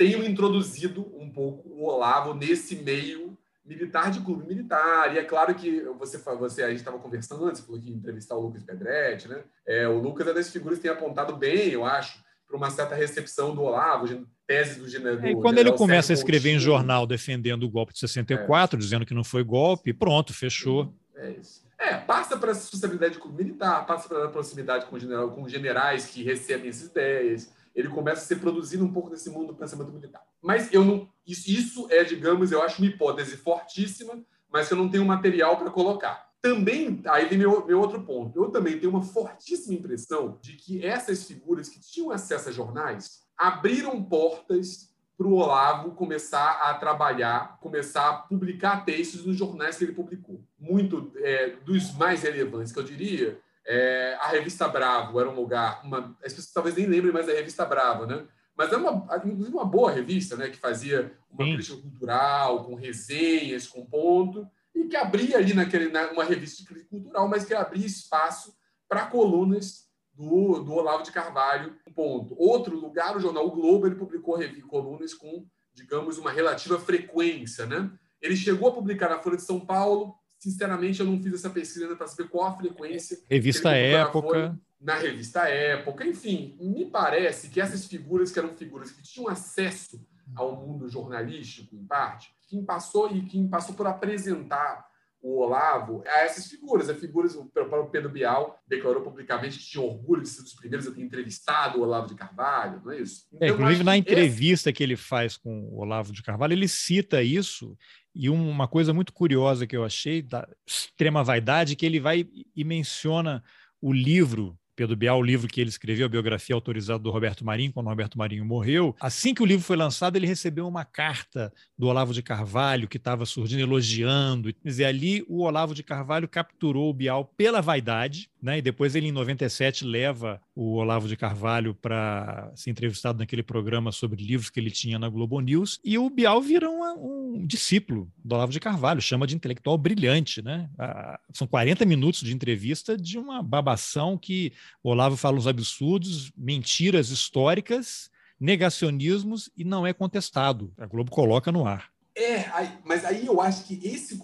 tenham 0.00 0.24
introduzido 0.24 1.14
um 1.14 1.28
pouco 1.28 1.68
o 1.68 1.84
Olavo 1.84 2.32
nesse 2.32 2.76
meio 2.76 3.36
militar 3.62 4.10
de 4.10 4.18
clube 4.20 4.46
militar. 4.46 5.14
E 5.14 5.18
é 5.18 5.22
claro 5.22 5.54
que 5.54 5.82
você, 5.98 6.16
você 6.16 6.62
a 6.62 6.70
gente 6.70 6.78
estava 6.78 6.98
conversando 6.98 7.44
antes, 7.44 7.60
falou 7.60 7.78
que 7.78 7.92
entrevistar 7.92 8.34
o 8.34 8.40
Lucas 8.40 8.62
Pedretti, 8.62 9.28
né? 9.28 9.44
É, 9.66 9.86
o 9.86 9.98
Lucas 9.98 10.26
é 10.26 10.32
das 10.32 10.48
figuras 10.48 10.78
que 10.78 10.84
tem 10.84 10.90
apontado 10.90 11.36
bem, 11.36 11.68
eu 11.68 11.84
acho, 11.84 12.18
para 12.48 12.56
uma 12.56 12.70
certa 12.70 12.94
recepção 12.94 13.54
do 13.54 13.60
Olavo, 13.60 14.26
tese 14.46 14.80
do 14.80 14.88
general. 14.88 15.22
É, 15.22 15.32
e 15.32 15.36
quando 15.36 15.58
ele 15.58 15.72
começa 15.72 16.14
a 16.14 16.14
escrever 16.14 16.52
em 16.54 16.58
jornal 16.58 17.06
defendendo 17.06 17.64
o 17.64 17.70
golpe 17.70 17.92
de 17.92 17.98
64, 17.98 18.78
é. 18.78 18.80
dizendo 18.80 19.04
que 19.04 19.12
não 19.12 19.22
foi 19.22 19.44
golpe, 19.44 19.92
pronto, 19.92 20.32
fechou. 20.32 20.94
É 21.14 21.32
isso. 21.32 21.62
É, 21.78 21.98
passa 21.98 22.38
para 22.38 22.52
a 22.52 22.54
o 22.54 23.32
militar, 23.32 23.84
passa 23.84 24.08
para 24.08 24.24
a 24.24 24.28
proximidade 24.28 24.86
com, 24.86 24.98
general, 24.98 25.30
com 25.30 25.46
generais 25.46 26.06
que 26.06 26.22
recebem 26.22 26.70
essas 26.70 26.88
ideias. 26.88 27.52
Ele 27.74 27.88
começa 27.88 28.22
a 28.22 28.24
ser 28.24 28.36
produzido 28.36 28.84
um 28.84 28.92
pouco 28.92 29.10
nesse 29.10 29.30
mundo 29.30 29.48
do 29.48 29.54
pensamento 29.54 29.92
militar. 29.92 30.22
Mas 30.42 30.72
eu 30.72 30.84
não. 30.84 31.08
Isso, 31.26 31.50
isso 31.50 31.86
é, 31.90 32.02
digamos, 32.04 32.50
eu 32.50 32.62
acho 32.62 32.82
uma 32.82 32.90
hipótese 32.90 33.36
fortíssima, 33.36 34.22
mas 34.50 34.68
que 34.68 34.74
eu 34.74 34.78
não 34.78 34.88
tenho 34.88 35.04
material 35.04 35.56
para 35.56 35.70
colocar. 35.70 36.30
Também, 36.42 37.02
aí 37.06 37.26
vem 37.26 37.38
meu, 37.38 37.66
meu 37.66 37.80
outro 37.80 38.02
ponto. 38.02 38.42
Eu 38.42 38.50
também 38.50 38.78
tenho 38.78 38.90
uma 38.90 39.02
fortíssima 39.02 39.74
impressão 39.74 40.38
de 40.40 40.54
que 40.54 40.84
essas 40.84 41.24
figuras 41.24 41.68
que 41.68 41.80
tinham 41.80 42.10
acesso 42.10 42.48
a 42.48 42.52
jornais 42.52 43.20
abriram 43.36 44.02
portas 44.02 44.90
para 45.20 45.26
o 45.26 45.34
Olavo 45.34 45.90
começar 45.90 46.62
a 46.62 46.72
trabalhar, 46.72 47.58
começar 47.60 48.08
a 48.08 48.14
publicar 48.14 48.86
textos 48.86 49.26
nos 49.26 49.36
jornais 49.36 49.76
que 49.76 49.84
ele 49.84 49.92
publicou. 49.92 50.42
Muito 50.58 51.12
é, 51.16 51.56
dos 51.62 51.94
mais 51.94 52.22
relevantes, 52.22 52.72
que 52.72 52.78
eu 52.78 52.82
diria, 52.82 53.38
é, 53.72 54.18
a 54.20 54.26
revista 54.26 54.66
Bravo 54.66 55.20
era 55.20 55.30
um 55.30 55.34
lugar, 55.34 55.80
uma, 55.84 56.16
as 56.24 56.32
pessoas 56.32 56.52
talvez 56.52 56.74
nem 56.74 56.86
lembrem 56.86 57.12
mais 57.12 57.26
da 57.26 57.32
revista 57.32 57.64
Bravo, 57.64 58.04
né? 58.04 58.26
Mas 58.56 58.72
era 58.72 58.78
uma, 58.78 59.16
inclusive 59.24 59.56
uma 59.56 59.64
boa 59.64 59.92
revista, 59.92 60.36
né? 60.36 60.48
Que 60.48 60.56
fazia 60.56 61.16
uma 61.30 61.44
Sim. 61.44 61.54
crítica 61.54 61.80
cultural, 61.80 62.64
com 62.64 62.74
resenhas, 62.74 63.68
com 63.68 63.86
ponto, 63.86 64.44
e 64.74 64.88
que 64.88 64.96
abria 64.96 65.36
ali 65.38 65.54
naquele, 65.54 65.88
na, 65.88 66.10
uma 66.10 66.24
revista 66.24 66.62
de 66.62 66.68
crítica 66.68 66.90
cultural, 66.90 67.28
mas 67.28 67.44
que 67.44 67.54
abria 67.54 67.86
espaço 67.86 68.52
para 68.88 69.06
colunas 69.06 69.88
do, 70.12 70.64
do 70.64 70.72
Olavo 70.72 71.04
de 71.04 71.12
Carvalho. 71.12 71.76
Ponto. 71.94 72.34
Outro 72.36 72.76
lugar, 72.76 73.16
o 73.16 73.20
jornal 73.20 73.46
o 73.46 73.52
Globo, 73.52 73.86
ele 73.86 73.94
publicou 73.94 74.36
colunas 74.66 75.14
com, 75.14 75.46
digamos, 75.72 76.18
uma 76.18 76.32
relativa 76.32 76.76
frequência. 76.76 77.66
Né? 77.66 77.88
Ele 78.20 78.34
chegou 78.34 78.68
a 78.68 78.72
publicar 78.72 79.08
na 79.08 79.20
Folha 79.20 79.36
de 79.36 79.44
São 79.44 79.60
Paulo. 79.60 80.16
Sinceramente, 80.40 81.00
eu 81.00 81.06
não 81.06 81.22
fiz 81.22 81.34
essa 81.34 81.50
pesquisa 81.50 81.94
para 81.94 82.06
saber 82.06 82.30
qual 82.30 82.46
a 82.46 82.56
frequência. 82.56 83.18
Revista 83.28 83.76
Época. 83.76 84.58
Na, 84.80 84.94
revista 84.94 85.46
Época. 85.46 86.06
Enfim, 86.06 86.56
me 86.58 86.86
parece 86.86 87.50
que 87.50 87.60
essas 87.60 87.84
figuras, 87.84 88.32
que 88.32 88.38
eram 88.38 88.56
figuras 88.56 88.90
que 88.90 89.02
tinham 89.02 89.28
acesso 89.28 90.02
ao 90.34 90.56
mundo 90.56 90.88
jornalístico, 90.88 91.76
em 91.76 91.84
parte, 91.84 92.34
quem 92.48 92.64
passou 92.64 93.14
e 93.14 93.20
quem 93.26 93.46
passou 93.46 93.74
por 93.74 93.86
apresentar 93.86 94.89
o 95.22 95.40
Olavo 95.40 96.02
a 96.06 96.20
essas 96.20 96.46
figuras. 96.46 96.88
As 96.88 96.98
figuras, 96.98 97.34
o 97.34 97.46
próprio 97.46 97.90
Pedro 97.90 98.10
Bial 98.10 98.58
declarou 98.66 99.02
publicamente 99.02 99.58
que 99.58 99.64
tinha 99.64 99.82
orgulho 99.82 100.22
de 100.22 100.28
ser 100.28 100.40
um 100.40 100.44
dos 100.44 100.54
primeiros 100.54 100.86
a 100.86 100.92
ter 100.92 101.02
entrevistado 101.02 101.78
o 101.78 101.82
Olavo 101.82 102.08
de 102.08 102.14
Carvalho, 102.14 102.80
não 102.84 102.92
é 102.92 103.00
isso? 103.00 103.26
É, 103.32 103.36
então, 103.36 103.48
é, 103.48 103.50
inclusive, 103.50 103.84
na 103.84 103.96
entrevista 103.96 104.70
esse... 104.70 104.76
que 104.76 104.82
ele 104.82 104.96
faz 104.96 105.36
com 105.36 105.64
o 105.64 105.78
Olavo 105.78 106.12
de 106.12 106.22
Carvalho, 106.22 106.52
ele 106.52 106.68
cita 106.68 107.22
isso. 107.22 107.76
E 108.14 108.28
uma 108.28 108.66
coisa 108.66 108.92
muito 108.92 109.12
curiosa 109.12 109.66
que 109.66 109.76
eu 109.76 109.84
achei, 109.84 110.22
da 110.22 110.48
extrema 110.66 111.22
vaidade, 111.22 111.76
que 111.76 111.86
ele 111.86 112.00
vai 112.00 112.28
e 112.56 112.64
menciona 112.64 113.42
o 113.80 113.92
livro 113.92 114.58
Pedro 114.80 114.96
Bial, 114.96 115.18
o 115.18 115.22
livro 115.22 115.46
que 115.46 115.60
ele 115.60 115.68
escreveu, 115.68 116.06
a 116.06 116.08
biografia 116.08 116.54
autorizada 116.54 116.98
do 116.98 117.10
Roberto 117.10 117.44
Marinho, 117.44 117.70
quando 117.70 117.84
o 117.84 117.90
Roberto 117.90 118.16
Marinho 118.16 118.46
morreu. 118.46 118.96
Assim 118.98 119.34
que 119.34 119.42
o 119.42 119.44
livro 119.44 119.62
foi 119.62 119.76
lançado, 119.76 120.16
ele 120.16 120.26
recebeu 120.26 120.66
uma 120.66 120.86
carta 120.86 121.52
do 121.76 121.86
Olavo 121.86 122.14
de 122.14 122.22
Carvalho, 122.22 122.88
que 122.88 122.96
estava 122.96 123.26
surgindo, 123.26 123.60
elogiando. 123.60 124.54
Quer 124.54 124.68
dizer, 124.68 124.84
ali 124.86 125.22
o 125.28 125.42
Olavo 125.42 125.74
de 125.74 125.82
Carvalho 125.82 126.26
capturou 126.26 126.88
o 126.88 126.94
Bial 126.94 127.26
pela 127.36 127.60
vaidade, 127.60 128.30
né? 128.42 128.56
e 128.56 128.62
depois 128.62 128.94
ele, 128.94 129.08
em 129.08 129.12
97, 129.12 129.84
leva 129.84 130.40
o 130.54 130.74
Olavo 130.74 131.08
de 131.08 131.16
Carvalho 131.16 131.74
para 131.74 132.50
ser 132.54 132.70
entrevistado 132.70 133.18
naquele 133.18 133.42
programa 133.42 133.92
sobre 133.92 134.22
livros 134.22 134.50
que 134.50 134.58
ele 134.58 134.70
tinha 134.70 134.98
na 134.98 135.08
Globo 135.08 135.40
News, 135.40 135.80
e 135.84 135.96
o 135.96 136.10
Bial 136.10 136.40
vira 136.40 136.68
um, 136.68 137.36
um 137.40 137.46
discípulo 137.46 138.10
do 138.24 138.34
Olavo 138.34 138.52
de 138.52 138.60
Carvalho, 138.60 139.00
chama 139.00 139.26
de 139.26 139.34
intelectual 139.34 139.78
brilhante. 139.78 140.42
Né? 140.42 140.68
Ah, 140.78 141.18
são 141.32 141.46
40 141.46 141.84
minutos 141.84 142.20
de 142.20 142.32
entrevista 142.32 142.96
de 142.96 143.18
uma 143.18 143.42
babação 143.42 144.18
que 144.18 144.52
o 144.82 144.90
Olavo 144.90 145.16
fala 145.16 145.38
uns 145.38 145.46
absurdos, 145.46 146.32
mentiras 146.36 147.10
históricas, 147.10 148.10
negacionismos 148.38 149.50
e 149.56 149.64
não 149.64 149.86
é 149.86 149.92
contestado. 149.92 150.72
A 150.78 150.86
Globo 150.86 151.10
coloca 151.10 151.52
no 151.52 151.66
ar. 151.66 151.90
É, 152.16 152.44
mas 152.84 153.04
aí 153.04 153.24
eu 153.24 153.40
acho 153.40 153.64
que 153.64 153.80
esse 153.86 154.18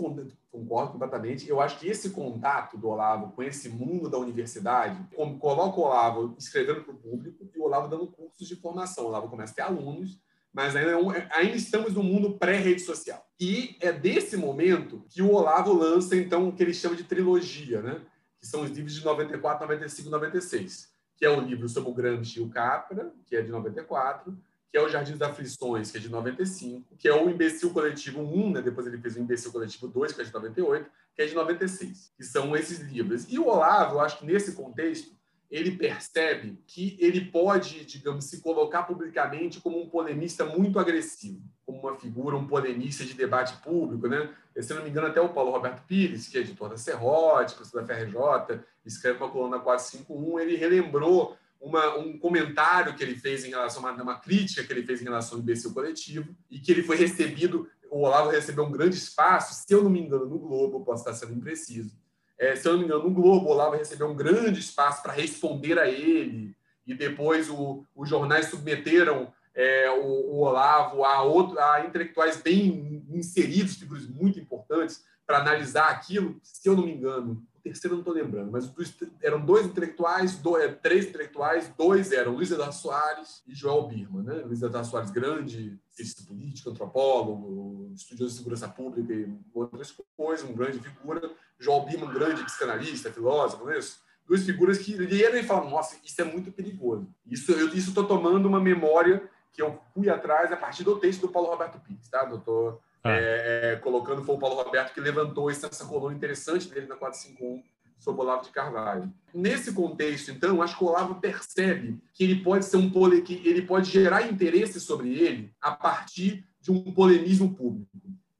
concordo 0.56 0.92
completamente, 0.92 1.48
eu 1.48 1.60
acho 1.60 1.78
que 1.78 1.86
esse 1.86 2.10
contato 2.10 2.78
do 2.78 2.88
Olavo 2.88 3.32
com 3.32 3.42
esse 3.42 3.68
mundo 3.68 4.08
da 4.08 4.16
universidade, 4.16 4.98
coloca 5.38 5.78
o 5.78 5.84
Olavo 5.84 6.34
escrevendo 6.38 6.82
para 6.82 6.94
o 6.94 6.96
público 6.96 7.48
e 7.54 7.58
o 7.58 7.64
Olavo 7.64 7.88
dando 7.88 8.06
cursos 8.06 8.48
de 8.48 8.56
formação. 8.56 9.04
O 9.04 9.08
Olavo 9.08 9.28
começa 9.28 9.52
a 9.52 9.56
ter 9.56 9.62
alunos, 9.62 10.18
mas 10.52 10.74
ainda, 10.74 10.92
é 10.92 11.28
ainda 11.32 11.56
estamos 11.56 11.92
no 11.92 12.02
mundo 12.02 12.38
pré-rede 12.38 12.80
social. 12.80 13.24
E 13.38 13.76
é 13.80 13.92
desse 13.92 14.36
momento 14.36 15.04
que 15.10 15.20
o 15.20 15.32
Olavo 15.32 15.74
lança, 15.74 16.16
então, 16.16 16.48
o 16.48 16.52
que 16.52 16.62
ele 16.62 16.72
chama 16.72 16.96
de 16.96 17.04
trilogia, 17.04 17.82
né? 17.82 18.00
que 18.38 18.46
são 18.46 18.62
os 18.62 18.70
livros 18.70 18.94
de 18.94 19.04
94, 19.04 19.66
95 19.66 20.08
e 20.08 20.10
96, 20.10 20.92
que 21.16 21.24
é 21.24 21.30
o 21.30 21.40
livro 21.40 21.68
sobre 21.68 21.90
o 21.90 21.94
Gramsci 21.94 22.38
e 22.38 22.42
o 22.42 22.48
Capra, 22.48 23.12
que 23.26 23.36
é 23.36 23.42
de 23.42 23.50
94, 23.50 24.36
que 24.70 24.76
é 24.76 24.82
o 24.82 24.88
Jardim 24.88 25.16
das 25.16 25.30
Aflições, 25.30 25.90
que 25.90 25.98
é 25.98 26.00
de 26.00 26.08
95, 26.08 26.96
que 26.98 27.08
é 27.08 27.14
o 27.14 27.30
Imbecil 27.30 27.72
Coletivo 27.72 28.20
1, 28.20 28.52
né? 28.52 28.62
depois 28.62 28.86
ele 28.86 28.98
fez 28.98 29.16
o 29.16 29.20
Imbecil 29.20 29.52
Coletivo 29.52 29.88
2, 29.88 30.12
que 30.12 30.20
é 30.20 30.24
de 30.24 30.32
98, 30.32 30.90
que 31.14 31.22
é 31.22 31.26
de 31.26 31.34
96, 31.34 32.12
que 32.16 32.24
são 32.24 32.54
esses 32.56 32.80
livros. 32.80 33.26
E 33.30 33.38
o 33.38 33.46
Olavo, 33.46 33.96
eu 33.96 34.00
acho 34.00 34.18
que 34.18 34.26
nesse 34.26 34.52
contexto, 34.52 35.16
ele 35.50 35.72
percebe 35.72 36.60
que 36.66 36.96
ele 37.00 37.20
pode, 37.20 37.84
digamos, 37.84 38.24
se 38.24 38.40
colocar 38.40 38.82
publicamente 38.82 39.60
como 39.60 39.80
um 39.80 39.88
polemista 39.88 40.44
muito 40.44 40.78
agressivo, 40.78 41.40
como 41.64 41.78
uma 41.80 41.96
figura, 41.96 42.36
um 42.36 42.46
polemista 42.46 43.04
de 43.04 43.14
debate 43.14 43.56
público, 43.62 44.08
né? 44.08 44.28
Se 44.58 44.74
não 44.74 44.82
me 44.82 44.90
engano, 44.90 45.06
até 45.06 45.20
o 45.20 45.28
Paulo 45.28 45.52
Roberto 45.52 45.86
Pires, 45.86 46.28
que 46.28 46.38
é 46.38 46.40
editor 46.40 46.68
da 46.68 46.76
Serrote, 46.76 47.54
professor 47.54 47.84
da 47.84 47.94
FRJ, 47.94 48.60
escreve 48.84 49.18
uma 49.18 49.30
coluna 49.30 49.60
451, 49.60 50.40
ele 50.40 50.56
relembrou 50.56 51.36
uma, 51.60 51.96
um 51.96 52.18
comentário 52.18 52.94
que 52.94 53.02
ele 53.02 53.16
fez 53.16 53.44
em 53.44 53.50
relação 53.50 53.86
a 53.86 53.92
uma, 53.92 54.02
uma 54.02 54.20
crítica 54.20 54.62
que 54.62 54.72
ele 54.72 54.86
fez 54.86 55.00
em 55.00 55.04
relação 55.04 55.36
ao 55.36 55.42
imbecil 55.42 55.72
coletivo 55.72 56.34
e 56.50 56.58
que 56.58 56.70
ele 56.70 56.82
foi 56.82 56.96
recebido, 56.96 57.68
o 57.90 58.02
Olavo 58.02 58.30
recebeu 58.30 58.64
um 58.64 58.70
grande 58.70 58.96
espaço, 58.96 59.64
se 59.66 59.72
eu 59.72 59.82
não 59.82 59.90
me 59.90 60.00
engano, 60.00 60.26
no 60.26 60.38
Globo, 60.38 60.84
posso 60.84 61.02
estar 61.02 61.14
sendo 61.14 61.36
impreciso, 61.36 61.96
é, 62.38 62.54
se 62.54 62.68
eu 62.68 62.72
não 62.72 62.80
me 62.80 62.84
engano, 62.84 63.04
no 63.04 63.10
Globo, 63.10 63.46
o 63.46 63.50
Olavo 63.50 63.76
recebeu 63.76 64.08
um 64.08 64.16
grande 64.16 64.60
espaço 64.60 65.02
para 65.02 65.12
responder 65.12 65.78
a 65.78 65.88
ele, 65.88 66.54
e 66.86 66.94
depois 66.94 67.48
o, 67.48 67.84
os 67.94 68.08
jornais 68.08 68.46
submeteram 68.46 69.32
é, 69.54 69.90
o, 69.90 70.04
o, 70.04 70.40
Olavo 70.40 71.02
a, 71.02 71.22
outro, 71.22 71.58
a 71.58 71.84
intelectuais 71.84 72.36
bem 72.36 73.04
inseridos, 73.10 73.76
figuras 73.76 74.06
muito 74.06 74.38
importantes, 74.38 75.02
para 75.26 75.38
analisar 75.38 75.88
aquilo, 75.88 76.38
se 76.42 76.68
eu 76.68 76.76
não 76.76 76.84
me 76.84 76.92
engano. 76.92 77.42
Terceiro 77.66 77.96
não 77.96 78.00
estou 78.02 78.14
lembrando, 78.14 78.52
mas 78.52 78.72
eram 79.20 79.44
dois 79.44 79.66
intelectuais, 79.66 80.36
dois, 80.36 80.64
é, 80.64 80.68
três 80.68 81.06
intelectuais, 81.06 81.68
dois 81.76 82.12
eram 82.12 82.34
Luiz 82.34 82.48
Eduardo 82.52 82.76
Soares 82.76 83.42
e 83.44 83.52
Joel 83.52 83.88
Birman. 83.88 84.22
Né? 84.22 84.34
Luiz 84.44 84.62
Eduardo 84.62 84.88
Soares, 84.88 85.10
grande 85.10 85.76
cientista 85.90 86.22
político, 86.22 86.70
antropólogo, 86.70 87.90
estudioso 87.92 88.34
de 88.34 88.38
segurança 88.38 88.68
pública 88.68 89.12
e 89.12 89.36
outras 89.52 89.92
coisas, 90.16 90.48
uma 90.48 90.56
grande 90.56 90.78
figura. 90.78 91.28
João 91.58 91.84
Birman, 91.84 92.14
grande 92.14 92.44
psicanalista, 92.44 93.12
filósofo, 93.12 93.64
não 93.64 93.72
é 93.72 93.78
isso? 93.80 93.98
Duas 94.28 94.44
figuras 94.44 94.78
que 94.78 94.94
leram 94.94 95.36
e 95.36 95.42
falam, 95.42 95.68
nossa, 95.68 95.96
isso 96.04 96.20
é 96.20 96.24
muito 96.24 96.52
perigoso. 96.52 97.12
Isso 97.26 97.50
eu 97.50 97.74
estou 97.74 98.06
tomando 98.06 98.46
uma 98.46 98.60
memória 98.60 99.28
que 99.52 99.60
eu 99.60 99.80
fui 99.92 100.08
atrás 100.08 100.52
a 100.52 100.56
partir 100.56 100.84
do 100.84 101.00
texto 101.00 101.22
do 101.22 101.28
Paulo 101.28 101.48
Roberto 101.48 101.80
Pires, 101.80 102.08
tá, 102.08 102.24
doutor? 102.24 102.80
Ah. 103.06 103.16
É, 103.16 103.72
é, 103.72 103.76
colocando, 103.76 104.22
foi 104.22 104.34
o 104.34 104.38
Paulo 104.38 104.62
Roberto 104.62 104.92
que 104.92 105.00
levantou 105.00 105.50
essa, 105.50 105.66
essa 105.66 105.84
coluna 105.84 106.14
interessante 106.14 106.68
dele 106.68 106.86
na 106.86 106.96
451 106.96 107.62
sobre 107.98 108.22
Olavo 108.22 108.44
de 108.44 108.50
Carvalho. 108.50 109.12
Nesse 109.32 109.72
contexto, 109.72 110.30
então, 110.30 110.62
acho 110.62 110.76
que 110.76 110.84
o 110.84 110.88
Olavo 110.88 111.16
percebe 111.16 111.98
que 112.12 112.24
ele 112.24 112.42
pode 112.42 112.64
ser 112.64 112.76
um 112.76 112.90
pole, 112.90 113.22
que 113.22 113.40
ele 113.44 113.62
pode 113.62 113.90
gerar 113.90 114.22
interesse 114.22 114.80
sobre 114.80 115.14
ele 115.14 115.52
a 115.60 115.72
partir 115.72 116.44
de 116.60 116.70
um 116.70 116.92
polemismo 116.92 117.54
público. 117.54 117.90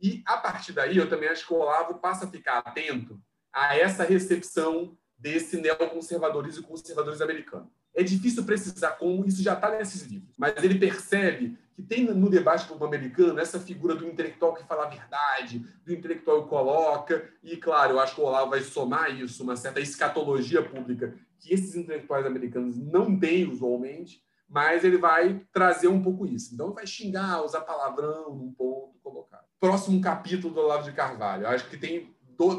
E, 0.00 0.22
a 0.26 0.36
partir 0.36 0.72
daí, 0.72 0.96
eu 0.96 1.08
também 1.08 1.28
acho 1.28 1.46
que 1.46 1.54
o 1.54 1.58
Olavo 1.58 1.94
passa 1.94 2.26
a 2.26 2.30
ficar 2.30 2.58
atento 2.58 3.20
a 3.52 3.76
essa 3.76 4.04
recepção 4.04 4.96
desse 5.18 5.56
neoconservadorismo 5.56 6.62
e 6.62 6.66
conservadorismo 6.66 7.24
americano. 7.24 7.70
É 7.94 8.02
difícil 8.02 8.44
precisar 8.44 8.90
como, 8.92 9.24
isso 9.26 9.42
já 9.42 9.54
está 9.54 9.70
nesses 9.70 10.02
livros, 10.02 10.34
mas 10.36 10.54
ele 10.62 10.78
percebe 10.78 11.56
que 11.76 11.82
tem 11.82 12.04
no 12.04 12.30
debate 12.30 12.64
público 12.64 12.86
americano 12.86 13.38
essa 13.38 13.60
figura 13.60 13.94
do 13.94 14.08
intelectual 14.08 14.54
que 14.54 14.64
fala 14.64 14.86
a 14.86 14.88
verdade, 14.88 15.58
do 15.84 15.92
intelectual 15.92 16.42
que 16.42 16.48
coloca, 16.48 17.30
e, 17.42 17.54
claro, 17.58 17.92
eu 17.92 18.00
acho 18.00 18.14
que 18.14 18.20
o 18.22 18.24
Olavo 18.24 18.50
vai 18.50 18.62
somar 18.62 19.14
isso, 19.14 19.42
uma 19.42 19.56
certa 19.56 19.78
escatologia 19.78 20.62
pública 20.62 21.14
que 21.38 21.52
esses 21.52 21.76
intelectuais 21.76 22.24
americanos 22.24 22.78
não 22.78 23.18
têm 23.18 23.46
usualmente, 23.46 24.22
mas 24.48 24.84
ele 24.84 24.96
vai 24.96 25.42
trazer 25.52 25.88
um 25.88 26.02
pouco 26.02 26.26
isso. 26.26 26.54
Então, 26.54 26.72
vai 26.72 26.86
xingar, 26.86 27.44
usar 27.44 27.60
palavrão 27.60 28.34
num 28.34 28.50
ponto 28.52 28.98
colocado. 29.02 29.44
próximo 29.60 30.00
capítulo 30.00 30.54
do 30.54 30.60
Olavo 30.60 30.84
de 30.84 30.92
Carvalho. 30.92 31.42
Eu 31.42 31.50
acho 31.50 31.68
que 31.68 31.76
tem 31.76 32.16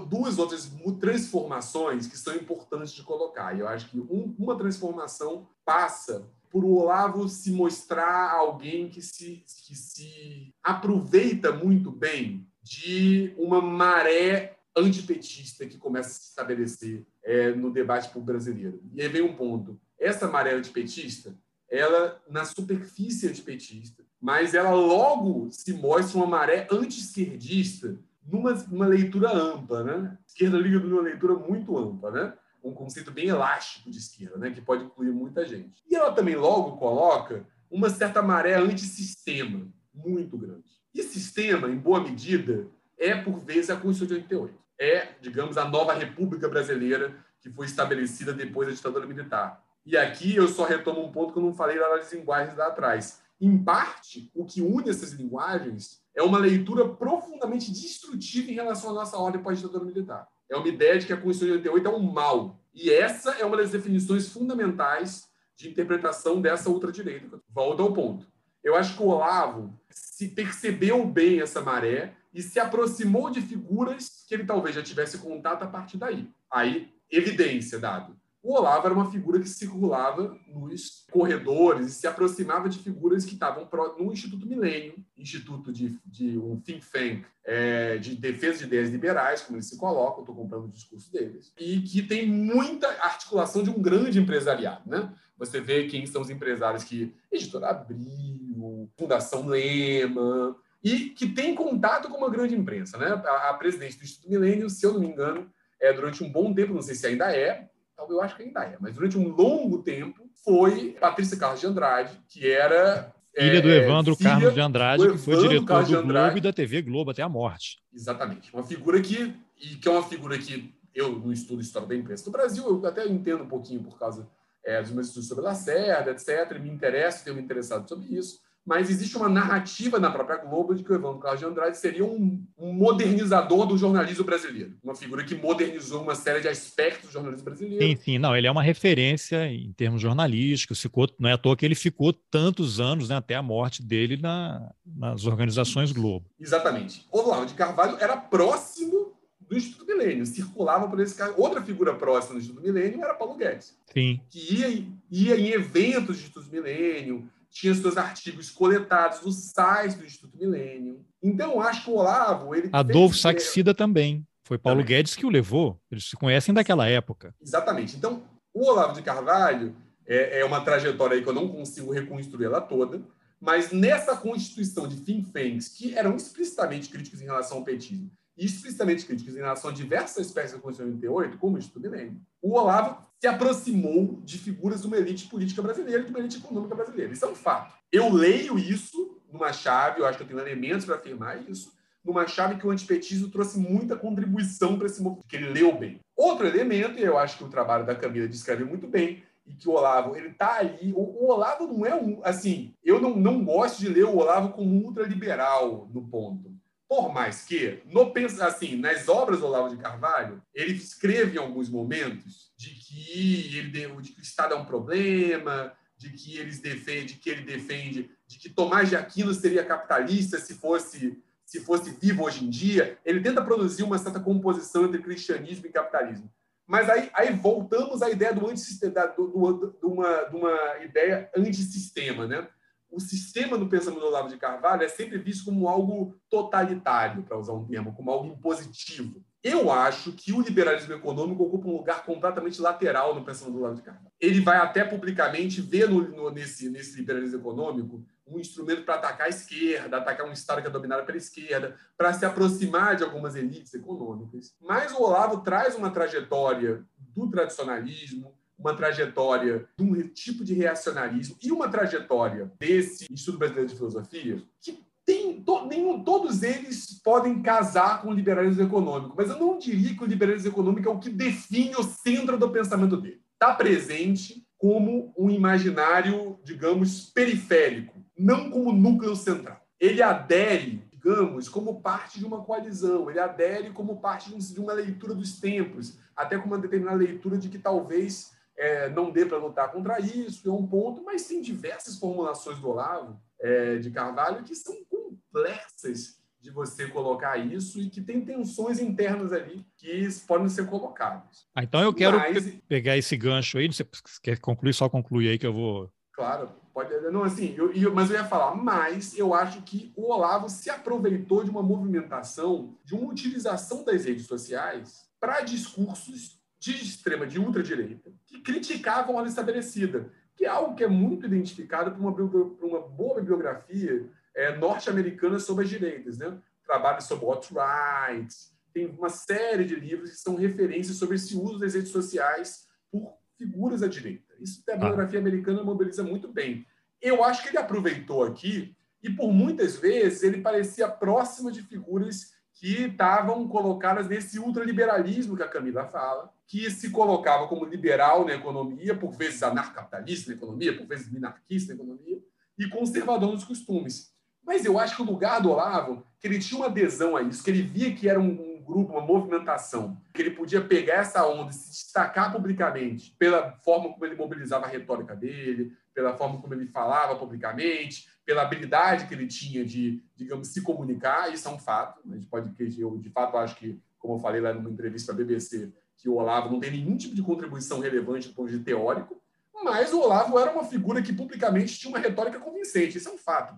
duas 0.09 0.38
outras 0.38 0.72
transformações 0.99 2.07
que 2.07 2.18
são 2.18 2.36
importantes 2.36 2.93
de 2.93 3.03
colocar. 3.03 3.55
E 3.55 3.61
eu 3.61 3.68
acho 3.68 3.89
que 3.89 3.99
um, 3.99 4.36
uma 4.38 4.57
transformação 4.57 5.47
passa 5.65 6.30
por 6.50 6.64
o 6.64 6.76
Olavo 6.76 7.28
se 7.28 7.52
mostrar 7.52 8.32
alguém 8.32 8.89
que 8.89 9.02
se, 9.02 9.43
que 9.66 9.76
se 9.76 10.54
aproveita 10.64 11.52
muito 11.52 11.91
bem 11.91 12.48
de 12.62 13.34
uma 13.38 13.62
maré 13.62 14.58
antipetista 14.76 15.66
que 15.66 15.78
começa 15.78 16.10
a 16.10 16.14
se 16.14 16.30
estabelecer 16.30 17.06
é, 17.24 17.52
no 17.52 17.72
debate 17.72 18.10
público 18.10 18.32
brasileiro. 18.32 18.82
E 18.93 19.02
aí 19.02 19.08
vem 19.08 19.22
um 19.22 19.36
ponto. 19.36 19.80
Essa 20.00 20.28
maré 20.28 20.54
antipetista, 20.54 21.36
ela, 21.70 22.22
na 22.30 22.45
superfície 22.45 23.28
antipetista, 23.28 24.04
mas 24.22 24.54
ela 24.54 24.72
logo 24.72 25.50
se 25.52 25.74
mostra 25.74 26.18
uma 26.18 26.28
maré 26.28 26.68
anti-esquerdista 26.72 27.98
numa, 28.26 28.88
leitura 28.88 29.32
ampla, 29.32 29.84
né? 29.84 30.18
Esquerda 30.28 30.58
liga 30.58 30.80
numa 30.80 31.02
leitura 31.02 31.36
muito 31.36 31.78
ampla, 31.78 32.12
né? 32.12 32.34
Um 32.64 32.74
conceito 32.74 33.12
bem 33.12 33.28
elástico 33.28 33.89
de 33.89 33.97
esquerda, 33.97 34.38
né? 34.38 34.51
Que 34.51 34.62
pode 34.62 34.84
incluir 34.84 35.12
muita 35.12 35.45
gente. 35.45 35.84
E 35.89 35.95
ela 35.95 36.12
também 36.12 36.36
logo 36.36 36.78
coloca 36.78 37.45
uma 37.70 37.89
certa 37.89 38.22
maré 38.22 38.55
antissistema 38.55 39.68
muito 39.93 40.38
grande. 40.38 40.66
E 40.93 41.03
sistema, 41.03 41.70
em 41.70 41.78
boa 41.78 42.01
medida, 42.01 42.68
é 42.97 43.16
por 43.16 43.39
vezes 43.39 43.70
a 43.70 43.76
Constituição 43.76 44.08
de 44.08 44.24
88. 44.24 44.58
É, 44.80 45.14
digamos, 45.22 45.58
a 45.58 45.68
nova 45.68 45.93
República 45.93 46.47
Brasileira 46.47 47.16
que 47.41 47.49
foi 47.49 47.66
estabelecida 47.66 48.34
depois 48.34 48.68
da 48.68 48.74
ditadura 48.74 49.05
militar. 49.05 49.64
E 49.86 49.95
aqui 49.95 50.36
eu 50.36 50.47
só 50.47 50.66
retomo 50.66 51.01
um 51.03 51.12
ponto 51.12 51.32
que 51.32 51.39
eu 51.39 51.43
não 51.43 51.53
falei 51.53 51.80
lá 51.80 51.95
nas 51.95 52.12
linguagens 52.12 52.58
lá 52.58 52.68
atrás. 52.68 53.22
Em 53.39 53.58
parte, 53.64 54.30
o 54.36 54.45
que 54.45 54.62
une 54.62 54.89
essas 54.89 55.12
linguagens 55.12 56.01
é 56.16 56.22
uma 56.22 56.39
leitura 56.39 56.88
profundamente 56.88 57.72
destrutiva 57.72 58.51
em 58.51 58.55
relação 58.55 58.89
à 58.89 58.93
nossa 58.93 59.18
ordem 59.18 59.41
pós-ditadura 59.41 59.86
militar. 59.86 60.28
É 60.50 60.56
uma 60.56 60.68
ideia 60.68 60.98
de 60.98 61.06
que 61.06 61.14
a 61.14 61.18
Constituição 61.18 61.60
de 61.60 61.70
88 61.70 61.88
é 61.88 61.91
um 61.91 62.12
mal. 62.12 62.60
E 62.74 62.89
essa 62.89 63.32
é 63.32 63.45
uma 63.45 63.58
das 63.58 63.72
definições 63.72 64.30
fundamentais 64.30 65.28
de 65.56 65.70
interpretação 65.70 66.41
dessa 66.41 66.70
ultradireita. 66.70 67.41
Volta 67.50 67.82
ao 67.82 67.93
ponto. 67.93 68.26
Eu 68.64 68.76
acho 68.76 68.95
que 68.95 69.04
o 69.04 69.08
Olavo 69.08 69.78
se 69.89 70.30
percebeu 70.30 71.06
bem 71.06 71.41
essa 71.41 71.62
maré 71.62 72.14
e 72.34 72.41
se 72.41 72.60
aproximou 72.60 73.30
de 73.30 73.41
figuras 73.41 74.26
que 74.28 74.34
ele 74.34 74.45
talvez 74.45 74.76
já 74.76 74.84
tivesse 74.84 75.18
contato 75.20 75.64
a 75.64 75.68
partir 75.68 75.98
daí. 75.98 76.30
Aí, 76.52 76.93
evidência 77.10 77.80
dado 77.80 78.16
o 78.48 78.54
Olavo 78.54 78.86
era 78.86 78.95
uma 78.95 79.12
figura 79.12 79.41
que 79.41 79.50
circulava 79.50 80.39
nos 80.48 81.06
corredores 81.12 81.88
e 81.88 81.91
se 81.91 82.08
aproximava 82.08 82.70
de 82.70 82.80
figuras 82.80 83.26
que 83.26 83.34
estavam 83.34 83.68
no 84.00 84.14
Instituto 84.14 84.48
Milênio, 84.48 84.95
instituto 85.18 85.70
de, 85.70 86.00
de 86.06 86.38
um 86.38 86.58
think 86.58 86.86
tank 86.89 87.26
é, 87.43 87.98
de 87.98 88.16
defesa 88.16 88.60
de 88.60 88.64
ideias 88.64 88.89
liberais, 88.89 89.41
como 89.41 89.58
eles 89.58 89.68
se 89.68 89.76
colocam, 89.76 90.22
estou 90.22 90.34
comprando 90.34 90.64
o 90.64 90.72
discurso 90.72 91.12
deles, 91.12 91.52
e 91.60 91.82
que 91.82 92.02
tem 92.02 92.26
muita 92.26 92.88
articulação 93.04 93.64
de 93.64 93.70
um 93.70 93.82
grande 93.82 94.18
empresariado. 94.18 94.89
Né? 94.89 95.14
Você 95.38 95.60
vê 95.60 95.88
quem 95.88 96.06
são 96.06 96.22
os 96.22 96.30
empresários 96.30 96.86
que... 96.86 97.14
Editora 97.30 97.72
Abril, 97.72 98.89
Fundação 98.98 99.45
Lema, 99.45 100.56
e 100.82 101.10
que 101.10 101.28
tem 101.28 101.54
contato 101.54 102.08
com 102.08 102.18
uma 102.18 102.30
grande 102.30 102.56
imprensa. 102.56 102.98
Né? 102.98 103.08
A, 103.08 103.50
a 103.50 103.54
presidente 103.56 103.98
do 103.98 104.06
Instituto 104.06 104.30
Milênio, 104.30 104.70
se 104.70 104.86
eu 104.86 104.93
não 104.93 105.02
me 105.02 105.08
engano, 105.08 105.52
é, 105.82 105.91
durante 105.91 106.24
um 106.24 106.32
bom 106.32 106.54
tempo, 106.54 106.74
não 106.74 106.82
sei 106.82 106.95
se 106.95 107.06
ainda 107.06 107.30
é, 107.36 107.70
eu 108.10 108.22
acho 108.22 108.36
que 108.36 108.43
ainda 108.43 108.64
é, 108.64 108.78
mas 108.80 108.93
durante 108.93 109.18
um 109.18 109.30
longo 109.30 109.82
tempo 109.84 110.30
foi 110.43 110.95
Patrícia 111.00 111.38
Carlos 111.38 111.60
de 111.60 111.68
Andrade, 111.68 112.20
que 112.30 112.50
era 112.50 113.14
filha 113.36 113.62
do 113.62 113.70
é, 113.70 113.78
Evandro 113.78 114.16
filha 114.16 114.30
Carlos 114.32 114.54
de 114.54 114.60
Andrade, 114.60 115.12
que 115.12 115.18
foi 115.18 115.38
diretor 115.38 115.66
Carlos 115.66 115.89
do 115.89 116.04
Globo 116.04 116.38
e 116.38 116.41
da 116.41 116.54
TV 116.54 116.82
Globo 116.82 117.12
até 117.12 117.22
a 117.22 117.30
morte. 117.30 117.80
Exatamente. 117.93 118.54
Uma 118.54 118.64
figura 118.64 119.02
que, 119.02 119.36
e 119.60 119.76
que 119.76 119.88
é 119.88 119.91
uma 119.91 120.04
figura 120.04 120.38
que 120.38 120.74
eu, 120.93 121.12
no 121.12 121.32
estudo 121.32 121.62
História 121.62 121.88
da 121.88 121.95
Imprensa 121.95 122.26
do 122.26 122.32
Brasil, 122.32 122.66
eu 122.66 122.86
até 122.86 123.08
entendo 123.08 123.43
um 123.43 123.48
pouquinho 123.48 123.84
por 123.84 124.00
causa 124.00 124.28
é, 124.66 124.82
dos 124.82 124.91
meus 124.91 125.08
estudos 125.08 125.28
sobre 125.30 125.43
Lacerda, 125.43 126.12
etc., 126.12 126.60
me 126.60 126.70
interesso, 126.70 127.24
tenho 127.24 127.36
me 127.36 127.41
interessado 127.41 127.88
sobre 127.88 128.08
isso 128.16 128.39
mas 128.68 128.89
existe 128.89 129.15
uma 129.15 129.30
narrativa 129.30 129.97
na 129.97 130.11
própria 130.11 130.36
Globo 130.36 130.76
de 130.76 130.84
que 130.84 130.91
o 130.91 130.95
Evandro 130.95 131.20
Carlos 131.20 131.39
de 131.39 131.45
Andrade 131.45 131.78
seria 131.78 132.03
um, 132.03 132.45
modernizador 132.59 133.65
do 133.65 133.78
jornalismo 133.78 134.26
brasileiro, 134.26 134.74
uma 134.84 134.93
figura 134.93 135.24
que 135.24 135.34
modernizou 135.36 136.03
uma 136.03 136.15
série 136.15 136.41
de 136.41 136.49
aspectos 136.49 137.07
do 137.07 137.13
jornalismo 137.13 137.45
brasileiro. 137.45 137.82
Sim, 137.82 137.95
sim, 137.95 138.18
não, 138.18 138.36
ele 138.36 138.45
é 138.45 138.51
uma 138.51 138.61
referência 138.61 139.49
em 139.49 139.72
termos 139.72 140.01
jornalísticos, 140.01 140.82
ficou, 140.82 141.07
não 141.18 141.30
é 141.30 141.34
à 141.34 141.38
toa 141.38 141.55
que 141.55 141.65
ele 141.65 141.76
ficou 141.76 142.11
tantos 142.11 142.82
anos, 142.82 143.07
né, 143.07 143.15
até 143.15 143.36
a 143.36 143.41
morte 143.41 143.82
dele 143.82 144.18
na, 144.18 144.70
nas 144.86 145.26
organizações 145.26 145.93
Globo. 145.93 146.26
Exatamente. 146.38 147.07
Olavo 147.09 147.45
de 147.45 147.53
Carvalho 147.53 147.95
era 148.01 148.18
próximo 148.18 149.13
do 149.47 149.55
Instituto 149.55 149.88
Milênio, 149.88 150.26
circulava 150.26 150.89
por 150.89 150.99
esse 150.99 151.15
cara. 151.15 151.34
Outra 151.38 151.61
figura 151.61 151.95
próxima 151.95 152.34
do 152.34 152.41
Instituto 152.41 152.61
Milênio 152.61 153.01
era 153.01 153.13
Paulo 153.13 153.38
Guedes. 153.38 153.78
Sim. 153.93 154.20
Que 154.30 154.55
ia, 154.55 154.86
ia 155.09 155.39
em 155.39 155.51
eventos 155.53 156.18
do 156.18 156.20
Instituto 156.20 156.51
Milênio, 156.51 157.30
tinha 157.50 157.74
seus 157.74 157.98
artigos 157.98 158.50
coletados 158.50 159.22
no 159.22 159.32
site 159.32 159.98
do 159.98 160.06
Instituto 160.06 160.38
Milênio. 160.38 161.06
Então, 161.22 161.60
acho 161.62 161.86
que 161.86 161.89
o 161.89 161.95
Olavo. 161.95 162.54
Ele 162.54 162.70
Adolfo 162.72 163.14
fez... 163.14 163.22
Saxida 163.22 163.74
também. 163.74 164.26
Foi 164.43 164.58
Paulo 164.58 164.82
também. 164.82 164.98
Guedes 164.98 165.16
que 165.16 165.26
o 165.26 165.30
levou. 165.30 165.80
Eles 165.91 166.06
se 166.06 166.16
conhecem 166.16 166.54
daquela 166.54 166.88
época. 166.88 167.34
Exatamente. 167.41 167.95
Então, 167.95 168.24
o 168.54 168.66
Olavo 168.66 168.93
de 168.93 169.02
Carvalho 169.02 169.76
é, 170.06 170.39
é 170.39 170.45
uma 170.45 170.62
trajetória 170.62 171.16
aí 171.16 171.24
que 171.24 171.30
eu 171.30 171.34
não 171.34 171.50
consigo 171.50 171.91
reconstruir 171.91 172.45
ela 172.45 172.62
toda, 172.62 173.02
mas 173.39 173.72
nessa 173.72 174.16
constituição 174.16 174.88
de 174.88 175.02
think 175.02 175.32
tanks 175.32 175.68
que 175.68 175.95
eram 175.95 176.16
explicitamente 176.16 176.89
críticos 176.89 177.22
em 177.22 177.26
relação 177.26 177.58
ao 177.58 177.64
petismo 177.64 178.10
explicitamente 178.38 179.06
críticos 179.06 179.36
em 179.36 179.40
relação 179.40 179.72
a 179.72 179.74
diversas 179.74 180.28
espécies 180.28 180.54
da 180.54 180.60
Constituição 180.60 180.98
de 180.98 181.08
88, 181.08 181.38
como 181.38 181.56
o 181.56 181.60
Instituto 181.60 181.82
Milênio, 181.82 182.22
o 182.42 182.54
Olavo 182.54 183.02
se 183.20 183.28
aproximou 183.28 184.22
de 184.24 184.38
figuras 184.38 184.82
de 184.82 184.88
uma 184.88 184.98
elite 184.98 185.28
política 185.28 185.62
brasileira 185.62 186.02
e 186.02 186.06
de 186.06 186.12
uma 186.12 186.20
elite 186.20 186.38
econômica 186.38 186.76
brasileira. 186.76 187.12
Isso 187.12 187.26
é 187.26 187.28
um 187.30 187.36
fato. 187.36 187.74
Eu 187.92 188.14
leio 188.14 188.60
isso 188.60 189.20
numa 189.32 189.52
chave, 189.52 190.02
eu 190.02 190.06
acho 190.06 190.18
que 190.18 190.24
eu 190.24 190.28
tenho 190.28 190.40
elementos 190.40 190.86
para 190.86 190.96
afirmar 190.96 191.50
isso, 191.50 191.76
numa 192.04 192.26
chave 192.28 192.56
que 192.56 192.66
o 192.66 192.72
antipetismo 192.72 193.30
trouxe 193.30 193.60
muita 193.60 193.96
contribuição 193.96 194.78
para 194.78 194.88
esse 194.88 195.02
movimento, 195.02 195.28
que 195.28 195.36
ele 195.36 195.50
leu 195.50 195.78
bem. 195.78 196.00
Outro 196.16 196.48
elemento, 196.48 196.98
e 196.98 197.04
eu 197.04 197.18
acho 197.18 197.38
que 197.38 197.44
o 197.44 197.50
trabalho 197.50 197.86
da 197.86 197.96
Camila 197.96 198.28
descreve 198.28 198.64
muito 198.64 198.88
bem, 198.88 199.24
e 199.46 199.54
que 199.54 199.70
o 199.70 199.74
Olavo, 199.74 200.16
ele 200.16 200.32
tá 200.34 200.58
ali. 200.58 200.92
O, 200.94 201.00
o, 201.00 201.32
Olavo 201.32 201.68
não 201.68 201.86
é 201.86 201.96
um. 201.96 202.20
Assim, 202.24 202.74
eu 202.84 203.00
não, 203.00 203.16
não 203.16 203.46
gosto 203.46 203.80
de 203.80 203.88
ler 203.88 204.04
o 204.04 204.18
Olavo 204.18 204.50
como 204.50 204.86
ultraliberal 204.86 205.88
no 205.94 206.02
ponto. 206.02 206.57
Por 206.88 207.12
mais 207.14 207.44
que, 207.44 207.82
no, 207.86 208.14
assim, 208.42 208.78
nas 208.78 209.10
obras 209.10 209.40
do 209.40 209.46
Olavo 209.46 209.76
de 209.76 209.82
Carvalho, 209.82 210.42
ele 210.54 210.74
escreve 210.74 211.36
em 211.36 211.40
alguns 211.40 211.70
momentos 211.70 212.54
de 212.58 212.70
que, 212.70 213.58
ele, 213.58 213.72
de 214.02 214.12
que 214.14 214.20
o 214.20 214.24
Estado 214.24 214.54
é 214.54 214.58
um 214.58 214.66
problema, 214.66 215.74
de 215.98 216.12
que, 216.12 216.38
eles 216.38 216.60
defende, 216.60 217.16
que 217.16 217.30
ele 217.30 217.42
defende 217.42 218.10
de 218.26 218.38
que 218.38 218.50
Tomás 218.50 218.90
de 218.90 218.96
Aquino 218.96 219.34
seria 219.34 219.66
capitalista 219.66 220.40
se 220.40 220.54
fosse, 220.54 221.22
se 221.46 221.60
fosse 221.60 221.92
vivo 221.92 222.24
hoje 222.24 222.46
em 222.46 222.50
dia. 222.50 222.98
Ele 223.04 223.22
tenta 223.22 223.44
produzir 223.44 223.84
uma 223.84 223.98
certa 223.98 224.20
composição 224.20 224.86
entre 224.86 225.02
cristianismo 225.02 225.66
e 225.66 225.72
capitalismo. 225.72 226.32
Mas 226.66 226.90
aí, 226.90 227.10
aí 227.14 227.34
voltamos 227.34 228.02
à 228.02 228.10
ideia 228.10 228.34
do 228.34 228.48
antissistema, 228.48 228.92
de 228.92 230.36
uma 230.36 230.84
ideia 230.84 231.30
antissistema, 231.36 232.28
né? 232.28 232.48
O 232.90 233.00
sistema 233.00 233.58
do 233.58 233.68
pensamento 233.68 234.00
do 234.00 234.08
Olavo 234.08 234.30
de 234.30 234.38
Carvalho 234.38 234.84
é 234.84 234.88
sempre 234.88 235.18
visto 235.18 235.46
como 235.46 235.68
algo 235.68 236.16
totalitário, 236.30 237.24
para 237.24 237.38
usar 237.38 237.54
um 237.54 237.66
termo, 237.66 237.94
como 237.94 238.12
algo 238.12 238.28
impositivo. 238.28 239.24
Eu 239.44 239.72
acho 239.72 240.12
que 240.14 240.34
o 240.34 240.42
liberalismo 240.42 240.94
econômico 240.94 241.44
ocupa 241.44 241.68
um 241.68 241.78
lugar 241.78 242.04
completamente 242.06 242.60
lateral 242.60 243.14
no 243.14 243.24
pensamento 243.24 243.54
do 243.54 243.60
Olavo 243.60 243.76
de 243.76 243.82
Carvalho. 243.82 244.12
Ele 244.20 244.42
vai 244.42 244.58
até 244.58 244.84
publicamente 244.84 245.62
ver 245.62 245.90
no, 245.90 246.02
no, 246.10 246.32
nesse, 246.32 246.70
nesse 246.70 246.98
liberalismo 246.98 247.40
econômico 247.40 248.04
um 248.26 248.40
instrumento 248.40 248.84
para 248.84 248.96
atacar 248.96 249.28
a 249.28 249.30
esquerda, 249.30 249.98
atacar 249.98 250.28
um 250.28 250.34
Estado 250.34 250.62
que 250.62 250.68
é 250.68 250.72
dominado 250.72 251.06
pela 251.06 251.18
esquerda, 251.18 251.78
para 251.96 252.12
se 252.12 252.26
aproximar 252.26 252.96
de 252.96 253.04
algumas 253.04 253.36
elites 253.36 253.74
econômicas. 253.74 254.54
Mas 254.60 254.92
o 254.92 255.02
Olavo 255.02 255.42
traz 255.42 255.76
uma 255.76 255.92
trajetória 255.92 256.84
do 256.98 257.30
tradicionalismo, 257.30 258.37
uma 258.58 258.76
trajetória 258.76 259.68
de 259.78 259.84
um 259.84 259.93
tipo 260.08 260.43
de 260.43 260.53
reacionarismo 260.53 261.38
e 261.41 261.51
uma 261.51 261.70
trajetória 261.70 262.51
desse 262.60 263.12
Instituto 263.12 263.39
Brasileiro 263.39 263.70
de 263.70 263.76
Filosofia 263.76 264.43
que 264.60 264.86
tem 265.05 265.41
to, 265.41 265.66
nenhum, 265.68 266.03
todos 266.03 266.43
eles 266.43 266.99
podem 267.01 267.41
casar 267.41 268.01
com 268.01 268.10
o 268.10 268.14
liberalismo 268.14 268.64
econômico, 268.64 269.16
mas 269.18 269.30
eu 269.30 269.39
não 269.39 269.58
diria 269.58 269.95
que 269.95 270.03
o 270.03 270.08
liberalismo 270.08 270.49
econômico 270.49 270.89
é 270.89 270.91
o 270.91 270.99
que 270.99 271.10
define 271.10 271.76
o 271.78 271.84
centro 271.84 272.38
do 272.38 272.49
pensamento 272.49 272.97
dele. 272.97 273.22
Está 273.34 273.53
presente 273.53 274.45
como 274.58 275.14
um 275.18 275.30
imaginário, 275.30 276.38
digamos, 276.43 277.05
periférico, 277.05 278.03
não 278.18 278.49
como 278.49 278.74
núcleo 278.74 279.16
central. 279.16 279.62
Ele 279.80 280.01
adere, 280.01 280.84
digamos, 280.91 281.47
como 281.47 281.80
parte 281.80 282.20
de 282.20 282.26
uma 282.26 282.43
coalizão, 282.43 283.10
ele 283.10 283.20
adere 283.20 283.70
como 283.70 284.01
parte 284.01 284.36
de 284.36 284.60
uma 284.60 284.74
leitura 284.74 285.14
dos 285.14 285.39
tempos, 285.39 285.97
até 286.16 286.38
com 286.38 286.47
uma 286.47 286.58
determinada 286.58 286.97
leitura 286.97 287.38
de 287.38 287.47
que 287.47 287.60
talvez 287.60 288.36
é, 288.58 288.89
não 288.89 289.12
dê 289.12 289.26
para 289.26 289.38
lutar 289.38 289.72
contra 289.72 289.99
isso, 289.99 290.49
é 290.49 290.51
um 290.51 290.66
ponto, 290.66 291.03
mas 291.03 291.28
tem 291.28 291.41
diversas 291.41 291.97
formulações 291.97 292.60
do 292.60 292.70
Olavo 292.70 293.22
é, 293.39 293.78
de 293.78 293.91
Carvalho 293.91 294.43
que 294.43 294.55
são 294.55 294.76
complexas 294.86 296.18
de 296.41 296.49
você 296.49 296.88
colocar 296.88 297.38
isso 297.38 297.80
e 297.80 297.89
que 297.89 298.01
tem 298.01 298.24
tensões 298.24 298.80
internas 298.80 299.34
ali 299.34 299.66
que 299.76 300.08
podem 300.26 300.49
ser 300.49 300.66
colocadas. 300.68 301.45
Ah, 301.53 301.64
então 301.64 301.82
eu 301.82 301.93
quero 301.93 302.18
Mas... 302.18 302.47
pegar 302.68 302.97
esse 302.97 303.16
gancho 303.18 303.58
aí, 303.58 303.68
você 303.68 303.86
quer 304.24 304.39
concluir, 304.39 304.74
só 304.74 304.88
concluir 304.89 305.30
aí 305.30 305.38
que 305.38 305.45
eu 305.45 305.53
vou... 305.53 305.91
Claro, 306.14 306.49
pode... 306.74 306.89
Não, 307.12 307.24
assim, 307.24 307.53
eu, 307.55 307.72
eu, 307.74 307.93
mas 307.93 308.10
eu 308.10 308.16
ia 308.16 308.26
falar, 308.26 308.55
mas 308.55 309.18
eu 309.18 309.34
acho 309.34 309.62
que 309.64 309.91
o 309.95 310.12
Olavo 310.12 310.49
se 310.49 310.70
aproveitou 310.70 311.43
de 311.43 311.49
uma 311.49 311.62
movimentação, 311.62 312.76
de 312.84 312.95
uma 312.95 313.12
utilização 313.12 313.84
das 313.84 314.05
redes 314.05 314.26
sociais 314.26 315.08
para 315.20 315.41
discursos 315.41 316.37
de 316.60 316.72
extrema, 316.72 317.28
de 317.28 317.39
ultradireita, 317.39 318.12
que 318.26 318.41
criticavam 318.41 319.16
a 319.16 319.18
ordem 319.18 319.30
estabelecida, 319.30 320.12
que 320.36 320.45
é 320.45 320.49
algo 320.49 320.76
que 320.76 320.84
é 320.84 320.88
muito 320.88 321.26
identificado 321.26 321.91
por 321.91 321.99
uma, 321.99 322.14
por 322.14 322.68
uma 322.68 322.82
boa 322.82 323.16
bibliografia 323.16 324.10
é, 324.36 324.55
norte-americana 324.55 325.39
sobre 325.39 325.66
as 325.66 325.70
direitas, 325.70 326.18
né? 326.18 326.38
Trabalhos 326.66 327.05
sobre 327.05 327.26
alt-right, 327.26 328.34
tem 328.74 328.86
uma 328.86 329.10
série 329.10 329.66
de 329.66 329.76
livros 329.76 330.12
que 330.12 330.18
são 330.18 330.36
referências 330.36 330.97
sobre 330.97 331.16
esse 331.16 331.36
uso 331.36 331.58
das 331.58 331.74
redes 331.74 331.89
sociais 331.89 332.68
por 332.91 333.18
figuras 333.36 333.82
da 333.82 333.88
direita. 333.88 334.34
Isso 334.39 334.64
a 334.70 334.74
bibliografia 334.74 335.20
americana 335.20 335.64
mobiliza 335.64 336.03
muito 336.03 336.32
bem. 336.32 336.66
Eu 337.01 337.24
acho 337.24 337.41
que 337.41 337.49
ele 337.49 337.58
aproveitou 337.58 338.24
aqui 338.24 338.76
e 339.01 339.10
por 339.10 339.32
muitas 339.32 339.78
vezes 339.78 340.24
ele 340.24 340.41
parecia 340.41 340.88
próximo 340.88 341.51
de 341.51 341.62
figuras 341.62 342.34
que 342.60 342.86
estavam 342.86 343.47
colocadas 343.47 344.08
nesse 344.08 344.39
ultraliberalismo 344.39 345.38
que 345.38 345.43
a 345.43 345.47
Camila 345.47 345.86
fala, 345.86 346.34
que 346.47 346.72
se 346.72 346.89
colocava 346.89 347.47
como 347.47 347.66
liberal 347.66 348.26
na 348.26 348.34
economia, 348.34 348.95
por 348.95 349.12
vezes 349.12 349.43
anarcapitalista 349.43 350.32
na 350.32 350.38
economia, 350.38 350.76
por 350.76 350.88
vezes 350.88 351.12
minarquista 351.12 351.76
na 351.76 351.84
economia, 351.84 352.20
e 352.58 352.68
conservador 352.68 353.32
nos 353.32 353.43
costumes. 353.43 354.12
Mas 354.43 354.66
eu 354.66 354.80
acho 354.80 354.95
que 354.95 355.01
o 355.01 355.05
lugar 355.05 355.41
do 355.41 355.51
Olavo, 355.51 356.03
que 356.20 356.28
ele 356.28 356.39
tinha 356.39 356.60
uma 356.60 356.68
adesão 356.68 357.16
a 357.16 357.22
isso, 357.22 357.43
que 357.43 357.51
ele 357.51 357.62
via 357.62 357.93
que 357.93 358.10
era 358.10 358.20
um, 358.20 358.55
um 358.55 358.64
grupo, 358.64 358.93
uma 358.93 359.01
movimentação, 359.01 360.01
que 360.14 360.22
ele 360.22 360.32
podia 360.32 360.62
pegar 360.62 360.95
essa 360.95 361.28
onda 361.28 361.51
e 361.51 361.53
se 361.53 361.70
destacar 361.70 362.32
publicamente 362.32 363.16
pela 363.20 363.51
forma 363.64 363.93
como 363.93 364.05
ele 364.05 364.16
mobilizava 364.16 364.66
a 364.66 364.70
retórica 364.70 365.16
dele, 365.16 365.78
pela 365.93 366.18
forma 366.18 366.41
como 366.41 366.53
ele 366.53 366.68
falava 366.68 367.16
publicamente, 367.18 368.08
pela 368.28 368.41
habilidade 368.41 369.07
que 369.07 369.13
ele 369.13 369.25
tinha 369.25 369.63
de, 369.65 370.03
digamos, 370.13 370.49
se 370.49 370.61
comunicar, 370.61 371.34
isso 371.34 371.47
é 371.47 371.51
um 371.51 371.57
fato. 371.57 372.01
A 372.11 372.13
gente 372.13 372.28
pode, 372.28 372.53
eu 372.78 372.97
de 372.97 373.09
fato 373.09 373.38
acho 373.38 373.55
que, 373.55 373.80
como 373.97 374.15
eu 374.15 374.19
falei 374.19 374.41
lá 374.41 374.53
numa 374.53 374.69
entrevista 374.69 375.13
a 375.13 375.15
BBC, 375.15 375.71
que 375.95 376.09
o 376.09 376.15
Olavo 376.15 376.51
não 376.51 376.59
tem 376.59 376.71
nenhum 376.71 376.97
tipo 376.97 377.15
de 377.15 377.23
contribuição 377.23 377.80
relevante 377.80 378.28
do 378.28 378.34
ponto 378.34 378.47
de 378.47 378.57
vista 378.57 378.65
teórico, 378.65 379.21
mas 379.63 379.93
o 379.93 380.01
Olavo 380.01 380.38
era 380.38 380.51
uma 380.51 380.65
figura 380.65 381.01
que 381.01 381.13
publicamente 381.13 381.80
tinha 381.80 381.89
uma 381.89 381.99
retórica 381.99 382.38
convincente, 382.38 382.97
isso 382.97 383.07
é 383.07 383.13
um 383.13 383.17
fato 383.17 383.55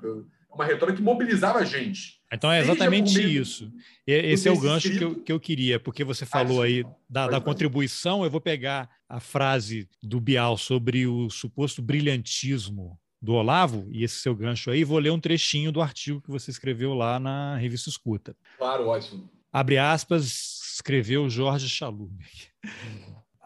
uma 0.52 0.66
retórica 0.66 0.98
que 0.98 1.04
mobilizava 1.04 1.60
a 1.60 1.64
gente. 1.64 2.20
Então 2.32 2.52
é 2.52 2.60
exatamente 2.60 3.22
isso. 3.22 3.72
Esse 4.06 4.48
é 4.48 4.52
o 4.52 4.60
gancho 4.60 4.90
que 4.90 5.04
eu, 5.04 5.16
que 5.16 5.32
eu 5.32 5.40
queria, 5.40 5.80
porque 5.80 6.04
você 6.04 6.26
falou 6.26 6.62
aí 6.62 6.84
da, 7.10 7.28
da 7.28 7.40
contribuição. 7.40 8.24
Eu 8.24 8.32
vou 8.32 8.42
pegar 8.42 8.90
a 9.08 9.20
frase 9.20 9.88
do 10.02 10.20
Bial 10.20 10.58
sobre 10.58 11.06
o 11.06 11.30
suposto 11.30 11.82
brilhantismo 11.82 13.00
do 13.22 13.34
Olavo, 13.34 13.88
e 13.92 14.04
esse 14.04 14.16
seu 14.16 14.36
gancho 14.36 14.72
aí, 14.72 14.84
vou 14.84 15.00
ler 15.00 15.12
um 15.12 15.20
trechinho 15.20 15.72
do 15.72 15.82
artigo 15.82 16.22
que 16.22 16.32
você 16.32 16.52
escreveu 16.52 16.94
lá 16.94 17.20
na 17.20 17.58
revista 17.58 17.90
Escuta. 17.90 18.36
Claro, 18.58 18.88
ótimo. 18.88 19.30
Abre 19.52 19.78
aspas, 19.78 20.74
escreveu 20.76 21.30
Jorge 21.30 21.68
Chalub. 21.68 22.12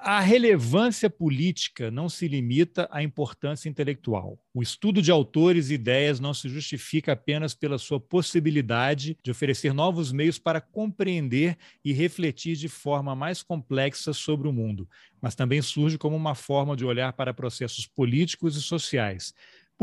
A 0.05 0.19
relevância 0.19 1.09
política 1.09 1.89
não 1.89 2.09
se 2.09 2.27
limita 2.27 2.89
à 2.91 3.01
importância 3.01 3.69
intelectual. 3.69 4.37
O 4.53 4.61
estudo 4.61 5.01
de 5.01 5.09
autores 5.09 5.69
e 5.69 5.75
ideias 5.75 6.19
não 6.19 6.33
se 6.33 6.49
justifica 6.49 7.13
apenas 7.13 7.55
pela 7.55 7.77
sua 7.77 8.01
possibilidade 8.01 9.17
de 9.23 9.31
oferecer 9.31 9.73
novos 9.73 10.11
meios 10.11 10.37
para 10.37 10.59
compreender 10.59 11.57
e 11.85 11.93
refletir 11.93 12.57
de 12.57 12.67
forma 12.67 13.15
mais 13.15 13.41
complexa 13.41 14.11
sobre 14.11 14.45
o 14.45 14.51
mundo, 14.51 14.89
mas 15.21 15.35
também 15.35 15.61
surge 15.61 15.97
como 15.97 16.17
uma 16.17 16.35
forma 16.35 16.75
de 16.75 16.83
olhar 16.83 17.13
para 17.13 17.33
processos 17.33 17.87
políticos 17.87 18.57
e 18.57 18.61
sociais. 18.61 19.33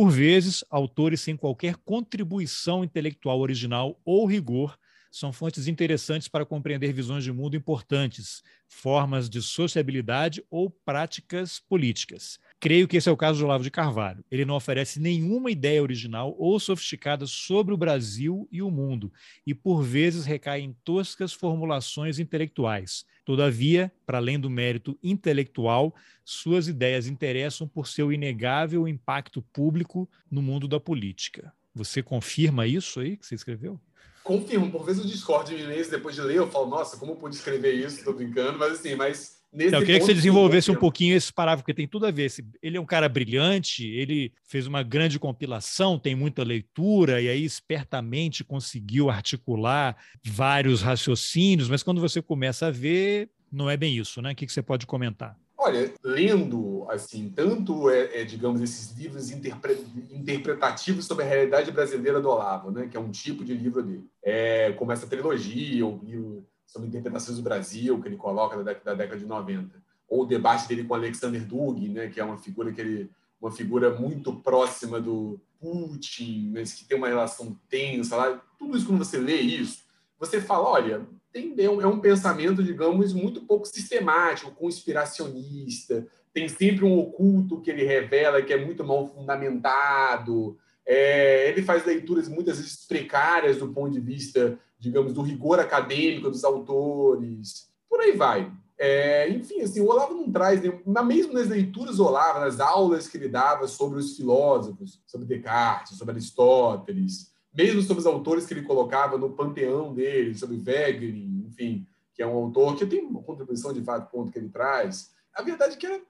Por 0.00 0.10
vezes, 0.10 0.64
autores 0.70 1.20
sem 1.20 1.36
qualquer 1.36 1.76
contribuição 1.76 2.82
intelectual 2.82 3.38
original 3.38 4.00
ou 4.02 4.24
rigor 4.24 4.78
são 5.12 5.30
fontes 5.30 5.68
interessantes 5.68 6.26
para 6.26 6.46
compreender 6.46 6.90
visões 6.90 7.22
de 7.22 7.30
mundo 7.30 7.54
importantes, 7.54 8.42
formas 8.66 9.28
de 9.28 9.42
sociabilidade 9.42 10.42
ou 10.50 10.70
práticas 10.70 11.60
políticas. 11.60 12.38
Creio 12.62 12.86
que 12.86 12.98
esse 12.98 13.08
é 13.08 13.12
o 13.12 13.16
caso 13.16 13.38
do 13.38 13.46
Olavo 13.46 13.64
de 13.64 13.70
Carvalho. 13.70 14.22
Ele 14.30 14.44
não 14.44 14.54
oferece 14.54 15.00
nenhuma 15.00 15.50
ideia 15.50 15.82
original 15.82 16.36
ou 16.38 16.60
sofisticada 16.60 17.24
sobre 17.26 17.72
o 17.72 17.76
Brasil 17.76 18.46
e 18.52 18.60
o 18.60 18.70
mundo, 18.70 19.10
e 19.46 19.54
por 19.54 19.82
vezes 19.82 20.26
recai 20.26 20.60
em 20.60 20.76
toscas 20.84 21.32
formulações 21.32 22.18
intelectuais. 22.18 23.06
Todavia, 23.24 23.90
para 24.04 24.18
além 24.18 24.38
do 24.38 24.50
mérito 24.50 24.98
intelectual, 25.02 25.94
suas 26.22 26.68
ideias 26.68 27.06
interessam 27.06 27.66
por 27.66 27.86
seu 27.86 28.12
inegável 28.12 28.86
impacto 28.86 29.40
público 29.40 30.06
no 30.30 30.42
mundo 30.42 30.68
da 30.68 30.78
política. 30.78 31.54
Você 31.74 32.02
confirma 32.02 32.66
isso 32.66 33.00
aí 33.00 33.16
que 33.16 33.26
você 33.26 33.34
escreveu? 33.34 33.80
confirmo, 34.22 34.70
por 34.70 34.84
vezes 34.84 35.02
eu 35.02 35.10
discordo 35.10 35.50
de 35.50 35.66
mim 35.66 35.82
depois 35.90 36.14
de 36.14 36.20
ler, 36.20 36.36
eu 36.36 36.50
falo, 36.50 36.68
nossa, 36.68 36.96
como 36.96 37.12
eu 37.12 37.16
pude 37.16 37.34
escrever 37.34 37.72
isso? 37.72 38.04
Tô 38.04 38.12
brincando, 38.12 38.58
mas 38.58 38.74
assim, 38.74 38.94
mas 38.94 39.39
nesse 39.52 39.74
Eu 39.74 39.80
queria 39.80 39.98
que 39.98 40.06
você 40.06 40.14
desenvolvesse 40.14 40.70
um 40.70 40.76
pouquinho 40.76 41.16
esse 41.16 41.32
parágrafo, 41.32 41.62
porque 41.62 41.74
tem 41.74 41.88
tudo 41.88 42.06
a 42.06 42.10
ver. 42.10 42.30
Ele 42.62 42.76
é 42.76 42.80
um 42.80 42.86
cara 42.86 43.08
brilhante, 43.08 43.86
ele 43.86 44.32
fez 44.44 44.66
uma 44.66 44.82
grande 44.82 45.18
compilação, 45.18 45.98
tem 45.98 46.14
muita 46.14 46.42
leitura, 46.42 47.20
e 47.20 47.28
aí 47.28 47.44
espertamente 47.44 48.44
conseguiu 48.44 49.10
articular 49.10 49.96
vários 50.24 50.82
raciocínios, 50.82 51.68
mas 51.68 51.82
quando 51.82 52.00
você 52.00 52.22
começa 52.22 52.66
a 52.66 52.70
ver, 52.70 53.30
não 53.50 53.68
é 53.68 53.76
bem 53.76 53.96
isso, 53.96 54.22
né? 54.22 54.32
O 54.32 54.34
que 54.34 54.48
você 54.48 54.62
pode 54.62 54.86
comentar? 54.86 55.36
Olha, 55.62 55.92
lendo, 56.02 56.86
assim, 56.88 57.28
tanto, 57.28 57.90
é, 57.90 58.22
é 58.22 58.24
digamos, 58.24 58.62
esses 58.62 58.96
livros 58.96 59.30
interpre 59.30 59.76
interpretativos 60.10 61.04
sobre 61.04 61.22
a 61.22 61.28
realidade 61.28 61.70
brasileira 61.70 62.18
do 62.18 62.30
Olavo, 62.30 62.70
né, 62.70 62.88
que 62.90 62.96
é 62.96 63.00
um 63.00 63.10
tipo 63.10 63.44
de 63.44 63.52
livro 63.52 63.82
dele, 63.82 64.06
é, 64.24 64.72
como 64.72 64.90
essa 64.90 65.06
trilogia, 65.06 65.84
o 65.84 66.00
livro 66.02 66.46
sobre 66.72 66.88
interpretações 66.88 67.36
do 67.36 67.42
Brasil, 67.42 68.00
que 68.00 68.08
ele 68.08 68.16
coloca 68.16 68.56
da 68.56 68.62
década, 68.62 68.90
da 68.90 68.94
década 68.94 69.18
de 69.18 69.26
90, 69.26 69.82
ou 70.08 70.22
o 70.22 70.26
debate 70.26 70.68
dele 70.68 70.84
com 70.84 70.94
Alexander 70.94 71.44
Dug, 71.44 71.88
né, 71.88 72.08
que 72.08 72.20
é 72.20 72.24
uma 72.24 72.38
figura 72.38 72.72
que 72.72 72.80
ele 72.80 73.10
uma 73.40 73.50
figura 73.50 73.98
muito 73.98 74.34
próxima 74.36 75.00
do 75.00 75.40
Putin, 75.58 76.52
mas 76.54 76.74
que 76.74 76.84
tem 76.84 76.98
uma 76.98 77.08
relação 77.08 77.58
tensa 77.68 78.16
lá. 78.16 78.42
Tudo 78.58 78.76
isso, 78.76 78.86
quando 78.86 79.02
você 79.02 79.18
lê 79.18 79.36
isso, 79.36 79.82
você 80.18 80.40
fala, 80.40 80.68
olha, 80.68 81.06
tem, 81.32 81.54
é, 81.58 81.70
um, 81.70 81.80
é 81.80 81.86
um 81.86 82.00
pensamento, 82.00 82.62
digamos, 82.62 83.14
muito 83.14 83.40
pouco 83.42 83.66
sistemático, 83.66 84.50
conspiracionista, 84.50 86.06
tem 86.32 86.48
sempre 86.48 86.84
um 86.84 86.98
oculto 86.98 87.60
que 87.60 87.70
ele 87.70 87.84
revela 87.84 88.42
que 88.42 88.52
é 88.52 88.62
muito 88.62 88.84
mal 88.84 89.06
fundamentado. 89.06 90.58
É, 90.86 91.48
ele 91.48 91.62
faz 91.62 91.84
leituras 91.84 92.28
muitas 92.28 92.58
vezes 92.58 92.86
precárias 92.86 93.58
do 93.58 93.68
ponto 93.68 93.92
de 93.92 94.00
vista, 94.00 94.58
digamos, 94.80 95.12
do 95.12 95.22
rigor 95.22 95.60
acadêmico 95.60 96.30
dos 96.30 96.42
autores. 96.42 97.70
Por 97.88 98.00
aí 98.00 98.16
vai. 98.16 98.50
É, 98.78 99.28
enfim, 99.28 99.60
assim, 99.60 99.80
o 99.82 99.88
Olavo 99.88 100.14
não 100.14 100.32
traz, 100.32 100.62
na 100.86 101.02
mesmo 101.02 101.34
nas 101.34 101.48
leituras 101.48 101.98
do 101.98 102.06
Olavo, 102.06 102.40
nas 102.40 102.58
aulas 102.58 103.06
que 103.06 103.18
ele 103.18 103.28
dava 103.28 103.68
sobre 103.68 103.98
os 103.98 104.16
filósofos, 104.16 105.02
sobre 105.06 105.26
Descartes, 105.26 105.98
sobre 105.98 106.12
Aristóteles, 106.12 107.30
mesmo 107.54 107.82
sobre 107.82 108.00
os 108.00 108.06
autores 108.06 108.46
que 108.46 108.54
ele 108.54 108.62
colocava 108.62 109.18
no 109.18 109.30
panteão 109.34 109.92
dele, 109.92 110.34
sobre 110.34 110.56
Wegener, 110.56 111.46
enfim, 111.46 111.86
que 112.14 112.22
é 112.22 112.26
um 112.26 112.34
autor 112.34 112.74
que 112.74 112.86
tem 112.86 113.04
uma 113.04 113.22
contribuição 113.22 113.70
de 113.70 113.84
fato 113.84 114.10
ponto 114.10 114.32
que 114.32 114.38
ele 114.38 114.48
traz. 114.48 115.10
A 115.34 115.42
verdade 115.42 115.74
é 115.74 115.76
que 115.76 115.86
é, 115.86 116.00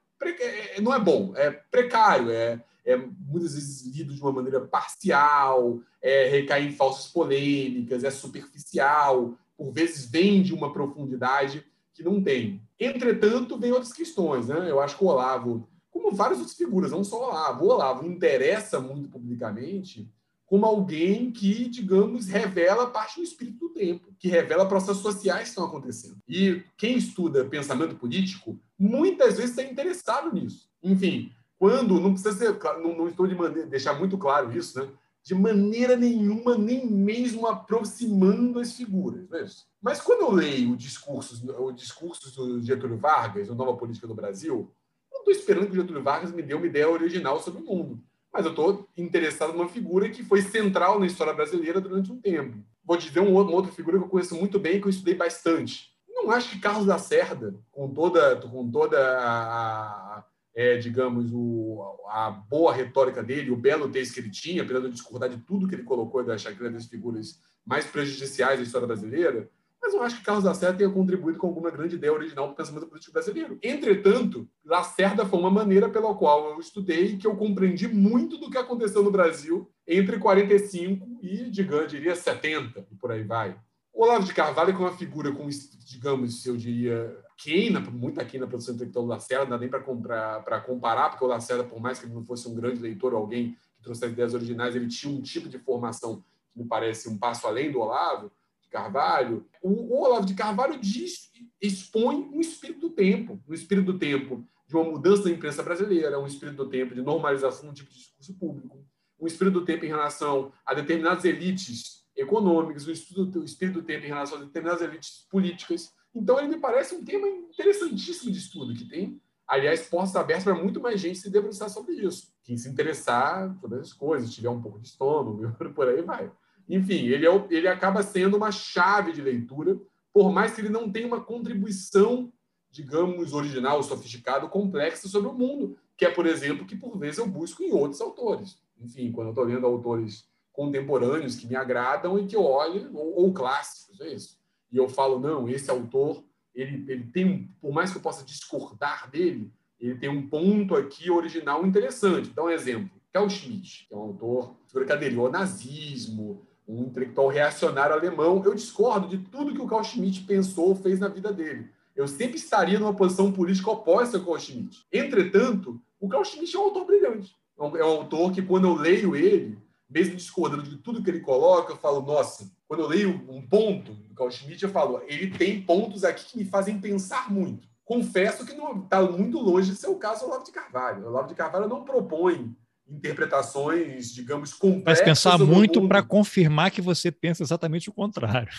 não 0.82 0.94
é 0.94 0.98
bom, 0.98 1.32
é 1.36 1.50
precário, 1.50 2.30
é, 2.30 2.62
é 2.84 2.96
muitas 2.96 3.54
vezes 3.54 3.82
lido 3.82 4.14
de 4.14 4.20
uma 4.20 4.32
maneira 4.32 4.60
parcial, 4.60 5.80
é, 6.02 6.28
recai 6.28 6.64
em 6.64 6.72
falsas 6.72 7.06
polêmicas, 7.10 8.04
é 8.04 8.10
superficial, 8.10 9.34
por 9.56 9.72
vezes 9.72 10.06
vem 10.06 10.42
de 10.42 10.54
uma 10.54 10.72
profundidade 10.72 11.64
que 11.92 12.02
não 12.02 12.22
tem. 12.22 12.62
Entretanto, 12.78 13.58
vem 13.58 13.72
outras 13.72 13.92
questões. 13.92 14.48
Né? 14.48 14.70
Eu 14.70 14.80
acho 14.80 14.96
que 14.96 15.04
o 15.04 15.08
Olavo, 15.08 15.68
como 15.90 16.12
várias 16.12 16.38
outras 16.38 16.56
figuras, 16.56 16.90
não 16.90 17.04
só 17.04 17.18
o 17.18 17.24
Olavo, 17.28 17.64
o 17.64 17.68
Olavo 17.68 18.06
interessa 18.06 18.80
muito 18.80 19.08
publicamente 19.08 20.08
como 20.50 20.66
alguém 20.66 21.30
que, 21.30 21.68
digamos, 21.68 22.26
revela 22.26 22.90
parte 22.90 23.20
do 23.20 23.22
espírito 23.22 23.68
do 23.68 23.68
tempo, 23.68 24.12
que 24.18 24.26
revela 24.26 24.66
processos 24.66 25.00
sociais 25.00 25.44
que 25.44 25.48
estão 25.50 25.64
acontecendo. 25.64 26.16
E 26.28 26.64
quem 26.76 26.96
estuda 26.96 27.44
pensamento 27.44 27.94
político, 27.94 28.58
muitas 28.76 29.36
vezes 29.36 29.50
está 29.50 29.62
interessado 29.62 30.34
nisso. 30.34 30.68
Enfim, 30.82 31.30
quando, 31.56 32.00
não 32.00 32.12
precisa 32.14 32.32
ser, 32.32 32.58
não, 32.82 32.98
não 32.98 33.06
estou 33.06 33.28
de 33.28 33.34
maneira, 33.36 33.68
deixar 33.68 33.96
muito 33.96 34.18
claro 34.18 34.50
isso, 34.50 34.80
né? 34.80 34.88
de 35.22 35.36
maneira 35.36 35.96
nenhuma, 35.96 36.58
nem 36.58 36.84
mesmo 36.84 37.46
aproximando 37.46 38.58
as 38.58 38.72
figuras. 38.72 39.28
Né? 39.28 39.46
Mas 39.80 40.00
quando 40.00 40.22
eu 40.22 40.32
leio 40.32 40.72
o 40.72 40.76
discurso, 40.76 41.48
o 41.60 41.70
discurso 41.70 42.28
do 42.34 42.60
Getúlio 42.60 42.98
Vargas, 42.98 43.48
a 43.48 43.54
Nova 43.54 43.76
Política 43.76 44.08
do 44.08 44.16
Brasil, 44.16 44.68
não 45.12 45.20
estou 45.20 45.32
esperando 45.32 45.66
que 45.66 45.78
o 45.78 45.80
Getúlio 45.80 46.02
Vargas 46.02 46.32
me 46.32 46.42
dê 46.42 46.54
uma 46.54 46.66
ideia 46.66 46.90
original 46.90 47.40
sobre 47.40 47.62
o 47.62 47.64
mundo 47.64 48.02
mas 48.32 48.44
eu 48.44 48.50
estou 48.50 48.88
interessado 48.96 49.52
numa 49.52 49.68
figura 49.68 50.08
que 50.08 50.22
foi 50.22 50.42
central 50.42 50.98
na 50.98 51.06
história 51.06 51.32
brasileira 51.32 51.80
durante 51.80 52.12
um 52.12 52.20
tempo. 52.20 52.58
Vou 52.84 52.96
dizer 52.96 53.20
uma 53.20 53.40
outra 53.50 53.72
figura 53.72 53.98
que 53.98 54.04
eu 54.04 54.08
conheço 54.08 54.34
muito 54.36 54.58
bem 54.58 54.76
e 54.76 54.80
que 54.80 54.86
eu 54.86 54.90
estudei 54.90 55.14
bastante. 55.14 55.90
Não 56.08 56.30
acho 56.30 56.50
que 56.50 56.60
Carlos 56.60 56.86
Lacerda, 56.86 57.54
com 57.70 57.92
toda, 57.92 58.36
com 58.36 58.70
toda 58.70 58.98
a, 58.98 60.24
é, 60.54 60.76
digamos, 60.76 61.32
o, 61.32 61.82
a 62.08 62.30
boa 62.30 62.72
retórica 62.72 63.22
dele, 63.22 63.50
o 63.50 63.56
belo 63.56 63.88
texto 63.88 64.14
que 64.14 64.20
ele 64.20 64.30
tinha, 64.30 64.62
apesar 64.62 64.80
de 64.80 64.86
eu 64.86 64.92
discordar 64.92 65.28
de 65.28 65.38
tudo 65.38 65.66
que 65.66 65.74
ele 65.74 65.82
colocou 65.82 66.22
da 66.24 66.36
chacra 66.36 66.70
das 66.70 66.86
figuras 66.86 67.40
mais 67.64 67.86
prejudiciais 67.86 68.58
da 68.58 68.64
história 68.64 68.86
brasileira, 68.86 69.48
mas 69.90 69.94
eu 69.94 70.02
acho 70.02 70.18
que 70.18 70.24
Carlos 70.24 70.44
Lacerda 70.44 70.78
tenha 70.78 70.90
contribuído 70.90 71.38
com 71.38 71.48
alguma 71.48 71.70
grande 71.70 71.96
ideia 71.96 72.12
original 72.12 72.48
do 72.48 72.54
pensamento 72.54 72.86
político 72.86 73.12
brasileiro. 73.12 73.58
Entretanto, 73.62 74.48
Lacerda 74.64 75.26
foi 75.26 75.38
uma 75.38 75.50
maneira 75.50 75.88
pela 75.88 76.14
qual 76.14 76.50
eu 76.50 76.60
estudei 76.60 77.16
que 77.16 77.26
eu 77.26 77.36
compreendi 77.36 77.88
muito 77.88 78.38
do 78.38 78.50
que 78.50 78.58
aconteceu 78.58 79.02
no 79.02 79.10
Brasil 79.10 79.68
entre 79.86 80.18
45 80.18 81.18
e, 81.22 81.50
digamos, 81.50 81.90
diria 81.90 82.14
70, 82.14 82.86
e 82.90 82.94
por 82.94 83.10
aí 83.10 83.24
vai. 83.24 83.58
O 83.92 84.04
Olavo 84.04 84.24
de 84.24 84.32
Carvalho 84.32 84.70
é 84.70 84.76
uma 84.76 84.96
figura 84.96 85.32
com, 85.32 85.48
digamos, 85.48 86.46
eu 86.46 86.56
diria, 86.56 87.16
queina, 87.36 87.80
muito 87.80 88.20
aqui 88.20 88.38
na 88.38 88.46
produção 88.46 88.74
intelectual 88.74 89.04
do 89.04 89.10
Lacerda, 89.10 89.44
não 89.44 89.50
dá 89.50 89.58
nem 89.58 89.68
para 89.68 90.60
comparar, 90.60 91.10
porque 91.10 91.24
o 91.24 91.28
Lacerda, 91.28 91.64
por 91.64 91.80
mais 91.80 91.98
que 91.98 92.06
ele 92.06 92.14
não 92.14 92.24
fosse 92.24 92.48
um 92.48 92.54
grande 92.54 92.80
leitor, 92.80 93.12
alguém 93.12 93.56
que 93.76 93.82
trouxe 93.82 94.04
as 94.04 94.12
ideias 94.12 94.34
originais, 94.34 94.76
ele 94.76 94.86
tinha 94.86 95.12
um 95.12 95.20
tipo 95.20 95.48
de 95.48 95.58
formação 95.58 96.22
que 96.52 96.60
me 96.62 96.64
parece 96.64 97.08
um 97.08 97.18
passo 97.18 97.48
além 97.48 97.72
do 97.72 97.80
Olavo 97.80 98.30
Carvalho. 98.70 99.46
O, 99.62 99.70
o 99.70 100.02
Olavo 100.02 100.26
de 100.26 100.34
Carvalho 100.34 100.78
diz, 100.78 101.30
expõe 101.60 102.16
um 102.32 102.40
espírito 102.40 102.80
do 102.80 102.90
tempo, 102.90 103.42
um 103.48 103.54
espírito 103.54 103.92
do 103.92 103.98
tempo 103.98 104.46
de 104.66 104.76
uma 104.76 104.84
mudança 104.84 105.24
da 105.24 105.30
imprensa 105.30 105.62
brasileira, 105.62 106.20
um 106.20 106.26
espírito 106.26 106.56
do 106.56 106.70
tempo 106.70 106.94
de 106.94 107.02
normalização 107.02 107.64
de 107.64 107.70
um 107.70 107.74
tipo 107.74 107.90
de 107.90 107.98
discurso 107.98 108.34
público, 108.34 108.84
um 109.18 109.26
espírito 109.26 109.60
do 109.60 109.64
tempo 109.64 109.84
em 109.84 109.88
relação 109.88 110.52
a 110.64 110.72
determinadas 110.74 111.24
elites 111.24 112.04
econômicas, 112.16 112.86
um 112.86 112.92
espírito, 112.92 113.44
espírito 113.44 113.80
do 113.80 113.86
tempo 113.86 114.04
em 114.04 114.08
relação 114.08 114.38
a 114.38 114.44
determinadas 114.44 114.82
elites 114.82 115.26
políticas, 115.30 115.92
então, 116.14 116.38
ele 116.38 116.48
me 116.48 116.58
parece 116.58 116.94
um 116.94 117.04
tema 117.04 117.26
interessantíssimo 117.28 118.32
de 118.32 118.38
estudo, 118.38 118.74
que 118.74 118.84
tem, 118.84 119.20
aliás, 119.46 119.88
portas 119.88 120.16
abertas 120.16 120.44
para 120.44 120.54
muito 120.54 120.80
mais 120.80 121.00
gente 121.00 121.18
se 121.18 121.30
debruçar 121.30 121.70
sobre 121.70 121.94
isso. 121.94 122.32
Quem 122.42 122.56
se 122.56 122.68
interessar 122.68 123.56
por 123.60 123.72
as 123.74 123.92
coisas, 123.92 124.32
tiver 124.32 124.48
um 124.48 124.60
pouco 124.60 124.80
de 124.80 124.88
estômago, 124.88 125.54
por 125.74 125.88
aí 125.88 126.02
vai. 126.02 126.30
Enfim, 126.70 127.06
ele, 127.06 127.26
é, 127.26 127.46
ele 127.50 127.68
acaba 127.68 128.02
sendo 128.02 128.36
uma 128.36 128.50
chave 128.50 129.12
de 129.12 129.20
leitura, 129.20 129.78
por 130.12 130.32
mais 130.32 130.54
que 130.54 130.60
ele 130.60 130.68
não 130.68 130.90
tenha 130.90 131.06
uma 131.06 131.20
contribuição, 131.20 132.32
digamos, 132.70 133.32
original, 133.32 133.82
sofisticada, 133.82 134.46
complexa 134.46 135.08
sobre 135.08 135.28
o 135.28 135.34
mundo, 135.34 135.76
que 135.96 136.04
é, 136.04 136.10
por 136.10 136.26
exemplo, 136.26 136.66
que 136.66 136.76
por 136.76 136.96
vezes 136.98 137.18
eu 137.18 137.26
busco 137.26 137.62
em 137.62 137.72
outros 137.72 138.00
autores. 138.00 138.58
Enfim, 138.80 139.12
quando 139.12 139.28
eu 139.28 139.32
estou 139.32 139.44
lendo 139.44 139.66
autores 139.66 140.28
contemporâneos 140.52 141.36
que 141.36 141.46
me 141.46 141.56
agradam 141.56 142.18
e 142.18 142.26
que 142.26 142.36
eu 142.36 142.44
olho, 142.44 142.90
ou, 142.94 143.24
ou 143.24 143.32
clássicos, 143.32 144.00
é 144.00 144.14
isso 144.14 144.40
e 144.72 144.76
eu 144.76 144.88
falo, 144.88 145.18
não, 145.18 145.48
esse 145.48 145.70
autor, 145.70 146.22
ele, 146.54 146.90
ele 146.90 147.04
tem, 147.04 147.50
por 147.60 147.72
mais 147.72 147.90
que 147.90 147.98
eu 147.98 148.02
possa 148.02 148.24
discordar 148.24 149.10
dele, 149.10 149.52
ele 149.78 149.96
tem 149.96 150.08
um 150.08 150.28
ponto 150.28 150.76
aqui 150.76 151.10
original 151.10 151.66
interessante. 151.66 152.28
Então, 152.28 152.46
um 152.46 152.50
exemplo, 152.50 152.90
Carl 153.12 153.28
Schmitt, 153.28 153.86
que 153.88 153.94
é 153.94 153.96
um 153.96 154.02
autor 154.02 154.54
sobre 154.66 154.86
cadê 154.86 155.08
o 155.08 155.28
nazismo, 155.28 156.46
um 156.70 156.84
intelectual 156.84 157.28
reacionário 157.28 157.94
alemão. 157.94 158.42
Eu 158.44 158.54
discordo 158.54 159.08
de 159.08 159.18
tudo 159.18 159.52
que 159.52 159.60
o 159.60 159.66
Carl 159.66 159.82
Schmitt 159.82 160.22
pensou, 160.22 160.74
fez 160.74 161.00
na 161.00 161.08
vida 161.08 161.32
dele. 161.32 161.68
Eu 161.96 162.06
sempre 162.06 162.36
estaria 162.36 162.78
numa 162.78 162.94
posição 162.94 163.32
política 163.32 163.70
oposta 163.70 164.16
ao 164.16 164.24
Carl 164.24 164.38
Schmitt. 164.38 164.86
Entretanto, 164.92 165.80
o 165.98 166.08
Carl 166.08 166.24
Schmitt 166.24 166.54
é 166.54 166.58
um 166.58 166.62
autor 166.62 166.86
brilhante. 166.86 167.34
É 167.58 167.84
um 167.84 167.90
autor 167.90 168.32
que, 168.32 168.40
quando 168.40 168.68
eu 168.68 168.74
leio 168.74 169.14
ele, 169.14 169.58
mesmo 169.88 170.16
discordando 170.16 170.62
de 170.62 170.78
tudo 170.78 171.02
que 171.02 171.10
ele 171.10 171.20
coloca, 171.20 171.72
eu 171.72 171.76
falo, 171.76 172.00
nossa, 172.00 172.50
quando 172.66 172.80
eu 172.80 172.88
leio 172.88 173.10
um 173.28 173.42
ponto 173.42 173.92
do 173.92 174.14
Carl 174.14 174.30
Schmitt, 174.30 174.62
eu 174.62 174.70
falo, 174.70 175.02
ele 175.06 175.36
tem 175.36 175.60
pontos 175.60 176.04
aqui 176.04 176.24
que 176.24 176.38
me 176.38 176.44
fazem 176.44 176.80
pensar 176.80 177.30
muito. 177.30 177.68
Confesso 177.84 178.46
que 178.46 178.54
não 178.54 178.84
está 178.84 179.02
muito 179.02 179.38
longe 179.38 179.72
de 179.72 179.76
ser 179.76 179.88
o 179.88 179.96
caso 179.96 180.20
do 180.20 180.26
Olavo 180.28 180.44
de 180.44 180.52
Carvalho. 180.52 181.04
O 181.04 181.08
Olavo 181.08 181.28
de 181.28 181.34
Carvalho 181.34 181.68
não 181.68 181.84
propõe 181.84 182.56
interpretações, 182.90 184.12
digamos, 184.12 184.52
complexas. 184.52 185.00
Mas 185.00 185.00
pensar 185.00 185.38
muito 185.38 185.86
para 185.86 186.02
confirmar 186.02 186.70
que 186.70 186.82
você 186.82 187.10
pensa 187.10 187.42
exatamente 187.42 187.88
o 187.88 187.92
contrário. 187.92 188.52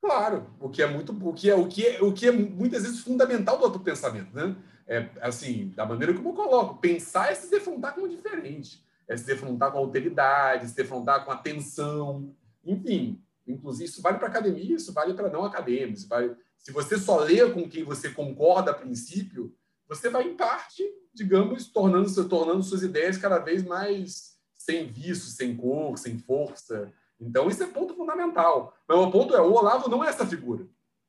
Claro, 0.00 0.46
o 0.58 0.68
que 0.68 0.82
é 0.82 0.86
muito, 0.86 1.12
o 1.12 1.32
que 1.32 1.50
é, 1.50 1.54
o 1.54 1.66
que 1.66 1.86
é, 1.86 2.02
o 2.02 2.12
que 2.12 2.26
é 2.26 2.32
muitas 2.32 2.82
vezes 2.82 3.00
fundamental 3.00 3.58
do 3.58 3.64
outro 3.64 3.80
pensamento, 3.80 4.34
né? 4.34 4.56
É 4.86 5.08
assim, 5.20 5.72
da 5.76 5.86
maneira 5.86 6.12
como 6.14 6.30
eu 6.30 6.32
coloco, 6.32 6.80
pensar 6.80 7.30
é 7.30 7.34
se 7.34 7.50
defrontar 7.50 7.94
como 7.94 8.08
diferente 8.08 8.82
é 9.10 9.16
se 9.16 9.26
defrontar 9.26 9.72
com 9.72 9.78
a 9.78 9.80
alteridade, 9.80 10.68
se 10.68 10.76
defrontar 10.76 11.24
com 11.24 11.32
a 11.32 11.36
tensão, 11.36 12.32
enfim. 12.64 13.20
Inclusive, 13.44 13.86
isso 13.86 14.00
vale 14.00 14.18
para 14.18 14.28
academia, 14.28 14.76
isso 14.76 14.92
vale 14.92 15.14
para 15.14 15.28
não 15.28 15.44
acadêmicos. 15.44 16.04
Vale... 16.04 16.36
Se 16.56 16.70
você 16.70 16.96
só 16.96 17.18
lê 17.18 17.50
com 17.50 17.68
quem 17.68 17.82
você 17.82 18.10
concorda 18.10 18.70
a 18.70 18.74
princípio, 18.74 19.52
você 19.90 20.08
vai, 20.08 20.22
em 20.22 20.36
parte, 20.36 20.84
digamos, 21.12 21.66
tornando, 21.66 22.28
tornando 22.28 22.62
suas 22.62 22.84
ideias 22.84 23.18
cada 23.18 23.40
vez 23.40 23.64
mais 23.64 24.36
sem 24.56 24.86
vício, 24.86 25.26
sem 25.26 25.56
cor, 25.56 25.98
sem 25.98 26.16
força. 26.16 26.92
Então, 27.20 27.48
isso 27.48 27.60
é 27.64 27.66
ponto 27.66 27.92
fundamental. 27.94 28.72
Mas 28.86 28.96
o 28.96 29.10
ponto 29.10 29.34
é, 29.34 29.40
o 29.40 29.52
Olavo 29.52 29.90
não 29.90 30.04
é 30.04 30.08
essa 30.08 30.24
figura. 30.24 30.64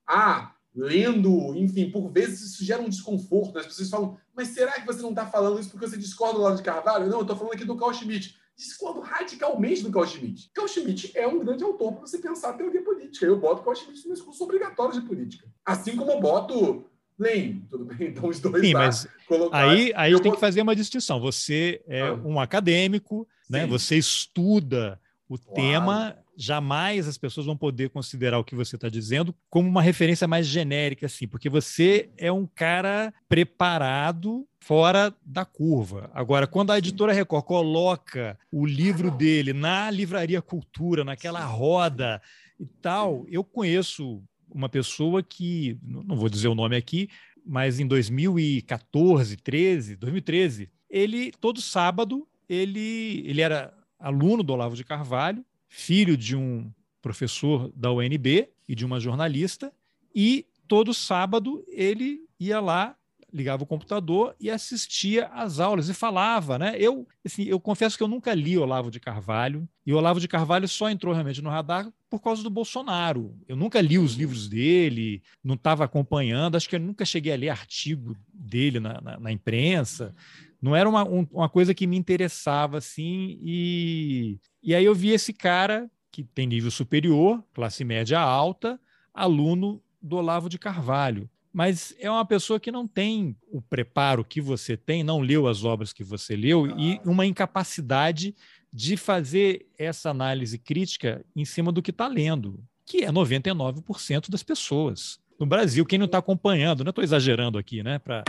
Ah, 0.08 0.56
lendo, 0.74 1.56
enfim, 1.56 1.92
por 1.92 2.10
vezes 2.10 2.42
isso 2.42 2.66
gera 2.66 2.82
um 2.82 2.90
desconforto. 2.90 3.60
As 3.60 3.68
pessoas 3.68 3.90
falam, 3.92 4.18
mas 4.34 4.48
será 4.48 4.74
que 4.74 4.86
você 4.88 5.02
não 5.04 5.12
está 5.12 5.28
falando 5.28 5.60
isso 5.60 5.70
porque 5.70 5.88
você 5.88 5.98
discorda 5.98 6.40
do 6.40 6.42
lado 6.42 6.58
de 6.58 6.64
Carvalho? 6.64 7.08
Não, 7.08 7.18
eu 7.18 7.22
estou 7.22 7.38
falando 7.38 7.54
aqui 7.54 7.66
do 7.66 7.78
Carl 7.78 7.94
Schmitt. 7.94 8.36
Discordo 8.58 9.00
radicalmente 9.00 9.84
do 9.84 9.92
Carl 9.92 10.08
Schmitt. 10.08 10.50
Carl 10.56 10.68
Schmitt 10.68 11.16
é 11.16 11.28
um 11.28 11.38
grande 11.38 11.64
autor 11.64 11.94
para 11.94 12.02
você 12.02 12.18
pensar 12.18 12.50
a 12.50 12.54
teoria 12.54 12.84
política. 12.84 13.28
Eu 13.28 13.40
boto 13.40 13.62
Carl 13.62 13.76
Schmitt 13.76 14.08
nos 14.10 14.22
cursos 14.24 14.42
obrigatórios 14.42 15.00
de 15.00 15.08
política. 15.08 15.48
Assim 15.64 15.96
como 15.96 16.12
eu 16.12 16.20
boto 16.20 16.90
Lenin, 17.22 17.62
tudo 17.70 17.86
bem? 17.86 18.10
Então 18.10 18.28
os 18.28 18.40
dois 18.40 18.66
Sim, 18.66 18.74
mas 18.74 19.08
aí, 19.52 19.94
aí 19.96 20.12
a 20.12 20.16
gente 20.16 20.24
tem 20.24 20.32
que 20.32 20.40
fazer 20.40 20.62
uma 20.62 20.76
distinção. 20.76 21.20
Você 21.22 21.82
é 21.88 22.02
ah. 22.02 22.14
um 22.14 22.40
acadêmico, 22.40 23.28
né? 23.50 23.66
você 23.68 23.98
estuda 23.98 25.00
o 25.30 25.38
claro. 25.38 25.56
tema 25.56 26.18
jamais 26.36 27.08
as 27.08 27.18
pessoas 27.18 27.46
vão 27.46 27.56
poder 27.56 27.90
considerar 27.90 28.40
o 28.40 28.44
que 28.44 28.56
você 28.56 28.76
está 28.76 28.90
dizendo 28.90 29.36
como 29.50 29.70
uma 29.70 29.82
referência 29.82 30.28
mais 30.28 30.48
genérica, 30.48 31.06
assim, 31.06 31.28
porque 31.28 31.50
você 31.50 32.10
é 32.18 32.32
um 32.32 32.48
cara 32.48 33.14
preparado 33.30 34.48
fora 34.60 35.14
da 35.24 35.46
curva. 35.46 36.10
Agora, 36.14 36.48
quando 36.48 36.72
a 36.72 36.78
editora 36.78 37.14
Record 37.14 37.46
coloca 37.46 38.38
o 38.52 38.66
livro 38.66 39.12
dele 39.12 39.54
na 39.54 39.92
livraria 39.92 40.42
Cultura, 40.42 41.04
naquela 41.04 41.46
roda 41.46 42.22
e 42.60 42.66
tal, 42.66 43.26
eu 43.30 43.44
conheço 43.44 44.24
uma 44.54 44.70
pessoa 44.70 45.24
que, 45.24 45.78
não 45.82 46.16
vou 46.16 46.30
dizer 46.30 46.48
o 46.48 46.56
nome 46.56 46.76
aqui, 46.76 47.10
mas 47.46 47.80
em 47.80 47.88
2014, 47.88 49.38
13, 49.38 49.96
2013, 49.96 50.70
ele 50.90 51.32
todo 51.40 51.62
sábado 51.62 52.28
ele 52.48 53.24
ele 53.26 53.42
era 53.42 53.74
aluno 53.98 54.44
do 54.44 54.54
Olavo 54.54 54.76
de 54.76 54.84
Carvalho 54.84 55.44
filho 55.72 56.18
de 56.18 56.36
um 56.36 56.70
professor 57.02 57.72
da 57.74 57.90
UNB 57.92 58.50
e 58.68 58.76
de 58.76 58.86
uma 58.86 59.00
jornalista, 59.00 59.74
e 60.14 60.46
todo 60.68 60.94
sábado 60.94 61.64
ele 61.70 62.28
ia 62.38 62.60
lá, 62.60 62.96
ligava 63.34 63.64
o 63.64 63.68
computador 63.68 64.36
e 64.40 64.50
assistia 64.50 65.28
às 65.28 65.60
aulas 65.60 65.90
e 65.90 65.94
falava, 65.94 66.60
né? 66.60 66.76
Eu, 66.78 67.08
assim, 67.26 67.44
eu 67.44 67.60
confesso 67.60 67.98
que 67.98 68.04
eu 68.04 68.08
nunca 68.08 68.34
li 68.34 68.58
Olavo 68.58 68.92
de 68.92 69.00
Carvalho, 69.00 69.68
e 69.86 69.94
Olavo 69.94 70.20
de 70.20 70.28
Carvalho 70.28 70.68
só 70.68 70.90
entrou 70.90 71.14
realmente 71.14 71.42
no 71.42 71.50
radar 71.50 71.92
por 72.10 72.20
causa 72.22 72.44
do 72.44 72.50
Bolsonaro. 72.50 73.36
Eu 73.48 73.56
nunca 73.56 73.82
li 73.82 73.98
os 73.98 74.14
livros 74.14 74.48
dele, 74.48 75.24
não 75.44 75.56
estava 75.56 75.84
acompanhando, 75.86 76.56
acho 76.56 76.70
que 76.70 76.76
eu 76.76 76.80
nunca 76.80 77.06
cheguei 77.06 77.34
a 77.34 77.38
ler 77.38 77.50
artigo 77.50 78.16
dele 78.34 78.80
na, 78.80 79.00
na, 79.02 79.20
na 79.20 79.32
imprensa 79.32 80.14
não 80.62 80.76
era 80.76 80.88
uma, 80.88 81.04
um, 81.04 81.26
uma 81.32 81.50
coisa 81.50 81.74
que 81.74 81.88
me 81.88 81.98
interessava 81.98 82.78
assim 82.78 83.40
e 83.42 84.40
e 84.64 84.76
aí 84.76 84.86
eu 84.86 84.94
vi 84.94 85.10
esse 85.10 85.34
cara 85.34 85.90
que 86.12 86.24
tem 86.24 86.46
nível 86.46 86.70
superior, 86.70 87.44
classe 87.54 87.84
média 87.84 88.20
alta, 88.20 88.80
aluno 89.14 89.82
do 90.02 90.18
Olavo 90.18 90.50
de 90.50 90.60
Carvalho. 90.60 91.30
Mas 91.54 91.94
é 92.00 92.10
uma 92.10 92.26
pessoa 92.26 92.60
que 92.60 92.72
não 92.72 92.88
tem 92.88 93.36
o 93.52 93.62
preparo 93.62 94.24
que 94.24 94.40
você 94.40 94.78
tem, 94.78 95.04
não 95.04 95.20
leu 95.20 95.48
as 95.48 95.64
obras 95.64 95.92
que 95.92 96.04
você 96.04 96.36
leu 96.36 96.68
e 96.80 97.00
uma 97.04 97.26
incapacidade 97.26 98.36
de 98.72 98.96
fazer 98.96 99.66
essa 99.78 100.10
análise 100.10 100.58
crítica 100.58 101.26
em 101.36 101.44
cima 101.44 101.72
do 101.72 101.82
que 101.82 101.92
está 101.92 102.08
lendo, 102.08 102.64
que 102.86 103.04
é 103.04 103.12
99% 103.12 104.30
das 104.30 104.44
pessoas 104.44 105.20
no 105.42 105.48
Brasil, 105.48 105.84
quem 105.84 105.98
não 105.98 106.06
está 106.06 106.20
acompanhando, 106.20 106.84
não 106.84 106.92
estou 106.92 107.04
exagerando 107.04 107.58
aqui, 107.58 107.82
né, 107.82 107.98
para 107.98 108.24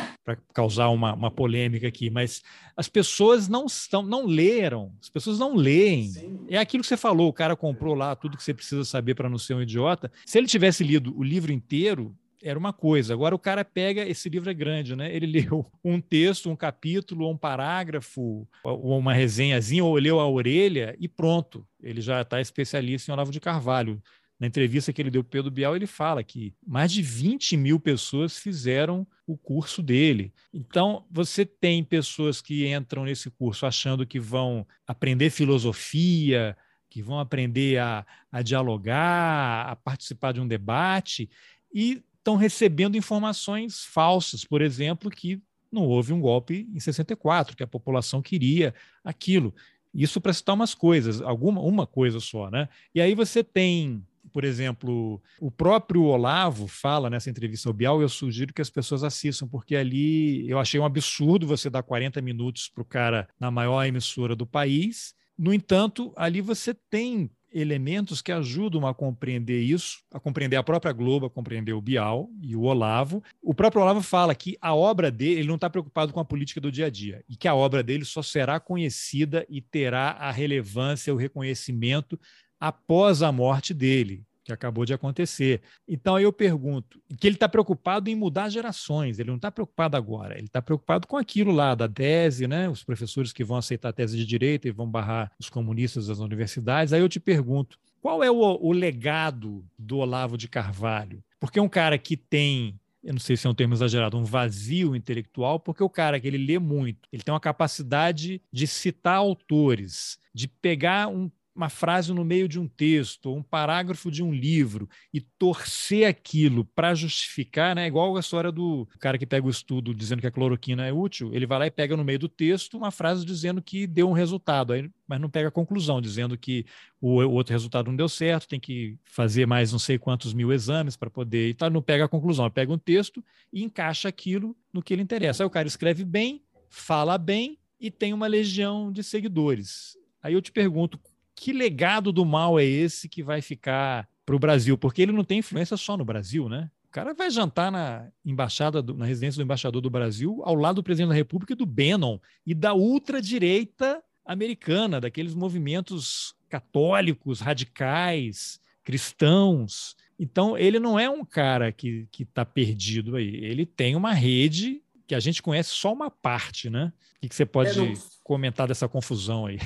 causar 0.54 0.88
uma, 0.88 1.12
uma, 1.12 1.30
polêmica 1.30 1.86
aqui, 1.86 2.08
mas 2.08 2.42
as 2.74 2.88
pessoas 2.88 3.48
não 3.48 3.66
estão, 3.66 4.02
não 4.02 4.24
leram, 4.24 4.90
as 5.00 5.10
pessoas 5.10 5.38
não 5.38 5.54
leem. 5.54 6.08
Sim. 6.08 6.40
É 6.48 6.56
aquilo 6.56 6.82
que 6.82 6.88
você 6.88 6.96
falou, 6.96 7.28
o 7.28 7.32
cara 7.32 7.54
comprou 7.54 7.94
lá 7.94 8.16
tudo 8.16 8.36
que 8.36 8.42
você 8.42 8.54
precisa 8.54 8.82
saber 8.84 9.14
para 9.14 9.28
não 9.28 9.36
ser 9.36 9.52
um 9.52 9.60
idiota. 9.60 10.10
Se 10.24 10.38
ele 10.38 10.46
tivesse 10.46 10.82
lido 10.82 11.14
o 11.14 11.22
livro 11.22 11.52
inteiro, 11.52 12.16
era 12.42 12.58
uma 12.58 12.72
coisa. 12.72 13.14
Agora 13.14 13.34
o 13.34 13.38
cara 13.38 13.64
pega, 13.64 14.06
esse 14.06 14.28
livro 14.28 14.50
é 14.50 14.54
grande, 14.54 14.96
né? 14.96 15.14
Ele 15.14 15.26
leu 15.40 15.66
um 15.84 16.00
texto, 16.00 16.50
um 16.50 16.56
capítulo, 16.56 17.30
um 17.30 17.36
parágrafo, 17.36 18.46
ou 18.64 18.98
uma 18.98 19.14
resenhazinha, 19.14 19.84
ou 19.84 19.94
leu 19.94 20.20
a 20.20 20.28
orelha 20.28 20.96
e 20.98 21.08
pronto. 21.08 21.66
Ele 21.82 22.00
já 22.00 22.22
está 22.22 22.40
especialista 22.40 23.10
em 23.10 23.14
Olavo 23.14 23.30
de 23.30 23.40
Carvalho. 23.40 24.02
Na 24.38 24.48
entrevista 24.48 24.92
que 24.92 25.00
ele 25.00 25.10
deu 25.10 25.22
para 25.22 25.30
Pedro 25.30 25.52
Bial, 25.52 25.76
ele 25.76 25.86
fala 25.86 26.24
que 26.24 26.52
mais 26.66 26.90
de 26.90 27.00
20 27.00 27.56
mil 27.56 27.78
pessoas 27.78 28.36
fizeram 28.36 29.06
o 29.24 29.36
curso 29.36 29.80
dele. 29.80 30.32
Então, 30.52 31.06
você 31.08 31.46
tem 31.46 31.84
pessoas 31.84 32.42
que 32.42 32.66
entram 32.66 33.04
nesse 33.04 33.30
curso 33.30 33.66
achando 33.66 34.04
que 34.04 34.18
vão 34.18 34.66
aprender 34.84 35.30
filosofia, 35.30 36.56
que 36.90 37.00
vão 37.00 37.20
aprender 37.20 37.78
a, 37.78 38.04
a 38.32 38.42
dialogar, 38.42 39.70
a 39.70 39.76
participar 39.76 40.32
de 40.32 40.40
um 40.40 40.48
debate, 40.48 41.30
e 41.72 42.02
estão 42.22 42.36
recebendo 42.36 42.96
informações 42.96 43.84
falsas, 43.84 44.44
por 44.44 44.62
exemplo, 44.62 45.10
que 45.10 45.42
não 45.70 45.82
houve 45.82 46.12
um 46.12 46.20
golpe 46.20 46.68
em 46.72 46.78
64, 46.78 47.56
que 47.56 47.62
a 47.62 47.66
população 47.66 48.22
queria 48.22 48.72
aquilo. 49.02 49.52
Isso 49.92 50.20
para 50.20 50.32
citar 50.32 50.54
umas 50.54 50.74
coisas, 50.74 51.20
alguma 51.20 51.60
uma 51.60 51.86
coisa 51.86 52.20
só, 52.20 52.50
né? 52.50 52.68
E 52.94 53.00
aí 53.00 53.14
você 53.14 53.42
tem 53.42 54.04
por 54.32 54.44
exemplo, 54.44 55.20
o 55.38 55.50
próprio 55.50 56.04
Olavo 56.04 56.66
fala 56.66 57.10
nessa 57.10 57.28
entrevista 57.28 57.68
ao 57.68 57.74
Bial, 57.74 58.00
eu 58.00 58.08
sugiro 58.08 58.54
que 58.54 58.62
as 58.62 58.70
pessoas 58.70 59.04
assistam, 59.04 59.46
porque 59.46 59.76
ali 59.76 60.48
eu 60.48 60.58
achei 60.58 60.80
um 60.80 60.86
absurdo 60.86 61.46
você 61.46 61.68
dar 61.68 61.82
40 61.82 62.22
minutos 62.22 62.66
para 62.66 62.80
o 62.80 62.84
cara 62.84 63.28
na 63.38 63.50
maior 63.50 63.84
emissora 63.84 64.34
do 64.34 64.46
país. 64.46 65.14
No 65.36 65.52
entanto, 65.52 66.14
ali 66.16 66.40
você 66.40 66.72
tem 66.72 67.30
elementos 67.52 68.22
que 68.22 68.32
ajudam 68.32 68.86
a 68.86 68.94
compreender 68.94 69.60
isso, 69.60 69.98
a 70.12 70.18
compreender 70.18 70.56
a 70.56 70.62
própria 70.62 70.92
Globo, 70.92 71.26
a 71.26 71.30
compreender 71.30 71.72
o 71.72 71.80
Bial 71.80 72.30
e 72.42 72.56
o 72.56 72.62
Olavo. 72.62 73.22
O 73.42 73.54
próprio 73.54 73.82
Olavo 73.82 74.02
fala 74.02 74.34
que 74.34 74.56
a 74.60 74.74
obra 74.74 75.10
dele, 75.10 75.40
ele 75.40 75.48
não 75.48 75.56
está 75.56 75.68
preocupado 75.68 76.12
com 76.12 76.20
a 76.20 76.24
política 76.24 76.60
do 76.60 76.72
dia 76.72 76.86
a 76.86 76.90
dia, 76.90 77.24
e 77.28 77.36
que 77.36 77.48
a 77.48 77.54
obra 77.54 77.82
dele 77.82 78.04
só 78.04 78.22
será 78.22 78.58
conhecida 78.58 79.46
e 79.48 79.60
terá 79.60 80.12
a 80.12 80.30
relevância, 80.30 81.12
o 81.12 81.16
reconhecimento 81.16 82.18
após 82.58 83.22
a 83.22 83.32
morte 83.32 83.74
dele, 83.74 84.24
que 84.44 84.52
acabou 84.52 84.84
de 84.84 84.92
acontecer. 84.92 85.62
Então 85.86 86.18
eu 86.18 86.32
pergunto, 86.32 87.00
que 87.18 87.26
ele 87.26 87.36
está 87.36 87.48
preocupado 87.48 88.10
em 88.10 88.14
mudar 88.14 88.48
gerações, 88.48 89.18
ele 89.18 89.30
não 89.30 89.36
está 89.36 89.50
preocupado 89.50 89.96
agora, 89.96 90.36
ele 90.36 90.46
está 90.46 90.60
preocupado 90.60 91.06
com 91.06 91.16
aquilo 91.16 91.52
lá 91.52 91.74
da 91.74 91.88
tese, 91.88 92.46
né? 92.46 92.68
Os 92.68 92.82
professores 92.82 93.32
que 93.32 93.44
vão 93.44 93.56
aceitar 93.56 93.90
a 93.90 93.92
tese 93.92 94.16
de 94.16 94.26
direito 94.26 94.66
e 94.66 94.72
vão 94.72 94.88
barrar 94.88 95.32
os 95.38 95.48
comunistas 95.48 96.06
das 96.06 96.18
universidades. 96.18 96.92
Aí 96.92 97.00
eu 97.00 97.08
te 97.08 97.20
pergunto, 97.20 97.78
qual 98.00 98.22
é 98.22 98.30
o, 98.30 98.36
o 98.36 98.72
legado 98.72 99.64
do 99.78 99.98
Olavo 99.98 100.36
de 100.36 100.48
Carvalho? 100.48 101.22
Porque 101.38 101.58
é 101.58 101.62
um 101.62 101.68
cara 101.68 101.96
que 101.98 102.16
tem 102.16 102.78
eu 103.02 103.12
não 103.12 103.20
sei 103.20 103.36
se 103.36 103.46
é 103.46 103.50
um 103.50 103.54
termo 103.54 103.74
exagerado, 103.74 104.16
um 104.16 104.24
vazio 104.24 104.94
intelectual, 104.94 105.58
porque 105.58 105.82
o 105.82 105.90
cara 105.90 106.20
que 106.20 106.26
ele 106.28 106.38
lê 106.38 106.58
muito, 106.58 107.08
ele 107.12 107.22
tem 107.22 107.34
uma 107.34 107.40
capacidade 107.40 108.40
de 108.52 108.66
citar 108.66 109.16
autores, 109.16 110.18
de 110.32 110.46
pegar 110.46 111.08
um 111.08 111.28
uma 111.54 111.68
frase 111.68 112.12
no 112.12 112.24
meio 112.24 112.48
de 112.48 112.58
um 112.58 112.66
texto, 112.66 113.26
ou 113.26 113.36
um 113.36 113.42
parágrafo 113.42 114.10
de 114.10 114.22
um 114.22 114.32
livro, 114.32 114.88
e 115.12 115.20
torcer 115.20 116.06
aquilo 116.06 116.64
para 116.64 116.94
justificar, 116.94 117.74
né? 117.74 117.86
Igual 117.86 118.16
a 118.16 118.20
história 118.20 118.50
do 118.50 118.88
cara 118.98 119.18
que 119.18 119.26
pega 119.26 119.46
o 119.46 119.50
estudo 119.50 119.94
dizendo 119.94 120.20
que 120.20 120.26
a 120.26 120.30
cloroquina 120.30 120.86
é 120.86 120.92
útil, 120.92 121.34
ele 121.34 121.46
vai 121.46 121.58
lá 121.58 121.66
e 121.66 121.70
pega 121.70 121.96
no 121.96 122.04
meio 122.04 122.18
do 122.18 122.28
texto 122.28 122.76
uma 122.76 122.90
frase 122.90 123.24
dizendo 123.24 123.60
que 123.60 123.86
deu 123.86 124.08
um 124.08 124.12
resultado, 124.12 124.72
aí, 124.72 124.90
mas 125.06 125.20
não 125.20 125.28
pega 125.28 125.48
a 125.48 125.52
conclusão, 125.52 126.00
dizendo 126.00 126.38
que 126.38 126.64
o, 127.00 127.16
outro 127.16 127.52
resultado 127.52 127.88
não 127.88 127.96
deu 127.96 128.08
certo, 128.08 128.48
tem 128.48 128.60
que 128.60 128.96
fazer 129.04 129.46
mais 129.46 129.72
não 129.72 129.78
sei 129.78 129.98
quantos 129.98 130.32
mil 130.32 130.52
exames 130.52 130.96
para 130.96 131.10
poder. 131.10 131.50
E 131.50 131.54
tal, 131.54 131.68
não 131.68 131.82
pega 131.82 132.04
a 132.04 132.08
conclusão, 132.08 132.50
pega 132.50 132.72
um 132.72 132.78
texto 132.78 133.22
e 133.52 133.62
encaixa 133.62 134.08
aquilo 134.08 134.56
no 134.72 134.82
que 134.82 134.94
ele 134.94 135.02
interessa. 135.02 135.42
Aí 135.42 135.46
o 135.46 135.50
cara 135.50 135.68
escreve 135.68 136.04
bem, 136.04 136.42
fala 136.70 137.18
bem 137.18 137.58
e 137.78 137.90
tem 137.90 138.14
uma 138.14 138.26
legião 138.26 138.90
de 138.90 139.02
seguidores. 139.02 139.98
Aí 140.22 140.34
eu 140.34 140.40
te 140.40 140.52
pergunto, 140.52 141.00
que 141.34 141.52
legado 141.52 142.12
do 142.12 142.24
mal 142.24 142.58
é 142.58 142.64
esse 142.64 143.08
que 143.08 143.22
vai 143.22 143.40
ficar 143.40 144.08
para 144.24 144.36
o 144.36 144.38
Brasil? 144.38 144.76
Porque 144.78 145.02
ele 145.02 145.12
não 145.12 145.24
tem 145.24 145.38
influência 145.38 145.76
só 145.76 145.96
no 145.96 146.04
Brasil, 146.04 146.48
né? 146.48 146.70
O 146.86 146.90
cara 146.92 147.14
vai 147.14 147.30
jantar 147.30 147.72
na 147.72 148.08
embaixada, 148.24 148.82
do, 148.82 148.94
na 148.94 149.06
residência 149.06 149.38
do 149.38 149.44
embaixador 149.44 149.80
do 149.80 149.88
Brasil, 149.88 150.42
ao 150.44 150.54
lado 150.54 150.76
do 150.76 150.82
presidente 150.82 151.08
da 151.08 151.14
República 151.14 151.54
e 151.54 151.56
do 151.56 151.64
Bannon 151.64 152.18
e 152.46 152.54
da 152.54 152.74
ultradireita 152.74 154.02
americana, 154.24 155.00
daqueles 155.00 155.34
movimentos 155.34 156.34
católicos, 156.48 157.40
radicais, 157.40 158.60
cristãos. 158.84 159.96
Então, 160.18 160.56
ele 160.56 160.78
não 160.78 160.98
é 160.98 161.08
um 161.08 161.24
cara 161.24 161.72
que 161.72 162.06
está 162.18 162.44
perdido 162.44 163.16
aí. 163.16 163.36
Ele 163.36 163.64
tem 163.64 163.96
uma 163.96 164.12
rede 164.12 164.82
que 165.06 165.14
a 165.14 165.20
gente 165.20 165.42
conhece 165.42 165.70
só 165.70 165.92
uma 165.92 166.10
parte, 166.10 166.70
né? 166.70 166.92
O 167.16 167.20
que, 167.20 167.28
que 167.28 167.34
você 167.34 167.46
pode 167.46 167.80
é, 167.80 167.94
comentar 168.22 168.68
dessa 168.68 168.88
confusão 168.88 169.46
aí? 169.46 169.58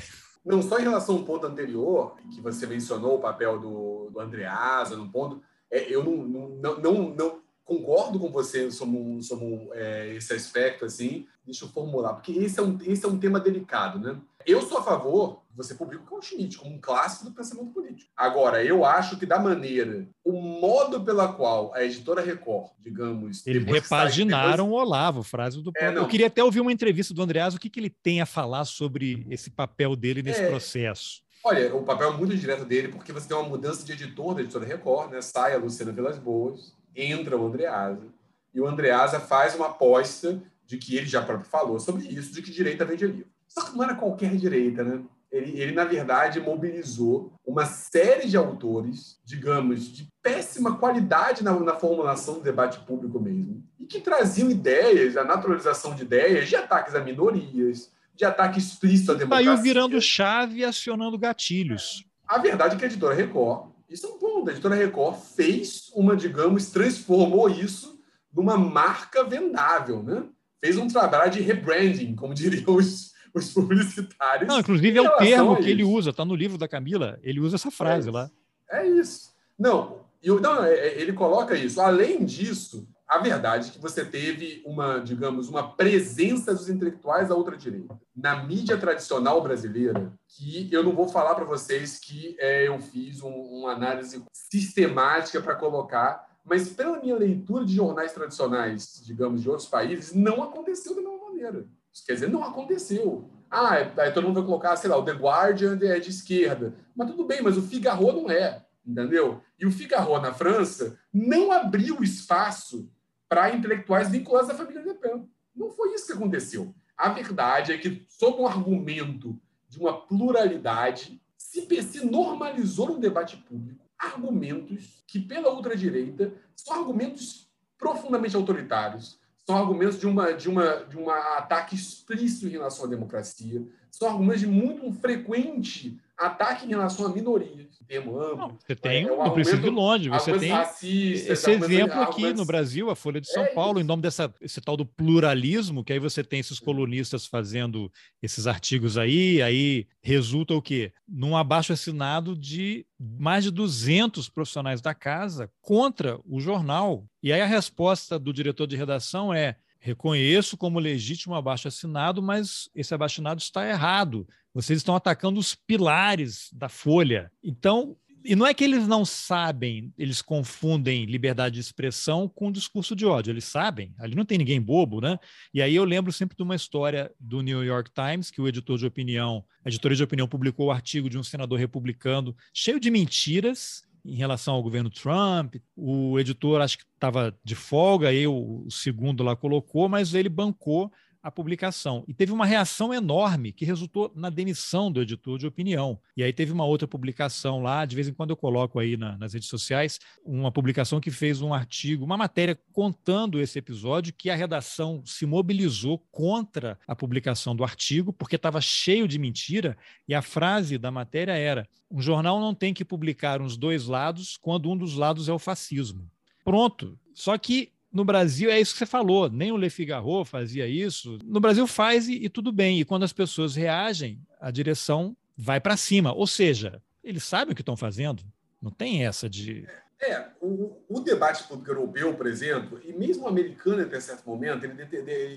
Não 0.47 0.61
só 0.61 0.79
em 0.79 0.83
relação 0.83 1.17
ao 1.17 1.23
ponto 1.23 1.45
anterior, 1.45 2.15
que 2.33 2.39
você 2.39 2.65
mencionou 2.65 3.15
o 3.15 3.21
papel 3.21 3.59
do, 3.59 4.09
do 4.09 4.19
Andreasa, 4.19 4.95
no 4.95 5.09
ponto, 5.09 5.41
é, 5.69 5.93
eu 5.93 6.03
não, 6.03 6.17
não, 6.17 6.77
não, 6.79 7.09
não, 7.13 7.41
concordo 7.65 8.17
com 8.17 8.31
você 8.31 8.71
sobre, 8.71 9.21
sobre 9.21 9.69
é, 9.73 10.15
esse 10.15 10.33
aspecto, 10.33 10.85
assim, 10.85 11.27
deixa 11.45 11.65
eu 11.65 11.69
formular, 11.69 12.13
porque 12.13 12.31
esse 12.31 12.57
é, 12.59 12.63
um, 12.63 12.77
esse 12.85 13.05
é 13.05 13.09
um 13.09 13.19
tema 13.19 13.41
delicado, 13.41 13.99
né? 13.99 14.17
Eu 14.45 14.61
sou 14.61 14.77
a 14.77 14.83
favor 14.83 15.41
você 15.57 15.73
publica 15.73 16.03
o 16.03 16.05
Carl 16.05 16.21
Schmitt 16.21 16.55
como 16.59 16.75
um 16.75 16.79
clássico 16.79 17.25
do 17.25 17.31
pensamento 17.31 17.71
político. 17.71 18.11
Agora, 18.15 18.63
eu 18.63 18.85
acho 18.85 19.17
que 19.17 19.25
da 19.25 19.39
maneira, 19.39 20.07
o 20.23 20.33
modo 20.39 21.01
pela 21.01 21.33
qual 21.33 21.73
a 21.73 21.83
editora 21.83 22.21
Record, 22.21 22.69
digamos... 22.79 23.45
Eles 23.47 23.65
repaginaram 23.65 24.65
depois... 24.65 24.83
o 24.83 24.85
Olavo, 24.85 25.23
frase 25.23 25.61
do 25.61 25.71
é, 25.75 25.97
Eu 25.97 26.07
queria 26.07 26.27
até 26.27 26.43
ouvir 26.43 26.61
uma 26.61 26.71
entrevista 26.71 27.11
do 27.11 27.23
Andreas, 27.23 27.55
o 27.55 27.59
que, 27.59 27.71
que 27.71 27.79
ele 27.79 27.89
tem 27.89 28.21
a 28.21 28.25
falar 28.27 28.65
sobre 28.65 29.25
esse 29.31 29.49
papel 29.49 29.95
dele 29.95 30.21
nesse 30.21 30.41
é... 30.41 30.47
processo. 30.47 31.23
Olha, 31.43 31.75
o 31.75 31.83
papel 31.83 32.13
é 32.13 32.17
muito 32.17 32.35
direto 32.37 32.63
dele, 32.63 32.89
porque 32.89 33.11
você 33.11 33.27
tem 33.27 33.35
uma 33.35 33.49
mudança 33.49 33.83
de 33.83 33.91
editor 33.91 34.35
da 34.35 34.41
editora 34.41 34.65
Record, 34.65 35.11
né? 35.11 35.21
Sai 35.21 35.55
a 35.55 35.57
Luciana 35.57 35.91
Vilas 35.91 36.19
Boas, 36.19 36.73
entra 36.95 37.35
o 37.35 37.47
Andreasa, 37.47 38.05
e 38.53 38.61
o 38.61 38.67
Andreasa 38.67 39.19
faz 39.19 39.55
uma 39.55 39.67
aposta 39.67 40.41
de 40.65 40.77
que 40.77 40.97
ele 40.97 41.07
já 41.07 41.21
próprio 41.21 41.49
falou 41.49 41.79
sobre 41.79 42.07
isso, 42.07 42.33
de 42.33 42.41
que 42.41 42.51
direita 42.51 42.85
vende 42.85 43.07
livro. 43.07 43.31
Só 43.47 43.63
que 43.63 43.75
não 43.75 43.83
era 43.83 43.95
qualquer 43.95 44.35
direita, 44.35 44.83
né? 44.83 45.01
Ele, 45.31 45.59
ele, 45.59 45.71
na 45.73 45.83
verdade, 45.83 46.39
mobilizou 46.39 47.33
uma 47.45 47.65
série 47.65 48.27
de 48.27 48.37
autores, 48.37 49.19
digamos, 49.25 49.91
de 49.91 50.07
péssima 50.23 50.77
qualidade 50.77 51.43
na, 51.43 51.57
na, 51.59 51.75
formulação 51.75 52.35
do 52.35 52.41
debate 52.41 52.79
público 52.79 53.19
mesmo, 53.19 53.63
e 53.77 53.85
que 53.85 53.99
traziam 53.99 54.49
ideias, 54.49 55.17
a 55.17 55.23
naturalização 55.23 55.93
de 55.93 56.03
ideias, 56.03 56.47
de 56.47 56.55
ataques 56.55 56.95
a 56.95 57.01
minorias, 57.01 57.91
de 58.15 58.25
ataque 58.25 58.57
explícito 58.57 59.11
à 59.11 59.15
democracia. 59.15 59.51
Saiu 59.51 59.63
virando 59.63 60.01
chave 60.01 60.59
e 60.59 60.65
acionando 60.65 61.17
gatilhos. 61.17 62.05
A 62.27 62.39
verdade 62.39 62.75
é 62.75 62.79
que 62.79 62.85
a 62.85 62.87
editora 62.87 63.13
Record, 63.13 63.69
isso 63.89 64.05
é 64.05 64.09
um 64.09 64.17
ponto, 64.17 64.49
a 64.49 64.53
editora 64.53 64.75
Record 64.75 65.17
fez 65.35 65.91
uma, 65.93 66.15
digamos, 66.15 66.71
transformou 66.71 67.49
isso 67.49 67.99
numa 68.33 68.57
marca 68.57 69.23
vendável, 69.23 70.03
né? 70.03 70.23
Fez 70.59 70.77
um 70.77 70.87
trabalho 70.87 71.31
de 71.31 71.41
rebranding, 71.41 72.15
como 72.15 72.33
diriam 72.35 72.75
os, 72.75 73.13
os 73.37 73.53
publicitários. 73.53 74.47
Não, 74.47 74.59
inclusive 74.59 74.97
é 74.97 75.01
o 75.01 75.17
termo 75.17 75.57
que 75.57 75.69
ele 75.69 75.83
usa, 75.83 76.09
está 76.09 76.25
no 76.25 76.35
livro 76.35 76.57
da 76.57 76.67
Camila, 76.67 77.19
ele 77.23 77.39
usa 77.39 77.55
essa 77.55 77.71
frase 77.71 78.09
é 78.09 78.11
lá. 78.11 78.31
É 78.69 78.85
isso. 78.85 79.31
Não, 79.57 80.01
eu, 80.21 80.39
não, 80.39 80.63
é, 80.63 80.73
é, 80.73 81.01
ele 81.01 81.13
coloca 81.13 81.55
isso. 81.55 81.79
Além 81.79 82.25
disso, 82.25 82.87
a 83.07 83.19
verdade 83.19 83.69
é 83.69 83.71
que 83.71 83.79
você 83.79 84.03
teve 84.03 84.61
uma, 84.65 84.99
digamos, 84.99 85.47
uma 85.47 85.71
presença 85.71 86.53
dos 86.53 86.69
intelectuais 86.69 87.29
da 87.29 87.35
outra 87.35 87.55
direita 87.55 87.97
na 88.15 88.43
mídia 88.43 88.77
tradicional 88.77 89.41
brasileira, 89.41 90.11
que 90.27 90.67
eu 90.71 90.83
não 90.83 90.93
vou 90.93 91.07
falar 91.07 91.35
para 91.35 91.45
vocês 91.45 91.99
que 91.99 92.35
é, 92.39 92.67
eu 92.67 92.79
fiz 92.79 93.21
um, 93.21 93.29
uma 93.29 93.71
análise 93.71 94.21
sistemática 94.33 95.39
para 95.39 95.55
colocar, 95.55 96.27
mas 96.43 96.69
pela 96.69 96.99
minha 96.99 97.15
leitura 97.15 97.63
de 97.63 97.75
jornais 97.75 98.11
tradicionais, 98.11 99.01
digamos, 99.05 99.41
de 99.41 99.49
outros 99.49 99.67
países, 99.67 100.13
não 100.13 100.43
aconteceu 100.43 100.95
da 100.95 101.01
mesma 101.01 101.25
maneira. 101.25 101.65
Quer 102.05 102.13
dizer, 102.13 102.29
não 102.29 102.43
aconteceu. 102.43 103.29
Ah, 103.49 103.75
aí 103.97 104.11
todo 104.11 104.25
mundo 104.27 104.35
vai 104.35 104.45
colocar, 104.45 104.75
sei 104.75 104.89
lá, 104.89 104.97
o 104.97 105.05
The 105.05 105.13
Guardian 105.13 105.79
é 105.81 105.99
de 105.99 106.09
esquerda. 106.09 106.75
Mas 106.95 107.09
tudo 107.09 107.25
bem, 107.25 107.41
mas 107.41 107.57
o 107.57 107.61
Figaro 107.61 108.11
não 108.11 108.29
é, 108.29 108.65
entendeu? 108.85 109.41
E 109.59 109.65
o 109.65 109.71
Figaro 109.71 110.19
na 110.19 110.33
França 110.33 110.99
não 111.13 111.51
abriu 111.51 112.03
espaço 112.03 112.91
para 113.29 113.53
intelectuais 113.53 114.09
vinculados 114.09 114.49
à 114.49 114.55
família 114.55 114.81
Le 114.81 114.93
Pen. 114.95 115.29
Não 115.55 115.71
foi 115.71 115.93
isso 115.93 116.07
que 116.07 116.13
aconteceu. 116.13 116.73
A 116.97 117.09
verdade 117.09 117.71
é 117.71 117.77
que, 117.77 118.05
sob 118.07 118.41
um 118.41 118.47
argumento 118.47 119.39
de 119.69 119.79
uma 119.79 120.01
pluralidade, 120.01 121.21
se, 121.37 121.67
se 121.83 122.05
normalizou 122.05 122.89
no 122.89 122.99
debate 122.99 123.37
público 123.37 123.87
argumentos 123.97 125.03
que, 125.07 125.19
pela 125.19 125.53
ultradireita, 125.53 126.33
são 126.55 126.75
argumentos 126.75 127.49
profundamente 127.77 128.35
autoritários, 128.35 129.19
são 129.47 129.55
argumentos 129.55 129.97
de 129.97 130.05
uma 130.05 130.33
de 130.33 130.49
uma 130.49 130.83
de 130.83 130.97
um 130.97 131.09
ataque 131.09 131.73
explícito 131.73 132.47
em 132.47 132.51
relação 132.51 132.85
à 132.85 132.89
democracia, 132.89 133.65
são 133.89 134.09
argumentos 134.09 134.41
de 134.41 134.47
muito 134.47 134.91
frequente 134.91 135.97
ataque 136.17 136.65
em 136.65 136.69
relação 136.69 137.05
a 137.05 137.09
minorias. 137.09 137.67
Não, 138.05 138.57
você 138.59 138.75
tem, 138.75 139.05
é, 139.05 139.15
não 139.15 139.31
precisa 139.31 139.65
ir 139.65 139.69
longe, 139.69 140.09
você 140.09 140.37
tem 140.37 140.51
esse 140.51 141.51
exemplo 141.51 142.01
aqui 142.01 142.33
no 142.33 142.43
Brasil, 142.43 142.89
a 142.89 142.95
Folha 142.95 143.21
de 143.21 143.31
São 143.31 143.43
é 143.43 143.53
Paulo, 143.53 143.77
isso. 143.77 143.85
em 143.85 143.87
nome 143.87 144.01
dessa, 144.01 144.33
esse 144.41 144.59
tal 144.59 144.75
do 144.75 144.85
pluralismo, 144.85 145.83
que 145.83 145.93
aí 145.93 145.99
você 145.99 146.23
tem 146.23 146.39
esses 146.39 146.59
colunistas 146.59 147.25
fazendo 147.25 147.89
esses 148.21 148.45
artigos 148.45 148.97
aí, 148.97 149.41
aí 149.41 149.87
resulta 150.01 150.53
o 150.53 150.61
quê? 150.61 150.91
Num 151.07 151.37
abaixo 151.37 151.71
assinado 151.71 152.35
de 152.35 152.85
mais 152.99 153.43
de 153.43 153.51
200 153.51 154.27
profissionais 154.27 154.81
da 154.81 154.93
casa 154.93 155.49
contra 155.61 156.19
o 156.25 156.41
jornal. 156.41 157.05
E 157.23 157.31
aí 157.31 157.41
a 157.41 157.45
resposta 157.45 158.19
do 158.19 158.33
diretor 158.33 158.67
de 158.67 158.75
redação 158.75 159.33
é 159.33 159.55
Reconheço 159.79 160.57
como 160.57 160.79
legítimo 160.79 161.35
abaixo 161.35 161.67
assinado, 161.67 162.21
mas 162.21 162.69
esse 162.75 162.93
abaixo 162.93 163.15
assinado 163.15 163.41
está 163.41 163.67
errado. 163.67 164.27
Vocês 164.57 164.79
estão 164.79 164.95
atacando 164.95 165.39
os 165.39 165.53
pilares 165.53 166.49
da 166.51 166.67
Folha. 166.67 167.31
Então, 167.43 167.95
e 168.25 168.35
não 168.35 168.43
é 168.43 168.55
que 168.55 168.63
eles 168.63 168.87
não 168.87 169.05
sabem, 169.05 169.93
eles 169.95 170.19
confundem 170.19 171.05
liberdade 171.05 171.53
de 171.53 171.61
expressão 171.61 172.27
com 172.27 172.51
discurso 172.51 172.95
de 172.95 173.05
ódio. 173.05 173.29
Eles 173.29 173.43
sabem, 173.43 173.93
ali 173.99 174.15
não 174.15 174.25
tem 174.25 174.35
ninguém 174.35 174.59
bobo, 174.59 174.99
né? 174.99 175.19
E 175.53 175.61
aí 175.61 175.75
eu 175.75 175.83
lembro 175.83 176.11
sempre 176.11 176.35
de 176.35 176.41
uma 176.41 176.55
história 176.55 177.11
do 177.19 177.41
New 177.41 177.63
York 177.63 177.91
Times, 177.93 178.31
que 178.31 178.41
o 178.41 178.47
editor 178.47 178.79
de 178.79 178.87
opinião, 178.87 179.45
a 179.63 179.69
editoria 179.69 179.95
de 179.95 180.03
opinião 180.03 180.27
publicou 180.27 180.65
o 180.65 180.71
artigo 180.71 181.07
de 181.07 181.19
um 181.19 181.23
senador 181.23 181.59
republicano 181.59 182.35
cheio 182.51 182.79
de 182.79 182.89
mentiras, 182.89 183.83
em 184.03 184.15
relação 184.15 184.55
ao 184.55 184.63
governo 184.63 184.89
Trump. 184.89 185.57
O 185.75 186.17
editor 186.17 186.61
acho 186.61 186.79
que 186.79 186.85
estava 186.95 187.37
de 187.43 187.53
folga, 187.53 188.07
aí 188.07 188.25
o, 188.25 188.63
o 188.65 188.71
segundo 188.71 189.21
lá 189.21 189.35
colocou, 189.35 189.87
mas 189.87 190.15
ele 190.15 190.29
bancou 190.29 190.91
a 191.27 191.31
publicação. 191.31 192.05
E 192.07 192.13
teve 192.13 192.31
uma 192.31 192.45
reação 192.45 192.93
enorme 192.93 193.51
que 193.51 193.65
resultou 193.65 194.09
na 194.15 194.29
demissão 194.29 194.89
do 194.89 195.01
editor 195.01 195.37
de 195.37 195.45
opinião. 195.45 195.99
E 196.15 196.23
aí 196.23 196.31
teve 196.31 196.53
uma 196.53 196.63
outra 196.63 196.87
publicação 196.87 197.61
lá, 197.61 197.83
de 197.83 197.97
vez 197.97 198.07
em 198.07 198.13
quando 198.13 198.29
eu 198.29 198.37
coloco 198.37 198.79
aí 198.79 198.95
na, 198.95 199.17
nas 199.17 199.33
redes 199.33 199.49
sociais, 199.49 199.99
uma 200.23 200.53
publicação 200.53 201.01
que 201.01 201.11
fez 201.11 201.41
um 201.41 201.53
artigo, 201.53 202.05
uma 202.05 202.15
matéria 202.15 202.57
contando 202.71 203.41
esse 203.41 203.59
episódio, 203.59 204.13
que 204.13 204.29
a 204.29 204.37
redação 204.37 205.03
se 205.05 205.25
mobilizou 205.25 205.99
contra 206.09 206.79
a 206.87 206.95
publicação 206.95 207.53
do 207.53 207.65
artigo, 207.65 208.13
porque 208.13 208.37
estava 208.37 208.61
cheio 208.61 209.05
de 209.05 209.19
mentira, 209.19 209.77
e 210.07 210.15
a 210.15 210.21
frase 210.21 210.77
da 210.77 210.91
matéria 210.91 211.33
era: 211.33 211.67
um 211.91 212.01
jornal 212.01 212.39
não 212.39 212.55
tem 212.55 212.73
que 212.73 212.85
publicar 212.85 213.41
os 213.41 213.57
dois 213.57 213.85
lados 213.85 214.37
quando 214.37 214.71
um 214.71 214.77
dos 214.77 214.93
lados 214.93 215.27
é 215.27 215.33
o 215.33 215.39
fascismo. 215.39 216.09
Pronto. 216.45 216.97
Só 217.13 217.37
que 217.37 217.73
no 217.91 218.03
Brasil 218.03 218.49
é 218.49 218.59
isso 218.59 218.73
que 218.73 218.79
você 218.79 218.85
falou, 218.85 219.29
nem 219.29 219.51
o 219.51 219.57
Le 219.57 219.69
Figaro 219.69 220.23
fazia 220.25 220.67
isso. 220.67 221.17
No 221.23 221.39
Brasil 221.39 221.65
faz 221.65 222.07
e, 222.07 222.25
e 222.25 222.29
tudo 222.29 222.51
bem. 222.51 222.79
E 222.79 222.85
quando 222.85 223.03
as 223.03 223.13
pessoas 223.13 223.55
reagem, 223.55 224.21
a 224.39 224.51
direção 224.51 225.15
vai 225.37 225.59
para 225.59 225.77
cima. 225.77 226.13
Ou 226.13 226.27
seja, 226.27 226.81
eles 227.03 227.23
sabem 227.23 227.53
o 227.53 227.55
que 227.55 227.61
estão 227.61 227.77
fazendo. 227.77 228.23
Não 228.61 228.71
tem 228.71 229.05
essa 229.05 229.29
de. 229.29 229.67
É, 229.99 230.27
o, 230.41 230.77
o, 230.87 230.99
debate 230.99 231.43
público 231.47 231.71
europeu, 231.71 232.13
por 232.13 232.27
exemplo, 232.27 232.79
e 232.83 232.93
mesmo 232.93 233.23
o 233.23 233.27
americano 233.27 233.81
até 233.81 233.99
certo 233.99 234.29
momento, 234.29 234.63
ele, 234.63 234.81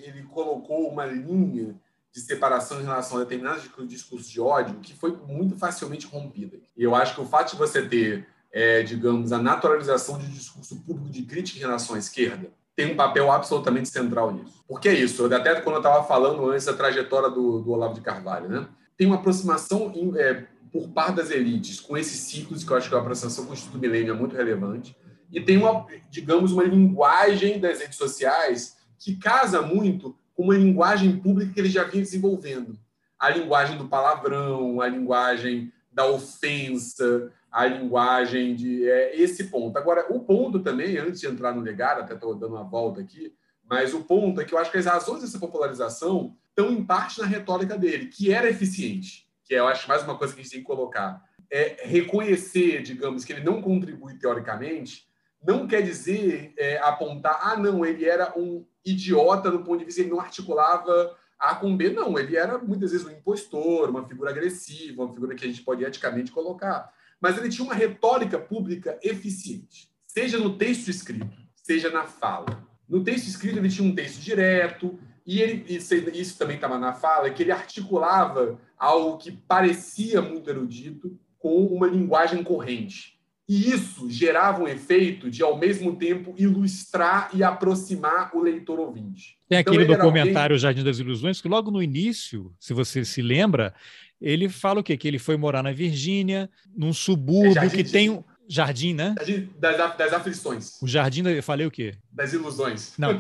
ele 0.05 0.23
colocou 0.25 0.87
uma 0.91 1.07
linha 1.07 1.75
de 2.13 2.21
separação 2.21 2.81
em 2.81 2.85
relação 2.85 3.17
a 3.17 3.21
determinados 3.21 3.63
discursos 3.89 4.29
de 4.29 4.41
ódio 4.41 4.81
que 4.81 4.93
foi 4.93 5.17
muito 5.17 5.57
facilmente 5.57 6.07
rompida. 6.07 6.59
E 6.77 6.83
eu 6.83 6.95
acho 6.95 7.15
que 7.15 7.21
o 7.21 7.27
fato 7.27 7.53
de 7.53 7.57
você 7.57 7.87
ter 7.87 8.27
é, 8.53 8.83
digamos, 8.83 9.33
a 9.33 9.39
naturalização 9.39 10.19
de 10.19 10.27
discurso 10.27 10.77
público 10.83 11.11
de 11.11 11.23
crítica 11.23 11.59
em 11.59 11.63
relação 11.63 11.97
à 11.97 11.99
esquerda 11.99 12.51
tem 12.75 12.93
um 12.93 12.97
papel 12.97 13.31
absolutamente 13.31 13.89
central 13.89 14.33
nisso. 14.33 14.65
Porque 14.67 14.89
é 14.89 14.95
isso, 14.95 15.27
até 15.27 15.61
quando 15.61 15.77
eu 15.77 15.81
estava 15.81 16.03
falando 16.07 16.51
antes 16.51 16.65
da 16.67 16.73
trajetória 16.73 17.29
do, 17.29 17.61
do, 17.61 17.71
Olavo 17.71 17.95
de 17.95 18.01
Carvalho, 18.01 18.49
né? 18.49 18.67
tem 18.97 19.07
uma 19.07 19.17
aproximação 19.17 19.93
em, 19.95 20.19
é, 20.19 20.47
por 20.73 20.89
parte 20.89 21.17
das 21.17 21.31
elites 21.31 21.81
com 21.81 21.97
esses 21.97 22.21
ciclos, 22.21 22.65
que 22.65 22.71
eu 22.71 22.77
acho 22.77 22.89
que 22.89 22.95
a 22.95 22.99
aproximação 22.99 23.45
com 23.45 23.51
o 23.51 23.55
Instituto 23.55 23.79
Milênio 23.79 24.15
é 24.15 24.17
muito 24.17 24.35
relevante, 24.35 24.97
e 25.33 25.41
tem, 25.41 25.59
uma, 25.59 25.87
digamos, 26.11 26.53
uma 26.53 26.65
linguagem 26.65 27.61
das 27.61 27.81
redes 27.81 27.97
sociais 27.97 28.77
que 28.99 29.17
casa 29.17 29.63
muito 29.63 30.17
com 30.35 30.45
uma 30.45 30.57
linguagem 30.57 31.17
pública 31.19 31.53
que 31.53 31.61
ele 31.61 31.69
já 31.69 31.85
vinha 31.85 32.03
desenvolvendo. 32.03 32.79
A 33.19 33.31
linguagem 33.31 33.77
do 33.77 33.89
palavrão, 33.89 34.81
a 34.81 34.89
linguagem 34.89 35.73
da 35.93 36.07
ofensa, 36.07 37.31
a 37.51 37.67
linguagem 37.67 38.55
de 38.55 38.89
é, 38.89 39.17
esse 39.21 39.45
ponto. 39.45 39.77
Agora, 39.77 40.07
o 40.11 40.21
ponto 40.21 40.61
também, 40.61 40.97
antes 40.99 41.21
de 41.21 41.27
entrar 41.27 41.55
no 41.55 41.61
legado, 41.61 42.01
até 42.01 42.15
estou 42.15 42.35
dando 42.35 42.55
uma 42.55 42.65
volta 42.65 43.01
aqui, 43.01 43.35
mas 43.69 43.93
o 43.93 44.05
ponto 44.05 44.41
é 44.41 44.45
que 44.45 44.55
eu 44.55 44.59
acho 44.59 44.71
que 44.71 44.79
as 44.79 44.87
razões 44.87 45.23
dessa 45.23 45.39
popularização 45.39 46.37
estão 46.49 46.73
em 46.73 46.85
parte 46.85 47.21
na 47.21 47.27
retórica 47.27 47.77
dele, 47.77 48.07
que 48.07 48.33
era 48.33 48.49
eficiente, 48.49 49.29
que 49.45 49.55
é, 49.55 49.59
eu 49.59 49.67
acho 49.67 49.89
mais 49.89 50.03
uma 50.03 50.17
coisa 50.17 50.35
que 50.35 50.41
a 50.41 50.43
gente 50.43 50.53
tem 50.53 50.61
que 50.61 50.67
colocar. 50.67 51.23
É 51.51 51.79
reconhecer, 51.83 52.83
digamos, 52.83 53.25
que 53.25 53.33
ele 53.33 53.43
não 53.43 53.61
contribui 53.61 54.15
teoricamente, 54.15 55.09
não 55.45 55.67
quer 55.67 55.83
dizer 55.83 56.53
é, 56.57 56.79
apontar, 56.79 57.41
ah, 57.43 57.57
não, 57.57 57.85
ele 57.85 58.05
era 58.05 58.33
um 58.39 58.65
idiota 58.85 59.51
no 59.51 59.65
ponto 59.65 59.79
de 59.79 59.85
vista, 59.85 60.01
ele 60.01 60.11
não 60.11 60.21
articulava 60.21 61.17
A 61.39 61.55
com 61.55 61.77
B, 61.77 61.91
não, 61.91 62.17
ele 62.19 62.37
era 62.37 62.59
muitas 62.59 62.93
vezes 62.93 63.07
um 63.07 63.11
impostor, 63.11 63.89
uma 63.89 64.07
figura 64.07 64.31
agressiva, 64.31 65.05
uma 65.05 65.13
figura 65.13 65.35
que 65.35 65.45
a 65.45 65.49
gente 65.49 65.63
pode 65.63 65.83
eticamente 65.83 66.31
colocar 66.31 66.93
mas 67.21 67.37
ele 67.37 67.49
tinha 67.49 67.65
uma 67.65 67.75
retórica 67.75 68.39
pública 68.39 68.99
eficiente, 69.03 69.89
seja 70.07 70.39
no 70.39 70.57
texto 70.57 70.89
escrito, 70.89 71.37
seja 71.55 71.91
na 71.91 72.05
fala. 72.05 72.67
No 72.89 73.05
texto 73.05 73.29
escrito, 73.29 73.59
ele 73.59 73.69
tinha 73.69 73.87
um 73.87 73.95
texto 73.95 74.21
direto, 74.21 74.99
e 75.27 75.41
ele, 75.41 75.65
isso, 75.69 75.95
isso 75.95 76.39
também 76.39 76.57
estava 76.57 76.79
na 76.79 76.93
fala, 76.93 77.31
que 77.31 77.43
ele 77.43 77.53
articulava 77.53 78.59
algo 78.77 79.19
que 79.19 79.31
parecia 79.31 80.21
muito 80.21 80.51
erudito 80.51 81.17
com 81.39 81.67
uma 81.67 81.87
linguagem 81.87 82.43
corrente. 82.43 83.19
E 83.49 83.71
isso 83.71 84.09
gerava 84.09 84.63
um 84.63 84.69
efeito 84.69 85.29
de, 85.29 85.43
ao 85.43 85.59
mesmo 85.59 85.97
tempo, 85.97 86.35
ilustrar 86.39 87.31
e 87.35 87.43
aproximar 87.43 88.31
o 88.33 88.41
leitor 88.41 88.79
ouvinte. 88.79 89.39
Tem 89.49 89.59
então, 89.59 89.73
aquele 89.73 89.87
documentário 89.89 90.55
alguém... 90.55 90.59
Jardim 90.59 90.85
das 90.85 91.01
Ilusões, 91.01 91.41
que 91.41 91.49
logo 91.49 91.71
no 91.71 91.83
início, 91.83 92.55
se 92.61 92.73
você 92.73 93.05
se 93.05 93.21
lembra, 93.21 93.75
ele 94.21 94.49
fala 94.49 94.81
o 94.81 94.83
quê? 94.83 94.97
Que 94.97 95.09
ele 95.09 95.19
foi 95.19 95.37
morar 95.37 95.63
na 95.63 95.73
Virgínia, 95.73 96.51
num 96.77 96.93
subúrbio 96.93 97.63
é 97.63 97.71
que 97.71 97.85
tem 97.85 98.11
um 98.11 98.23
jardim, 98.51 98.93
né? 98.93 99.15
Jardim 99.17 99.49
das, 99.59 99.97
das 99.97 100.13
aflições. 100.13 100.83
O 100.83 100.89
jardim, 100.89 101.23
eu 101.23 101.43
falei 101.43 101.67
o 101.67 101.71
quê? 101.71 101.95
Das 102.11 102.33
ilusões. 102.33 102.95
Não. 102.99 103.11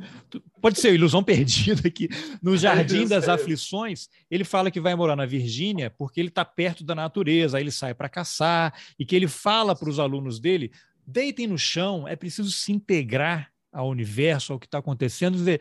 Pode 0.60 0.80
ser 0.80 0.94
ilusão 0.94 1.22
perdida 1.22 1.86
aqui. 1.86 2.08
No 2.42 2.56
jardim 2.56 3.06
das 3.06 3.28
aflições, 3.28 4.08
ele 4.30 4.42
fala 4.42 4.70
que 4.70 4.80
vai 4.80 4.94
morar 4.94 5.16
na 5.16 5.26
Virgínia 5.26 5.90
porque 5.90 6.18
ele 6.18 6.28
está 6.28 6.44
perto 6.44 6.82
da 6.82 6.94
natureza, 6.94 7.58
aí 7.58 7.62
ele 7.62 7.70
sai 7.70 7.92
para 7.92 8.08
caçar 8.08 8.74
e 8.98 9.04
que 9.04 9.14
ele 9.14 9.28
fala 9.28 9.76
para 9.76 9.90
os 9.90 9.98
alunos 9.98 10.40
dele: 10.40 10.72
deitem 11.06 11.46
no 11.46 11.58
chão, 11.58 12.08
é 12.08 12.16
preciso 12.16 12.50
se 12.50 12.72
integrar 12.72 13.50
ao 13.70 13.88
universo, 13.88 14.54
ao 14.54 14.58
que 14.58 14.66
está 14.66 14.78
acontecendo. 14.78 15.36
Dizer, 15.36 15.60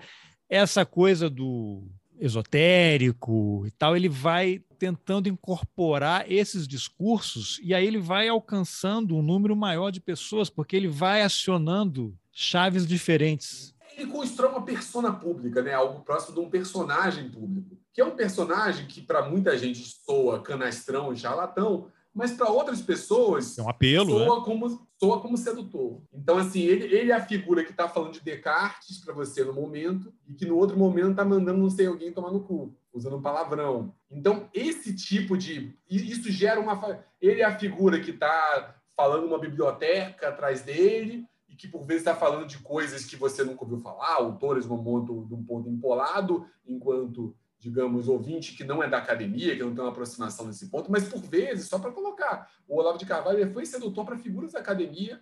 essa 0.49 0.86
coisa 0.86 1.30
do 1.30 1.86
esotérico 2.20 3.66
e 3.68 3.72
tal, 3.72 3.95
ele 3.95 4.10
vai 4.10 4.61
tentando 4.80 5.27
incorporar 5.27 6.31
esses 6.31 6.68
discursos 6.68 7.60
e 7.61 7.73
aí 7.73 7.85
ele 7.85 7.99
vai 7.99 8.30
alcançando 8.30 9.15
um 9.15 9.22
número 9.22 9.56
maior 9.56 9.91
de 9.91 9.99
pessoas, 9.99 10.49
porque 10.49 10.76
ele 10.76 10.88
vai 10.88 11.22
acionando 11.22 12.18
chaves 12.31 12.88
diferentes. 12.88 13.76
Ele 13.97 14.10
constrói 14.10 14.51
uma 14.51 14.61
persona 14.61 15.11
pública, 15.11 15.61
né? 15.61 15.73
algo 15.73 16.01
próximo 16.01 16.35
de 16.35 16.39
um 16.39 16.49
personagem 16.49 17.30
público, 17.30 17.77
que 17.93 17.99
é 17.99 18.06
um 18.06 18.15
personagem 18.15 18.88
que 18.88 19.01
para 19.01 19.27
muita 19.30 19.57
gente 19.57 19.84
soa 20.06 20.41
canastrão 20.41 21.11
e 21.11 21.18
charlatão, 21.18 21.91
mas 22.14 22.31
para 22.31 22.49
outras 22.49 22.81
pessoas 22.81 23.57
é 23.57 23.61
um 23.61 23.69
apelo, 23.69 24.11
soa, 24.11 24.39
né? 24.39 24.45
como, 24.45 24.88
soa 24.97 25.19
como 25.19 25.38
sedutor. 25.38 26.01
Então, 26.14 26.38
assim, 26.38 26.61
ele, 26.61 26.85
ele 26.95 27.11
é 27.11 27.15
a 27.15 27.26
figura 27.26 27.64
que 27.64 27.72
está 27.72 27.88
falando 27.88 28.14
de 28.14 28.22
Descartes 28.22 28.97
para 28.99 29.14
você 29.14 29.43
no 29.43 29.53
momento 29.53 30.14
e 30.27 30.34
que 30.34 30.45
no 30.45 30.57
outro 30.57 30.77
momento 30.77 31.11
está 31.11 31.26
mandando 31.26 31.60
não 31.60 31.69
sei 31.69 31.88
alguém 31.88 32.11
tomar 32.11 32.31
no 32.31 32.41
cu, 32.41 32.76
usando 32.94 33.22
palavrão. 33.22 33.94
Então, 34.10 34.49
esse 34.53 34.95
tipo 34.95 35.38
de. 35.38 35.78
Isso 35.90 36.32
gera 36.32 36.60
uma. 36.60 37.03
Ele 37.22 37.41
é 37.41 37.45
a 37.45 37.57
figura 37.57 37.99
que 37.99 38.11
está 38.11 38.76
falando 38.95 39.26
uma 39.26 39.40
biblioteca 39.40 40.30
atrás 40.30 40.61
dele 40.61 41.26
e 41.48 41.56
que 41.56 41.68
por 41.68 41.86
vezes 41.86 42.02
está 42.02 42.16
falando 42.16 42.48
de 42.48 42.60
coisas 42.60 43.06
que 43.06 43.16
você 43.16 43.44
nunca 43.44 43.64
ouviu 43.64 43.80
falar, 43.80 44.16
autores 44.16 44.66
num 44.66 44.84
ponto, 44.84 45.28
ponto 45.48 45.70
empolado, 45.70 46.45
enquanto 46.66 47.36
digamos, 47.60 48.07
ouvinte 48.07 48.56
que 48.56 48.64
não 48.64 48.82
é 48.82 48.88
da 48.88 48.98
academia, 48.98 49.56
que 49.56 49.64
não 49.64 49.76
tem 49.76 49.84
uma 49.84 49.91
aproximação 49.91 50.48
nesse 50.48 50.70
ponto, 50.70 50.90
mas 50.90 51.10
por 51.10 51.22
vezes, 51.22 51.68
só 51.68 51.78
para 51.78 51.91
colocar, 51.91 52.49
o 52.68 52.78
Olavo 52.78 52.98
de 52.98 53.06
Carvalho 53.06 53.52
foi 53.52 53.66
sedutor 53.66 54.06
para 54.06 54.18
figuras 54.18 54.53
da 54.53 54.60
academia, 54.60 55.22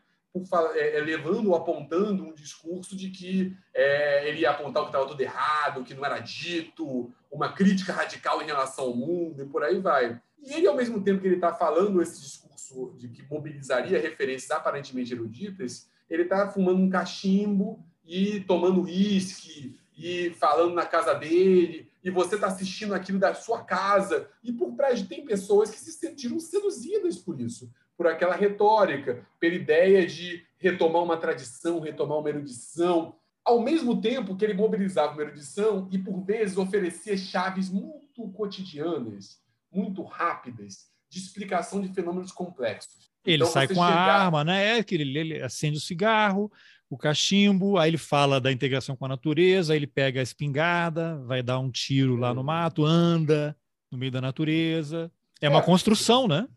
é, 0.74 0.98
é, 0.98 1.02
levando, 1.02 1.56
apontando 1.56 2.24
um 2.24 2.34
discurso 2.34 2.96
de 2.96 3.10
que 3.10 3.56
é, 3.74 4.28
ele 4.28 4.42
ia 4.42 4.52
apontar 4.52 4.84
o 4.84 4.86
que 4.86 4.90
estava 4.90 5.08
tudo 5.08 5.22
errado, 5.22 5.82
o 5.82 5.84
que 5.84 5.94
não 5.94 6.06
era 6.06 6.20
dito, 6.20 7.12
uma 7.32 7.52
crítica 7.54 7.94
radical 7.94 8.42
em 8.42 8.46
relação 8.46 8.86
ao 8.86 8.96
mundo 8.96 9.42
e 9.42 9.46
por 9.46 9.64
aí 9.64 9.80
vai. 9.80 10.20
E 10.44 10.54
ele, 10.54 10.68
ao 10.68 10.76
mesmo 10.76 11.02
tempo 11.02 11.22
que 11.22 11.28
ele 11.28 11.36
está 11.36 11.54
falando 11.54 12.02
esse 12.02 12.22
discurso 12.22 12.94
de 12.98 13.08
que 13.10 13.24
mobilizaria 13.30 14.00
referências 14.00 14.52
aparentemente 14.52 15.14
eruditas, 15.14 15.90
ele 16.10 16.24
está 16.24 16.50
fumando 16.50 16.80
um 16.80 16.90
cachimbo 16.90 17.84
e 18.06 18.42
tomando 18.42 18.84
uísque 18.84 19.78
e 19.98 20.30
falando 20.32 20.74
na 20.74 20.86
casa 20.86 21.14
dele 21.14 21.90
e 22.04 22.10
você 22.10 22.36
está 22.36 22.48
assistindo 22.48 22.94
aquilo 22.94 23.20
da 23.20 23.34
sua 23.34 23.64
casa. 23.64 24.30
E 24.42 24.54
por 24.54 24.74
trás 24.76 25.02
tem 25.02 25.26
pessoas 25.26 25.70
que 25.70 25.80
se 25.80 25.92
sentiram 25.92 26.40
seduzidas 26.40 27.18
por 27.18 27.40
isso, 27.40 27.70
por 27.98 28.08
aquela 28.08 28.36
retórica, 28.36 29.26
pela 29.40 29.56
ideia 29.56 30.06
de 30.06 30.46
retomar 30.58 31.04
uma 31.04 31.18
tradição, 31.18 31.80
retomar 31.80 32.20
uma 32.20 32.30
erudição. 32.30 33.16
Ao 33.44 33.60
mesmo 33.60 34.00
tempo 34.00 34.36
que 34.36 34.46
ele 34.46 34.54
mobilizava 34.54 35.14
uma 35.14 35.24
erudição 35.24 35.88
e, 35.92 35.98
por 35.98 36.24
vezes, 36.24 36.58
oferecia 36.58 37.18
chaves 37.18 37.70
muito 37.70 38.30
cotidianas, 38.34 39.40
muito 39.72 40.04
rápidas, 40.04 40.86
de 41.10 41.20
explicação 41.20 41.82
de 41.82 41.94
fenômenos 41.94 42.32
complexos. 42.32 43.10
Ele 43.26 43.38
então, 43.38 43.48
sai 43.48 43.68
com 43.68 43.74
chegar... 43.74 43.88
a 43.88 44.24
arma, 44.26 44.44
né? 44.44 44.78
É 44.78 44.84
que 44.84 44.96
ele, 44.96 45.18
ele 45.18 45.42
acende 45.42 45.78
o 45.78 45.82
cigarro, 45.82 46.52
o 46.90 46.98
cachimbo, 46.98 47.78
aí 47.78 47.90
ele 47.90 47.98
fala 47.98 48.40
da 48.40 48.52
integração 48.52 48.96
com 48.96 49.06
a 49.06 49.10
natureza, 49.10 49.74
aí 49.74 49.80
ele 49.80 49.88
pega 49.88 50.20
a 50.20 50.24
espingarda, 50.24 51.22
vai 51.26 51.42
dar 51.42 51.60
um 51.60 51.70
tiro 51.70 52.16
lá 52.16 52.34
no 52.34 52.44
mato, 52.44 52.86
anda 52.86 53.58
no 53.92 53.98
meio 53.98 54.12
da 54.12 54.22
natureza. 54.22 55.12
É 55.42 55.50
uma 55.50 55.60
é, 55.60 55.64
construção, 55.64 56.28
né? 56.28 56.48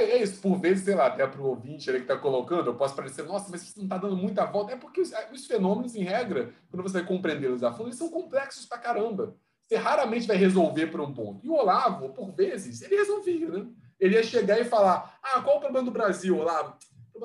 É, 0.00 0.10
é, 0.12 0.22
isso. 0.22 0.40
Por 0.40 0.58
vezes, 0.58 0.84
sei 0.84 0.94
lá, 0.94 1.06
até 1.06 1.26
para 1.26 1.40
o 1.40 1.46
ouvinte 1.46 1.88
ali 1.90 1.98
que 1.98 2.04
está 2.04 2.16
colocando, 2.16 2.68
eu 2.68 2.74
posso 2.74 2.96
parecer, 2.96 3.24
nossa, 3.24 3.50
mas 3.50 3.62
você 3.62 3.74
não 3.76 3.84
está 3.84 3.98
dando 3.98 4.16
muita 4.16 4.44
volta. 4.46 4.72
É 4.72 4.76
porque 4.76 5.00
os, 5.00 5.12
os, 5.32 5.46
fenômenos, 5.46 5.94
em 5.94 6.02
regra, 6.02 6.54
quando 6.70 6.82
você 6.82 6.98
vai 6.98 7.06
compreendê-los 7.06 7.62
a 7.62 7.72
fundo, 7.72 7.88
eles 7.88 7.98
são 7.98 8.08
complexos 8.08 8.64
pra 8.66 8.78
caramba. 8.78 9.36
Você 9.66 9.76
raramente 9.76 10.26
vai 10.26 10.36
resolver 10.36 10.86
por 10.86 11.00
um 11.00 11.12
ponto. 11.12 11.44
E 11.44 11.48
o 11.48 11.54
Olavo, 11.54 12.08
por 12.10 12.32
vezes, 12.32 12.82
ele 12.82 12.96
resolvia, 12.96 13.48
né? 13.48 13.66
Ele 14.00 14.14
ia 14.14 14.22
chegar 14.22 14.58
e 14.58 14.64
falar: 14.64 15.18
ah, 15.22 15.40
qual 15.42 15.58
o 15.58 15.60
problema 15.60 15.84
do 15.84 15.92
Brasil, 15.92 16.36
Olavo? 16.38 16.76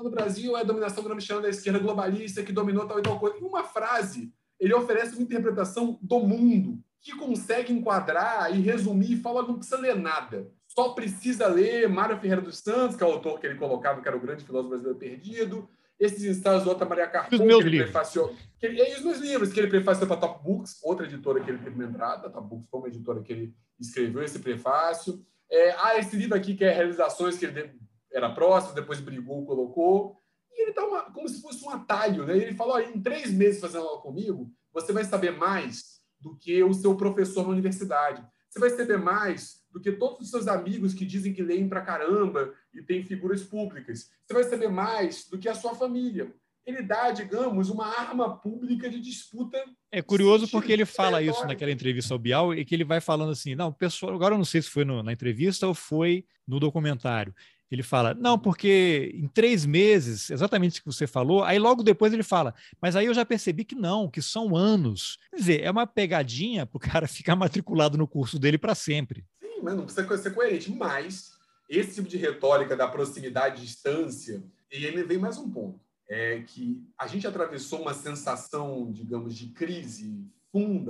do 0.03 0.10
Brasil 0.10 0.57
é 0.57 0.60
a 0.60 0.64
dominação 0.64 1.03
gramsciana 1.03 1.43
da 1.43 1.49
esquerda 1.49 1.80
globalista 1.80 2.43
que 2.43 2.52
dominou 2.52 2.85
tal 2.85 2.99
e 2.99 3.02
tal 3.02 3.18
coisa. 3.18 3.38
Em 3.38 3.43
uma 3.43 3.64
frase, 3.64 4.34
ele 4.60 4.73
oferece 4.73 5.15
uma 5.15 5.23
interpretação 5.23 5.97
do 6.02 6.19
mundo 6.19 6.84
que 7.02 7.15
consegue 7.15 7.72
enquadrar 7.72 8.53
e 8.53 8.61
resumir 8.61 9.14
e 9.14 9.22
fala 9.22 9.43
não 9.43 9.56
precisa 9.56 9.77
ler 9.77 9.95
nada. 9.95 10.52
Só 10.76 10.89
precisa 10.89 11.47
ler 11.47 11.88
Mário 11.88 12.19
Ferreira 12.19 12.41
dos 12.41 12.60
Santos, 12.60 12.97
que 12.97 13.03
é 13.03 13.07
o 13.07 13.11
autor 13.11 13.39
que 13.39 13.47
ele 13.47 13.56
colocava, 13.56 14.02
que 14.02 14.07
era 14.07 14.18
o 14.18 14.19
grande 14.19 14.43
filósofo 14.43 14.69
brasileiro 14.69 14.99
perdido, 14.99 15.69
esses 15.97 16.23
ensaios 16.23 16.64
do 16.64 16.69
Outra 16.69 16.85
Maria 16.85 17.07
Carpon, 17.07 17.38
que 17.38 17.43
ele 17.43 17.84
prefaciou. 17.84 18.35
Que 18.60 18.65
ele, 18.65 18.84
e 18.84 18.95
os 18.95 19.02
meus 19.02 19.19
livros, 19.19 19.53
que 19.53 19.60
ele 19.60 19.69
prefaciou 19.69 20.06
para 20.06 20.18
Top 20.18 20.43
Books, 20.43 20.80
outra 20.84 21.06
editora 21.06 21.39
que 21.39 21.49
ele 21.49 21.60
teve 21.60 21.76
uma 21.76 21.85
entrada, 21.85 22.30
Top 22.30 22.47
Books 22.47 22.68
foi 22.69 22.80
uma 22.81 22.89
editora 22.89 23.22
que 23.22 23.31
ele 23.31 23.56
escreveu 23.80 24.22
esse 24.22 24.39
prefácio. 24.39 25.26
É, 25.49 25.72
ah, 25.77 25.97
esse 25.97 26.15
livro 26.18 26.35
aqui 26.35 26.56
que 26.56 26.65
é 26.65 26.73
Realizações, 26.73 27.38
que 27.38 27.45
ele 27.45 27.80
era 28.11 28.30
próximo, 28.30 28.76
depois 28.76 28.99
brigou, 28.99 29.45
colocou. 29.45 30.18
E 30.52 30.61
ele 30.61 30.72
está 30.72 30.81
como 31.14 31.30
se 31.30 31.41
fosse 31.41 31.64
um 31.64 31.69
atalho, 31.69 32.26
né? 32.26 32.35
Ele 32.35 32.53
falou: 32.53 32.80
em 32.80 33.02
três 33.02 33.31
meses 33.31 33.61
fazendo 33.61 33.88
aula 33.88 34.02
comigo, 34.02 34.52
você 34.73 34.91
vai 34.91 35.06
saber 35.06 35.31
mais 35.31 36.02
do 36.19 36.35
que 36.35 36.61
o 36.64 36.73
seu 36.73 36.95
professor 36.95 37.43
na 37.43 37.49
universidade. 37.49 38.26
Você 38.56 38.60
vai 38.61 38.69
saber 38.69 38.98
mais 38.98 39.61
do 39.69 39.82
que 39.82 39.91
todos 39.91 40.22
os 40.22 40.30
seus 40.30 40.48
amigos 40.48 40.94
que 40.94 41.06
dizem 41.06 41.34
que 41.34 41.44
leem 41.44 41.68
pra 41.68 41.82
caramba 41.82 42.53
e 42.73 42.82
têm 42.82 43.03
figuras 43.03 43.44
públicas. 43.44 44.10
Você 44.26 44.34
vai 44.34 44.44
saber 44.45 44.69
mais 44.69 45.27
do 45.30 45.38
que 45.38 45.49
a 45.49 45.53
sua 45.53 45.76
família. 45.76 46.34
Ele 46.65 46.82
dá, 46.82 47.11
digamos, 47.11 47.69
uma 47.69 47.86
arma 47.86 48.38
pública 48.38 48.90
de 48.90 49.02
disputa. 49.02 49.61
É 49.91 50.02
curioso 50.02 50.49
porque 50.49 50.72
ele 50.72 50.86
fala 50.86 51.22
isso 51.22 51.45
naquela 51.45 51.69
entrevista 51.69 52.14
ao 52.14 52.19
Bial 52.19 52.53
e 52.53 52.64
que 52.64 52.73
ele 52.73 52.86
vai 52.86 53.02
falando 53.02 53.34
assim: 53.34 53.56
não, 53.56 53.73
pessoal, 53.73 54.15
agora 54.15 54.34
eu 54.34 54.38
não 54.38 54.45
sei 54.45 54.61
se 54.61 54.69
foi 54.69 54.86
no, 54.86 55.03
na 55.03 55.11
entrevista 55.11 55.68
ou 55.68 55.73
foi 55.73 56.26
no 56.48 56.57
documentário. 56.57 57.36
Ele 57.71 57.81
fala, 57.83 58.13
não, 58.13 58.37
porque 58.37 59.11
em 59.15 59.27
três 59.27 59.65
meses, 59.65 60.29
exatamente 60.29 60.79
o 60.79 60.83
que 60.83 60.91
você 60.91 61.07
falou, 61.07 61.43
aí 61.43 61.57
logo 61.57 61.83
depois 61.83 62.13
ele 62.13 62.23
fala, 62.23 62.53
mas 62.81 62.95
aí 62.95 63.07
eu 63.07 63.13
já 63.13 63.25
percebi 63.25 63.65
que 63.65 63.75
não, 63.75 64.09
que 64.09 64.21
são 64.21 64.55
anos. 64.55 65.17
Quer 65.31 65.37
dizer, 65.37 65.61
é 65.63 65.71
uma 65.71 65.87
pegadinha 65.87 66.65
para 66.65 66.77
o 66.77 66.79
cara 66.79 67.07
ficar 67.09 67.35
matriculado 67.35 67.97
no 67.97 68.07
curso 68.07 68.37
dele 68.37 68.57
para 68.57 68.75
sempre. 68.75 69.25
Sim, 69.41 69.61
mas 69.63 69.75
não 69.75 69.85
precisa 69.85 70.17
ser 70.17 70.33
coerente. 70.33 70.71
Mas 70.71 71.31
esse 71.69 71.95
tipo 71.95 72.07
de 72.07 72.17
retórica 72.17 72.75
da 72.75 72.87
proximidade 72.87 73.61
distância, 73.61 74.43
e 74.71 74.85
ele 74.85 75.03
vem 75.03 75.17
mais 75.17 75.37
um 75.37 75.49
ponto, 75.49 75.79
é 76.07 76.41
que 76.41 76.83
a 76.97 77.07
gente 77.07 77.25
atravessou 77.25 77.81
uma 77.81 77.93
sensação, 77.93 78.91
digamos, 78.91 79.35
de 79.35 79.47
crise 79.47 80.23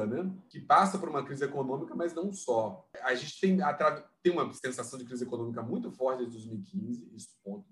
né? 0.06 0.32
que 0.50 0.60
passa 0.60 0.98
por 0.98 1.10
uma 1.10 1.24
crise 1.24 1.44
econômica, 1.44 1.96
mas 1.96 2.14
não 2.14 2.32
só. 2.32 2.88
A 3.02 3.16
gente 3.16 3.40
tem, 3.40 3.58
tem 4.22 4.32
uma 4.32 4.54
sensação 4.54 5.00
de 5.00 5.06
crise 5.06 5.24
econômica 5.24 5.62
muito 5.64 5.92
forte 5.92 6.20
desde 6.20 6.38
2015, 6.38 7.10
isso 7.16 7.30
ponto. 7.44 7.66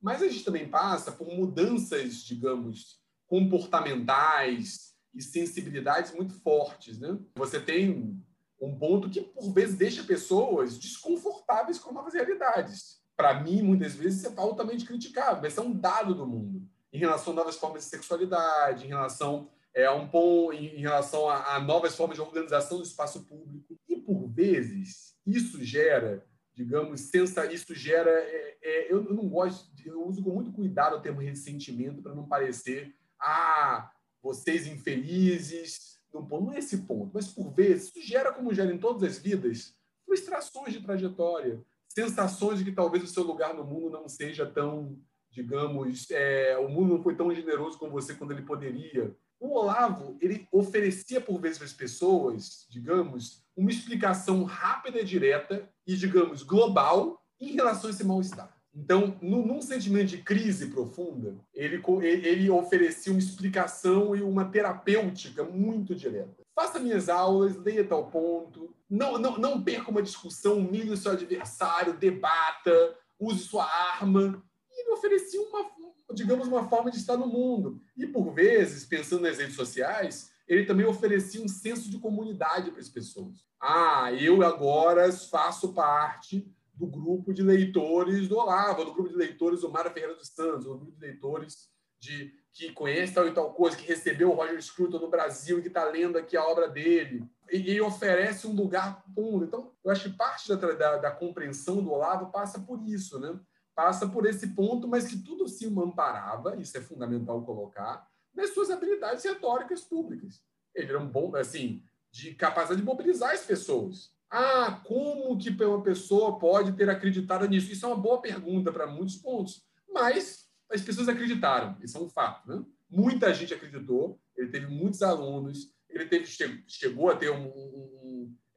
Mas 0.00 0.22
a 0.22 0.28
gente 0.28 0.44
também 0.44 0.68
passa 0.68 1.12
por 1.12 1.28
mudanças, 1.28 2.24
digamos, 2.24 3.00
comportamentais 3.26 4.94
e 5.14 5.22
sensibilidades 5.22 6.14
muito 6.14 6.32
fortes. 6.40 6.98
Né? 6.98 7.18
Você 7.34 7.60
tem 7.60 8.18
um 8.60 8.78
ponto 8.78 9.10
que, 9.10 9.20
por 9.20 9.52
vezes, 9.52 9.76
deixa 9.76 10.04
pessoas 10.04 10.78
desconfortáveis 10.78 11.78
com 11.78 11.92
novas 11.92 12.14
realidades. 12.14 13.00
Para 13.16 13.42
mim, 13.42 13.62
muitas 13.62 13.94
vezes, 13.94 14.20
isso 14.20 14.28
é 14.28 14.40
altamente 14.40 14.86
criticável, 14.86 15.42
mas 15.42 15.58
é 15.58 15.60
um 15.60 15.72
dado 15.72 16.14
do 16.14 16.26
mundo 16.26 16.66
em 16.92 16.98
relação 16.98 17.32
a 17.32 17.36
novas 17.36 17.56
formas 17.56 17.84
de 17.84 17.90
sexualidade, 17.90 18.84
em 18.84 18.88
relação 18.88 19.50
é, 19.80 19.90
um 19.90 20.06
ponto 20.06 20.52
em 20.52 20.80
relação 20.80 21.28
a, 21.28 21.56
a, 21.56 21.60
novas 21.60 21.96
formas 21.96 22.16
de 22.16 22.22
organização 22.22 22.78
do 22.78 22.84
espaço 22.84 23.24
público. 23.24 23.78
E, 23.88 23.96
por 23.96 24.28
vezes, 24.28 25.16
isso 25.26 25.62
gera, 25.64 26.26
digamos, 26.54 27.00
sensa, 27.02 27.50
isso 27.50 27.74
gera. 27.74 28.10
É, 28.10 28.58
é, 28.62 28.92
eu, 28.92 29.02
não 29.02 29.28
gosto, 29.28 29.70
eu 29.84 30.06
uso 30.06 30.22
com 30.22 30.30
muito 30.30 30.52
cuidado 30.52 30.96
o 30.96 31.00
termo 31.00 31.20
ressentimento 31.20 32.02
para 32.02 32.14
não 32.14 32.28
parecer, 32.28 32.94
ah, 33.18 33.90
vocês 34.22 34.66
infelizes. 34.66 35.98
Não, 36.12 36.22
não 36.22 36.52
é 36.52 36.58
esse 36.58 36.78
ponto, 36.78 37.12
mas 37.14 37.28
por 37.28 37.50
vezes 37.52 37.88
isso 37.88 38.06
gera, 38.06 38.32
como 38.32 38.52
gera 38.52 38.72
em 38.72 38.78
todas 38.78 39.04
as 39.04 39.18
vidas, 39.18 39.76
frustrações 40.04 40.72
de 40.72 40.82
trajetória, 40.82 41.64
sensações 41.88 42.58
de 42.58 42.64
que 42.64 42.72
talvez 42.72 43.04
o 43.04 43.06
seu 43.06 43.22
lugar 43.22 43.54
no 43.54 43.64
mundo 43.64 43.90
não 43.90 44.08
seja 44.08 44.44
tão, 44.44 44.98
digamos, 45.30 46.10
é, 46.10 46.58
o 46.58 46.68
mundo 46.68 46.94
não 46.94 47.02
foi 47.02 47.14
tão 47.14 47.32
generoso 47.32 47.78
com 47.78 47.88
você 47.88 48.14
quando 48.14 48.32
ele 48.32 48.42
poderia 48.42 49.16
o 49.40 49.54
Olavo 49.54 50.18
ele 50.20 50.46
oferecia 50.52 51.20
por 51.20 51.40
vezes 51.40 51.58
para 51.58 51.66
as 51.66 51.72
pessoas, 51.72 52.66
digamos, 52.68 53.42
uma 53.56 53.70
explicação 53.70 54.44
rápida, 54.44 55.02
direta 55.02 55.68
e, 55.86 55.96
digamos, 55.96 56.42
global 56.42 57.20
em 57.40 57.52
relação 57.52 57.88
a 57.88 57.92
esse 57.92 58.04
mal-estar. 58.04 58.54
Então, 58.72 59.18
no, 59.20 59.44
num 59.44 59.60
sentimento 59.60 60.10
de 60.10 60.18
crise 60.18 60.68
profunda, 60.68 61.36
ele, 61.52 61.82
ele 62.02 62.48
oferecia 62.50 63.12
uma 63.12 63.18
explicação 63.18 64.14
e 64.14 64.22
uma 64.22 64.44
terapêutica 64.44 65.42
muito 65.42 65.94
direta. 65.94 66.42
Faça 66.54 66.78
minhas 66.78 67.08
aulas, 67.08 67.56
leia 67.56 67.84
tal 67.84 68.08
ponto, 68.10 68.72
não, 68.88 69.18
não, 69.18 69.38
não 69.38 69.62
perca 69.62 69.90
uma 69.90 70.02
discussão, 70.02 70.58
humilhe 70.58 70.96
seu 70.96 71.12
adversário, 71.12 71.96
debata, 71.96 72.96
use 73.18 73.40
sua 73.44 73.64
arma. 73.64 74.42
E 74.70 74.82
ele 74.82 74.92
oferecia 74.92 75.40
uma, 75.40 75.66
digamos, 76.14 76.48
uma 76.48 76.68
forma 76.68 76.90
de 76.90 76.98
estar 76.98 77.16
no 77.16 77.26
mundo. 77.26 77.80
E, 77.96 78.06
por 78.06 78.32
vezes, 78.32 78.84
pensando 78.84 79.22
nas 79.22 79.38
redes 79.38 79.56
sociais, 79.56 80.30
ele 80.46 80.66
também 80.66 80.86
oferecia 80.86 81.42
um 81.42 81.48
senso 81.48 81.90
de 81.90 81.98
comunidade 81.98 82.70
para 82.70 82.80
as 82.80 82.88
pessoas. 82.88 83.44
Ah, 83.60 84.12
eu 84.12 84.42
agora 84.42 85.10
faço 85.12 85.72
parte 85.72 86.50
do 86.74 86.86
grupo 86.86 87.32
de 87.32 87.42
leitores 87.42 88.26
do 88.26 88.38
Olavo, 88.38 88.84
do 88.84 88.94
grupo 88.94 89.10
de 89.10 89.16
leitores 89.16 89.60
do 89.60 89.70
Ferreira 89.70 90.14
dos 90.14 90.28
Santos, 90.28 90.64
do 90.64 90.78
grupo 90.78 90.92
de 90.92 91.06
leitores 91.06 91.68
de, 92.00 92.32
que 92.52 92.72
conhece 92.72 93.12
tal 93.12 93.28
e 93.28 93.32
tal 93.32 93.52
coisa, 93.52 93.76
que 93.76 93.86
recebeu 93.86 94.30
o 94.30 94.34
Roger 94.34 94.60
Scruton 94.60 94.98
no 94.98 95.10
Brasil 95.10 95.58
e 95.58 95.62
que 95.62 95.68
está 95.68 95.84
lendo 95.84 96.16
aqui 96.16 96.36
a 96.36 96.44
obra 96.44 96.68
dele. 96.68 97.22
E, 97.52 97.72
e 97.72 97.80
oferece 97.80 98.46
um 98.46 98.54
lugar 98.54 99.04
fundo. 99.14 99.44
Então, 99.44 99.72
eu 99.84 99.90
acho 99.90 100.10
que 100.10 100.16
parte 100.16 100.48
da, 100.48 100.56
da, 100.56 100.96
da 100.96 101.10
compreensão 101.10 101.82
do 101.82 101.92
Olavo 101.92 102.32
passa 102.32 102.58
por 102.58 102.82
isso, 102.88 103.20
né? 103.20 103.38
Passa 103.80 104.06
por 104.06 104.26
esse 104.26 104.48
ponto, 104.48 104.86
mas 104.86 105.06
que 105.06 105.16
tudo 105.16 105.48
se 105.48 105.66
amparava, 105.66 106.54
isso 106.56 106.76
é 106.76 106.82
fundamental 106.82 107.42
colocar, 107.46 108.06
nas 108.34 108.50
suas 108.50 108.70
habilidades 108.70 109.24
retóricas 109.24 109.80
públicas. 109.80 110.42
Ele 110.74 110.88
era 110.88 111.00
um 111.00 111.08
bom, 111.08 111.34
assim, 111.34 111.82
de 112.12 112.34
capacidade 112.34 112.82
de 112.82 112.86
mobilizar 112.86 113.30
as 113.30 113.40
pessoas. 113.40 114.10
Ah, 114.30 114.82
como 114.86 115.38
que 115.38 115.48
uma 115.64 115.82
pessoa 115.82 116.38
pode 116.38 116.72
ter 116.72 116.90
acreditado 116.90 117.48
nisso? 117.48 117.72
Isso 117.72 117.86
é 117.86 117.88
uma 117.88 117.96
boa 117.96 118.20
pergunta 118.20 118.70
para 118.70 118.86
muitos 118.86 119.16
pontos, 119.16 119.62
mas 119.90 120.46
as 120.70 120.82
pessoas 120.82 121.08
acreditaram, 121.08 121.74
isso 121.82 121.96
é 121.96 122.00
um 122.02 122.08
fato. 122.08 122.46
Né? 122.46 122.62
Muita 122.90 123.32
gente 123.32 123.54
acreditou, 123.54 124.20
ele 124.36 124.50
teve 124.50 124.66
muitos 124.66 125.00
alunos, 125.00 125.72
ele 125.88 126.04
teve, 126.04 126.26
chegou 126.66 127.08
a 127.08 127.16
ter 127.16 127.30
um, 127.30 127.46
um, 127.46 127.99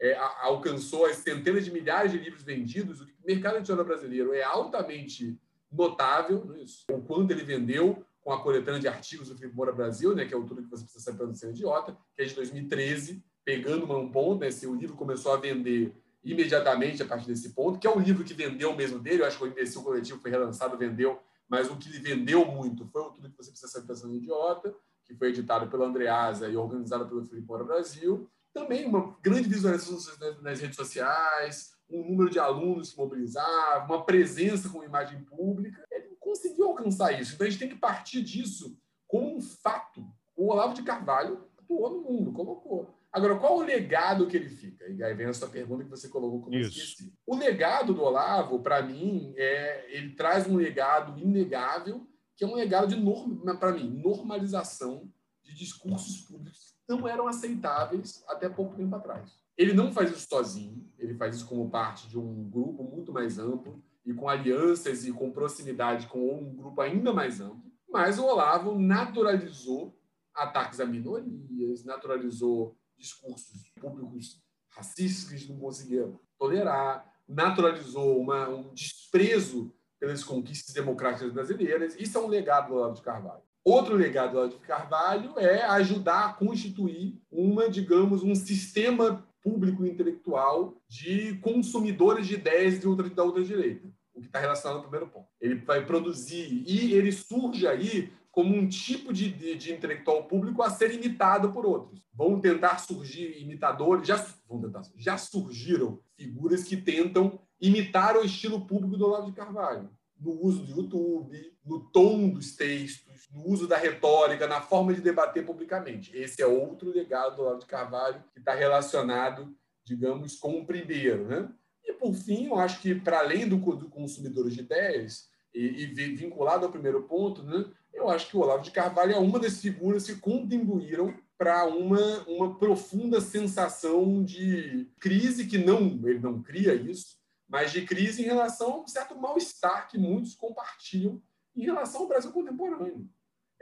é, 0.04 0.18
alcançou 0.42 1.06
as 1.06 1.16
centenas 1.16 1.64
de 1.64 1.72
milhares 1.72 2.12
de 2.12 2.18
livros 2.18 2.44
vendidos, 2.44 3.00
o 3.00 3.08
mercado 3.26 3.56
editorial 3.56 3.86
brasileiro 3.86 4.34
é 4.34 4.44
altamente 4.44 5.40
notável, 5.72 6.44
né, 6.44 6.62
isso, 6.62 6.84
o 6.92 7.02
quanto 7.02 7.32
ele 7.32 7.42
vendeu 7.42 8.06
com 8.22 8.34
a 8.34 8.44
coletânea 8.44 8.82
de 8.82 8.88
artigos 8.90 9.30
do 9.30 9.38
Felipe 9.38 9.56
Moura 9.56 9.72
Brasil, 9.72 10.14
né, 10.14 10.26
que 10.26 10.34
é 10.34 10.38
o 10.38 10.44
Tudo 10.44 10.62
que 10.62 10.70
você 10.70 10.84
precisa 10.84 11.06
saber 11.06 11.20
para 11.20 11.28
não 11.28 11.34
ser 11.34 11.52
idiota, 11.52 11.98
que 12.14 12.22
é 12.22 12.26
de 12.26 12.36
2013, 12.36 13.24
pegando 13.46 13.90
um 13.98 14.12
ponto, 14.12 14.42
né, 14.42 14.52
se 14.52 14.68
o 14.68 14.76
livro 14.76 14.98
começou 14.98 15.32
a 15.32 15.38
vender 15.38 15.96
imediatamente 16.22 17.02
a 17.02 17.06
partir 17.06 17.28
desse 17.28 17.54
ponto, 17.54 17.80
que 17.80 17.88
é 17.88 17.90
um 17.90 18.00
livro 18.00 18.26
que 18.26 18.34
vendeu 18.34 18.76
mesmo 18.76 19.00
dele, 19.00 19.22
eu 19.22 19.26
acho 19.26 19.38
que 19.38 19.46
o 19.46 19.48
Imbecil 19.48 19.84
Coletivo 19.84 20.20
foi 20.20 20.32
relançado, 20.32 20.78
vendeu, 20.78 21.18
mas 21.48 21.72
o 21.72 21.78
que 21.78 21.88
ele 21.88 22.00
vendeu 22.00 22.46
muito 22.46 22.86
foi 22.88 23.02
o 23.04 23.12
Tudo 23.12 23.30
que 23.30 23.38
você 23.38 23.52
precisa 23.52 23.72
saber 23.72 23.86
para 23.86 23.96
ser 23.96 24.10
idiota, 24.10 24.76
que 25.06 25.16
foi 25.16 25.30
editado 25.30 25.70
pela 25.70 25.86
Andreasa 25.86 26.50
e 26.50 26.58
organizado 26.58 27.08
pelo 27.08 27.24
Felipe 27.24 27.48
Moura 27.48 27.64
Brasil, 27.64 28.30
também 28.54 28.86
uma 28.86 29.18
grande 29.22 29.50
visualização 29.50 29.98
nas 30.42 30.60
redes 30.60 30.76
sociais, 30.76 31.74
um 31.90 32.10
número 32.10 32.30
de 32.30 32.40
alunos 32.40 32.90
se 32.90 32.98
mobilizar, 32.98 33.86
uma 33.86 34.06
presença 34.06 34.70
com 34.70 34.84
imagem 34.84 35.24
pública. 35.24 35.84
Ele 35.92 36.16
conseguiu 36.20 36.68
alcançar 36.68 37.20
isso. 37.20 37.34
Então 37.34 37.48
a 37.48 37.50
gente 37.50 37.60
tem 37.60 37.70
que 37.70 37.76
partir 37.76 38.22
disso 38.22 38.78
como 39.08 39.36
um 39.36 39.42
fato. 39.42 40.06
O 40.36 40.52
Olavo 40.52 40.74
de 40.74 40.84
Carvalho 40.84 41.48
atuou 41.58 41.90
no 41.90 42.02
mundo, 42.02 42.32
colocou. 42.32 42.94
Agora, 43.12 43.36
qual 43.36 43.58
o 43.58 43.64
legado 43.64 44.26
que 44.28 44.36
ele 44.36 44.50
fica? 44.50 44.88
E 44.90 45.04
aí 45.04 45.14
vem 45.14 45.28
a 45.28 45.34
sua 45.34 45.48
pergunta 45.48 45.84
que 45.84 45.90
você 45.90 46.10
colocou 46.10 46.42
como 46.42 46.56
Isso. 46.56 46.80
esqueci. 46.80 47.14
O 47.28 47.36
legado 47.36 47.94
do 47.94 48.02
Olavo, 48.02 48.60
para 48.60 48.82
mim, 48.82 49.36
é 49.38 49.86
ele 49.96 50.16
traz 50.16 50.48
um 50.48 50.56
legado 50.56 51.20
inegável, 51.20 52.08
que 52.36 52.44
é 52.44 52.48
um 52.48 52.56
legado 52.56 52.88
de 52.88 53.56
para 53.60 53.72
mim, 53.72 54.02
normalização 54.02 55.08
de 55.44 55.54
discursos 55.54 56.22
públicos 56.22 56.73
não 56.88 57.08
eram 57.08 57.28
aceitáveis 57.28 58.24
até 58.28 58.50
pouco 58.50 58.76
tempo 58.76 58.96
atrás. 58.96 59.32
Ele 59.58 59.74
não 59.74 59.92
faz 59.92 60.12
isso 60.12 60.28
sozinho, 60.28 60.90
ele 60.98 61.14
faz 61.16 61.36
isso 61.36 61.48
como 61.48 61.70
parte 61.70 62.08
de 62.08 62.18
um 62.18 62.50
grupo 62.50 62.84
muito 62.84 63.12
mais 63.12 63.38
amplo 63.38 63.84
e 64.06 64.14
com 64.14 64.28
alianças 64.28 65.06
e 65.06 65.12
com 65.12 65.32
proximidade 65.32 66.08
com 66.08 66.40
um 66.40 66.56
grupo 66.56 66.82
ainda 66.82 67.14
mais 67.14 67.40
amplo. 67.40 67.72
Mas 67.90 68.18
o 68.18 68.26
Olavo 68.26 68.78
naturalizou 68.78 69.98
ataques 70.34 70.80
a 70.80 70.86
minorias, 70.86 71.84
naturalizou 71.84 72.76
discursos 72.98 73.70
públicos 73.80 74.42
racistas 74.70 75.44
que 75.44 75.52
não 75.52 75.60
conseguia 75.60 76.12
tolerar, 76.38 77.08
naturalizou 77.28 78.20
uma, 78.20 78.50
um 78.50 78.74
desprezo 78.74 79.74
pelas 80.00 80.24
conquistas 80.24 80.74
democráticas 80.74 81.32
brasileiras. 81.32 81.96
Isso 82.00 82.18
é 82.18 82.22
um 82.22 82.28
legado 82.28 82.70
do 82.70 82.76
Olavo 82.76 82.96
de 82.96 83.02
Carvalho. 83.02 83.44
Outro 83.64 83.96
legado 83.96 84.32
do 84.32 84.38
Olavo 84.40 84.54
de 84.54 84.60
Carvalho 84.60 85.40
é 85.40 85.64
ajudar 85.64 86.26
a 86.26 86.34
constituir 86.34 87.18
uma, 87.32 87.70
digamos, 87.70 88.22
um 88.22 88.36
sistema 88.36 89.26
público 89.42 89.86
intelectual 89.86 90.76
de 90.88 91.36
consumidores 91.36 92.28
de 92.28 92.36
ideias 92.36 92.80
de 92.80 92.88
outra, 92.88 93.10
da 93.10 93.24
outra 93.24 93.44
direita, 93.44 93.88
o 94.14 94.20
que 94.20 94.28
está 94.28 94.40
relacionado 94.40 94.78
ao 94.78 94.84
primeiro 94.84 95.08
ponto. 95.08 95.28
Ele 95.40 95.56
vai 95.56 95.86
produzir 95.86 96.64
e 96.66 96.94
ele 96.94 97.12
surge 97.12 97.66
aí 97.68 98.12
como 98.32 98.56
um 98.56 98.68
tipo 98.68 99.14
de, 99.14 99.32
de, 99.32 99.56
de, 99.56 99.72
intelectual 99.72 100.24
público 100.24 100.64
a 100.64 100.70
ser 100.70 100.92
imitado 100.92 101.52
por 101.52 101.66
outros. 101.66 102.02
Vão 102.14 102.40
tentar 102.40 102.80
surgir 102.80 103.40
imitadores, 103.40 104.08
já, 104.08 104.26
vão 104.50 104.60
tentar, 104.60 104.82
já 104.98 105.18
surgiram 105.18 106.00
figuras 106.18 106.64
que 106.64 106.76
tentam 106.76 107.40
imitar 107.62 108.18
o 108.18 108.26
estilo 108.26 108.66
público 108.66 108.98
do 108.98 109.06
Olavo 109.06 109.28
de 109.28 109.38
Carvalho, 109.38 109.90
no 110.20 110.32
uso 110.44 110.64
do 110.64 110.82
YouTube, 110.82 111.54
no 111.64 111.80
tom 111.92 112.30
dos 112.30 112.56
textos, 112.56 113.13
no 113.34 113.48
uso 113.48 113.68
da 113.68 113.78
retórica, 113.78 114.48
na 114.48 114.62
forma 114.62 114.94
de 114.94 115.02
debater 115.02 115.46
publicamente. 115.46 116.16
Esse 116.16 116.42
é 116.42 116.46
outro 116.46 116.92
legado 116.92 117.36
do 117.36 117.42
Olavo 117.42 117.60
de 117.60 117.66
Carvalho 117.66 118.24
que 118.32 118.40
está 118.40 118.54
relacionado, 118.54 119.56
digamos, 119.84 120.36
com 120.36 120.60
o 120.60 120.66
primeiro. 120.66 121.26
Né? 121.26 121.50
E, 121.84 121.94
por 121.94 122.14
fim, 122.14 122.46
eu 122.46 122.60
acho 122.60 122.80
que, 122.80 122.94
para 122.94 123.20
além 123.20 123.50
do, 123.50 123.58
do 123.58 123.90
consumidor 123.90 124.50
de 124.50 124.60
ideias, 124.60 125.28
e, 125.54 125.84
e 125.84 125.86
vinculado 126.16 126.66
ao 126.66 126.72
primeiro 126.72 127.04
ponto, 127.04 127.44
né, 127.44 127.66
eu 127.94 128.10
acho 128.10 128.28
que 128.28 128.38
o 128.38 128.40
Olavo 128.40 128.64
de 128.64 128.72
Carvalho 128.72 129.14
é 129.14 129.20
uma 129.20 129.40
das 129.40 129.60
figuras 129.60 130.06
que 130.06 130.16
contribuíram 130.16 131.14
para 131.38 131.66
uma, 131.66 132.24
uma 132.28 132.58
profunda 132.58 133.22
sensação 133.22 134.24
de 134.24 134.90
crise, 135.00 135.46
que 135.46 135.58
não 135.58 136.00
ele 136.08 136.20
não 136.20 136.42
cria 136.42 136.74
isso, 136.74 137.18
mas 137.48 137.72
de 137.72 137.86
crise 137.86 138.22
em 138.22 138.26
relação 138.26 138.74
a 138.74 138.82
um 138.82 138.88
certo 138.88 139.16
mal-estar 139.16 139.88
que 139.90 139.98
muitos 139.98 140.36
compartilham 140.36 141.22
em 141.56 141.64
relação 141.64 142.02
ao 142.02 142.08
Brasil 142.08 142.32
contemporâneo. 142.32 143.08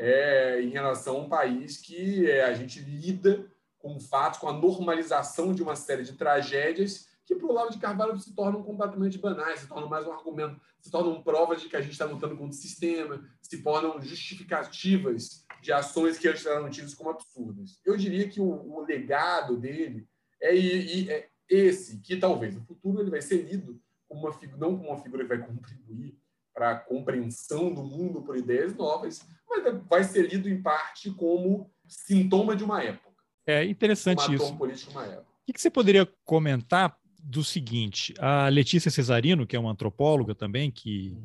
É, 0.04 0.60
em 0.64 0.70
relação 0.70 1.18
a 1.18 1.20
um 1.20 1.30
país 1.30 1.78
que 1.78 2.28
é, 2.28 2.44
a 2.44 2.54
gente 2.54 2.80
lida 2.80 3.46
com 3.78 4.00
fatos, 4.00 4.40
com 4.40 4.50
a 4.50 4.54
normalização 4.54 5.54
de 5.54 5.62
uma 5.62 5.76
série 5.76 6.04
de 6.04 6.14
tragédias 6.14 7.08
que 7.24 7.36
para 7.36 7.46
o 7.46 7.50
Olavo 7.52 7.72
de 7.72 7.78
Carvalho 7.78 8.20
se 8.20 8.34
tornam 8.34 8.64
completamente 8.64 9.18
banais, 9.18 9.60
se 9.60 9.68
tornam 9.68 9.88
mais 9.88 10.06
um 10.06 10.12
argumento, 10.12 10.60
se 10.80 10.90
tornam 10.90 11.22
provas 11.22 11.62
de 11.62 11.70
que 11.70 11.76
a 11.76 11.82
gente 11.82 11.92
está 11.92 12.06
lutando 12.06 12.36
contra 12.36 12.52
o 12.52 12.60
sistema, 12.60 13.24
se 13.42 13.62
tornam 13.62 14.02
justificativas 14.02 15.46
de 15.62 15.72
ações 15.72 16.18
que 16.18 16.28
antes 16.28 16.46
eram 16.46 16.70
tidas 16.70 16.94
como 16.94 17.12
absurdas. 17.12 17.80
Eu 17.86 17.96
diria 17.96 18.28
que 18.28 18.42
o, 18.42 18.50
o 18.50 18.84
legado 18.84 19.56
dele 19.56 20.08
é, 20.42 20.58
é, 20.58 21.30
esse, 21.48 22.00
que 22.00 22.18
talvez 22.18 22.56
no 22.56 22.66
futuro 22.66 23.02
ele 23.02 23.12
vai 23.12 23.22
ser 23.22 23.44
lido 23.44 23.80
como 24.08 24.28
uma 24.28 24.58
não 24.58 24.78
como 24.78 24.90
uma 24.90 25.02
figura 25.02 25.24
que 25.24 25.36
vai 25.36 25.46
contribuir 25.46 26.18
para 26.54 26.72
a 26.72 26.76
compreensão 26.76 27.74
do 27.74 27.84
mundo 27.84 28.22
por 28.22 28.38
ideias 28.38 28.76
novas, 28.76 29.26
mas 29.50 29.64
vai 29.88 30.04
ser 30.04 30.30
lido 30.30 30.50
em 30.50 30.62
parte 30.62 31.12
como 31.12 31.70
sintoma 31.88 32.56
de 32.56 32.64
uma 32.64 32.84
época. 32.84 33.12
É 33.46 33.66
interessante 33.66 34.34
isso. 34.34 34.56
político 34.56 34.92
de 34.92 34.98
uma 34.98 35.06
época. 35.06 35.28
O 35.48 35.54
que 35.54 35.60
você 35.60 35.70
poderia 35.70 36.08
comentar 36.24 36.96
do 37.22 37.44
seguinte: 37.44 38.14
a 38.20 38.48
Letícia 38.48 38.92
Cesarino, 38.92 39.46
que 39.46 39.56
é 39.56 39.60
uma 39.60 39.72
antropóloga 39.72 40.34
também, 40.34 40.72
que 40.72 41.18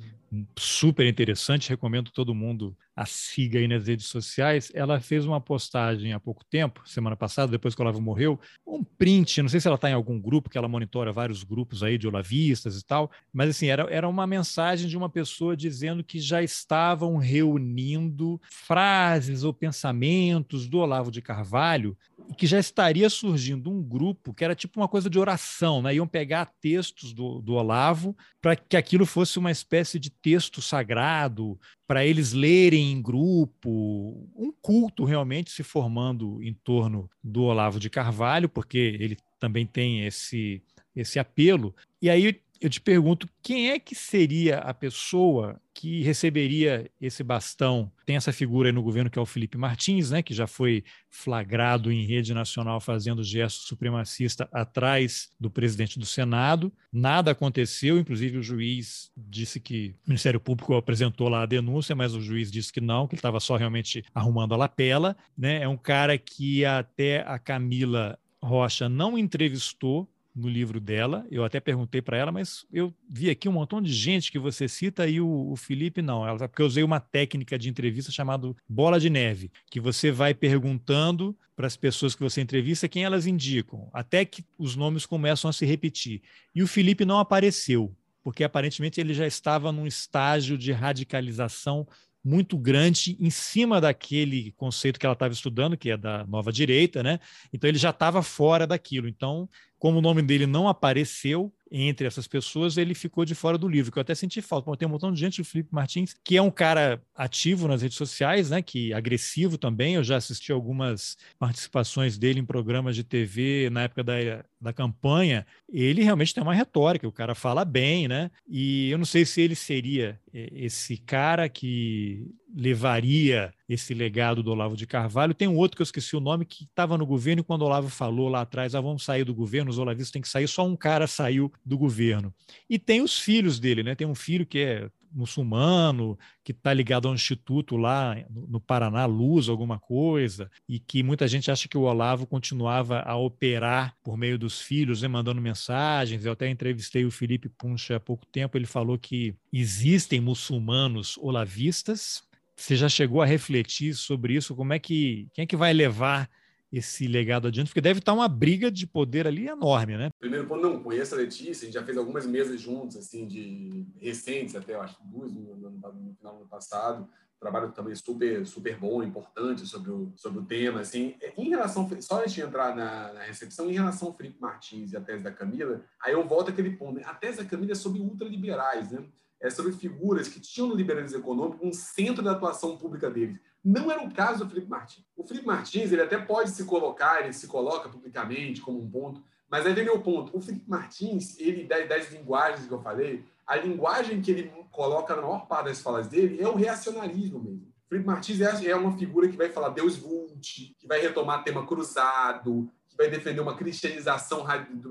super 0.59 1.07
interessante, 1.07 1.69
recomendo 1.69 2.11
todo 2.11 2.35
mundo 2.35 2.77
a 2.94 3.05
siga 3.05 3.59
aí 3.59 3.69
nas 3.69 3.86
redes 3.86 4.07
sociais. 4.07 4.73
Ela 4.74 4.98
fez 5.01 5.27
uma 5.27 5.40
postagem 5.40 6.12
há 6.12 6.20
pouco 6.20 6.44
tempo, 6.44 6.81
semana 6.86 7.15
passada, 7.15 7.53
depois 7.53 7.74
que 7.74 7.81
o 7.81 7.85
Olavo 7.85 8.01
morreu, 8.01 8.40
um 8.66 8.82
print, 8.82 9.43
não 9.43 9.48
sei 9.48 9.61
se 9.61 9.69
ela 9.69 9.74
está 9.74 9.90
em 9.90 9.93
algum 9.93 10.19
grupo, 10.19 10.48
que 10.48 10.57
ela 10.57 10.66
monitora 10.66 11.12
vários 11.12 11.43
grupos 11.43 11.82
aí 11.82 11.98
de 11.98 12.09
olavistas 12.09 12.78
e 12.78 12.85
tal, 12.85 13.11
mas 13.32 13.51
assim, 13.51 13.66
era, 13.66 13.82
era 13.90 14.09
uma 14.09 14.27
mensagem 14.27 14.89
de 14.89 14.97
uma 14.97 15.11
pessoa 15.11 15.57
dizendo 15.57 16.03
que 16.03 16.19
já 16.19 16.43
estavam 16.43 17.16
reunindo 17.19 18.40
frases 18.51 19.44
ou 19.44 19.53
pensamentos 19.53 20.66
do 20.66 20.78
Olavo 20.78 21.11
de 21.11 21.20
Carvalho 21.20 21.97
que 22.36 22.47
já 22.47 22.59
estaria 22.59 23.09
surgindo 23.09 23.70
um 23.70 23.82
grupo 23.82 24.32
que 24.32 24.44
era 24.44 24.55
tipo 24.55 24.81
uma 24.81 24.89
coisa 24.89 25.09
de 25.09 25.19
oração, 25.19 25.82
né? 25.82 25.94
Iam 25.94 26.07
pegar 26.07 26.51
textos 26.61 27.12
do, 27.12 27.40
do 27.40 27.55
Olavo 27.55 28.16
para 28.40 28.57
que 28.57 28.77
aquilo 28.77 29.07
fosse 29.07 29.39
uma 29.39 29.51
espécie 29.51 29.98
de 29.98 30.11
texto 30.27 30.61
sagrado 30.61 31.57
para 31.86 32.05
eles 32.05 32.32
lerem 32.32 32.90
em 32.90 33.01
grupo, 33.01 34.28
um 34.35 34.53
culto 34.61 35.05
realmente 35.05 35.53
se 35.53 35.62
formando 35.62 36.43
em 36.43 36.53
torno 36.53 37.09
do 37.23 37.44
Olavo 37.44 37.78
de 37.78 37.89
Carvalho, 37.89 38.48
porque 38.48 38.98
ele 38.98 39.16
também 39.39 39.65
tem 39.65 40.05
esse 40.05 40.61
esse 40.97 41.20
apelo. 41.20 41.77
E 42.03 42.11
aí 42.11 42.40
eu 42.61 42.70
te 42.70 42.81
pergunto, 42.81 43.28
quem 43.43 43.70
é 43.70 43.78
que 43.78 43.95
seria 43.95 44.59
a 44.59 44.73
pessoa 44.73 45.61
que 45.74 46.03
receberia 46.03 46.91
esse 47.01 47.23
bastão? 47.23 47.91
Tem 48.05 48.16
essa 48.16 48.33
figura 48.33 48.69
aí 48.69 48.73
no 48.73 48.83
governo 48.83 49.11
que 49.11 49.19
é 49.19 49.23
o 49.23 49.27
Felipe 49.27 49.59
Martins, 49.59 50.11
né, 50.11 50.23
que 50.23 50.35
já 50.35 50.47
foi 50.47 50.85
flagrado 51.11 51.93
em 51.93 52.07
rede 52.07 52.33
nacional 52.33 52.81
fazendo 52.81 53.23
gesto 53.23 53.65
supremacista 53.65 54.49
atrás 54.53 55.31
do 55.39 55.51
presidente 55.51 55.99
do 55.99 56.07
Senado. 56.07 56.73
Nada 56.93 57.31
aconteceu, 57.31 57.99
inclusive 57.99 58.39
o 58.39 58.43
juiz 58.43 59.11
disse 59.16 59.61
que 59.61 59.95
o 60.05 60.09
Ministério 60.09 60.41
Público 60.41 60.74
apresentou 60.74 61.28
lá 61.28 61.43
a 61.43 61.47
denúncia, 61.47 61.95
mas 61.95 62.15
o 62.15 62.20
juiz 62.20 62.51
disse 62.51 62.73
que 62.73 62.81
não, 62.81 63.07
que 63.07 63.15
ele 63.15 63.19
estava 63.19 63.41
só 63.41 63.57
realmente 63.57 64.05
arrumando 64.15 64.55
a 64.55 64.57
lapela. 64.57 65.16
Né? 65.37 65.62
É 65.62 65.69
um 65.69 65.77
cara 65.77 66.16
que 66.19 66.65
até 66.65 67.20
a 67.27 67.39
Camila 67.39 68.19
Rocha 68.43 68.89
não 68.89 69.19
entrevistou 69.19 70.09
no 70.37 70.49
livro 70.49 70.79
dela. 70.79 71.27
Eu 71.31 71.45
até 71.45 71.59
perguntei 71.59 72.03
para 72.03 72.19
ela, 72.19 72.31
mas 72.31 72.67
eu 72.71 72.95
vi 73.09 73.31
aqui 73.31 73.49
um 73.49 73.53
montão 73.53 73.81
de 73.81 73.91
gente 73.91 74.31
que 74.31 74.39
você 74.39 74.69
cita 74.69 75.09
e 75.09 75.19
o, 75.19 75.51
o 75.51 75.57
Felipe 75.57 76.03
não. 76.03 76.29
Ela, 76.29 76.47
porque 76.47 76.61
eu 76.61 76.67
usei 76.67 76.85
uma 76.85 77.01
técnica 77.01 77.59
de 77.59 77.71
entrevista 77.71 78.13
chamada 78.13 78.55
bola 78.69 79.01
de 79.01 79.09
neve, 79.09 79.51
que 79.71 79.81
você 79.81 80.13
vai 80.13 80.35
perguntando 80.35 81.35
para 81.57 81.67
as 81.67 81.77
pessoas 81.77 82.15
que 82.15 82.23
você 82.23 82.43
entrevista 82.43 82.87
quem 82.87 83.03
elas 83.03 83.27
indicam, 83.27 83.89
até 83.95 84.27
que 84.27 84.45
os 84.59 84.77
nomes 84.77 85.07
começam 85.07 85.49
a 85.49 85.53
se 85.55 85.65
repetir. 85.65 86.21
E 86.55 86.63
o 86.63 86.67
Felipe 86.67 87.07
não 87.07 87.19
apareceu, 87.19 87.97
porque 88.23 88.45
aparentemente 88.45 89.01
ele 89.01 89.15
já 89.15 89.27
estava 89.27 89.73
num 89.73 89.87
estágio 89.87 90.59
de 90.59 90.71
radicalização 90.71 91.89
muito 92.27 92.59
grande 92.59 93.17
em 93.21 93.31
cima 93.31 93.81
daquele 93.81 94.51
conceito 94.57 94.99
que 94.99 95.07
ela 95.07 95.13
estava 95.13 95.33
estudando, 95.33 95.77
que 95.77 95.91
é 95.91 95.97
da 95.97 96.27
nova 96.27 96.53
direita, 96.53 97.01
né? 97.01 97.21
Então 97.53 97.69
ele 97.71 97.79
já 97.79 97.91
estava 97.91 98.21
fora 98.21 98.67
daquilo. 98.67 99.09
Então 99.09 99.49
como 99.87 100.01
o 100.01 100.03
nome 100.03 100.21
dele 100.21 100.49
não 100.49 100.67
apareceu 100.67 101.53
entre 101.71 102.09
essas 102.09 102.27
pessoas, 102.27 102.77
ele 102.77 102.93
ficou 102.93 103.25
de 103.25 103.37
fora 103.37 103.57
do 103.57 103.69
livro, 103.69 103.93
que 103.93 103.99
eu 103.99 104.01
até 104.01 104.17
senti 104.17 104.43
falta. 104.43 104.67
Bom, 104.67 104.77
tem 104.77 104.87
um 104.87 104.91
montão 104.91 105.13
de 105.13 105.21
gente, 105.21 105.41
o 105.41 105.45
Felipe 105.45 105.73
Martins, 105.73 106.13
que 106.25 106.37
é 106.37 106.43
um 106.43 106.51
cara 106.51 107.01
ativo 107.15 107.69
nas 107.69 107.83
redes 107.83 107.97
sociais, 107.97 108.51
né, 108.51 108.61
que 108.61 108.93
agressivo 108.93 109.57
também. 109.57 109.95
Eu 109.95 110.03
já 110.03 110.17
assisti 110.17 110.51
algumas 110.51 111.17
participações 111.39 112.19
dele 112.19 112.41
em 112.41 112.45
programas 112.45 112.97
de 112.97 113.05
TV 113.05 113.71
na 113.71 113.83
época 113.83 114.03
da, 114.03 114.45
da 114.61 114.73
campanha. 114.73 115.47
Ele 115.69 116.03
realmente 116.03 116.35
tem 116.35 116.43
uma 116.43 116.55
retórica, 116.55 117.07
o 117.07 117.13
cara 117.13 117.37
fala 117.37 117.65
bem, 117.65 118.09
né? 118.09 118.29
E 118.49 118.91
eu 118.91 118.99
não 118.99 119.05
sei 119.05 119.25
se 119.25 119.41
ele 119.41 119.55
seria 119.55 120.19
esse 120.53 120.99
cara 120.99 121.49
que 121.49 122.31
levaria 122.55 123.55
esse 123.67 123.95
legado 123.95 124.43
do 124.43 124.51
Olavo 124.51 124.77
de 124.77 124.87
Carvalho. 124.87 125.35
Tem 125.35 125.49
um 125.49 125.57
outro 125.57 125.77
que 125.77 125.83
eu 125.83 125.85
esqueci 125.85 126.15
o 126.15 126.21
nome, 126.21 126.45
que 126.45 126.65
estava 126.65 126.99
no 126.99 127.07
governo 127.07 127.41
e 127.41 127.45
quando 127.45 127.63
o 127.63 127.65
Olavo 127.65 127.89
falou 127.89 128.29
lá 128.29 128.43
atrás, 128.43 128.75
ah, 128.75 128.81
vamos 128.81 129.03
sair 129.03 129.25
do 129.25 129.35
governo, 129.35 129.71
os 129.71 129.79
olavistas 129.79 130.11
têm 130.11 130.21
que 130.21 130.29
sair, 130.29 130.47
só 130.47 130.67
um 130.67 130.77
cara 130.77 131.07
saiu 131.07 131.51
do 131.65 131.79
governo. 131.79 132.35
E 132.69 132.79
tem 132.79 133.01
os 133.01 133.19
filhos 133.19 133.59
dele, 133.59 133.83
né? 133.83 133.95
Tem 133.95 134.07
um 134.07 134.15
filho 134.15 134.45
que 134.45 134.59
é 134.59 134.91
muçulmano 135.16 136.18
que 136.44 136.52
está 136.52 136.72
ligado 136.72 137.09
a 137.09 137.10
um 137.10 137.14
instituto 137.14 137.76
lá 137.76 138.16
no 138.30 138.60
Paraná, 138.60 139.06
Luz, 139.06 139.48
alguma 139.48 139.78
coisa, 139.78 140.51
e 140.68 140.78
que 140.78 141.02
muita 141.02 141.26
gente 141.26 141.51
acha 141.51 141.68
que 141.68 141.78
o 141.78 141.82
Olavo 141.82 142.26
continuava 142.26 143.01
a 143.01 143.16
operar 143.16 143.97
por 144.02 144.16
meio 144.16 144.38
dos 144.38 144.60
filhos, 144.60 145.02
né, 145.02 145.09
mandando 145.09 145.40
mensagens. 145.40 146.24
Eu 146.24 146.32
até 146.32 146.48
entrevistei 146.48 147.05
o 147.05 147.10
Felipe 147.10 147.48
Puncha 147.48 147.97
há 147.97 148.01
pouco 148.01 148.26
tempo, 148.26 148.56
ele 148.56 148.66
falou 148.66 148.98
que 148.98 149.34
existem 149.52 150.20
muçulmanos 150.20 151.16
olavistas. 151.18 152.22
Você 152.55 152.76
já 152.76 152.88
chegou 152.88 153.20
a 153.20 153.26
refletir 153.26 153.94
sobre 153.94 154.34
isso? 154.34 154.55
Como 154.55 154.72
é 154.72 154.78
que 154.78 155.28
quem 155.32 155.43
é 155.43 155.47
que 155.47 155.56
vai 155.56 155.72
levar 155.72 156.28
esse 156.72 157.06
legado 157.06 157.48
adiante, 157.48 157.68
porque 157.68 157.80
deve 157.80 158.01
estar 158.01 158.12
uma 158.12 158.28
briga 158.28 158.70
de 158.70 158.86
poder 158.86 159.26
ali 159.26 159.48
enorme, 159.48 159.97
né? 159.97 160.10
Primeiro 160.18 160.47
ponto, 160.47 160.62
não, 160.62 160.82
conheço 160.82 161.14
a 161.14 161.18
Letícia, 161.18 161.62
a 161.62 161.66
gente 161.66 161.74
já 161.74 161.84
fez 161.84 161.97
algumas 161.97 162.26
mesas 162.26 162.60
juntos, 162.60 162.97
assim, 162.97 163.26
de 163.26 163.86
recentes 163.98 164.56
até, 164.56 164.74
eu 164.74 164.82
acho, 164.82 164.97
duas 165.05 165.32
no, 165.32 165.56
no, 165.56 166.14
final 166.16 166.34
do 166.34 166.40
ano 166.40 166.48
passado, 166.48 167.09
trabalho 167.38 167.70
também 167.72 167.94
super 167.94 168.47
super 168.47 168.78
bom, 168.78 169.02
importante 169.02 169.66
sobre 169.66 169.90
o, 169.90 170.12
sobre 170.16 170.40
o 170.40 170.44
tema, 170.44 170.80
assim, 170.80 171.14
em 171.36 171.48
relação, 171.51 171.88
só 172.01 172.20
antes 172.20 172.32
de 172.32 172.40
entrar 172.40 172.74
na, 172.74 173.12
na 173.12 173.22
recepção, 173.22 173.70
em 173.70 173.74
relação 173.74 174.09
ao 174.09 174.16
Felipe 174.16 174.40
Martins 174.40 174.93
e 174.93 174.97
a 174.97 175.01
tese 175.01 175.22
da 175.22 175.30
Camila, 175.30 175.84
aí 176.02 176.12
eu 176.12 176.26
volto 176.26 176.51
àquele 176.51 176.70
ponto, 176.70 176.98
né? 176.98 177.02
a 177.06 177.14
tese 177.14 177.38
da 177.38 177.44
Camila 177.44 177.72
é 177.72 177.76
sobre 177.76 178.01
ultraliberais, 178.01 178.90
né? 178.90 179.05
É 179.38 179.51
sobre 179.51 179.72
figuras 179.72 180.28
que 180.28 180.40
tinham 180.40 180.66
no 180.66 180.74
liberalismo 180.74 181.18
econômico 181.18 181.64
um 181.64 181.72
centro 181.72 182.22
da 182.22 182.32
atuação 182.32 182.78
pública 182.78 183.10
deles. 183.10 183.38
Não 183.66 183.90
era 183.90 184.01
o 184.01 184.14
caso 184.14 184.44
do 184.44 184.48
Felipe 184.48 184.70
Martins. 184.70 185.05
O 185.16 185.24
Felipe 185.24 185.44
Martins, 185.44 185.90
ele 185.90 186.01
até 186.01 186.16
pode 186.16 186.51
se 186.51 186.64
colocar, 186.64 187.22
ele 187.22 187.32
se 187.32 187.48
coloca 187.48 187.88
publicamente 187.88 188.60
como 188.60 188.80
um 188.80 188.88
ponto, 188.88 189.20
mas 189.51 189.66
aí 189.66 189.72
vem 189.72 189.82
meu 189.82 190.01
ponto. 190.01 190.36
O 190.36 190.40
Felipe 190.40 190.70
Martins, 190.70 191.36
ele, 191.40 191.64
das 191.64 192.12
linguagens 192.12 192.68
que 192.68 192.72
eu 192.72 192.80
falei, 192.80 193.24
a 193.44 193.56
linguagem 193.56 194.22
que 194.22 194.30
ele 194.30 194.52
coloca 194.70 195.16
na 195.16 195.22
maior 195.22 195.48
parte 195.48 195.66
das 195.66 195.80
falas 195.80 196.06
dele 196.06 196.40
é 196.40 196.47
o 196.47 196.55
reacionarismo 196.55 197.43
mesmo. 197.43 197.66
O 197.86 197.88
Felipe 197.88 198.06
Martins 198.06 198.40
é, 198.40 198.68
é 198.70 198.76
uma 198.76 198.97
figura 198.97 199.28
que 199.28 199.36
vai 199.36 199.48
falar 199.48 199.70
Deus 199.70 199.97
vult, 199.97 200.72
que 200.78 200.86
vai 200.86 201.01
retomar 201.01 201.43
tema 201.43 201.66
cruzado, 201.66 202.70
que 202.88 202.97
vai 202.97 203.10
defender 203.10 203.40
uma 203.40 203.56
cristianização 203.56 204.47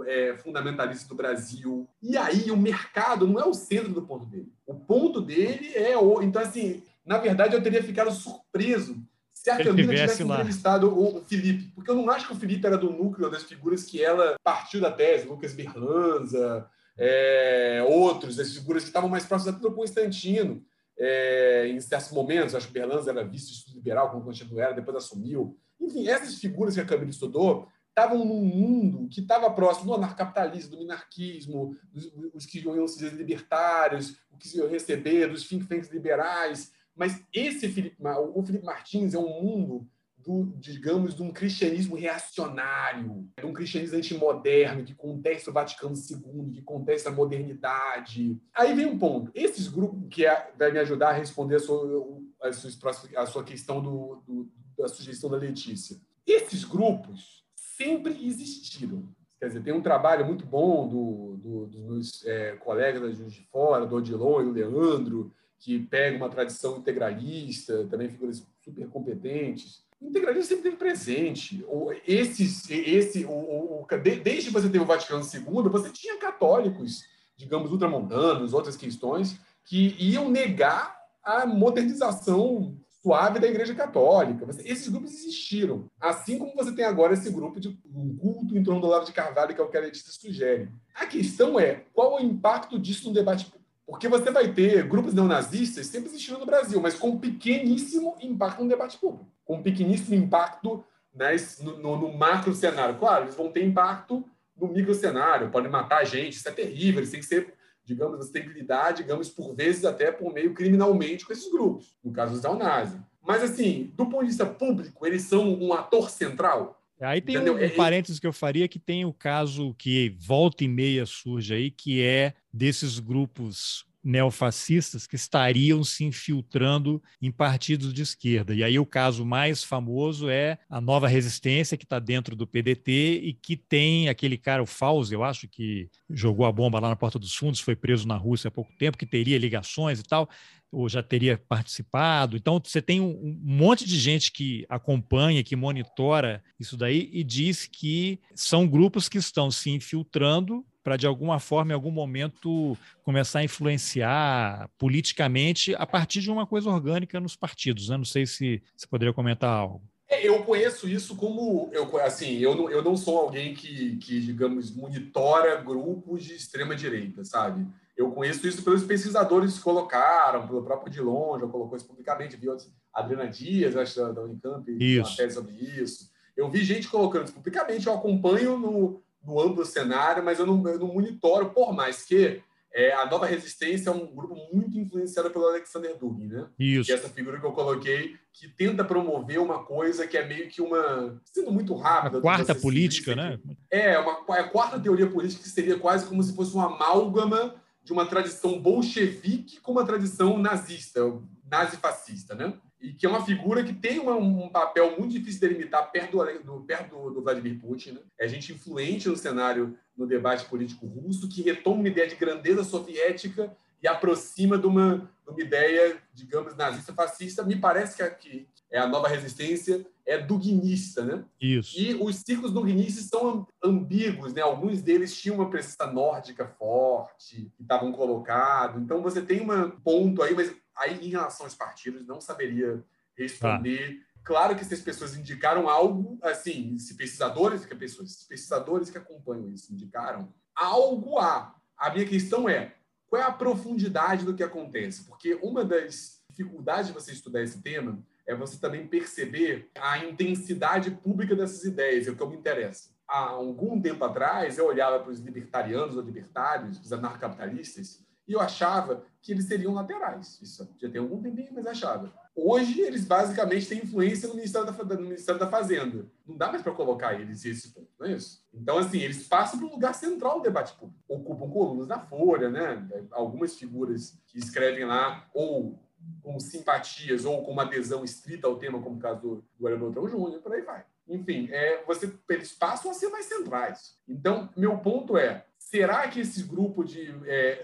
é, 0.06 0.36
fundamentalista 0.38 1.08
do 1.08 1.16
Brasil. 1.16 1.88
E 2.04 2.18
aí 2.18 2.52
o 2.52 2.58
mercado 2.58 3.26
não 3.26 3.40
é 3.40 3.46
o 3.46 3.54
centro 3.54 3.94
do 3.94 4.02
ponto 4.02 4.26
dele. 4.26 4.52
O 4.66 4.76
ponto 4.76 5.22
dele 5.22 5.74
é 5.74 5.98
o. 5.98 6.22
Então, 6.22 6.42
assim, 6.42 6.84
na 7.06 7.18
verdade, 7.18 7.56
eu 7.56 7.62
teria 7.62 7.84
ficado 7.84 8.12
surpreso 8.12 8.98
se 9.34 9.50
a 9.50 9.58
Camila 9.58 9.94
tivesse 9.94 10.24
lá. 10.24 10.36
entrevistado 10.36 10.88
o, 11.00 11.24
Felipe, 11.26 11.72
porque 11.76 11.92
eu 11.92 11.96
não 11.96 12.10
acho 12.10 12.28
que 12.28 12.34
o 12.34 12.36
Felipe 12.36 12.66
era 12.66 12.78
do 12.78 12.90
núcleo 12.90 13.30
das 13.30 13.44
figuras 13.44 13.84
que 13.84 14.04
ela 14.04 14.36
partiu 14.44 14.82
da 14.82 14.92
tese, 14.92 15.28
Lucas 15.28 15.54
Berlanza, 15.54 16.68
é, 16.98 17.86
outros, 17.88 18.40
as 18.40 18.54
figuras 18.54 18.84
que 18.84 18.90
estavam 18.90 19.10
mais 19.10 19.26
próximas 19.26 19.56
até 19.56 19.62
do 19.62 19.76
Constantino. 19.76 20.66
É, 20.98 21.68
em 21.68 21.80
certos 21.82 22.12
momentos, 22.12 22.56
acho 22.56 22.68
que 22.68 22.72
o 22.72 22.74
Berlanza 22.74 23.12
era 23.12 23.24
vice 23.24 23.72
liberal, 23.74 24.10
como 24.10 24.24
Constantino 24.24 24.60
era, 24.60 24.74
depois 24.74 24.98
assumiu. 24.98 25.58
Enfim, 25.80 26.08
essas 26.08 26.36
figuras 26.36 26.74
que 26.74 26.82
a 26.82 26.86
Camila 26.86 27.12
estudou 27.12 27.68
estavam 27.90 28.26
num 28.26 28.42
mundo 28.42 29.08
que 29.10 29.22
estava 29.22 29.50
próximo 29.52 29.88
do 29.88 29.94
anarcapitalismo, 29.94 30.72
do 30.72 30.78
minarquismo, 30.80 31.78
dos, 31.94 32.12
os 32.34 32.46
que 32.46 32.60
iam 32.60 32.88
se 32.88 33.00
dizer 33.00 33.16
libertários, 33.16 34.18
o 34.30 34.38
que 34.38 34.58
iam 34.58 34.68
receber, 34.68 35.28
dos 35.28 35.48
think 35.48 35.66
tanks 35.66 35.90
liberais, 35.90 36.74
mas 36.96 37.22
esse 37.34 37.68
Felipe, 37.70 37.98
o 38.34 38.44
Felipe 38.44 38.66
Martins 38.66 39.14
é 39.14 39.20
um 39.20 39.42
mundo 39.42 39.88
do, 40.26 40.46
digamos, 40.58 41.14
de 41.14 41.22
um 41.22 41.32
cristianismo 41.32 41.96
reacionário, 41.96 43.30
de 43.38 43.46
um 43.46 43.54
cristianismo 43.54 43.98
antimoderno 43.98 44.84
que 44.84 44.96
contesta 44.96 45.52
o 45.52 45.54
Vaticano 45.54 45.94
II, 45.96 46.52
que 46.52 46.62
contesta 46.64 47.10
a 47.10 47.14
modernidade. 47.14 48.42
Aí 48.54 48.74
vem 48.74 48.88
um 48.88 48.98
ponto. 48.98 49.30
Esses 49.36 49.68
grupos, 49.68 50.08
que 50.10 50.26
é, 50.26 50.52
vai 50.58 50.72
me 50.72 50.80
ajudar 50.80 51.10
a 51.10 51.14
responder 51.14 51.58
a 51.58 51.60
sua, 51.60 52.18
a 52.42 53.26
sua, 53.28 53.44
questão 53.44 53.82
do, 53.82 54.24
do, 54.26 54.52
da 54.76 54.88
sugestão 54.88 55.30
da 55.30 55.38
Letícia. 55.38 55.98
Esses 56.26 56.64
grupos 56.64 57.46
sempre 57.54 58.26
existiram. 58.26 59.08
Quer 59.40 59.48
dizer, 59.50 59.64
tem 59.64 59.74
um 59.74 59.82
trabalho 59.82 60.26
muito 60.26 60.44
bom 60.44 60.88
do, 60.88 61.38
do, 61.38 61.66
dos 61.68 61.82
meus 61.84 62.26
é, 62.26 62.54
colegas 62.56 63.02
da 63.02 63.12
Juiz 63.12 63.34
de 63.34 63.44
Fora, 63.52 63.86
do 63.86 63.96
Odilon 63.96 64.42
e 64.42 64.46
o 64.46 64.52
Leandro, 64.52 65.32
que 65.60 65.80
pega 65.80 66.18
uma 66.18 66.30
tradição 66.30 66.78
integralista, 66.78 67.86
também 67.88 68.10
figuras 68.10 68.46
super 68.64 68.88
competentes. 68.90 69.84
O 70.00 70.08
integralismo 70.08 70.48
sempre 70.48 70.64
teve 70.64 70.76
presente. 70.76 71.66
Esses, 72.08 72.70
esse, 72.70 73.26
o, 73.26 73.86
desde 74.24 74.48
que 74.48 74.54
você 74.54 74.68
teve 74.68 74.84
o 74.84 74.86
Vaticano 74.86 75.24
II, 75.24 75.70
você 75.70 75.90
tinha 75.90 76.18
católicos, 76.18 77.04
digamos, 77.38 77.72
ultramontanos, 77.72 78.54
outras 78.54 78.76
questões, 78.76 79.40
que 79.64 79.96
iam 80.00 80.30
negar 80.30 80.96
a 81.24 81.46
modernização 81.46 82.78
suave 83.02 83.40
da 83.40 83.48
Igreja 83.48 83.76
Católica. 83.76 84.48
Esses 84.64 84.90
grupos 84.90 85.14
existiram. 85.14 85.86
Assim 86.00 86.40
como 86.40 86.56
você 86.56 86.72
tem 86.72 86.86
agora 86.86 87.14
esse 87.14 87.30
grupo 87.32 87.60
de 87.60 87.70
um 87.94 88.18
culto 88.18 88.58
em 88.58 88.64
torno 88.64 88.82
do 88.82 88.88
Olavo 88.88 89.06
de 89.06 89.14
Carvalho, 89.14 89.54
que 89.54 89.62
é 89.62 89.64
o 89.64 89.70
que 89.70 89.78
a 89.78 89.82
Letícia 89.82 90.12
sugere. 90.12 90.70
A 90.94 91.06
questão 91.06 91.60
é 91.60 91.84
qual 91.94 92.16
o 92.16 92.20
impacto 92.20 92.80
disso 92.80 93.08
no 93.08 93.14
debate 93.14 93.52
porque 93.86 94.08
você 94.08 94.32
vai 94.32 94.52
ter 94.52 94.88
grupos 94.88 95.14
neonazistas 95.14 95.88
sempre 95.88 96.10
existindo 96.10 96.40
no 96.40 96.46
Brasil, 96.46 96.82
mas 96.82 96.96
com 96.96 97.20
pequeníssimo 97.20 98.16
impacto 98.20 98.64
no 98.64 98.70
debate 98.70 98.98
público, 98.98 99.28
com 99.44 99.62
pequeníssimo 99.62 100.16
impacto 100.16 100.84
né, 101.14 101.36
no, 101.62 101.78
no, 101.78 101.98
no, 101.98 102.14
macro 102.18 102.54
cenário. 102.54 102.98
Claro, 102.98 103.26
eles 103.26 103.36
vão 103.36 103.52
ter 103.52 103.64
impacto 103.64 104.26
no 104.58 104.68
micro 104.68 104.94
cenário, 104.94 105.52
podem 105.52 105.70
matar 105.70 106.00
a 106.00 106.04
gente, 106.04 106.38
isso 106.38 106.48
é 106.50 106.52
terrível, 106.52 107.00
eles 107.00 107.12
têm 107.12 107.20
que 107.20 107.26
ser, 107.26 107.54
digamos, 107.84 108.18
você 108.18 108.32
tem 108.32 108.44
que 108.44 108.54
lidar, 108.54 108.92
digamos, 108.92 109.30
por 109.30 109.54
vezes 109.54 109.86
até 109.86 110.12
por 110.12 110.34
meio 110.34 110.54
criminalmente 110.54 111.26
com 111.26 111.34
esses 111.34 111.52
grupos, 111.52 111.96
no 112.04 112.12
caso 112.12 112.34
dos 112.34 112.42
neonazis. 112.42 113.00
Mas, 113.22 113.44
assim, 113.44 113.92
do 113.96 114.06
ponto 114.06 114.22
de 114.22 114.30
vista 114.30 114.46
público, 114.46 115.06
eles 115.06 115.24
são 115.24 115.48
um 115.60 115.74
ator 115.74 116.10
central? 116.10 116.82
Aí 117.02 117.22
tem 117.22 117.36
Entendeu? 117.36 117.56
um, 117.56 117.58
um 117.58 117.62
é, 117.62 117.70
parênteses 117.70 118.20
que 118.20 118.28
eu 118.28 118.34
faria 118.34 118.68
que 118.68 118.80
tem 118.80 119.04
o 119.06 119.14
caso 119.14 119.74
que 119.76 120.16
volta 120.18 120.64
e 120.64 120.68
meia 120.68 121.06
surge 121.06 121.54
aí, 121.54 121.72
que 121.72 122.02
é 122.02 122.34
desses 122.54 123.00
grupos 123.00 123.86
neofascistas 124.06 125.08
que 125.08 125.16
estariam 125.16 125.84
se 125.84 126.06
infiltrando 126.06 127.02
em 127.20 127.32
partidos 127.32 127.92
de 127.92 128.04
esquerda. 128.04 128.54
E 128.54 128.64
aí 128.64 128.78
o 128.78 128.86
caso 128.86 129.26
mais 129.26 129.64
famoso 129.64 130.30
é 130.30 130.60
a 130.70 130.80
Nova 130.80 131.08
Resistência, 131.08 131.76
que 131.76 131.86
está 131.86 131.98
dentro 131.98 132.36
do 132.36 132.46
PDT 132.46 133.22
e 133.24 133.34
que 133.34 133.58
tem 133.58 134.08
aquele 134.08 134.38
cara, 134.38 134.62
o 134.62 134.68
Fauzi, 134.68 135.16
eu 135.16 135.24
acho, 135.24 135.48
que 135.48 135.90
jogou 136.08 136.46
a 136.46 136.52
bomba 136.52 136.80
lá 136.80 136.90
na 136.90 136.96
Porta 136.96 137.18
dos 137.18 137.36
Fundos, 137.36 137.60
foi 137.60 137.76
preso 137.76 138.08
na 138.08 138.16
Rússia 138.16 138.50
há 138.50 138.52
pouco 138.52 138.72
tempo, 138.78 138.98
que 138.98 139.08
teria 139.08 139.40
ligações 139.40 140.00
e 140.00 140.04
tal 140.04 140.30
ou 140.72 140.90
já 140.90 141.02
teria 141.02 141.38
participado. 141.38 142.36
Então, 142.36 142.62
você 142.62 142.82
tem 142.82 143.00
um, 143.00 143.12
um, 143.12 143.40
monte 143.42 143.86
de 143.86 143.98
gente 143.98 144.30
que 144.30 144.66
acompanha, 144.68 145.44
que 145.44 145.56
monitora 145.56 146.44
isso 146.60 146.76
daí 146.76 147.10
e 147.14 147.24
diz 147.24 147.66
que 147.66 148.20
são 148.34 148.68
grupos 148.68 149.08
que 149.08 149.18
estão 149.18 149.50
se 149.50 149.70
infiltrando 149.70 150.66
para, 150.86 150.98
de 150.98 151.08
alguma 151.08 151.40
forma, 151.40 151.72
em 151.72 151.74
algum 151.74 151.90
momento, 151.90 152.78
começar 153.04 153.40
a 153.40 153.44
influenciar 153.44 154.70
politicamente 154.78 155.74
a 155.80 155.86
partir 155.88 156.22
de 156.22 156.30
uma 156.30 156.46
coisa 156.46 156.70
orgânica 156.70 157.20
nos 157.20 157.36
partidos. 157.36 157.90
Né? 157.90 157.98
Não 157.98 158.06
sei 158.06 158.28
se 158.28 158.62
você 158.78 158.86
poderia 158.86 159.12
comentar 159.12 159.50
algo. 159.50 159.82
É, 160.08 160.28
eu 160.28 160.44
conheço 160.44 160.88
isso 160.88 161.16
como 161.16 161.68
eu 161.74 161.98
assim 161.98 162.38
eu 162.38 162.54
não, 162.54 162.70
eu 162.70 162.84
não 162.84 162.96
sou 162.96 163.18
alguém 163.18 163.56
que, 163.56 163.96
que 163.98 164.20
digamos 164.22 164.70
monitora 164.70 165.56
grupos 165.56 166.24
de 166.24 166.36
extrema 166.36 166.76
direita 166.76 167.26
sabe 167.26 167.66
eu 167.98 168.12
conheço 168.12 168.46
isso 168.46 168.62
pelos 168.62 168.84
pesquisadores 168.84 169.58
que 169.58 169.64
colocaram, 169.64 170.46
pelo 170.46 170.64
próprio 170.64 170.92
Dilon, 170.92 171.40
já 171.40 171.48
colocou 171.48 171.78
isso 171.78 171.88
publicamente, 171.88 172.36
vi 172.36 172.50
outros, 172.50 172.70
Adriana 172.94 173.28
Dias, 173.28 173.76
acho, 173.76 174.14
da, 174.14 174.22
Unicamp, 174.22 174.70
isso. 174.70 175.10
uma 175.10 175.16
tese 175.16 175.36
sobre 175.36 175.54
isso. 175.54 176.12
Eu 176.36 176.50
vi 176.50 176.62
gente 176.66 176.90
colocando 176.90 177.24
isso 177.24 177.34
publicamente, 177.34 177.88
eu 177.88 177.94
acompanho 177.94 178.58
no, 178.58 179.02
no 179.26 179.40
amplo 179.40 179.66
cenário, 179.66 180.24
mas 180.24 180.40
eu 180.40 180.46
não, 180.46 180.68
eu 180.68 180.80
não 180.80 180.94
monitoro, 180.94 181.50
por 181.50 181.74
mais 181.74 182.04
que 182.04 182.42
é, 182.76 182.94
a 182.94 183.06
Nova 183.06 183.26
Resistência 183.26 183.90
é 183.90 183.94
um 183.94 184.06
grupo 184.06 184.36
muito 184.54 184.78
influenciado 184.78 185.32
pelo 185.32 185.48
Alexander 185.48 185.98
Dugin, 185.98 186.28
né? 186.28 186.46
Isso. 186.60 186.88
Que 186.88 186.92
é 186.92 186.96
essa 186.96 187.08
figura 187.08 187.40
que 187.40 187.46
eu 187.46 187.54
coloquei, 187.54 188.18
que 188.34 188.50
tenta 188.50 188.84
promover 188.84 189.40
uma 189.40 189.64
coisa 189.64 190.06
que 190.06 190.18
é 190.18 190.28
meio 190.28 190.50
que 190.50 190.62
uma. 190.62 191.18
sendo 191.24 191.52
muito 191.52 191.74
rápida. 191.74 192.18
A 192.18 192.22
quarta 192.22 192.54
política, 192.54 193.16
né? 193.16 193.40
É, 193.72 193.98
uma, 193.98 194.20
a 194.38 194.44
quarta 194.44 194.78
teoria 194.78 195.08
política 195.08 195.44
que 195.44 195.50
seria 195.50 195.80
quase 195.80 196.06
como 196.06 196.22
se 196.22 196.36
fosse 196.36 196.54
uma 196.54 196.66
amálgama 196.66 197.56
de 197.82 197.94
uma 197.94 198.06
tradição 198.06 198.60
bolchevique 198.60 199.62
com 199.62 199.72
uma 199.72 199.86
tradição 199.86 200.38
nazista, 200.38 201.02
nazi-fascista, 201.50 202.36
né? 202.36 202.54
E 202.86 202.94
que 202.94 203.04
é 203.04 203.10
uma 203.10 203.26
figura 203.26 203.64
que 203.64 203.74
tem 203.74 203.98
uma, 203.98 204.16
um 204.16 204.48
papel 204.48 204.96
muito 204.96 205.12
difícil 205.12 205.40
de 205.40 205.48
delimitar 205.48 205.92
perto 205.92 206.18
do, 206.44 206.62
perto 206.62 206.96
do, 206.96 207.16
do, 207.16 207.22
Vladimir 207.24 207.60
Putin. 207.60 207.94
Né? 207.94 208.02
É 208.20 208.28
gente 208.28 208.54
influente 208.54 209.10
no 209.10 209.18
cenário, 209.18 209.76
no 209.98 210.06
debate 210.06 210.46
político 210.46 210.86
russo, 210.86 211.28
que 211.28 211.42
retoma 211.42 211.80
uma 211.80 211.88
ideia 211.88 212.08
de 212.08 212.16
grandeza 212.16 212.64
soviética 212.64 213.58
e 213.82 213.88
aproxima 213.88 214.56
de 214.56 214.68
uma, 214.68 215.10
de 215.26 215.32
uma 215.32 215.42
ideia, 215.42 215.98
digamos, 216.14 216.56
nazista-fascista. 216.56 217.42
Me 217.44 217.56
parece 217.56 217.98
que, 218.20 218.48
que 218.54 218.55
é 218.76 218.80
a 218.80 218.88
nova 218.88 219.08
resistência 219.08 219.88
é 220.06 220.18
duguinista, 220.18 221.06
né? 221.06 221.24
Isso. 221.40 221.80
E 221.80 221.96
os 221.96 222.18
círculos 222.18 222.52
duguinistas 222.52 223.06
são 223.06 223.48
ambíguos, 223.64 224.34
né? 224.34 224.42
Alguns 224.42 224.82
deles 224.82 225.18
tinham 225.18 225.38
uma 225.38 225.50
presença 225.50 225.88
nórdica 225.88 226.46
forte, 226.46 227.50
que 227.56 227.64
estavam 227.64 227.94
colocados. 227.94 228.82
Então 228.82 229.02
você 229.02 229.22
tem 229.22 229.40
um 229.42 229.70
ponto 229.70 230.22
aí, 230.22 230.36
mas 230.36 230.54
aí 230.76 231.08
em 231.08 231.10
relação 231.10 231.46
aos 231.46 231.56
partidos 231.56 232.06
não 232.06 232.20
saberia 232.20 232.84
responder. 233.18 234.02
Ah. 234.02 234.20
Claro 234.26 234.56
que 234.56 234.62
essas 234.62 234.82
pessoas 234.82 235.16
indicaram 235.16 235.70
algo, 235.70 236.20
assim, 236.22 236.78
se 236.78 236.96
pesquisadores, 236.96 237.66
que 237.66 237.74
pessoas, 237.76 238.26
pesquisadores 238.28 238.90
que 238.90 238.98
acompanham 238.98 239.54
isso 239.54 239.72
indicaram 239.72 240.34
algo 240.54 241.18
a. 241.18 241.56
A 241.78 241.90
minha 241.92 242.06
questão 242.06 242.50
é 242.50 242.76
qual 243.08 243.22
é 243.22 243.26
a 243.26 243.32
profundidade 243.32 244.26
do 244.26 244.34
que 244.34 244.44
acontece? 244.44 245.06
Porque 245.06 245.36
uma 245.36 245.64
das 245.64 246.22
dificuldades 246.30 246.88
de 246.88 246.94
você 246.94 247.14
estudar 247.14 247.42
esse 247.42 247.62
tema 247.62 248.04
é 248.28 248.36
você 248.36 248.58
também 248.58 248.88
perceber 248.88 249.70
a 249.80 250.00
intensidade 250.00 250.92
pública 250.92 251.36
dessas 251.36 251.64
ideias, 251.64 252.08
é 252.08 252.12
o 252.12 252.16
que 252.16 252.24
eu 252.24 252.30
me 252.30 252.38
interessa. 252.38 252.90
Há 253.08 253.30
algum 253.30 253.80
tempo 253.80 254.04
atrás, 254.04 254.58
eu 254.58 254.66
olhava 254.66 255.00
para 255.00 255.12
os 255.12 255.20
libertarianos 255.20 255.96
ou 255.96 256.02
libertários, 256.02 256.80
os 256.80 256.92
anarcapitalistas, 256.92 258.04
e 258.28 258.34
eu 258.34 258.40
achava 258.40 259.06
que 259.22 259.32
eles 259.32 259.46
seriam 259.46 259.74
laterais. 259.74 260.40
Isso 260.42 260.68
já 260.78 260.90
tem 260.90 261.00
algum 261.00 261.22
tempinho, 261.22 261.54
mas 261.54 261.68
achava. 261.68 262.12
Hoje, 262.36 262.82
eles 262.82 263.06
basicamente 263.06 263.68
têm 263.68 263.84
influência 263.84 264.28
no 264.28 264.36
Ministério 264.36 264.72
da, 264.72 264.96
no 264.96 265.04
Ministério 265.04 265.40
da 265.40 265.48
Fazenda. 265.48 266.06
Não 266.28 266.36
dá 266.36 266.50
mais 266.52 266.62
para 266.62 266.74
colocar 266.74 267.14
eles 267.14 267.44
nesse 267.44 267.70
ponto, 267.70 267.88
não 268.00 268.08
é 268.08 268.14
isso? 268.14 268.44
Então, 268.54 268.78
assim, 268.78 269.00
eles 269.00 269.28
passam 269.28 269.60
para 269.60 269.68
um 269.68 269.72
lugar 269.72 269.94
central 269.94 270.40
do 270.40 270.44
debate 270.44 270.74
público. 270.74 271.00
Ocupam 271.08 271.50
colunas 271.50 271.88
da 271.88 272.00
Folha, 272.00 272.50
né? 272.50 272.86
Algumas 273.12 273.56
figuras 273.56 274.20
que 274.28 274.38
escrevem 274.38 274.86
lá, 274.86 275.30
ou 275.34 275.80
com 276.22 276.40
simpatias 276.40 277.26
ou 277.26 277.44
com 277.44 277.52
uma 277.52 277.64
adesão 277.64 278.04
estrita 278.04 278.48
ao 278.48 278.58
tema, 278.58 278.82
como 278.82 278.98
o 278.98 279.00
caso 279.00 279.22
do, 279.22 279.46
do 279.60 279.68
Ariel 279.68 279.80
Beltrão 279.80 280.08
Júnior, 280.08 280.42
por 280.42 280.54
aí 280.54 280.62
vai. 280.62 280.86
Enfim, 281.08 281.48
é, 281.52 281.84
você, 281.86 282.12
eles 282.30 282.52
passam 282.52 282.90
a 282.90 282.94
ser 282.94 283.10
mais 283.10 283.26
centrais. 283.26 283.98
Então, 284.08 284.50
meu 284.58 284.78
ponto 284.80 285.18
é, 285.18 285.46
será 285.58 286.08
que 286.08 286.20
esse 286.20 286.44
grupo 286.44 286.84
de 286.84 287.14
é, 287.26 287.64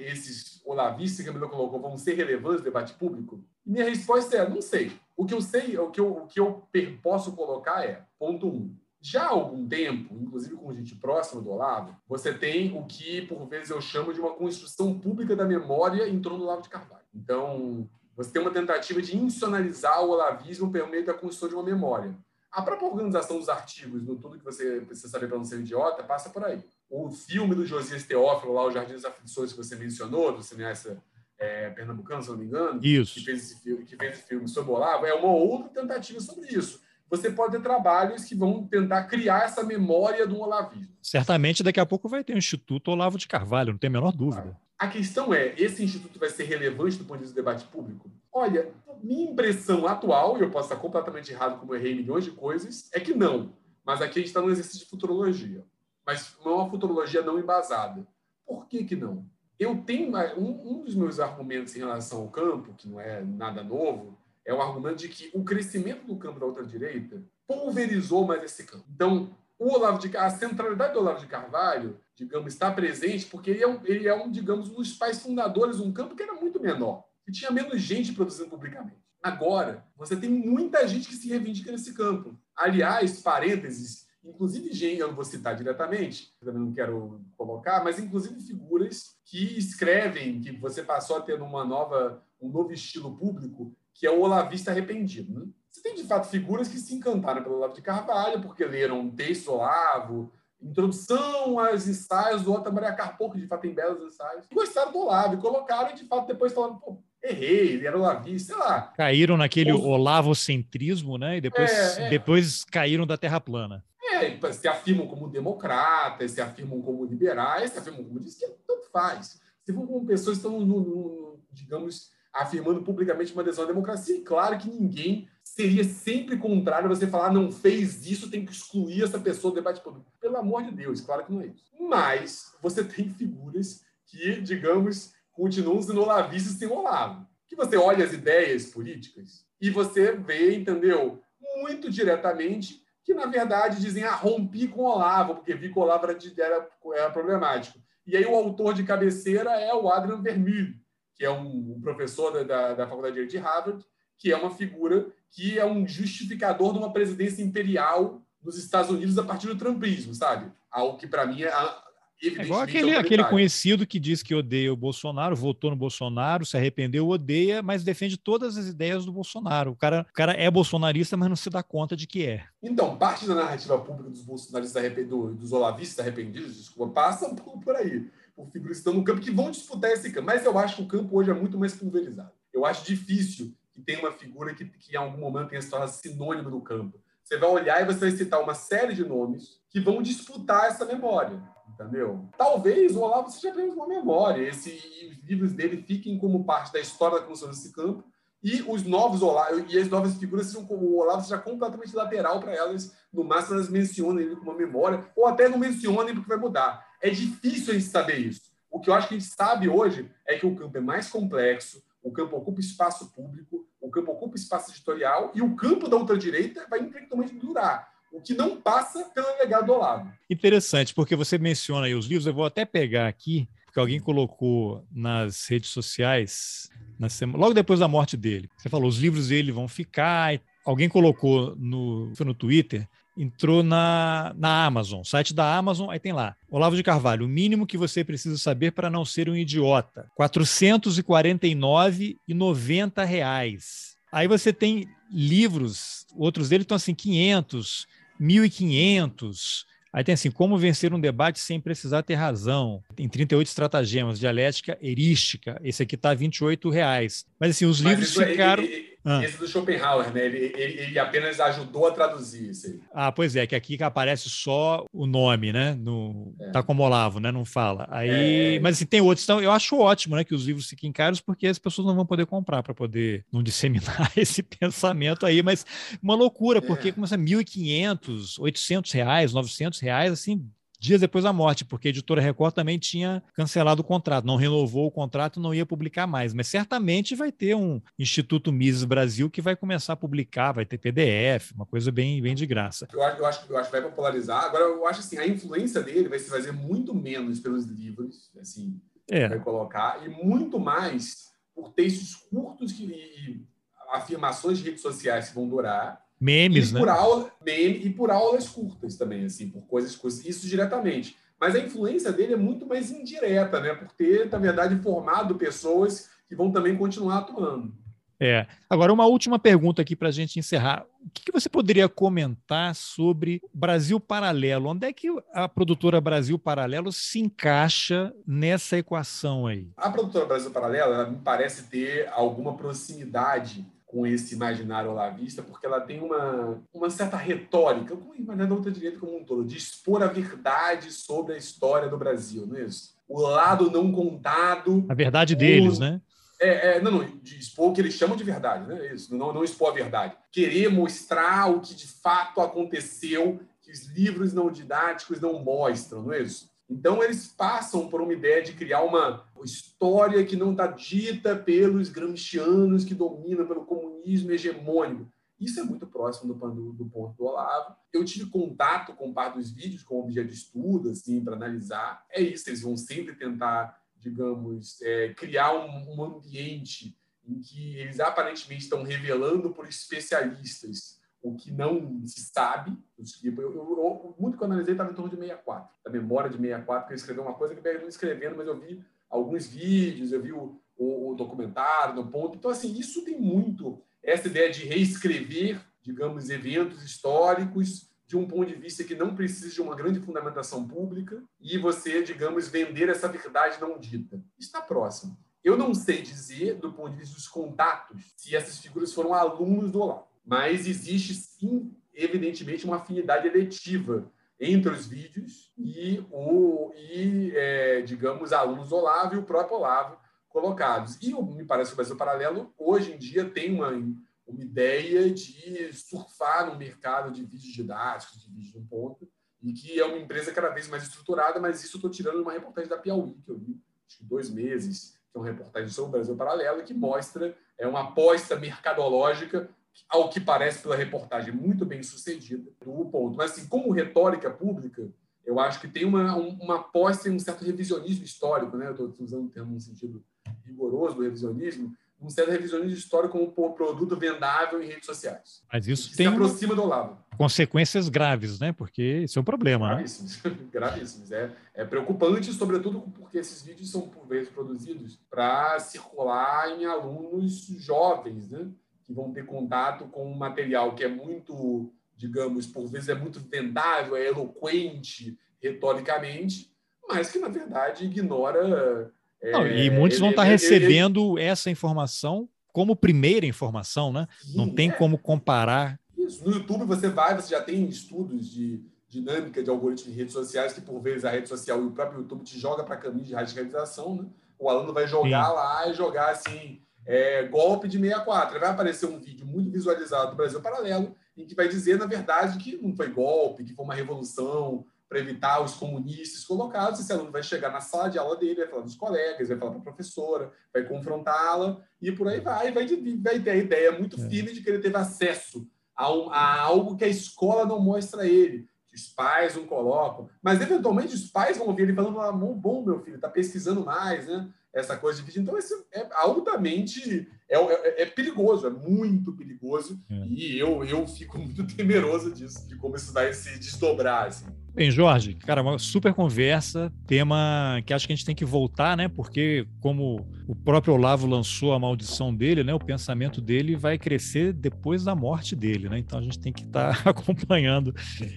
esses 0.00 0.62
olavistas 0.64 1.24
que 1.24 1.30
a 1.30 1.32
Camila 1.32 1.50
colocou 1.50 1.80
vão 1.80 1.98
ser 1.98 2.14
relevantes 2.14 2.60
no 2.60 2.64
debate 2.64 2.94
público? 2.94 3.42
Minha 3.66 3.84
resposta 3.84 4.36
é, 4.36 4.48
não 4.48 4.62
sei. 4.62 4.92
O 5.16 5.26
que 5.26 5.34
eu 5.34 5.40
sei, 5.40 5.76
o 5.76 5.90
que 5.90 6.00
eu, 6.00 6.12
o 6.12 6.26
que 6.26 6.38
eu 6.38 6.62
posso 7.02 7.32
colocar 7.32 7.84
é, 7.84 8.04
ponto 8.18 8.46
um, 8.46 8.76
já 9.00 9.24
há 9.24 9.30
algum 9.30 9.66
tempo, 9.66 10.14
inclusive 10.20 10.56
com 10.56 10.74
gente 10.74 10.94
próxima 10.96 11.40
do 11.40 11.50
Olavo, 11.50 11.96
você 12.06 12.34
tem 12.34 12.76
o 12.76 12.84
que, 12.84 13.22
por 13.22 13.46
vezes, 13.46 13.70
eu 13.70 13.80
chamo 13.80 14.12
de 14.12 14.20
uma 14.20 14.34
construção 14.34 14.98
pública 14.98 15.36
da 15.36 15.44
memória 15.44 16.08
em 16.08 16.20
torno 16.20 16.38
do 16.38 16.44
Olavo 16.44 16.62
de 16.62 16.68
Carvalho. 16.68 16.97
Então, 17.22 17.88
você 18.16 18.30
tem 18.30 18.40
uma 18.40 18.50
tentativa 18.50 19.00
de 19.02 19.16
institucionalizar 19.16 20.02
o 20.02 20.10
olavismo 20.10 20.70
por 20.70 20.88
meio 20.88 21.04
da 21.04 21.14
construção 21.14 21.48
de 21.48 21.54
uma 21.54 21.62
memória. 21.62 22.14
A 22.50 22.62
própria 22.62 22.88
organização 22.88 23.38
dos 23.38 23.48
artigos, 23.48 24.02
no 24.02 24.16
tudo 24.16 24.38
que 24.38 24.44
você 24.44 24.80
precisa 24.80 25.08
saber 25.08 25.28
para 25.28 25.36
não 25.36 25.44
ser 25.44 25.60
idiota, 25.60 26.02
passa 26.02 26.30
por 26.30 26.44
aí. 26.44 26.62
O 26.88 27.10
filme 27.10 27.54
do 27.54 27.66
Josias 27.66 28.04
Teófilo, 28.04 28.54
lá, 28.54 28.64
O 28.64 28.70
Jardim 28.70 28.94
das 28.94 29.04
Aflições, 29.04 29.52
que 29.52 29.58
você 29.58 29.76
mencionou, 29.76 30.32
do 30.32 30.42
cineasta 30.42 30.96
é, 31.38 31.70
pernambucano, 31.70 32.22
se 32.22 32.30
não 32.30 32.38
me 32.38 32.46
engano, 32.46 32.80
isso. 32.82 33.14
Que, 33.14 33.24
fez 33.26 33.44
esse 33.44 33.62
filme, 33.62 33.84
que 33.84 33.96
fez 33.96 34.18
esse 34.18 34.26
filme 34.26 34.48
sobre 34.48 34.70
o 34.70 34.74
Olavo, 34.74 35.04
é 35.04 35.12
uma 35.12 35.32
outra 35.32 35.82
tentativa 35.82 36.20
sobre 36.20 36.48
isso 36.48 36.80
você 37.10 37.30
pode 37.30 37.52
ter 37.52 37.62
trabalhos 37.62 38.24
que 38.24 38.34
vão 38.34 38.66
tentar 38.66 39.04
criar 39.04 39.44
essa 39.44 39.62
memória 39.62 40.26
do 40.26 40.38
olavismo. 40.38 40.88
Certamente 41.02 41.62
daqui 41.62 41.80
a 41.80 41.86
pouco 41.86 42.08
vai 42.08 42.22
ter 42.22 42.34
o 42.34 42.38
Instituto 42.38 42.90
Olavo 42.90 43.16
de 43.16 43.26
Carvalho, 43.26 43.72
não 43.72 43.78
tem 43.78 43.88
a 43.88 43.92
menor 43.92 44.12
dúvida. 44.12 44.56
A 44.78 44.86
questão 44.86 45.34
é, 45.34 45.54
esse 45.56 45.82
instituto 45.82 46.20
vai 46.20 46.30
ser 46.30 46.44
relevante 46.44 46.96
do 46.96 47.04
ponto 47.04 47.18
de 47.18 47.24
vista 47.24 47.34
do 47.34 47.44
debate 47.44 47.66
público? 47.66 48.08
Olha, 48.32 48.72
minha 49.02 49.30
impressão 49.30 49.86
atual, 49.86 50.38
e 50.38 50.42
eu 50.42 50.50
posso 50.50 50.68
estar 50.70 50.80
completamente 50.80 51.32
errado 51.32 51.58
como 51.58 51.74
errei 51.74 51.94
milhões 51.94 52.24
de 52.24 52.30
coisas, 52.30 52.88
é 52.92 53.00
que 53.00 53.12
não. 53.12 53.52
Mas 53.84 54.00
aqui 54.00 54.18
a 54.18 54.22
gente 54.22 54.28
está 54.28 54.40
num 54.40 54.50
exercício 54.50 54.80
de 54.80 54.86
futurologia. 54.86 55.64
Mas 56.06 56.36
não 56.44 56.52
é 56.52 56.54
uma 56.54 56.70
futurologia 56.70 57.22
não 57.22 57.38
embasada. 57.38 58.06
Por 58.46 58.66
que 58.66 58.84
que 58.84 58.94
não? 58.94 59.26
Eu 59.58 59.82
tenho 59.84 60.16
um, 60.36 60.78
um 60.78 60.84
dos 60.84 60.94
meus 60.94 61.18
argumentos 61.18 61.74
em 61.74 61.80
relação 61.80 62.20
ao 62.20 62.28
campo, 62.28 62.74
que 62.74 62.88
não 62.88 63.00
é 63.00 63.24
nada 63.24 63.64
novo, 63.64 64.16
é 64.44 64.54
o 64.54 64.62
argumento 64.62 64.98
de 64.98 65.08
que 65.08 65.30
o 65.34 65.42
crescimento 65.42 66.06
do 66.06 66.16
campo 66.16 66.38
da 66.38 66.46
ultradireita 66.46 67.20
pulverizou 67.46 68.24
mais 68.24 68.44
esse 68.44 68.64
campo. 68.64 68.84
Então, 68.94 69.36
o 69.58 69.74
Olavo 69.74 69.98
de 69.98 70.16
a 70.16 70.30
centralidade 70.30 70.92
do 70.92 71.00
Olavo 71.00 71.20
de 71.20 71.26
Carvalho, 71.26 71.98
digamos, 72.18 72.52
está 72.52 72.70
presente 72.70 73.26
porque 73.26 73.50
ele 73.50 73.62
é, 73.62 73.68
um, 73.68 73.80
ele 73.84 74.08
é 74.08 74.14
um, 74.14 74.30
digamos, 74.30 74.68
um 74.68 74.74
dos 74.74 74.92
pais 74.92 75.20
fundadores 75.22 75.76
de 75.76 75.82
um 75.82 75.92
campo 75.92 76.16
que 76.16 76.22
era 76.22 76.34
muito 76.34 76.60
menor, 76.60 77.04
que 77.24 77.30
tinha 77.30 77.50
menos 77.50 77.80
gente 77.80 78.12
produzindo 78.12 78.50
publicamente. 78.50 78.98
Agora, 79.22 79.86
você 79.96 80.16
tem 80.16 80.28
muita 80.28 80.86
gente 80.86 81.08
que 81.08 81.14
se 81.14 81.28
reivindica 81.28 81.70
nesse 81.70 81.94
campo. 81.94 82.38
Aliás, 82.56 83.20
parênteses, 83.20 84.06
inclusive 84.24 84.72
gente, 84.72 85.00
eu 85.00 85.08
não 85.08 85.14
vou 85.14 85.24
citar 85.24 85.54
diretamente, 85.54 86.34
também 86.40 86.62
não 86.62 86.72
quero 86.72 87.24
colocar, 87.36 87.82
mas 87.84 87.98
inclusive 87.98 88.40
figuras 88.40 89.16
que 89.24 89.58
escrevem 89.58 90.40
que 90.40 90.52
você 90.52 90.82
passou 90.82 91.16
a 91.16 91.20
ter 91.20 91.40
uma 91.40 91.64
nova, 91.64 92.22
um 92.40 92.48
novo 92.48 92.72
estilo 92.72 93.16
público 93.16 93.76
que 93.94 94.06
é 94.06 94.10
o 94.10 94.20
Olavista 94.20 94.70
arrependido. 94.70 95.40
Né? 95.40 95.46
Você 95.68 95.82
tem, 95.82 95.94
de 95.94 96.04
fato, 96.04 96.28
figuras 96.28 96.68
que 96.68 96.78
se 96.78 96.94
encantaram 96.94 97.42
pelo 97.42 97.56
Olavo 97.56 97.74
de 97.74 97.82
Carvalho, 97.82 98.40
porque 98.40 98.64
leram 98.64 99.00
um 99.00 99.10
texto 99.10 99.50
Olavo, 99.50 100.32
introdução 100.60 101.58
aos 101.58 101.86
ensaios 101.86 102.42
do 102.42 102.52
Otto 102.52 102.72
Maria 102.72 102.92
Carpo, 102.92 103.30
que 103.30 103.38
de 103.38 103.46
fato 103.46 103.62
tem 103.62 103.74
belos 103.74 104.12
ensaios, 104.12 104.46
gostaram 104.52 104.92
do 104.92 104.98
Olavo, 104.98 105.34
e 105.34 105.38
colocaram, 105.38 105.90
e 105.90 105.94
de 105.94 106.04
fato 106.04 106.26
depois 106.26 106.52
falaram, 106.52 106.76
pô, 106.76 107.02
errei, 107.22 107.74
ele 107.74 107.86
era 107.86 107.96
Olavista, 107.96 108.54
sei 108.54 108.62
lá. 108.62 108.92
Caíram 108.96 109.36
naquele 109.36 109.72
Os... 109.72 109.80
olavocentrismo, 109.80 111.18
né? 111.18 111.38
E 111.38 111.40
depois, 111.40 111.70
é, 111.70 112.06
é. 112.06 112.10
depois 112.10 112.64
caíram 112.64 113.06
da 113.06 113.16
terra 113.16 113.40
plana. 113.40 113.84
É, 114.12 114.52
se 114.52 114.66
afirmam 114.66 115.06
como 115.06 115.28
democratas, 115.28 116.32
se 116.32 116.40
afirmam 116.40 116.80
como 116.80 117.04
liberais, 117.04 117.72
se 117.72 117.78
afirmam 117.78 118.04
como 118.04 118.20
de 118.20 118.28
esquerda, 118.28 118.56
tanto 118.66 118.90
faz. 118.90 119.40
Se 119.62 119.72
for 119.72 119.86
como 119.86 120.06
pessoas 120.06 120.38
que 120.38 120.46
estão, 120.46 120.60
no, 120.60 120.80
no, 120.80 121.40
digamos, 121.52 122.10
afirmando 122.32 122.82
publicamente 122.82 123.32
uma 123.32 123.42
adesão 123.42 123.64
à 123.64 123.66
democracia. 123.66 124.16
E 124.16 124.22
claro 124.22 124.58
que 124.58 124.68
ninguém 124.68 125.28
seria 125.58 125.82
sempre 125.82 126.36
contrário 126.36 126.88
você 126.88 127.08
falar, 127.08 127.32
não 127.32 127.50
fez 127.50 128.06
isso, 128.06 128.30
tem 128.30 128.46
que 128.46 128.52
excluir 128.52 129.02
essa 129.02 129.18
pessoa 129.18 129.50
do 129.50 129.56
debate 129.56 129.80
público. 129.80 130.06
Pelo 130.20 130.36
amor 130.36 130.62
de 130.62 130.70
Deus, 130.70 131.00
claro 131.00 131.26
que 131.26 131.32
não 131.32 131.40
é 131.40 131.46
isso. 131.46 131.64
Mas 131.80 132.54
você 132.62 132.84
tem 132.84 133.10
figuras 133.10 133.82
que, 134.06 134.40
digamos, 134.40 135.12
continuam 135.32 135.82
sendo 135.82 136.00
olavistas 136.00 136.52
sem 136.52 136.68
Olavo. 136.68 137.26
Que 137.48 137.56
você 137.56 137.76
olha 137.76 138.04
as 138.04 138.12
ideias 138.12 138.66
políticas 138.66 139.44
e 139.60 139.68
você 139.68 140.12
vê, 140.12 140.54
entendeu, 140.54 141.20
muito 141.56 141.90
diretamente 141.90 142.80
que, 143.02 143.12
na 143.12 143.26
verdade, 143.26 143.80
dizem, 143.80 144.04
ah, 144.04 144.14
rompi 144.14 144.68
com 144.68 144.82
Olavo, 144.82 145.34
porque 145.34 145.54
vi 145.54 145.72
que 145.72 145.78
Olavo 145.78 146.06
era, 146.06 146.16
era, 146.38 146.68
era 146.94 147.10
problemático. 147.10 147.80
E 148.06 148.16
aí 148.16 148.24
o 148.24 148.36
autor 148.36 148.74
de 148.74 148.84
cabeceira 148.84 149.50
é 149.60 149.74
o 149.74 149.90
Adrian 149.90 150.22
Vermeulen, 150.22 150.80
que 151.16 151.24
é 151.24 151.30
um, 151.30 151.80
professor 151.80 152.30
da, 152.30 152.44
da, 152.44 152.74
da 152.74 152.86
Faculdade 152.86 153.26
de 153.26 153.38
Harvard, 153.38 153.84
que 154.16 154.30
é 154.30 154.36
uma 154.36 154.50
figura 154.50 155.12
que 155.30 155.58
é 155.58 155.66
um 155.66 155.86
justificador 155.86 156.72
de 156.72 156.78
uma 156.78 156.92
presidência 156.92 157.42
imperial 157.42 158.22
nos 158.42 158.56
Estados 158.56 158.90
Unidos 158.90 159.18
a 159.18 159.22
partir 159.22 159.46
do 159.46 159.56
trumpismo, 159.56 160.14
sabe? 160.14 160.50
Algo 160.70 160.96
que, 160.96 161.06
para 161.06 161.26
mim, 161.26 161.42
é, 161.42 161.48
é 161.48 162.42
igual 162.42 162.62
aquele, 162.62 162.94
aquele 162.96 163.24
conhecido 163.24 163.86
que 163.86 164.00
diz 164.00 164.22
que 164.22 164.34
odeia 164.34 164.72
o 164.72 164.76
Bolsonaro, 164.76 165.36
votou 165.36 165.70
no 165.70 165.76
Bolsonaro, 165.76 166.44
se 166.44 166.56
arrependeu, 166.56 167.08
odeia, 167.08 167.62
mas 167.62 167.84
defende 167.84 168.16
todas 168.16 168.56
as 168.56 168.66
ideias 168.66 169.04
do 169.04 169.12
Bolsonaro. 169.12 169.72
O 169.72 169.76
cara, 169.76 170.06
o 170.08 170.12
cara 170.12 170.32
é 170.32 170.50
bolsonarista, 170.50 171.16
mas 171.16 171.28
não 171.28 171.36
se 171.36 171.48
dá 171.48 171.62
conta 171.62 171.96
de 171.96 172.06
que 172.06 172.26
é. 172.26 172.44
Então, 172.62 172.96
parte 172.96 173.26
da 173.26 173.34
narrativa 173.34 173.78
pública 173.78 174.10
dos 174.10 174.22
bolsonaristas 174.22 174.76
arrependidos, 174.76 175.36
dos 175.36 175.52
olavistas 175.52 176.00
arrependidos, 176.00 176.56
desculpa, 176.56 176.92
passa 176.92 177.28
por, 177.34 177.60
por 177.60 177.76
aí 177.76 178.10
por 178.38 178.48
figuras 178.52 178.76
que 178.76 178.80
estão 178.80 178.94
no 178.94 179.02
campo 179.02 179.20
que 179.20 179.32
vão 179.32 179.50
disputar 179.50 179.90
esse 179.90 180.12
campo. 180.12 180.26
Mas 180.26 180.44
eu 180.44 180.56
acho 180.56 180.76
que 180.76 180.82
o 180.82 180.86
campo 180.86 181.18
hoje 181.18 181.30
é 181.30 181.34
muito 181.34 181.58
mais 181.58 181.74
pulverizado. 181.74 182.30
Eu 182.52 182.64
acho 182.64 182.86
difícil 182.86 183.52
que 183.78 183.84
tenha 183.84 184.00
uma 184.00 184.12
figura 184.12 184.54
que, 184.54 184.64
que 184.64 184.92
em 184.92 184.96
algum 184.96 185.18
momento 185.18 185.50
tenha 185.50 185.62
se 185.62 185.70
tornado 185.70 185.92
sinônimo 185.92 186.50
do 186.50 186.60
campo. 186.60 187.00
Você 187.22 187.36
vai 187.36 187.48
olhar 187.48 187.80
e 187.80 187.84
você 187.84 188.00
vai 188.00 188.10
citar 188.10 188.42
uma 188.42 188.54
série 188.54 188.94
de 188.94 189.04
nomes 189.04 189.60
que 189.70 189.78
vão 189.78 190.02
disputar 190.02 190.66
essa 190.66 190.84
memória, 190.84 191.40
entendeu? 191.68 192.28
Talvez 192.36 192.96
o 192.96 193.00
Olavo 193.00 193.30
seja 193.30 193.50
apenas 193.50 193.74
uma 193.74 193.86
memória, 193.86 194.48
esse, 194.48 194.70
os 195.10 195.28
livros 195.28 195.52
dele 195.52 195.84
fiquem 195.86 196.18
como 196.18 196.44
parte 196.44 196.72
da 196.72 196.80
história 196.80 197.20
da 197.20 197.26
construção 197.26 197.50
desse 197.50 197.72
campo, 197.72 198.02
e 198.42 198.62
os 198.62 198.84
novos 198.84 199.20
Olavo, 199.20 199.64
e 199.68 199.78
as 199.78 199.88
novas 199.88 200.16
figuras 200.16 200.46
sejam 200.46 200.64
como 200.64 200.86
o 200.86 200.98
Olavo 200.98 201.22
seja 201.22 201.38
completamente 201.38 201.94
lateral 201.94 202.40
para 202.40 202.54
elas, 202.54 202.96
no 203.12 203.22
máximo 203.22 203.56
elas 203.56 203.68
mencionem 203.68 204.24
ele 204.24 204.36
como 204.36 204.50
uma 204.50 204.58
memória, 204.58 205.06
ou 205.14 205.26
até 205.26 205.48
não 205.48 205.58
mencionem 205.58 206.14
porque 206.14 206.28
vai 206.28 206.38
mudar. 206.38 206.86
É 207.00 207.10
difícil 207.10 207.74
a 207.74 207.78
gente 207.78 207.90
saber 207.90 208.18
isso. 208.18 208.50
O 208.70 208.80
que 208.80 208.90
eu 208.90 208.94
acho 208.94 209.08
que 209.08 209.14
a 209.14 209.18
gente 209.18 209.30
sabe 209.30 209.68
hoje 209.68 210.10
é 210.26 210.38
que 210.38 210.46
o 210.46 210.56
campo 210.56 210.76
é 210.76 210.80
mais 210.80 211.08
complexo, 211.08 211.82
o 212.08 212.12
campo 212.12 212.36
ocupa 212.36 212.60
espaço 212.60 213.12
público, 213.12 213.66
o 213.80 213.90
campo 213.90 214.12
ocupa 214.12 214.36
espaço 214.36 214.70
editorial 214.70 215.30
e 215.34 215.42
o 215.42 215.54
campo 215.54 215.88
da 215.88 215.96
ultradireita 215.96 216.66
vai 216.68 216.80
intelectualmente 216.80 217.34
durar. 217.34 217.88
O 218.10 218.20
que 218.20 218.32
não 218.32 218.58
passa 218.58 219.04
pelo 219.14 219.26
legado 219.38 219.66
do 219.66 219.74
Olavo. 219.74 220.10
Interessante, 220.30 220.94
porque 220.94 221.14
você 221.14 221.36
menciona 221.36 221.86
aí 221.86 221.94
os 221.94 222.06
livros, 222.06 222.26
eu 222.26 222.32
vou 222.32 222.46
até 222.46 222.64
pegar 222.64 223.06
aqui, 223.06 223.46
porque 223.66 223.78
alguém 223.78 224.00
colocou 224.00 224.82
nas 224.90 225.46
redes 225.46 225.68
sociais 225.68 226.70
na 226.98 227.10
semana, 227.10 227.38
logo 227.38 227.52
depois 227.52 227.80
da 227.80 227.86
morte 227.86 228.16
dele. 228.16 228.48
Você 228.56 228.70
falou, 228.70 228.88
os 228.88 228.96
livros 228.96 229.28
dele 229.28 229.52
vão 229.52 229.68
ficar. 229.68 230.40
Alguém 230.64 230.88
colocou 230.88 231.54
no, 231.56 232.10
foi 232.14 232.24
no 232.24 232.34
Twitter, 232.34 232.88
entrou 233.18 233.62
na, 233.64 234.32
na 234.38 234.64
Amazon, 234.64 235.02
site 235.02 235.34
da 235.34 235.56
Amazon, 235.56 235.90
aí 235.90 235.98
tem 235.98 236.12
lá, 236.12 236.36
Olavo 236.48 236.76
de 236.76 236.84
Carvalho, 236.84 237.26
o 237.26 237.28
mínimo 237.28 237.66
que 237.66 237.76
você 237.76 238.04
precisa 238.04 238.38
saber 238.38 238.70
para 238.70 238.88
não 238.88 239.04
ser 239.04 239.28
um 239.28 239.36
idiota, 239.36 240.06
449,90 240.18 243.04
reais. 243.04 243.96
Aí 244.12 244.28
você 244.28 244.52
tem 244.52 244.86
livros, 245.10 246.06
outros 246.16 246.48
deles 246.48 246.64
estão 246.64 246.76
assim, 246.76 246.94
500, 246.94 247.88
1.500, 248.20 249.66
Aí 249.92 250.04
tem 250.04 250.12
assim, 250.12 250.30
como 250.30 250.58
vencer 250.58 250.92
um 250.92 251.00
debate 251.00 251.40
sem 251.40 251.58
precisar 251.58 252.02
ter 252.02 252.14
razão. 252.14 252.82
Tem 252.94 253.08
38 253.08 253.46
estratagemas, 253.46 254.18
dialética 254.18 254.76
erística. 254.82 255.58
Esse 255.64 255.82
aqui 255.82 255.94
está 255.94 256.12
28 256.12 256.68
reais. 256.68 257.24
Mas 257.40 257.50
assim, 257.50 257.64
os 257.64 257.80
Mas 257.80 257.90
livros 257.90 258.14
ficaram... 258.14 258.62
Ele, 258.62 258.87
ah. 259.04 259.24
Esse 259.24 259.38
do 259.38 259.46
Schopenhauer, 259.46 260.12
né? 260.12 260.26
Ele, 260.26 260.52
ele, 260.54 260.80
ele, 260.80 260.98
apenas 260.98 261.38
ajudou 261.40 261.86
a 261.86 261.92
traduzir 261.92 262.50
isso 262.50 262.66
aí. 262.66 262.80
Ah, 262.92 263.12
pois 263.12 263.36
é, 263.36 263.46
que 263.46 263.54
aqui 263.54 263.82
aparece 263.82 264.28
só 264.28 264.84
o 264.92 265.06
nome, 265.06 265.52
né? 265.52 265.74
No, 265.74 266.34
é. 266.40 266.50
Tá 266.50 266.62
como 266.62 266.82
Olavo, 266.82 267.20
né? 267.20 267.30
Não 267.30 267.44
fala. 267.44 267.86
Aí, 267.90 268.56
é. 268.56 268.60
Mas 268.60 268.76
assim, 268.76 268.86
tem 268.86 269.00
outros. 269.00 269.24
Então, 269.24 269.40
eu 269.40 269.52
acho 269.52 269.78
ótimo 269.78 270.16
né, 270.16 270.24
que 270.24 270.34
os 270.34 270.44
livros 270.44 270.68
fiquem 270.68 270.92
caros, 270.92 271.20
porque 271.20 271.46
as 271.46 271.58
pessoas 271.58 271.86
não 271.86 271.94
vão 271.94 272.04
poder 272.04 272.26
comprar 272.26 272.62
para 272.62 272.74
poder 272.74 273.24
não 273.32 273.42
disseminar 273.42 274.12
esse 274.16 274.42
pensamento 274.42 275.24
aí. 275.24 275.42
Mas 275.42 275.64
uma 276.02 276.14
loucura, 276.14 276.60
porque 276.60 276.88
é. 276.88 276.92
começa 276.92 277.16
1.500, 277.16 278.38
800 278.38 278.92
reais, 278.92 279.32
900 279.32 279.78
reais, 279.80 280.12
assim, 280.12 280.44
dias 280.78 281.00
depois 281.00 281.24
da 281.24 281.32
morte, 281.32 281.64
porque 281.64 281.88
a 281.88 281.90
editora 281.90 282.20
Record 282.20 282.54
também 282.54 282.78
tinha 282.78 283.22
cancelado 283.34 283.82
o 283.82 283.84
contrato, 283.84 284.24
não 284.24 284.36
renovou 284.36 284.86
o 284.86 284.90
contrato, 284.90 285.40
não 285.40 285.54
ia 285.54 285.66
publicar 285.66 286.06
mais. 286.06 286.32
Mas 286.32 286.46
certamente 286.46 287.14
vai 287.14 287.32
ter 287.32 287.54
um 287.54 287.80
Instituto 287.98 288.52
Mises 288.52 288.84
Brasil 288.84 289.28
que 289.28 289.42
vai 289.42 289.56
começar 289.56 289.94
a 289.94 289.96
publicar, 289.96 290.52
vai 290.52 290.64
ter 290.64 290.78
PDF, 290.78 291.52
uma 291.54 291.66
coisa 291.66 291.90
bem, 291.90 292.22
bem 292.22 292.34
de 292.34 292.46
graça. 292.46 292.86
Eu 292.92 293.02
acho, 293.02 293.18
eu 293.18 293.26
acho, 293.26 293.46
eu 293.52 293.58
acho 293.58 293.70
que 293.70 293.80
vai 293.80 293.90
popularizar. 293.90 294.44
Agora, 294.44 294.64
eu 294.64 294.86
acho 294.86 295.00
assim, 295.00 295.18
a 295.18 295.26
influência 295.26 295.82
dele 295.82 296.08
vai 296.08 296.18
se 296.18 296.30
fazer 296.30 296.52
muito 296.52 296.94
menos 296.94 297.40
pelos 297.40 297.64
livros, 297.64 298.30
assim, 298.40 298.80
é. 299.10 299.28
vai 299.28 299.40
colocar, 299.40 300.04
e 300.04 300.08
muito 300.08 300.58
mais 300.60 301.28
por 301.54 301.70
textos 301.70 302.14
curtos 302.14 302.72
que, 302.72 302.84
e 302.84 303.44
afirmações 303.90 304.58
de 304.58 304.64
redes 304.64 304.82
sociais 304.82 305.28
que 305.28 305.34
vão 305.34 305.48
durar 305.48 306.07
Memes, 306.20 306.70
e 306.70 306.74
né? 306.74 306.80
Por 306.80 306.88
aula, 306.88 307.30
meme, 307.44 307.80
e 307.84 307.90
por 307.90 308.10
aulas 308.10 308.48
curtas 308.48 308.96
também, 308.96 309.24
assim, 309.24 309.48
por 309.48 309.62
coisas 309.66 309.94
curtas. 309.94 310.24
Isso 310.24 310.46
diretamente. 310.46 311.16
Mas 311.40 311.54
a 311.54 311.60
influência 311.60 312.10
dele 312.10 312.34
é 312.34 312.36
muito 312.36 312.66
mais 312.66 312.90
indireta, 312.90 313.60
né? 313.60 313.74
Por 313.74 313.88
ter, 313.92 314.28
na 314.30 314.38
verdade, 314.38 314.82
formado 314.82 315.36
pessoas 315.36 316.10
que 316.28 316.34
vão 316.34 316.50
também 316.50 316.76
continuar 316.76 317.18
atuando. 317.18 317.72
É. 318.20 318.46
Agora, 318.68 318.92
uma 318.92 319.06
última 319.06 319.38
pergunta 319.38 319.80
aqui 319.80 319.94
para 319.94 320.08
a 320.08 320.12
gente 320.12 320.38
encerrar. 320.38 320.84
O 321.06 321.10
que, 321.10 321.26
que, 321.26 321.32
você 321.32 321.48
poderia 321.48 321.88
comentar 321.88 322.74
sobre 322.74 323.40
Brasil 323.54 324.00
Paralelo? 324.00 324.70
Onde 324.70 324.88
é 324.88 324.92
que 324.92 325.08
a 325.32 325.48
produtora 325.48 326.00
Brasil 326.00 326.36
Paralelo 326.36 326.90
se 326.90 327.20
encaixa 327.20 328.12
nessa 328.26 328.76
equação 328.76 329.46
aí? 329.46 329.70
A 329.76 329.88
produtora 329.88 330.26
Brasil 330.26 330.50
Paralelo, 330.50 330.92
ela 330.92 331.08
me 331.08 331.18
parece 331.18 331.68
ter 331.68 332.08
alguma 332.08 332.56
proximidade 332.56 333.64
com 333.88 334.06
esse 334.06 334.34
imaginário 334.34 334.90
olavista, 334.90 335.42
porque 335.42 335.66
ela 335.66 335.80
tem 335.80 336.00
uma, 336.00 336.62
uma 336.72 336.90
certa 336.90 337.16
retórica, 337.16 337.96
como 337.96 338.12
o 338.12 338.14
imaginário 338.14 338.50
da 338.50 338.54
outra 338.54 338.70
direita 338.70 339.00
como 339.00 339.16
um 339.16 339.24
todo, 339.24 339.44
de 339.44 339.56
expor 339.56 340.02
a 340.02 340.06
verdade 340.06 340.92
sobre 340.92 341.34
a 341.34 341.38
história 341.38 341.88
do 341.88 341.96
Brasil, 341.96 342.46
não 342.46 342.56
é 342.56 342.64
isso? 342.64 342.94
O 343.08 343.20
lado 343.22 343.70
não 343.70 343.90
contado. 343.90 344.84
A 344.90 344.94
verdade 344.94 345.34
deles, 345.34 345.78
né? 345.78 346.02
É, 346.38 346.76
é, 346.76 346.82
não, 346.82 346.92
não, 346.92 347.18
de 347.22 347.38
expor 347.38 347.70
o 347.70 347.72
que 347.72 347.80
eles 347.80 347.94
chamam 347.94 348.14
de 348.14 348.22
verdade, 348.22 348.68
né? 348.68 348.94
Isso, 348.94 349.16
não, 349.16 349.32
não 349.32 349.42
expor 349.42 349.70
a 349.70 349.74
verdade. 349.74 350.14
Querer 350.30 350.68
mostrar 350.68 351.50
o 351.50 351.60
que 351.60 351.74
de 351.74 351.86
fato 351.86 352.42
aconteceu, 352.42 353.40
que 353.62 353.72
os 353.72 353.86
livros 353.86 354.34
não 354.34 354.50
didáticos 354.50 355.18
não 355.18 355.42
mostram, 355.42 356.02
não 356.02 356.12
é 356.12 356.20
isso? 356.20 356.50
Então, 356.70 357.02
eles 357.02 357.26
passam 357.26 357.88
por 357.88 358.02
uma 358.02 358.12
ideia 358.12 358.42
de 358.42 358.52
criar 358.52 358.82
uma 358.82 359.24
história 359.44 360.24
que 360.24 360.36
não 360.36 360.52
está 360.52 360.66
dita 360.66 361.36
pelos 361.36 361.88
gramscianos 361.88 362.84
que 362.84 362.94
dominam 362.94 363.46
pelo 363.46 363.64
comunismo 363.64 364.30
hegemônico. 364.30 365.10
Isso 365.38 365.60
é 365.60 365.62
muito 365.62 365.86
próximo 365.86 366.34
do, 366.34 366.50
do, 366.50 366.72
do, 366.72 366.86
ponto 366.86 367.16
do 367.16 367.24
Olavo. 367.24 367.76
Eu 367.92 368.04
tive 368.04 368.26
contato 368.26 368.92
com 368.94 369.12
parte 369.12 369.38
dos 369.38 369.50
vídeos 369.50 369.84
com 369.84 370.00
objeto 370.00 370.28
de 370.28 370.34
estudo, 370.34 370.90
assim, 370.90 371.22
para 371.22 371.36
analisar. 371.36 372.04
É 372.10 372.20
isso, 372.20 372.48
eles 372.48 372.62
vão 372.62 372.76
sempre 372.76 373.14
tentar, 373.14 373.80
digamos, 373.96 374.80
é, 374.82 375.14
criar 375.14 375.54
um, 375.54 375.94
um 375.94 376.02
ambiente 376.02 376.96
em 377.24 377.38
que 377.40 377.76
eles 377.76 378.00
aparentemente 378.00 378.64
estão 378.64 378.82
revelando 378.82 379.50
por 379.50 379.68
especialistas 379.68 380.98
o 381.22 381.34
que 381.34 381.50
não 381.50 382.06
se 382.06 382.20
sabe. 382.20 382.76
Eu, 383.22 383.34
eu, 383.40 383.52
eu, 383.52 384.16
muito 384.18 384.36
que 384.36 384.42
eu 384.42 384.46
analisei 384.46 384.74
estava 384.74 384.90
em 384.90 384.94
torno 384.94 385.10
de 385.10 385.16
64, 385.16 385.68
da 385.84 385.90
memória 385.90 386.30
de 386.30 386.36
64, 386.36 386.86
que 386.86 386.92
ele 386.92 387.00
escreveu 387.00 387.22
uma 387.24 387.34
coisa 387.34 387.54
que 387.54 387.68
ele 387.68 387.80
não 387.80 387.88
escrevendo, 387.88 388.36
mas 388.36 388.46
eu 388.46 388.58
vi 388.58 388.84
alguns 389.08 389.46
vídeos, 389.46 390.12
eu 390.12 390.22
vi 390.22 390.32
o, 390.32 390.60
o, 390.76 391.10
o 391.10 391.14
documentário 391.14 391.94
no 391.94 392.06
ponto. 392.10 392.36
Então, 392.36 392.50
assim, 392.50 392.78
isso 392.78 393.04
tem 393.04 393.20
muito 393.20 393.82
essa 394.02 394.28
ideia 394.28 394.50
de 394.50 394.64
reescrever, 394.64 395.60
digamos, 395.82 396.30
eventos 396.30 396.82
históricos 396.82 397.88
de 398.06 398.16
um 398.16 398.26
ponto 398.26 398.46
de 398.46 398.54
vista 398.54 398.84
que 398.84 398.94
não 398.94 399.14
precisa 399.14 399.52
de 399.52 399.60
uma 399.60 399.76
grande 399.76 400.00
fundamentação 400.00 400.66
pública 400.66 401.22
e 401.38 401.58
você, 401.58 402.02
digamos, 402.02 402.48
vender 402.48 402.88
essa 402.88 403.06
verdade 403.06 403.60
não 403.60 403.78
dita. 403.78 404.22
Está 404.38 404.62
próximo. 404.62 405.18
Eu 405.44 405.56
não 405.56 405.74
sei 405.74 406.00
dizer, 406.00 406.54
do 406.54 406.72
ponto 406.72 406.90
de 406.90 406.96
vista 406.96 407.14
dos 407.14 407.28
contatos, 407.28 408.14
se 408.16 408.34
essas 408.34 408.58
figuras 408.58 408.94
foram 408.94 409.12
alunos 409.12 409.70
do 409.70 409.80
Olavo 409.80 410.08
mas 410.28 410.66
existe 410.66 411.14
sim, 411.14 411.74
evidentemente, 411.94 412.66
uma 412.66 412.76
afinidade 412.76 413.26
eletiva 413.26 414.12
entre 414.40 414.72
os 414.72 414.86
vídeos 414.86 415.52
e, 415.56 416.04
o, 416.10 416.72
e 416.74 417.32
é, 417.34 417.82
digamos, 417.82 418.32
alunos 418.32 418.70
Olavo 418.70 419.14
e 419.14 419.18
o 419.18 419.24
próprio 419.24 419.56
Olavo 419.58 419.98
colocados. 420.28 420.96
E 421.02 421.12
me 421.12 421.44
parece 421.44 421.70
que 421.70 421.74
o 421.74 421.76
Brasil 421.76 421.96
Paralelo, 421.96 422.52
hoje 422.56 422.92
em 422.92 422.98
dia, 422.98 423.28
tem 423.28 423.52
uma, 423.52 423.70
uma 423.70 424.42
ideia 424.42 425.10
de 425.10 425.72
surfar 425.72 426.46
no 426.46 426.56
mercado 426.56 427.10
de 427.10 427.24
vídeos 427.24 427.52
didáticos, 427.52 428.22
de 428.22 428.30
vídeos 428.30 428.52
de 428.52 428.58
um 428.58 428.66
ponto, 428.66 429.08
e 429.42 429.52
que 429.52 429.80
é 429.80 429.84
uma 429.84 429.98
empresa 429.98 430.32
cada 430.32 430.50
vez 430.50 430.68
mais 430.68 430.84
estruturada, 430.84 431.40
mas 431.40 431.62
isso 431.62 431.76
eu 431.76 431.78
estou 431.78 431.90
tirando 431.90 432.20
uma 432.20 432.32
reportagem 432.32 432.68
da 432.68 432.78
Piauí, 432.78 433.14
que 433.24 433.30
eu 433.30 433.38
vi, 433.38 433.60
acho 433.86 433.98
que 433.98 434.04
dois 434.04 434.30
meses, 434.30 434.98
que 435.10 435.16
é 435.16 435.20
uma 435.20 435.26
reportagem 435.26 435.68
sobre 435.68 435.88
o 435.88 435.92
Brasil 435.92 436.16
Paralelo, 436.16 436.62
que 436.62 436.74
mostra 436.74 437.36
é 437.56 437.66
uma 437.66 437.80
aposta 437.80 438.36
mercadológica 438.36 439.50
ao 439.88 440.08
que 440.08 440.20
parece 440.20 440.62
pela 440.62 440.76
reportagem, 440.76 441.32
muito 441.32 441.64
bem 441.64 441.82
sucedida 441.82 442.50
do 442.64 442.84
ponto. 442.86 443.16
Mas, 443.16 443.32
assim, 443.32 443.46
como 443.46 443.72
retórica 443.72 444.30
pública, 444.30 444.88
eu 445.24 445.38
acho 445.38 445.60
que 445.60 445.68
tem 445.68 445.84
uma, 445.84 446.16
uma 446.16 446.56
aposta 446.56 447.08
em 447.08 447.12
um 447.12 447.18
certo 447.18 447.44
revisionismo 447.44 448.04
histórico, 448.04 448.56
né? 448.56 448.68
Eu 448.68 448.72
estou 448.72 449.04
usando 449.04 449.26
o 449.26 449.30
termo 449.30 449.52
no 449.52 449.60
sentido 449.60 450.02
rigoroso 450.44 450.96
do 450.96 451.02
revisionismo, 451.02 451.76
um 452.00 452.08
certo 452.08 452.30
revisionismo 452.30 452.76
histórico 452.76 453.26
como 453.32 453.54
produto 453.54 453.96
vendável 453.96 454.62
em 454.62 454.66
redes 454.66 454.86
sociais. 454.86 455.42
Mas 455.52 455.66
isso 455.66 455.94
tem 455.96 456.06
se 456.08 456.14
aproxima 456.14 456.54
do 456.54 456.64
lado. 456.64 456.96
Consequências 457.16 457.88
graves, 457.88 458.38
né? 458.38 458.52
Porque 458.52 459.00
isso 459.00 459.18
é 459.18 459.22
um 459.22 459.24
problema. 459.24 459.68
Gravíssimos, 459.68 460.22
né? 460.22 460.36
gravíssimos. 460.50 461.12
É, 461.12 461.30
é 461.54 461.64
preocupante, 461.64 462.32
sobretudo 462.32 462.80
porque 462.96 463.18
esses 463.18 463.42
vídeos 463.42 463.70
são, 463.70 463.82
por 463.88 464.06
vezes, 464.06 464.28
produzidos 464.30 464.98
para 465.10 465.58
circular 465.58 466.48
em 466.50 466.64
alunos 466.64 467.46
jovens, 467.58 468.30
né? 468.30 468.48
Que 468.88 468.94
vão 468.94 469.12
ter 469.12 469.26
contato 469.26 469.84
com 469.84 470.10
um 470.10 470.16
material 470.16 470.74
que 470.74 470.82
é 470.82 470.88
muito, 470.88 471.70
digamos, 471.94 472.46
por 472.46 472.66
vezes 472.68 472.88
é 472.88 472.94
muito 472.94 473.20
vendável, 473.20 473.94
é 473.94 474.06
eloquente 474.06 475.18
retoricamente, 475.42 476.50
mas 476.88 477.10
que, 477.10 477.18
na 477.18 477.28
verdade, 477.28 477.84
ignora. 477.84 478.90
É, 479.20 479.32
Não, 479.32 479.46
e 479.46 479.68
muitos 479.68 479.98
ele, 479.98 480.00
vão 480.00 480.10
estar 480.10 480.22
ele, 480.22 480.30
recebendo 480.30 481.18
ele, 481.18 481.28
essa 481.28 481.50
informação 481.50 482.26
como 482.50 482.74
primeira 482.74 483.26
informação, 483.26 483.92
né? 483.92 484.08
Sim, 484.20 484.36
Não 484.38 484.48
tem 484.48 484.70
é. 484.70 484.72
como 484.72 484.96
comparar. 484.96 485.78
Isso. 485.96 486.24
No 486.24 486.32
YouTube 486.32 486.64
você 486.64 486.88
vai, 486.88 487.14
você 487.14 487.34
já 487.34 487.42
tem 487.42 487.66
estudos 487.68 488.30
de 488.30 488.64
dinâmica 488.88 489.42
de 489.42 489.50
algoritmos 489.50 489.92
de 489.92 489.98
redes 489.98 490.14
sociais 490.14 490.54
que, 490.54 490.62
por 490.62 490.80
vezes, 490.80 491.04
a 491.04 491.10
rede 491.10 491.28
social 491.28 491.62
e 491.62 491.66
o 491.66 491.72
próprio 491.72 492.00
YouTube 492.00 492.24
te 492.24 492.38
joga 492.38 492.64
para 492.64 492.78
caminho 492.78 493.04
de 493.04 493.12
radicalização, 493.12 493.96
né? 493.96 494.06
O 494.38 494.48
aluno 494.48 494.72
vai 494.72 494.88
jogar 494.88 495.26
Sim. 495.26 495.34
lá 495.34 495.68
e 495.68 495.74
jogar 495.74 496.10
assim 496.10 496.62
é, 496.88 497.22
golpe 497.24 497.68
de 497.68 497.78
64. 497.78 498.40
Vai 498.40 498.48
aparecer 498.48 498.86
um 498.86 498.98
vídeo 498.98 499.26
muito 499.26 499.50
visualizado 499.50 500.12
do 500.12 500.16
Brasil 500.16 500.40
Paralelo, 500.40 500.96
em 501.14 501.26
que 501.26 501.34
vai 501.34 501.46
dizer, 501.46 501.78
na 501.78 501.84
verdade, 501.84 502.38
que 502.38 502.56
não 502.56 502.74
foi 502.74 502.88
golpe, 502.88 503.44
que 503.44 503.52
foi 503.52 503.64
uma 503.64 503.74
revolução 503.74 504.64
para 504.88 504.98
evitar 504.98 505.42
os 505.42 505.54
comunistas 505.54 506.24
colocados. 506.24 506.80
Esse 506.80 506.90
aluno 506.90 507.12
vai 507.12 507.22
chegar 507.22 507.52
na 507.52 507.60
sala 507.60 507.90
de 507.90 507.98
aula 507.98 508.16
dele, 508.16 508.36
vai 508.36 508.48
falar 508.48 508.62
dos 508.62 508.74
colegas, 508.74 509.28
vai 509.28 509.36
falar 509.36 509.50
para 509.50 509.60
a 509.60 509.64
professora, 509.64 510.32
vai 510.50 510.64
confrontá-la 510.64 511.60
e 511.82 511.92
por 511.92 512.08
aí 512.08 512.20
vai. 512.20 512.50
Vai, 512.50 512.66
vai 512.66 513.20
ter 513.20 513.30
a 513.30 513.36
ideia 513.36 513.78
muito 513.78 514.00
é. 514.00 514.08
firme 514.08 514.32
de 514.32 514.40
que 514.40 514.48
ele 514.48 514.60
teve 514.60 514.76
acesso 514.76 515.46
a, 515.76 515.92
um, 515.92 516.10
a 516.10 516.40
algo 516.40 516.74
que 516.74 516.84
a 516.84 516.88
escola 516.88 517.44
não 517.44 517.60
mostra 517.60 518.02
a 518.02 518.06
ele 518.06 518.48
que 518.66 518.76
os 518.76 518.86
pais 518.86 519.34
não 519.34 519.46
colocam, 519.46 520.10
mas 520.22 520.40
eventualmente 520.42 520.94
os 520.94 521.10
pais 521.10 521.38
vão 521.38 521.48
ouvir 521.48 521.62
ele 521.62 521.74
falando: 521.74 522.00
ah, 522.00 522.12
bom, 522.12 522.62
meu 522.62 522.80
filho, 522.80 522.96
está 522.96 523.08
pesquisando 523.08 523.64
mais, 523.64 524.06
né? 524.06 524.28
Essa 524.54 524.76
coisa 524.76 524.98
de 524.98 525.06
vídeo. 525.06 525.22
Então, 525.22 525.38
isso 525.38 525.54
é 525.72 525.86
altamente 525.92 527.08
é, 527.30 527.36
é, 527.36 527.82
é, 527.82 527.86
perigoso, 527.86 528.46
é 528.46 528.50
muito 528.50 529.12
perigoso. 529.12 529.80
É. 529.90 530.06
E 530.06 530.38
eu, 530.38 530.64
eu 530.64 530.86
fico 530.86 531.18
muito 531.18 531.46
temeroso 531.46 532.12
disso, 532.12 532.48
de 532.48 532.56
como 532.56 532.76
isso 532.76 532.92
vai 532.92 533.12
se 533.12 533.38
desdobrar. 533.38 534.06
Assim. 534.06 534.26
Bem, 534.54 534.70
Jorge, 534.70 535.14
cara, 535.14 535.42
uma 535.42 535.58
super 535.58 535.92
conversa, 535.94 536.72
tema 536.86 537.62
que 537.64 537.72
acho 537.72 537.86
que 537.86 537.92
a 537.92 537.96
gente 537.96 538.06
tem 538.06 538.14
que 538.14 538.24
voltar, 538.24 538.76
né? 538.76 538.88
Porque, 538.88 539.46
como 539.60 540.08
o 540.26 540.34
próprio 540.34 540.74
Olavo 540.74 541.06
lançou 541.06 541.52
a 541.52 541.58
maldição 541.58 542.14
dele, 542.14 542.42
né? 542.42 542.54
O 542.54 542.58
pensamento 542.58 543.20
dele 543.20 543.54
vai 543.54 543.78
crescer 543.78 544.32
depois 544.32 544.82
da 544.82 544.94
morte 544.94 545.36
dele, 545.36 545.68
né? 545.68 545.78
Então 545.78 545.98
a 545.98 546.02
gente 546.02 546.18
tem 546.18 546.32
que 546.32 546.42
estar 546.42 546.82
tá 546.82 546.90
acompanhando 546.90 547.74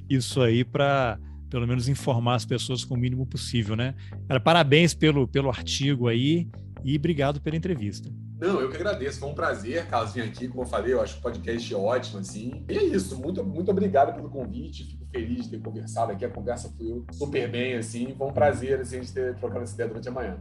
isso 0.10 0.42
aí 0.42 0.64
para 0.64 1.20
pelo 1.52 1.68
menos 1.68 1.90
informar 1.90 2.36
as 2.36 2.46
pessoas 2.46 2.86
com 2.86 2.96
o 2.96 2.98
mínimo 2.98 3.26
possível, 3.26 3.76
né? 3.76 3.94
Cara, 4.28 4.40
parabéns 4.40 4.94
pelo, 4.94 5.28
pelo 5.28 5.50
artigo 5.50 6.08
aí 6.08 6.50
e 6.84 6.96
obrigado 6.96 7.42
pela 7.42 7.58
entrevista. 7.58 8.10
Não, 8.40 8.60
eu 8.60 8.70
que 8.70 8.78
agradeço. 8.78 9.20
Foi 9.20 9.30
um 9.30 9.36
prazer, 9.36 9.86
Carlos, 9.86 10.14
vir 10.14 10.24
aqui. 10.24 10.48
Como 10.48 10.64
eu 10.64 10.66
falei, 10.66 10.94
eu 10.94 11.02
acho 11.02 11.20
o 11.20 11.22
podcast 11.22 11.76
ótimo, 11.76 12.20
assim. 12.20 12.66
E 12.68 12.76
é 12.76 12.84
isso. 12.84 13.16
Muito, 13.22 13.44
muito 13.44 13.70
obrigado 13.70 14.16
pelo 14.16 14.30
convite. 14.30 14.86
Fico 14.86 15.06
feliz 15.12 15.44
de 15.44 15.52
ter 15.52 15.62
conversado 15.62 16.12
aqui. 16.12 16.26
A 16.26 16.30
conversa 16.30 16.74
foi 16.76 17.04
super 17.12 17.52
bem, 17.52 17.76
assim. 17.76 18.16
Foi 18.18 18.28
um 18.28 18.34
prazer, 18.34 18.80
assim, 18.80 18.98
a 18.98 19.02
gente 19.02 19.14
ter 19.14 19.36
trocado 19.36 19.62
essa 19.62 19.76
ideia 19.76 19.90
durante 19.90 20.08
a 20.10 20.12
manhã. 20.12 20.38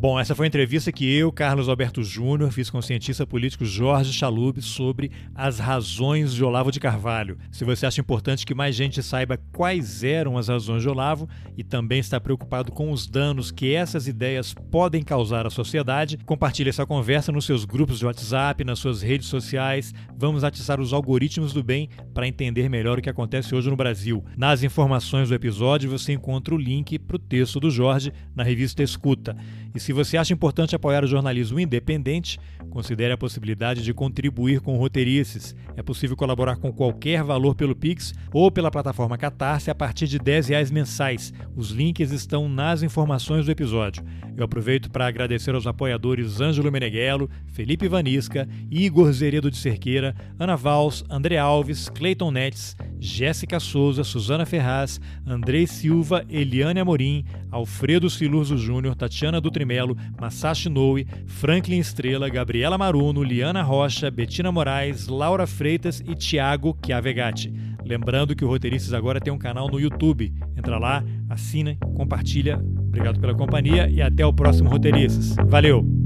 Bom, 0.00 0.16
essa 0.16 0.32
foi 0.32 0.46
a 0.46 0.48
entrevista 0.48 0.92
que 0.92 1.12
eu, 1.12 1.32
Carlos 1.32 1.68
Alberto 1.68 2.04
Júnior, 2.04 2.52
fiz 2.52 2.70
com 2.70 2.78
o 2.78 2.82
cientista 2.82 3.26
político 3.26 3.64
Jorge 3.64 4.12
Chalub 4.12 4.62
sobre 4.62 5.10
as 5.34 5.58
razões 5.58 6.32
de 6.32 6.44
Olavo 6.44 6.70
de 6.70 6.78
Carvalho. 6.78 7.36
Se 7.50 7.64
você 7.64 7.84
acha 7.84 8.00
importante 8.00 8.46
que 8.46 8.54
mais 8.54 8.76
gente 8.76 9.02
saiba 9.02 9.40
quais 9.52 10.04
eram 10.04 10.38
as 10.38 10.46
razões 10.46 10.82
de 10.82 10.88
Olavo 10.88 11.28
e 11.56 11.64
também 11.64 11.98
está 11.98 12.20
preocupado 12.20 12.70
com 12.70 12.92
os 12.92 13.08
danos 13.08 13.50
que 13.50 13.74
essas 13.74 14.06
ideias 14.06 14.54
podem 14.54 15.02
causar 15.02 15.48
à 15.48 15.50
sociedade, 15.50 16.16
compartilhe 16.24 16.70
essa 16.70 16.86
conversa 16.86 17.32
nos 17.32 17.44
seus 17.44 17.64
grupos 17.64 17.98
de 17.98 18.06
WhatsApp, 18.06 18.62
nas 18.62 18.78
suas 18.78 19.02
redes 19.02 19.26
sociais. 19.26 19.92
Vamos 20.16 20.44
atiçar 20.44 20.80
os 20.80 20.92
algoritmos 20.92 21.52
do 21.52 21.64
bem 21.64 21.88
para 22.14 22.28
entender 22.28 22.68
melhor 22.68 23.00
o 23.00 23.02
que 23.02 23.10
acontece 23.10 23.52
hoje 23.52 23.68
no 23.68 23.74
Brasil. 23.74 24.24
Nas 24.36 24.62
informações 24.62 25.28
do 25.28 25.34
episódio 25.34 25.90
você 25.90 26.12
encontra 26.12 26.54
o 26.54 26.58
link 26.58 27.00
para 27.00 27.16
o 27.16 27.18
texto 27.18 27.58
do 27.58 27.68
Jorge 27.68 28.12
na 28.32 28.44
revista 28.44 28.80
Escuta. 28.80 29.36
E 29.74 29.80
se 29.80 29.92
você 29.92 30.16
acha 30.16 30.32
importante 30.32 30.74
apoiar 30.74 31.04
o 31.04 31.06
jornalismo 31.06 31.60
independente, 31.60 32.38
considere 32.70 33.12
a 33.12 33.18
possibilidade 33.18 33.82
de 33.82 33.94
contribuir 33.94 34.60
com 34.60 34.76
roteirices. 34.76 35.54
É 35.76 35.82
possível 35.82 36.16
colaborar 36.16 36.56
com 36.56 36.72
qualquer 36.72 37.22
valor 37.22 37.54
pelo 37.54 37.76
Pix 37.76 38.12
ou 38.32 38.50
pela 38.50 38.70
plataforma 38.70 39.18
Catarse 39.18 39.70
a 39.70 39.74
partir 39.74 40.06
de 40.06 40.18
R$ 40.18 40.40
reais 40.40 40.70
mensais. 40.70 41.32
Os 41.54 41.70
links 41.70 42.10
estão 42.10 42.48
nas 42.48 42.82
informações 42.82 43.46
do 43.46 43.52
episódio. 43.52 44.04
Eu 44.36 44.44
aproveito 44.44 44.90
para 44.90 45.06
agradecer 45.06 45.54
aos 45.54 45.66
apoiadores 45.66 46.40
Ângelo 46.40 46.70
Meneghello, 46.70 47.28
Felipe 47.46 47.88
Vanisca, 47.88 48.48
Igor 48.70 49.12
Zeredo 49.12 49.50
de 49.50 49.56
Cerqueira, 49.56 50.14
Ana 50.38 50.56
Vals, 50.56 51.04
André 51.10 51.36
Alves, 51.36 51.88
Cleiton 51.88 52.30
Netes, 52.30 52.76
Jéssica 53.00 53.58
Souza, 53.58 54.04
Suzana 54.04 54.46
Ferraz, 54.46 55.00
Andrei 55.26 55.66
Silva, 55.66 56.24
Eliane 56.28 56.80
Amorim, 56.80 57.24
Alfredo 57.50 58.08
Silurzo 58.08 58.56
Júnior, 58.56 58.94
Tatiana 58.94 59.40
Dutrimelo, 59.40 59.96
Masashi 60.20 60.68
Noe, 60.68 61.06
Franklin 61.26 61.78
Estrela, 61.78 62.28
Gabriela 62.28 62.78
Maruno, 62.78 63.22
Liana 63.22 63.62
Rocha, 63.62 64.10
Betina 64.10 64.52
Moraes, 64.52 65.08
Laura 65.08 65.46
Freitas 65.46 66.00
e 66.00 66.14
Tiago 66.14 66.76
Chiavegatti. 66.84 67.52
Lembrando 67.84 68.36
que 68.36 68.44
o 68.44 68.48
Roteiristas 68.48 68.92
agora 68.92 69.20
tem 69.20 69.32
um 69.32 69.38
canal 69.38 69.68
no 69.68 69.80
YouTube. 69.80 70.32
Entra 70.56 70.78
lá, 70.78 71.02
assina, 71.28 71.76
compartilha. 71.96 72.58
Obrigado 72.58 73.18
pela 73.18 73.34
companhia 73.34 73.88
e 73.88 74.02
até 74.02 74.26
o 74.26 74.32
próximo 74.32 74.68
Roteiristas. 74.68 75.34
Valeu! 75.46 75.97